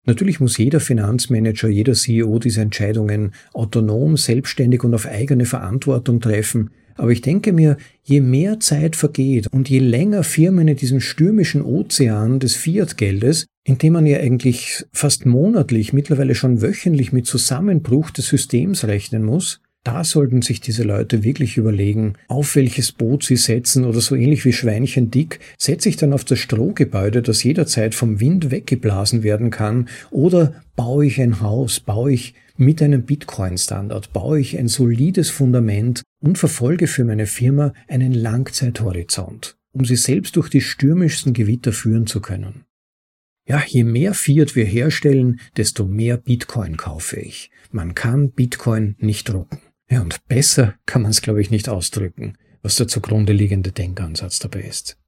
Natürlich 0.07 0.39
muss 0.39 0.57
jeder 0.57 0.80
Finanzmanager, 0.80 1.69
jeder 1.69 1.93
CEO 1.93 2.39
diese 2.39 2.61
Entscheidungen 2.61 3.34
autonom, 3.53 4.17
selbstständig 4.17 4.84
und 4.84 4.95
auf 4.95 5.05
eigene 5.05 5.45
Verantwortung 5.45 6.21
treffen, 6.21 6.71
aber 6.99 7.11
ich 7.11 7.21
denke 7.21 7.53
mir, 7.53 7.77
je 8.03 8.21
mehr 8.21 8.59
Zeit 8.59 8.95
vergeht 8.95 9.47
und 9.47 9.69
je 9.69 9.80
länger 9.80 10.23
Firmen 10.23 10.67
in 10.67 10.76
diesem 10.76 10.99
stürmischen 10.99 11.61
Ozean 11.61 12.39
des 12.39 12.55
Fiat-Geldes, 12.55 13.45
in 13.63 13.77
dem 13.77 13.93
man 13.93 14.05
ja 14.05 14.19
eigentlich 14.19 14.85
fast 14.91 15.26
monatlich, 15.26 15.93
mittlerweile 15.93 16.35
schon 16.35 16.61
wöchentlich 16.61 17.11
mit 17.11 17.26
Zusammenbruch 17.26 18.11
des 18.11 18.27
Systems 18.27 18.85
rechnen 18.85 19.23
muss, 19.23 19.61
da 19.84 20.03
sollten 20.03 20.41
sich 20.41 20.59
diese 20.59 20.84
Leute 20.84 21.23
wirklich 21.23 21.55
überlegen, 21.55 22.15
auf 22.27 22.55
welches 22.55 22.91
Boot 22.91 23.23
sie 23.23 23.38
setzen 23.38 23.85
oder 23.85 24.01
so 24.01 24.13
ähnlich 24.15 24.43
wie 24.43 24.51
Schweinchen 24.51 25.09
dick, 25.09 25.39
setze 25.57 25.88
ich 25.88 25.95
dann 25.95 26.11
auf 26.11 26.26
das 26.26 26.39
Strohgebäude, 26.39 27.21
das 27.21 27.43
jederzeit 27.43 27.95
vom 27.95 28.19
Wind 28.19 28.51
weggeblasen 28.51 29.23
werden 29.23 29.51
kann, 29.51 29.88
oder 30.11 30.53
baue 30.76 31.05
ich 31.05 31.21
ein 31.21 31.39
Haus, 31.39 31.80
baue 31.80 32.11
ich 32.11 32.34
mit 32.60 32.81
einem 32.81 33.03
Bitcoin-Standard, 33.03 34.14
baue 34.14 34.40
ich 34.40 34.57
ein 34.57 34.68
solides 34.68 35.30
Fundament 35.30 36.03
und 36.22 36.38
verfolge 36.38 36.88
für 36.88 37.06
meine 37.06 37.26
Firma 37.26 37.73
einen 37.88 38.14
Langzeithorizont, 38.14 39.57
um 39.72 39.86
sie 39.86 39.95
selbst 39.95 40.36
durch 40.36 40.49
die 40.49 40.61
stürmischsten 40.61 41.34
Gewitter 41.34 41.72
führen 41.72 42.06
zu 42.06 42.22
können. 42.22 42.65
Ja, 43.48 43.64
je 43.65 43.84
mehr 43.84 44.14
Fiat 44.14 44.56
wir 44.56 44.65
herstellen, 44.65 45.40
desto 45.57 45.86
mehr 45.86 46.18
Bitcoin 46.18 46.77
kaufe 46.77 47.19
ich. 47.19 47.49
Man 47.72 47.95
kann 47.95 48.31
Bitcoin 48.31 48.95
nicht 48.99 49.30
drucken. 49.30 49.60
Ja, 49.90 50.02
und 50.02 50.27
besser 50.27 50.76
kann 50.86 51.02
man 51.02 51.11
es, 51.11 51.22
glaube 51.22 51.41
ich, 51.41 51.49
nicht 51.49 51.68
ausdrücken, 51.68 52.38
was 52.61 52.76
der 52.76 52.88
zugrunde 52.88 53.34
liegende 53.34 53.72
Denkansatz 53.72 54.38
dabei 54.38 54.61
ist. 54.61 54.99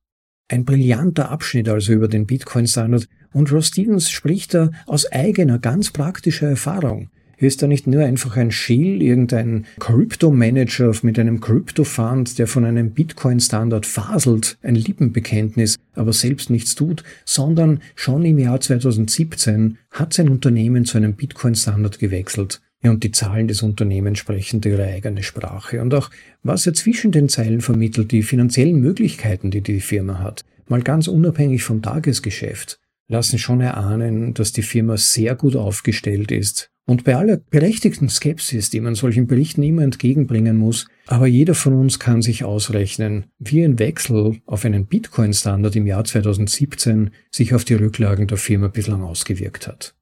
Ein 0.48 0.65
brillanter 0.65 1.30
Abschnitt 1.30 1.69
also 1.69 1.94
über 1.94 2.07
den 2.07 2.26
Bitcoin-Standard 2.26 3.07
und 3.32 3.52
Ross 3.52 3.68
Stevens 3.68 4.10
spricht 4.10 4.53
da 4.53 4.72
aus 4.86 5.06
eigener, 5.11 5.60
ganz 5.60 5.91
praktischer 5.91 6.49
Erfahrung. 6.49 7.10
Ist 7.41 7.63
da 7.63 7.68
nicht 7.68 7.88
nur 7.88 8.03
einfach 8.03 8.38
ein 8.38 8.51
Shield, 8.51 9.01
irgendein 9.01 9.65
Crypto-Manager 9.80 10.93
mit 11.01 11.18
einem 11.18 11.41
Crypto-Fund, 11.41 12.38
der 12.38 12.45
von 12.45 12.65
einem 12.65 12.91
Bitcoin-Standard 12.91 13.88
faselt, 13.88 14.59
ein 14.61 14.76
Lippenbekenntnis, 14.76 15.77
aber 15.95 16.13
selbst 16.13 16.51
nichts 16.51 16.76
tut, 16.76 17.03
sondern 17.26 17.81
schon 17.95 18.23
im 18.26 18.38
Jahr 18.38 18.61
2017 18.61 19.77
hat 19.89 20.13
sein 20.13 20.30
Unternehmen 20.30 20.85
zu 20.85 20.97
einem 20.97 21.15
Bitcoin-Standard 21.15 21.97
gewechselt. 21.97 22.61
Ja, 22.84 22.91
und 22.91 23.03
die 23.03 23.11
Zahlen 23.11 23.47
des 23.47 23.63
Unternehmens 23.63 24.19
sprechen 24.19 24.61
ihre 24.63 24.85
eigene 24.85 25.23
Sprache. 25.23 25.81
Und 25.81 25.93
auch 25.93 26.09
was 26.43 26.65
er 26.68 26.73
zwischen 26.73 27.11
den 27.11 27.30
Zeilen 27.30 27.61
vermittelt, 27.61 28.11
die 28.11 28.23
finanziellen 28.23 28.80
Möglichkeiten, 28.80 29.51
die 29.51 29.61
die 29.61 29.81
Firma 29.81 30.19
hat, 30.19 30.43
mal 30.68 30.81
ganz 30.81 31.07
unabhängig 31.07 31.63
vom 31.63 31.81
Tagesgeschäft, 31.81 32.77
lassen 33.07 33.38
schon 33.38 33.61
erahnen, 33.61 34.34
dass 34.34 34.51
die 34.51 34.63
Firma 34.63 34.97
sehr 34.97 35.35
gut 35.35 35.55
aufgestellt 35.55 36.31
ist. 36.31 36.70
Und 36.88 37.03
bei 37.03 37.16
aller 37.16 37.38
berechtigten 37.38 38.10
Skepsis, 38.10 38.70
die 38.70 38.82
man 38.82 38.95
solchen 38.95 39.28
Berichten 39.28 39.64
immer 39.64 39.84
entgegenbringen 39.84 40.58
muss, 40.58 40.88
aber 41.08 41.28
jeder 41.28 41.53
von 41.53 41.74
uns 41.74 41.99
kann 41.99 42.22
sich 42.22 42.44
ausrechnen, 42.44 43.26
wie 43.40 43.64
ein 43.64 43.80
Wechsel 43.80 44.38
auf 44.45 44.66
einen 44.66 44.88
Bitcoin-Standard 44.88 45.76
im 45.76 45.88
Jahr 45.88 46.03
2017 46.03 47.12
sich 47.30 47.53
auf 47.53 47.64
die 47.64 47.76
Rücklagen 47.76 48.28
der 48.28 48.38
Firma 48.38 48.68
bislang 48.68 49.03
ausgewirkt 49.03 49.68
hat. 49.68 49.95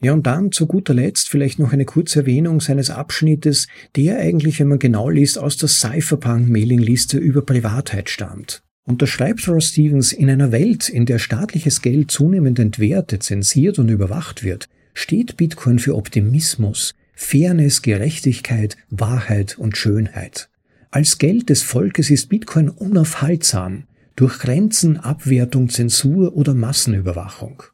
Ja, 0.00 0.12
und 0.12 0.26
dann 0.26 0.52
zu 0.52 0.66
guter 0.66 0.94
Letzt 0.94 1.30
vielleicht 1.30 1.58
noch 1.58 1.72
eine 1.72 1.84
kurze 1.84 2.20
Erwähnung 2.20 2.60
seines 2.60 2.90
Abschnittes, 2.90 3.68
der 3.96 4.18
eigentlich, 4.18 4.60
wenn 4.60 4.68
man 4.68 4.78
genau 4.78 5.08
liest, 5.08 5.38
aus 5.38 5.56
der 5.56 5.68
Cypherpunk-Mailingliste 5.68 7.18
über 7.18 7.42
Privatheit 7.42 8.10
stammt. 8.10 8.62
Und 8.86 9.00
da 9.00 9.06
schreibt 9.06 9.48
Ross 9.48 9.68
Stevens, 9.68 10.12
in 10.12 10.28
einer 10.28 10.52
Welt, 10.52 10.90
in 10.90 11.06
der 11.06 11.18
staatliches 11.18 11.80
Geld 11.80 12.10
zunehmend 12.10 12.58
entwertet, 12.58 13.22
zensiert 13.22 13.78
und 13.78 13.88
überwacht 13.88 14.44
wird, 14.44 14.68
steht 14.94 15.36
Bitcoin 15.36 15.78
für 15.78 15.96
Optimismus, 15.96 16.94
Fairness, 17.14 17.82
Gerechtigkeit, 17.82 18.76
Wahrheit 18.90 19.58
und 19.58 19.76
Schönheit. 19.76 20.48
Als 20.90 21.18
Geld 21.18 21.50
des 21.50 21.62
Volkes 21.62 22.10
ist 22.10 22.28
Bitcoin 22.28 22.68
unaufhaltsam 22.68 23.84
durch 24.16 24.38
Grenzen, 24.38 24.96
Abwertung, 24.96 25.68
Zensur 25.68 26.36
oder 26.36 26.54
Massenüberwachung. 26.54 27.64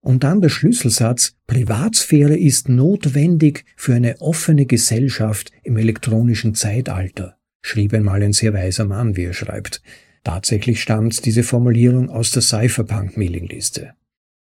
Und 0.00 0.24
dann 0.24 0.40
der 0.40 0.48
Schlüsselsatz, 0.48 1.34
Privatsphäre 1.46 2.36
ist 2.36 2.70
notwendig 2.70 3.66
für 3.76 3.94
eine 3.94 4.20
offene 4.20 4.64
Gesellschaft 4.64 5.52
im 5.62 5.76
elektronischen 5.76 6.54
Zeitalter, 6.54 7.36
schrieb 7.60 7.92
einmal 7.92 8.22
ein 8.22 8.32
sehr 8.32 8.54
weiser 8.54 8.86
Mann, 8.86 9.16
wie 9.16 9.24
er 9.24 9.34
schreibt. 9.34 9.82
Tatsächlich 10.24 10.80
stammt 10.80 11.24
diese 11.26 11.42
Formulierung 11.42 12.08
aus 12.08 12.30
der 12.30 12.42
Cypherpunk-Mailingliste. 12.42 13.92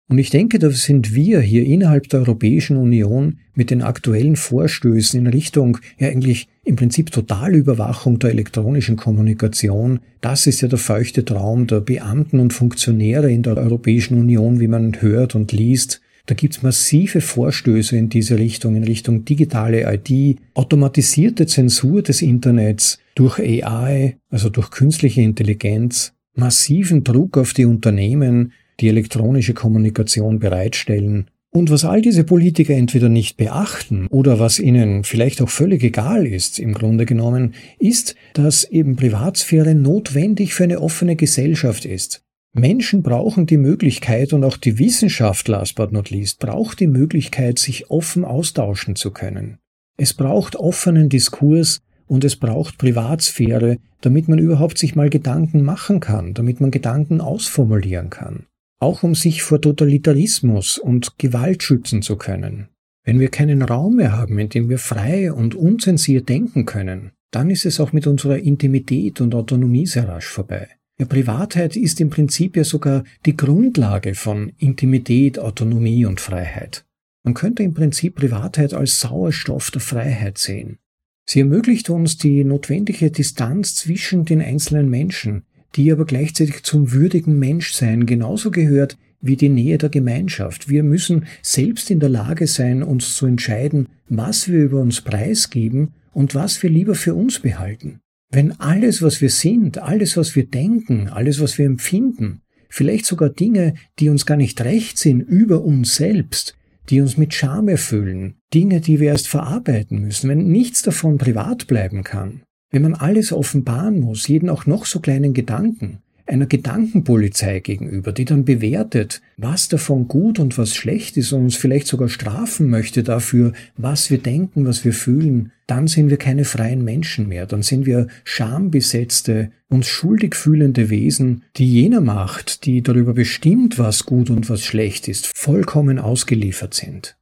Und 0.09 0.17
ich 0.17 0.31
denke, 0.31 0.57
da 0.57 0.71
sind 0.71 1.13
wir 1.13 1.39
hier 1.39 1.63
innerhalb 1.63 2.09
der 2.09 2.21
Europäischen 2.21 2.77
Union 2.77 3.37
mit 3.53 3.69
den 3.69 3.83
aktuellen 3.83 4.35
Vorstößen 4.35 5.19
in 5.19 5.27
Richtung 5.27 5.77
ja 5.99 6.07
eigentlich 6.07 6.47
im 6.65 6.75
Prinzip 6.75 7.11
Totalüberwachung 7.11 8.17
der 8.17 8.31
elektronischen 8.31 8.95
Kommunikation. 8.95 9.99
Das 10.19 10.47
ist 10.47 10.61
ja 10.61 10.67
der 10.67 10.79
feuchte 10.79 11.25
Traum 11.25 11.67
der 11.67 11.81
Beamten 11.81 12.39
und 12.39 12.53
Funktionäre 12.53 13.31
in 13.31 13.43
der 13.43 13.57
Europäischen 13.57 14.17
Union, 14.17 14.59
wie 14.59 14.67
man 14.67 14.99
hört 14.99 15.35
und 15.35 15.51
liest. 15.51 16.01
Da 16.25 16.33
gibt's 16.33 16.63
massive 16.63 17.21
Vorstöße 17.21 17.95
in 17.95 18.09
diese 18.09 18.39
Richtung, 18.39 18.75
in 18.75 18.83
Richtung 18.83 19.25
digitale 19.25 19.93
ID, 19.93 20.39
automatisierte 20.55 21.45
Zensur 21.45 22.01
des 22.01 22.23
Internets 22.23 22.97
durch 23.13 23.37
AI, 23.37 24.17
also 24.31 24.49
durch 24.49 24.71
künstliche 24.71 25.21
Intelligenz, 25.21 26.13
massiven 26.33 27.03
Druck 27.03 27.37
auf 27.37 27.53
die 27.53 27.65
Unternehmen, 27.65 28.53
die 28.79 28.87
elektronische 28.87 29.53
Kommunikation 29.53 30.39
bereitstellen. 30.39 31.29
Und 31.51 31.71
was 31.71 31.83
all 31.83 32.01
diese 32.01 32.23
Politiker 32.23 32.75
entweder 32.75 33.09
nicht 33.09 33.35
beachten 33.35 34.07
oder 34.07 34.39
was 34.39 34.59
ihnen 34.59 35.03
vielleicht 35.03 35.41
auch 35.41 35.49
völlig 35.49 35.83
egal 35.83 36.27
ist, 36.27 36.59
im 36.59 36.73
Grunde 36.73 37.05
genommen, 37.05 37.55
ist, 37.79 38.15
dass 38.33 38.63
eben 38.65 38.95
Privatsphäre 38.95 39.73
notwendig 39.73 40.53
für 40.53 40.65
eine 40.65 40.79
offene 40.79 41.15
Gesellschaft 41.15 41.85
ist. 41.85 42.21
Menschen 42.53 43.03
brauchen 43.03 43.45
die 43.45 43.57
Möglichkeit 43.57 44.33
und 44.33 44.43
auch 44.43 44.57
die 44.57 44.79
Wissenschaft, 44.79 45.47
last 45.47 45.75
but 45.75 45.91
not 45.91 46.09
least, 46.09 46.39
braucht 46.39 46.79
die 46.79 46.87
Möglichkeit, 46.87 47.57
sich 47.59 47.89
offen 47.89 48.25
austauschen 48.25 48.95
zu 48.95 49.11
können. 49.11 49.57
Es 49.97 50.13
braucht 50.13 50.55
offenen 50.55 51.09
Diskurs 51.09 51.81
und 52.07 52.23
es 52.23 52.35
braucht 52.35 52.77
Privatsphäre, 52.77 53.77
damit 54.01 54.27
man 54.27 54.39
überhaupt 54.39 54.77
sich 54.77 54.95
mal 54.95 55.09
Gedanken 55.09 55.63
machen 55.63 55.99
kann, 55.99 56.33
damit 56.33 56.61
man 56.61 56.71
Gedanken 56.71 57.21
ausformulieren 57.21 58.09
kann. 58.09 58.45
Auch 58.79 59.03
um 59.03 59.13
sich 59.13 59.43
vor 59.43 59.61
Totalitarismus 59.61 60.77
und 60.77 61.17
Gewalt 61.17 61.63
schützen 61.63 62.01
zu 62.01 62.15
können. 62.15 62.69
Wenn 63.03 63.19
wir 63.19 63.29
keinen 63.29 63.61
Raum 63.61 63.97
mehr 63.97 64.13
haben, 64.13 64.39
in 64.39 64.49
dem 64.49 64.69
wir 64.69 64.77
frei 64.77 65.33
und 65.33 65.55
unzensiert 65.55 66.29
denken 66.29 66.65
können, 66.65 67.11
dann 67.31 67.49
ist 67.49 67.65
es 67.65 67.79
auch 67.79 67.91
mit 67.91 68.07
unserer 68.07 68.37
Intimität 68.37 69.21
und 69.21 69.35
Autonomie 69.35 69.85
sehr 69.85 70.07
rasch 70.07 70.27
vorbei. 70.27 70.67
Ja, 70.99 71.05
Privatheit 71.05 71.75
ist 71.75 72.01
im 72.01 72.09
Prinzip 72.09 72.57
ja 72.57 72.63
sogar 72.63 73.03
die 73.25 73.37
Grundlage 73.37 74.15
von 74.15 74.51
Intimität, 74.57 75.39
Autonomie 75.39 76.05
und 76.05 76.19
Freiheit. 76.19 76.85
Man 77.23 77.33
könnte 77.33 77.63
im 77.63 77.73
Prinzip 77.73 78.15
Privatheit 78.15 78.73
als 78.73 78.99
Sauerstoff 78.99 79.71
der 79.71 79.81
Freiheit 79.81 80.37
sehen. 80.37 80.77
Sie 81.25 81.41
ermöglicht 81.41 81.89
uns 81.89 82.17
die 82.17 82.43
notwendige 82.43 83.11
Distanz 83.11 83.75
zwischen 83.75 84.25
den 84.25 84.41
einzelnen 84.41 84.89
Menschen, 84.89 85.43
die 85.75 85.91
aber 85.91 86.05
gleichzeitig 86.05 86.63
zum 86.63 86.91
würdigen 86.91 87.37
Menschsein 87.37 88.05
genauso 88.05 88.51
gehört 88.51 88.97
wie 89.21 89.35
die 89.35 89.49
Nähe 89.49 89.77
der 89.77 89.89
Gemeinschaft. 89.89 90.69
Wir 90.69 90.83
müssen 90.83 91.25
selbst 91.41 91.91
in 91.91 91.99
der 91.99 92.09
Lage 92.09 92.47
sein, 92.47 92.83
uns 92.83 93.15
zu 93.15 93.25
entscheiden, 93.25 93.87
was 94.07 94.49
wir 94.49 94.63
über 94.63 94.79
uns 94.79 95.01
preisgeben 95.01 95.93
und 96.13 96.35
was 96.35 96.63
wir 96.63 96.69
lieber 96.69 96.95
für 96.95 97.13
uns 97.13 97.39
behalten. 97.39 97.99
Wenn 98.31 98.59
alles, 98.59 99.01
was 99.01 99.21
wir 99.21 99.29
sind, 99.29 99.79
alles, 99.79 100.15
was 100.15 100.35
wir 100.35 100.45
denken, 100.45 101.07
alles, 101.09 101.41
was 101.41 101.57
wir 101.57 101.65
empfinden, 101.65 102.41
vielleicht 102.69 103.05
sogar 103.05 103.29
Dinge, 103.29 103.73
die 103.97 104.09
uns 104.09 104.25
gar 104.25 104.37
nicht 104.37 104.61
recht 104.61 104.97
sind, 104.97 105.21
über 105.21 105.63
uns 105.63 105.95
selbst, 105.95 106.55
die 106.89 107.01
uns 107.01 107.17
mit 107.17 107.33
Scham 107.33 107.67
erfüllen, 107.67 108.35
Dinge, 108.53 108.81
die 108.81 108.99
wir 108.99 109.09
erst 109.09 109.27
verarbeiten 109.27 110.01
müssen, 110.01 110.29
wenn 110.29 110.47
nichts 110.47 110.81
davon 110.81 111.17
privat 111.17 111.67
bleiben 111.67 112.03
kann, 112.03 112.41
wenn 112.71 112.83
man 112.83 112.93
alles 112.93 113.31
offenbaren 113.31 113.99
muss, 113.99 114.27
jeden 114.27 114.49
auch 114.49 114.65
noch 114.65 114.85
so 114.85 114.99
kleinen 114.99 115.33
Gedanken, 115.33 115.99
einer 116.29 116.45
Gedankenpolizei 116.45 117.59
gegenüber, 117.59 118.11
die 118.11 118.25
dann 118.25 118.45
bewertet, 118.45 119.21
was 119.37 119.67
davon 119.67 120.07
gut 120.07 120.39
und 120.39 120.57
was 120.57 120.75
schlecht 120.75 121.17
ist 121.17 121.33
und 121.33 121.45
uns 121.45 121.55
vielleicht 121.55 121.87
sogar 121.87 122.07
strafen 122.07 122.69
möchte 122.69 123.03
dafür, 123.03 123.53
was 123.77 124.11
wir 124.11 124.19
denken, 124.19 124.65
was 124.65 124.85
wir 124.85 124.93
fühlen, 124.93 125.51
dann 125.65 125.87
sind 125.87 126.09
wir 126.09 126.17
keine 126.17 126.45
freien 126.45 126.83
Menschen 126.83 127.27
mehr, 127.27 127.45
dann 127.45 127.63
sind 127.63 127.85
wir 127.85 128.07
schambesetzte, 128.23 129.51
uns 129.69 129.87
schuldig 129.87 130.35
fühlende 130.35 130.89
Wesen, 130.89 131.43
die 131.57 131.71
jener 131.71 132.01
Macht, 132.01 132.65
die 132.65 132.81
darüber 132.81 133.13
bestimmt, 133.13 133.77
was 133.77 134.05
gut 134.05 134.29
und 134.29 134.49
was 134.49 134.63
schlecht 134.63 135.07
ist, 135.07 135.31
vollkommen 135.35 135.99
ausgeliefert 135.99 136.73
sind. 136.73 137.18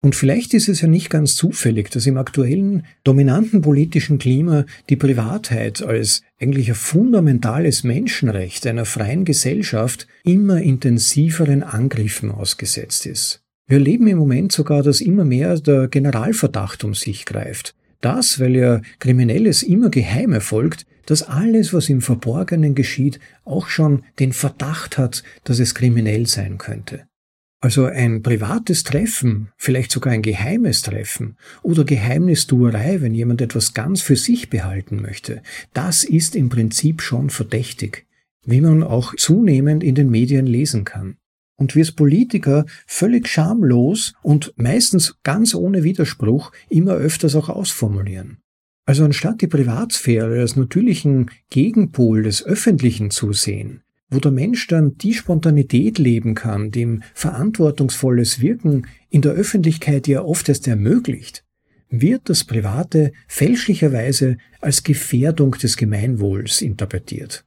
Und 0.00 0.14
vielleicht 0.14 0.54
ist 0.54 0.68
es 0.68 0.80
ja 0.80 0.88
nicht 0.88 1.10
ganz 1.10 1.34
zufällig, 1.34 1.90
dass 1.90 2.06
im 2.06 2.18
aktuellen 2.18 2.86
dominanten 3.02 3.62
politischen 3.62 4.18
Klima 4.18 4.64
die 4.88 4.96
Privatheit 4.96 5.82
als 5.82 6.22
eigentlich 6.40 6.68
ein 6.68 6.76
fundamentales 6.76 7.82
Menschenrecht 7.82 8.66
einer 8.66 8.84
freien 8.84 9.24
Gesellschaft 9.24 10.06
immer 10.22 10.62
intensiveren 10.62 11.64
Angriffen 11.64 12.30
ausgesetzt 12.30 13.06
ist. 13.06 13.42
Wir 13.66 13.78
erleben 13.78 14.06
im 14.06 14.18
Moment 14.18 14.52
sogar, 14.52 14.82
dass 14.82 15.00
immer 15.00 15.24
mehr 15.24 15.58
der 15.60 15.88
Generalverdacht 15.88 16.84
um 16.84 16.94
sich 16.94 17.26
greift. 17.26 17.74
Das, 18.00 18.38
weil 18.38 18.54
ja 18.54 18.80
Kriminelles 19.00 19.64
immer 19.64 19.90
geheim 19.90 20.32
erfolgt, 20.32 20.86
dass 21.06 21.22
alles, 21.22 21.74
was 21.74 21.88
im 21.88 22.00
Verborgenen 22.00 22.74
geschieht, 22.74 23.18
auch 23.44 23.68
schon 23.68 24.04
den 24.20 24.32
Verdacht 24.32 24.96
hat, 24.96 25.24
dass 25.44 25.58
es 25.58 25.74
kriminell 25.74 26.26
sein 26.26 26.56
könnte. 26.58 27.08
Also 27.60 27.86
ein 27.86 28.22
privates 28.22 28.84
Treffen, 28.84 29.48
vielleicht 29.56 29.90
sogar 29.90 30.12
ein 30.12 30.22
geheimes 30.22 30.82
Treffen 30.82 31.36
oder 31.62 31.84
Geheimnistuerei, 31.84 33.00
wenn 33.00 33.14
jemand 33.14 33.40
etwas 33.42 33.74
ganz 33.74 34.00
für 34.00 34.14
sich 34.14 34.48
behalten 34.48 35.02
möchte, 35.02 35.42
das 35.74 36.04
ist 36.04 36.36
im 36.36 36.50
Prinzip 36.50 37.02
schon 37.02 37.30
verdächtig, 37.30 38.06
wie 38.44 38.60
man 38.60 38.84
auch 38.84 39.16
zunehmend 39.16 39.82
in 39.82 39.96
den 39.96 40.08
Medien 40.08 40.46
lesen 40.46 40.84
kann. 40.84 41.16
Und 41.56 41.74
wir 41.74 41.82
als 41.82 41.90
Politiker 41.90 42.64
völlig 42.86 43.26
schamlos 43.26 44.14
und 44.22 44.54
meistens 44.56 45.18
ganz 45.24 45.52
ohne 45.56 45.82
Widerspruch 45.82 46.52
immer 46.68 46.92
öfters 46.92 47.34
auch 47.34 47.48
ausformulieren. 47.48 48.38
Also 48.86 49.04
anstatt 49.04 49.42
die 49.42 49.48
Privatsphäre 49.48 50.40
als 50.40 50.54
natürlichen 50.54 51.32
Gegenpol 51.50 52.22
des 52.22 52.44
Öffentlichen 52.44 53.10
zu 53.10 53.32
sehen, 53.32 53.82
wo 54.10 54.18
der 54.18 54.32
Mensch 54.32 54.66
dann 54.68 54.96
die 54.96 55.14
Spontanität 55.14 55.98
leben 55.98 56.34
kann, 56.34 56.70
dem 56.70 57.02
verantwortungsvolles 57.14 58.40
Wirken 58.40 58.86
in 59.10 59.20
der 59.20 59.32
Öffentlichkeit 59.32 60.08
ja 60.08 60.22
oft 60.22 60.48
erst 60.48 60.66
ermöglicht, 60.66 61.44
wird 61.90 62.28
das 62.28 62.44
Private 62.44 63.12
fälschlicherweise 63.26 64.38
als 64.60 64.82
Gefährdung 64.82 65.52
des 65.52 65.76
Gemeinwohls 65.76 66.62
interpretiert. 66.62 67.44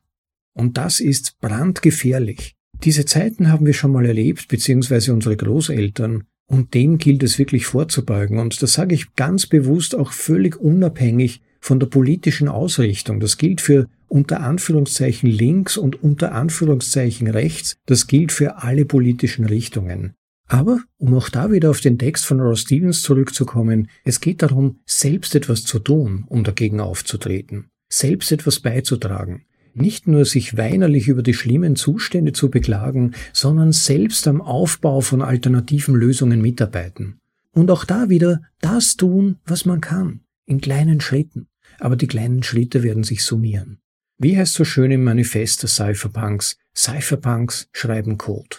Und 0.53 0.77
das 0.77 0.99
ist 0.99 1.39
brandgefährlich. 1.39 2.55
Diese 2.83 3.05
Zeiten 3.05 3.51
haben 3.51 3.65
wir 3.65 3.73
schon 3.73 3.91
mal 3.91 4.05
erlebt, 4.05 4.47
beziehungsweise 4.47 5.13
unsere 5.13 5.37
Großeltern 5.37 6.23
Und 6.47 6.73
dem 6.73 6.97
gilt 6.97 7.23
es 7.23 7.39
wirklich 7.39 7.65
vorzubeugen. 7.65 8.37
Und 8.37 8.61
das 8.61 8.73
sage 8.73 8.93
ich 8.93 9.15
ganz 9.15 9.47
bewusst 9.47 9.95
auch 9.95 10.11
völlig 10.11 10.59
unabhängig 10.59 11.41
von 11.61 11.79
der 11.79 11.87
politischen 11.87 12.49
Ausrichtung. 12.49 13.21
Das 13.21 13.37
gilt 13.37 13.61
für 13.61 13.87
unter 14.11 14.41
Anführungszeichen 14.41 15.29
links 15.29 15.77
und 15.77 16.03
unter 16.03 16.33
Anführungszeichen 16.33 17.27
rechts. 17.27 17.77
Das 17.85 18.07
gilt 18.07 18.33
für 18.33 18.57
alle 18.57 18.85
politischen 18.85 19.45
Richtungen. 19.45 20.13
Aber, 20.47 20.81
um 20.97 21.13
auch 21.15 21.29
da 21.29 21.49
wieder 21.49 21.69
auf 21.69 21.79
den 21.79 21.97
Text 21.97 22.25
von 22.25 22.41
Ross 22.41 22.61
Stevens 22.61 23.03
zurückzukommen, 23.03 23.87
es 24.03 24.19
geht 24.19 24.41
darum, 24.41 24.79
selbst 24.85 25.33
etwas 25.33 25.63
zu 25.63 25.79
tun, 25.79 26.25
um 26.27 26.43
dagegen 26.43 26.81
aufzutreten, 26.81 27.69
selbst 27.87 28.33
etwas 28.33 28.59
beizutragen. 28.59 29.45
Nicht 29.73 30.07
nur 30.07 30.25
sich 30.25 30.57
weinerlich 30.57 31.07
über 31.07 31.23
die 31.23 31.33
schlimmen 31.33 31.77
Zustände 31.77 32.33
zu 32.33 32.49
beklagen, 32.49 33.13
sondern 33.31 33.71
selbst 33.71 34.27
am 34.27 34.41
Aufbau 34.41 34.99
von 34.99 35.21
alternativen 35.21 35.95
Lösungen 35.95 36.41
mitarbeiten. 36.41 37.21
Und 37.53 37.71
auch 37.71 37.85
da 37.85 38.09
wieder 38.09 38.41
das 38.59 38.97
tun, 38.97 39.37
was 39.45 39.65
man 39.65 39.79
kann, 39.79 40.19
in 40.45 40.59
kleinen 40.59 40.99
Schritten. 40.99 41.47
Aber 41.79 41.95
die 41.95 42.07
kleinen 42.07 42.43
Schritte 42.43 42.83
werden 42.83 43.05
sich 43.05 43.23
summieren. 43.23 43.80
Wie 44.23 44.37
heißt 44.37 44.53
so 44.53 44.63
schön 44.65 44.91
im 44.91 45.03
Manifest 45.03 45.63
der 45.63 45.69
Cypherpunks? 45.69 46.55
Cypherpunks 46.77 47.69
schreiben 47.73 48.19
Code. 48.19 48.57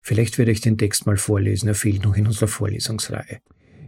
Vielleicht 0.00 0.38
werde 0.38 0.52
ich 0.52 0.62
den 0.62 0.78
Text 0.78 1.04
mal 1.04 1.18
vorlesen, 1.18 1.68
er 1.68 1.74
fehlt 1.74 2.02
noch 2.02 2.16
in 2.16 2.26
unserer 2.26 2.48
Vorlesungsreihe. 2.48 3.40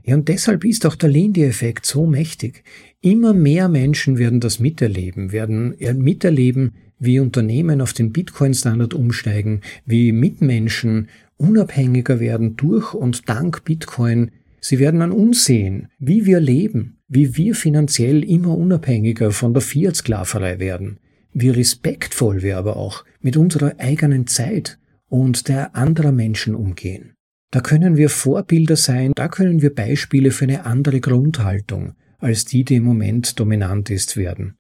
Ja, 0.05 0.17
und 0.17 0.29
deshalb 0.29 0.67
ist 0.67 0.85
auch 0.85 0.97
der 0.97 1.09
Lindy-Effekt 1.09 1.87
so 1.87 2.05
mächtig. 2.05 2.63
Immer 3.01 3.33
mehr 3.33 3.71
Menschen 3.71 4.19
werden 4.19 4.41
das 4.41 4.61
miterleben, 4.61 5.33
werden 5.33 5.75
miterleben, 5.95 6.75
wie 6.99 7.21
Unternehmen 7.21 7.81
auf 7.81 7.95
den 7.95 8.13
Bitcoin-Standard 8.13 8.93
umsteigen, 8.93 9.63
wie 9.87 10.13
Mitmenschen 10.13 11.09
unabhängiger 11.39 12.21
werden 12.21 12.57
durch 12.57 12.93
und 12.93 13.31
dank 13.31 13.65
Bitcoin. 13.65 14.31
Sie 14.61 14.79
werden 14.79 15.01
an 15.01 15.11
uns 15.11 15.47
sehen, 15.47 15.89
wie 15.99 16.27
wir 16.27 16.39
leben, 16.39 16.99
wie 17.09 17.35
wir 17.35 17.55
finanziell 17.55 18.23
immer 18.23 18.55
unabhängiger 18.59 19.31
von 19.31 19.55
der 19.55 19.63
Fiat-Sklaverei 19.63 20.59
werden, 20.59 20.99
wie 21.35 21.51
respektvoll 21.51 22.43
wir 22.43 22.57
aber 22.57 22.77
auch 22.77 23.05
mit 23.21 23.37
unserer 23.37 23.75
eigenen 23.79 24.27
Zeit 24.27 24.79
und 25.09 25.49
der 25.49 25.77
anderer 25.77 26.13
Menschen 26.13 26.55
umgehen. 26.55 27.13
Da 27.51 27.61
können 27.61 27.97
wir 27.97 28.09
Vorbilder 28.09 28.77
sein, 28.77 29.13
da 29.15 29.29
können 29.29 29.63
wir 29.63 29.75
Beispiele 29.75 30.31
für 30.31 30.45
eine 30.45 30.65
andere 30.65 31.01
Grundhaltung 31.01 31.95
als 32.19 32.47
die, 32.47 32.65
die 32.65 32.77
im 32.77 32.85
Moment 32.85 33.39
dominant 33.39 33.91
ist, 33.91 34.17
werden. 34.17 34.55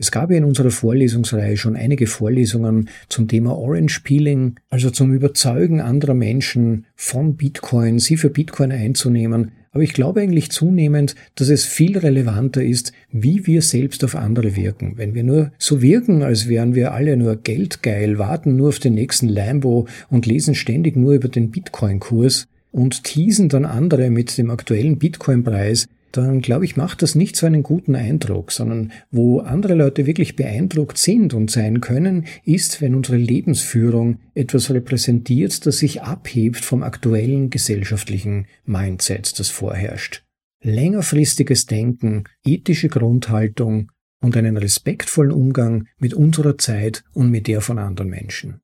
Es 0.00 0.12
gab 0.12 0.30
ja 0.30 0.36
in 0.36 0.44
unserer 0.44 0.70
Vorlesungsreihe 0.70 1.56
schon 1.56 1.74
einige 1.74 2.06
Vorlesungen 2.06 2.88
zum 3.08 3.26
Thema 3.26 3.58
Orange 3.58 4.00
Peeling, 4.04 4.54
also 4.70 4.90
zum 4.90 5.12
Überzeugen 5.12 5.80
anderer 5.80 6.14
Menschen 6.14 6.86
von 6.94 7.34
Bitcoin, 7.34 7.98
sie 7.98 8.16
für 8.16 8.30
Bitcoin 8.30 8.70
einzunehmen, 8.70 9.50
aber 9.72 9.82
ich 9.82 9.92
glaube 9.92 10.20
eigentlich 10.20 10.50
zunehmend, 10.50 11.14
dass 11.34 11.48
es 11.48 11.64
viel 11.64 11.98
relevanter 11.98 12.62
ist, 12.62 12.92
wie 13.10 13.46
wir 13.46 13.62
selbst 13.62 14.04
auf 14.04 14.16
andere 14.16 14.56
wirken. 14.56 14.94
Wenn 14.96 15.14
wir 15.14 15.24
nur 15.24 15.52
so 15.58 15.82
wirken, 15.82 16.22
als 16.22 16.48
wären 16.48 16.74
wir 16.74 16.92
alle 16.92 17.16
nur 17.16 17.36
geldgeil, 17.36 18.18
warten 18.18 18.56
nur 18.56 18.68
auf 18.68 18.78
den 18.78 18.94
nächsten 18.94 19.28
Lambo 19.28 19.86
und 20.10 20.26
lesen 20.26 20.54
ständig 20.54 20.96
nur 20.96 21.12
über 21.12 21.28
den 21.28 21.50
Bitcoin-Kurs 21.50 22.46
und 22.72 23.04
teasen 23.04 23.48
dann 23.48 23.64
andere 23.64 24.10
mit 24.10 24.36
dem 24.38 24.50
aktuellen 24.50 24.98
Bitcoin-Preis, 24.98 25.86
dann 26.12 26.40
glaube 26.40 26.64
ich, 26.64 26.76
macht 26.76 27.02
das 27.02 27.14
nicht 27.14 27.36
so 27.36 27.46
einen 27.46 27.62
guten 27.62 27.94
Eindruck, 27.94 28.52
sondern 28.52 28.92
wo 29.10 29.40
andere 29.40 29.74
Leute 29.74 30.06
wirklich 30.06 30.36
beeindruckt 30.36 30.98
sind 30.98 31.34
und 31.34 31.50
sein 31.50 31.80
können, 31.80 32.26
ist, 32.44 32.80
wenn 32.80 32.94
unsere 32.94 33.16
Lebensführung 33.16 34.18
etwas 34.34 34.70
repräsentiert, 34.70 35.66
das 35.66 35.78
sich 35.78 36.02
abhebt 36.02 36.64
vom 36.64 36.82
aktuellen 36.82 37.50
gesellschaftlichen 37.50 38.46
Mindset, 38.64 39.38
das 39.38 39.50
vorherrscht. 39.50 40.24
Längerfristiges 40.62 41.66
Denken, 41.66 42.24
ethische 42.44 42.88
Grundhaltung 42.88 43.92
und 44.20 44.36
einen 44.36 44.56
respektvollen 44.56 45.32
Umgang 45.32 45.86
mit 45.98 46.14
unserer 46.14 46.58
Zeit 46.58 47.04
und 47.12 47.30
mit 47.30 47.46
der 47.46 47.60
von 47.60 47.78
anderen 47.78 48.10
Menschen. 48.10 48.60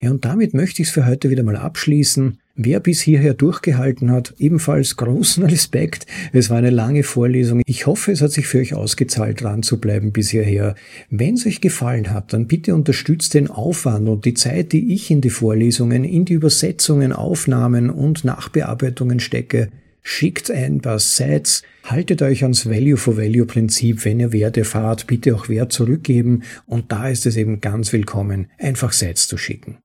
Ja, 0.00 0.10
und 0.10 0.24
damit 0.24 0.54
möchte 0.54 0.82
ich 0.82 0.88
es 0.88 0.94
für 0.94 1.06
heute 1.06 1.28
wieder 1.30 1.42
mal 1.42 1.56
abschließen. 1.56 2.40
Wer 2.60 2.80
bis 2.80 3.00
hierher 3.00 3.34
durchgehalten 3.34 4.10
hat, 4.10 4.34
ebenfalls 4.40 4.96
großen 4.96 5.44
Respekt. 5.44 6.08
Es 6.32 6.50
war 6.50 6.58
eine 6.58 6.70
lange 6.70 7.04
Vorlesung. 7.04 7.62
Ich 7.66 7.86
hoffe, 7.86 8.10
es 8.10 8.20
hat 8.20 8.32
sich 8.32 8.48
für 8.48 8.58
euch 8.58 8.74
ausgezahlt, 8.74 9.40
dran 9.40 9.62
zu 9.62 9.78
bleiben 9.78 10.10
bis 10.10 10.30
hierher. 10.30 10.74
Wenn 11.08 11.34
es 11.34 11.46
euch 11.46 11.60
gefallen 11.60 12.10
hat, 12.10 12.32
dann 12.32 12.48
bitte 12.48 12.74
unterstützt 12.74 13.34
den 13.34 13.48
Aufwand 13.48 14.08
und 14.08 14.24
die 14.24 14.34
Zeit, 14.34 14.72
die 14.72 14.92
ich 14.92 15.08
in 15.08 15.20
die 15.20 15.30
Vorlesungen, 15.30 16.02
in 16.02 16.24
die 16.24 16.32
Übersetzungen, 16.32 17.12
Aufnahmen 17.12 17.90
und 17.90 18.24
Nachbearbeitungen 18.24 19.20
stecke. 19.20 19.68
Schickt 20.02 20.50
ein 20.50 20.80
paar 20.80 20.98
Sets, 20.98 21.62
haltet 21.84 22.22
euch 22.22 22.42
ans 22.42 22.68
Value 22.68 22.96
for 22.96 23.16
Value 23.16 23.46
Prinzip, 23.46 24.04
wenn 24.04 24.18
ihr 24.18 24.32
Wert 24.32 24.56
erfahrt, 24.56 25.06
bitte 25.06 25.36
auch 25.36 25.48
Wert 25.48 25.72
zurückgeben 25.72 26.42
und 26.66 26.90
da 26.90 27.08
ist 27.08 27.24
es 27.24 27.36
eben 27.36 27.60
ganz 27.60 27.92
willkommen, 27.92 28.48
einfach 28.58 28.90
Sets 28.92 29.28
zu 29.28 29.36
schicken. 29.36 29.78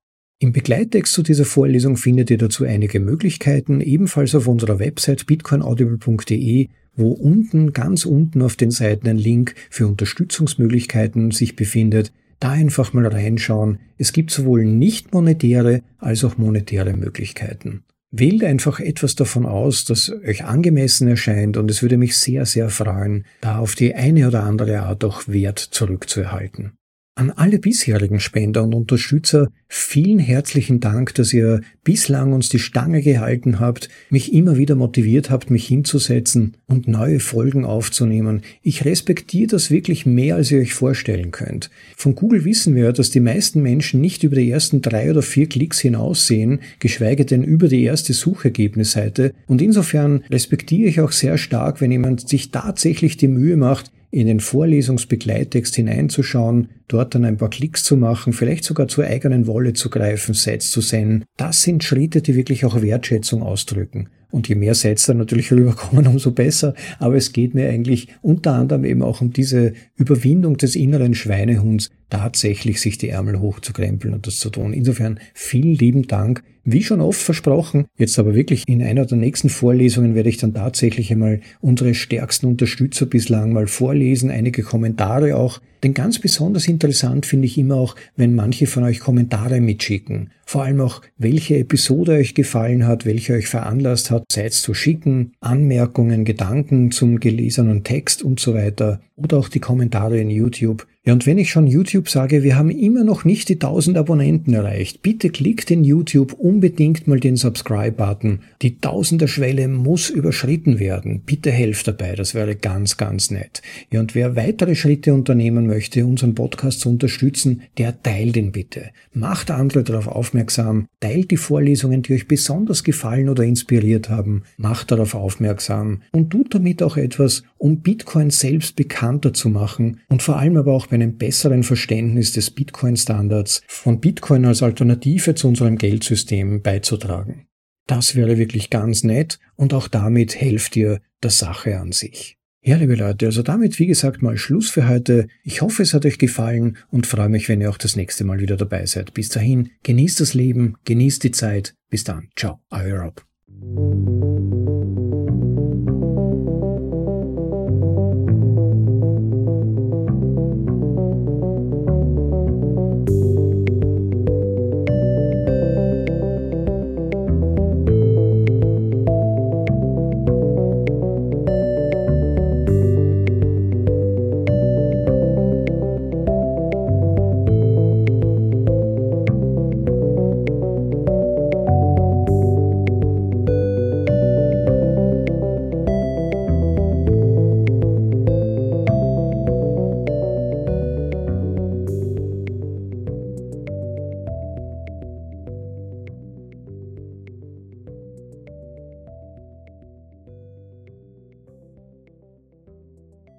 Im 0.43 0.51
Begleittext 0.51 1.13
zu 1.13 1.23
dieser 1.23 1.45
Vorlesung 1.45 1.95
findet 1.95 2.29
ihr 2.29 2.37
dazu 2.37 2.65
einige 2.65 2.99
Möglichkeiten, 2.99 3.79
ebenfalls 3.79 4.35
auf 4.35 4.45
unserer 4.45 4.77
Website 4.77 5.25
bitcoinaudible.de, 5.25 6.67
wo 6.97 7.11
unten, 7.13 7.71
ganz 7.71 8.05
unten 8.05 8.41
auf 8.41 8.57
den 8.57 8.69
Seiten 8.69 9.07
ein 9.07 9.17
Link 9.17 9.55
für 9.69 9.87
Unterstützungsmöglichkeiten 9.87 11.31
sich 11.31 11.55
befindet. 11.55 12.11
Da 12.41 12.51
einfach 12.51 12.91
mal 12.91 13.07
reinschauen. 13.07 13.79
Es 13.97 14.11
gibt 14.11 14.31
sowohl 14.31 14.65
nicht 14.65 15.13
monetäre 15.13 15.81
als 15.97 16.25
auch 16.25 16.37
monetäre 16.37 16.91
Möglichkeiten. 16.91 17.85
Wählt 18.11 18.43
einfach 18.43 18.81
etwas 18.81 19.15
davon 19.15 19.45
aus, 19.45 19.85
das 19.85 20.11
euch 20.11 20.43
angemessen 20.43 21.07
erscheint 21.07 21.55
und 21.55 21.71
es 21.71 21.81
würde 21.81 21.95
mich 21.95 22.17
sehr, 22.17 22.45
sehr 22.45 22.67
freuen, 22.67 23.23
da 23.39 23.59
auf 23.59 23.75
die 23.75 23.95
eine 23.95 24.27
oder 24.27 24.43
andere 24.43 24.81
Art 24.81 25.05
auch 25.05 25.25
Wert 25.25 25.59
zurückzuerhalten. 25.59 26.73
An 27.15 27.29
alle 27.29 27.59
bisherigen 27.59 28.19
Spender 28.19 28.63
und 28.63 28.73
Unterstützer 28.73 29.51
vielen 29.67 30.17
herzlichen 30.17 30.79
Dank, 30.79 31.13
dass 31.13 31.31
ihr 31.31 31.61
bislang 31.83 32.33
uns 32.33 32.49
die 32.49 32.57
Stange 32.57 33.03
gehalten 33.03 33.59
habt, 33.59 33.87
mich 34.09 34.33
immer 34.33 34.57
wieder 34.57 34.73
motiviert 34.73 35.29
habt, 35.29 35.51
mich 35.51 35.67
hinzusetzen 35.67 36.57
und 36.65 36.87
neue 36.87 37.19
Folgen 37.19 37.65
aufzunehmen. 37.65 38.41
Ich 38.63 38.83
respektiere 38.83 39.45
das 39.45 39.69
wirklich 39.69 40.07
mehr, 40.07 40.37
als 40.37 40.49
ihr 40.49 40.59
euch 40.59 40.73
vorstellen 40.73 41.29
könnt. 41.29 41.69
Von 41.95 42.15
Google 42.15 42.45
wissen 42.45 42.73
wir, 42.73 42.91
dass 42.93 43.11
die 43.11 43.19
meisten 43.19 43.61
Menschen 43.61 44.01
nicht 44.01 44.23
über 44.23 44.35
die 44.35 44.49
ersten 44.49 44.81
drei 44.81 45.11
oder 45.11 45.21
vier 45.21 45.47
Klicks 45.47 45.79
hinaussehen, 45.79 46.61
geschweige 46.79 47.25
denn 47.25 47.43
über 47.43 47.67
die 47.67 47.83
erste 47.83 48.13
Suchergebnisseite. 48.13 49.33
Und 49.45 49.61
insofern 49.61 50.23
respektiere 50.31 50.89
ich 50.89 50.99
auch 50.99 51.11
sehr 51.11 51.37
stark, 51.37 51.79
wenn 51.79 51.91
jemand 51.91 52.27
sich 52.27 52.49
tatsächlich 52.49 53.17
die 53.17 53.27
Mühe 53.27 53.55
macht, 53.55 53.91
in 54.13 54.27
den 54.27 54.39
Vorlesungsbegleittext 54.39 55.75
hineinzuschauen, 55.75 56.69
dort 56.87 57.15
dann 57.15 57.25
ein 57.25 57.37
paar 57.37 57.49
Klicks 57.49 57.83
zu 57.83 57.97
machen, 57.97 58.31
vielleicht 58.31 58.63
sogar 58.63 58.87
zur 58.87 59.05
eigenen 59.05 59.47
Wolle 59.47 59.73
zu 59.73 59.89
greifen, 59.89 60.35
Sets 60.35 60.69
zu 60.69 60.81
senden. 60.81 61.25
Das 61.35 61.63
sind 61.63 61.83
Schritte, 61.83 62.21
die 62.21 62.35
wirklich 62.35 62.63
auch 62.63 62.79
Wertschätzung 62.79 63.41
ausdrücken. 63.41 64.09
Und 64.29 64.47
je 64.47 64.53
mehr 64.53 64.75
Sets 64.75 65.07
dann 65.07 65.17
natürlich 65.17 65.51
rüberkommen, 65.51 66.05
umso 66.05 66.29
besser. 66.29 66.75
Aber 66.99 67.15
es 67.15 67.33
geht 67.33 67.55
mir 67.55 67.67
eigentlich 67.69 68.09
unter 68.21 68.53
anderem 68.53 68.85
eben 68.85 69.01
auch 69.01 69.19
um 69.21 69.33
diese 69.33 69.73
Überwindung 69.95 70.57
des 70.57 70.75
inneren 70.75 71.15
Schweinehunds, 71.15 71.89
tatsächlich 72.11 72.81
sich 72.81 72.99
die 72.99 73.09
Ärmel 73.09 73.39
hochzukrempeln 73.39 74.13
und 74.13 74.27
das 74.27 74.37
zu 74.37 74.51
tun. 74.51 74.73
Insofern 74.73 75.19
vielen 75.33 75.73
lieben 75.73 76.05
Dank. 76.05 76.43
Wie 76.65 76.81
schon 76.81 77.01
oft 77.01 77.21
versprochen, 77.21 77.87
jetzt 77.97 78.17
aber 78.17 78.35
wirklich 78.35 78.63
in 78.67 78.81
einer 78.81 79.05
der 79.05 79.17
nächsten 79.17 79.49
Vorlesungen 79.49 80.15
werde 80.15 80.29
ich 80.29 80.37
dann 80.37 80.53
tatsächlich 80.53 81.11
einmal 81.11 81.41
unsere 81.59 81.93
stärksten 81.93 82.45
Unterstützer 82.45 83.05
bislang 83.05 83.51
mal 83.51 83.67
vorlesen, 83.67 84.31
einige 84.31 84.63
Kommentare 84.63 85.35
auch. 85.35 85.59
Denn 85.83 85.93
ganz 85.93 86.19
besonders 86.19 86.69
interessant 86.69 87.25
finde 87.25 87.47
ich 87.47 87.57
immer 87.57 87.75
auch, 87.75 87.97
wenn 88.15 88.33
manche 88.33 88.65
von 88.65 88.83
euch 88.83 89.01
Kommentare 89.01 89.59
mitschicken. 89.59 90.29
Vor 90.45 90.63
allem 90.63 90.79
auch, 90.79 91.01
welche 91.17 91.57
Episode 91.57 92.13
euch 92.13 92.33
gefallen 92.33 92.87
hat, 92.87 93.05
welche 93.05 93.33
euch 93.33 93.47
veranlasst 93.47 94.09
hat, 94.09 94.23
Zeit 94.29 94.53
zu 94.53 94.73
schicken, 94.73 95.33
Anmerkungen, 95.41 96.23
Gedanken 96.23 96.91
zum 96.91 97.19
gelesenen 97.19 97.83
Text 97.83 98.23
und 98.23 98.39
so 98.39 98.53
weiter. 98.53 99.01
Oder 99.17 99.37
auch 99.37 99.49
die 99.49 99.59
Kommentare 99.59 100.19
in 100.19 100.29
YouTube. 100.29 100.87
Ja, 101.05 101.11
und 101.11 101.25
wenn 101.25 101.37
ich 101.37 101.51
schon 101.51 101.67
YouTube 101.67 102.07
sage, 102.07 102.43
wir 102.43 102.55
haben 102.55 102.69
immer 102.69 103.03
noch 103.03 103.25
nicht 103.25 103.49
die 103.49 103.55
1000 103.55 103.97
Abonnenten 103.97 104.53
erreicht, 104.53 105.01
bitte 105.01 105.31
klickt 105.31 105.69
in 105.69 105.83
YouTube 105.83 106.31
unbedingt 106.31 107.07
mal 107.07 107.19
den 107.19 107.35
Subscribe-Button. 107.35 108.39
Die 108.61 108.77
1000er 108.77 109.27
Schwelle 109.27 109.67
muss 109.67 110.09
überschritten 110.09 110.79
werden. 110.79 111.19
Bitte 111.25 111.51
helft 111.51 111.89
dabei, 111.89 112.15
das 112.15 112.35
wäre 112.35 112.55
ganz, 112.55 112.95
ganz 112.95 113.31
nett. 113.31 113.61
Ja, 113.91 113.99
und 113.99 114.15
wer 114.15 114.37
weitere 114.37 114.75
Schritte 114.75 115.13
unternehmen 115.13 115.67
möchte, 115.67 116.05
unseren 116.05 116.35
Podcast 116.35 116.79
zu 116.79 116.87
unterstützen, 116.89 117.63
der 117.77 118.01
teilt 118.01 118.37
ihn 118.37 118.53
bitte. 118.53 118.91
Macht 119.13 119.51
andere 119.51 119.83
darauf 119.83 120.07
aufmerksam, 120.07 120.87
teilt 121.01 121.31
die 121.31 121.37
Vorlesungen, 121.37 122.01
die 122.01 122.13
euch 122.13 122.29
besonders 122.29 122.85
gefallen 122.85 123.27
oder 123.27 123.43
inspiriert 123.43 124.09
haben, 124.09 124.43
macht 124.55 124.89
darauf 124.89 125.15
aufmerksam 125.15 126.01
und 126.13 126.29
tut 126.29 126.55
damit 126.55 126.81
auch 126.81 126.95
etwas, 126.95 127.43
um 127.57 127.81
Bitcoin 127.81 128.29
selbst 128.29 128.77
bekannter 128.77 129.33
zu 129.33 129.49
machen 129.49 129.99
und 130.07 130.21
vor 130.21 130.37
allem 130.37 130.55
aber 130.55 130.71
auch 130.71 130.92
bei 130.93 130.97
einem 130.97 131.17
besseren 131.17 131.63
Verständnis 131.63 132.33
des 132.33 132.51
Bitcoin-Standards 132.51 133.63
von 133.65 133.99
Bitcoin 133.99 134.45
als 134.45 134.61
Alternative 134.61 135.33
zu 135.33 135.47
unserem 135.47 135.79
Geldsystem 135.79 136.61
beizutragen. 136.61 137.47
Das 137.87 138.15
wäre 138.15 138.37
wirklich 138.37 138.69
ganz 138.69 139.03
nett 139.03 139.39
und 139.55 139.73
auch 139.73 139.87
damit 139.87 140.39
helft 140.39 140.75
ihr 140.75 141.01
der 141.23 141.31
Sache 141.31 141.79
an 141.79 141.93
sich. 141.93 142.37
Ja, 142.61 142.77
liebe 142.77 142.93
Leute, 142.93 143.25
also 143.25 143.41
damit, 143.41 143.79
wie 143.79 143.87
gesagt, 143.87 144.21
mal 144.21 144.37
Schluss 144.37 144.69
für 144.69 144.87
heute. 144.87 145.27
Ich 145.43 145.63
hoffe, 145.63 145.81
es 145.81 145.95
hat 145.95 146.05
euch 146.05 146.19
gefallen 146.19 146.77
und 146.91 147.07
freue 147.07 147.27
mich, 147.27 147.49
wenn 147.49 147.59
ihr 147.59 147.71
auch 147.71 147.79
das 147.79 147.95
nächste 147.95 148.23
Mal 148.23 148.39
wieder 148.39 148.55
dabei 148.55 148.85
seid. 148.85 149.15
Bis 149.15 149.29
dahin, 149.29 149.71
genießt 149.81 150.19
das 150.19 150.35
Leben, 150.35 150.75
genießt 150.85 151.23
die 151.23 151.31
Zeit. 151.31 151.73
Bis 151.89 152.03
dann. 152.03 152.29
Ciao, 152.35 152.59
euer 152.69 152.99
Rob. 153.01 153.25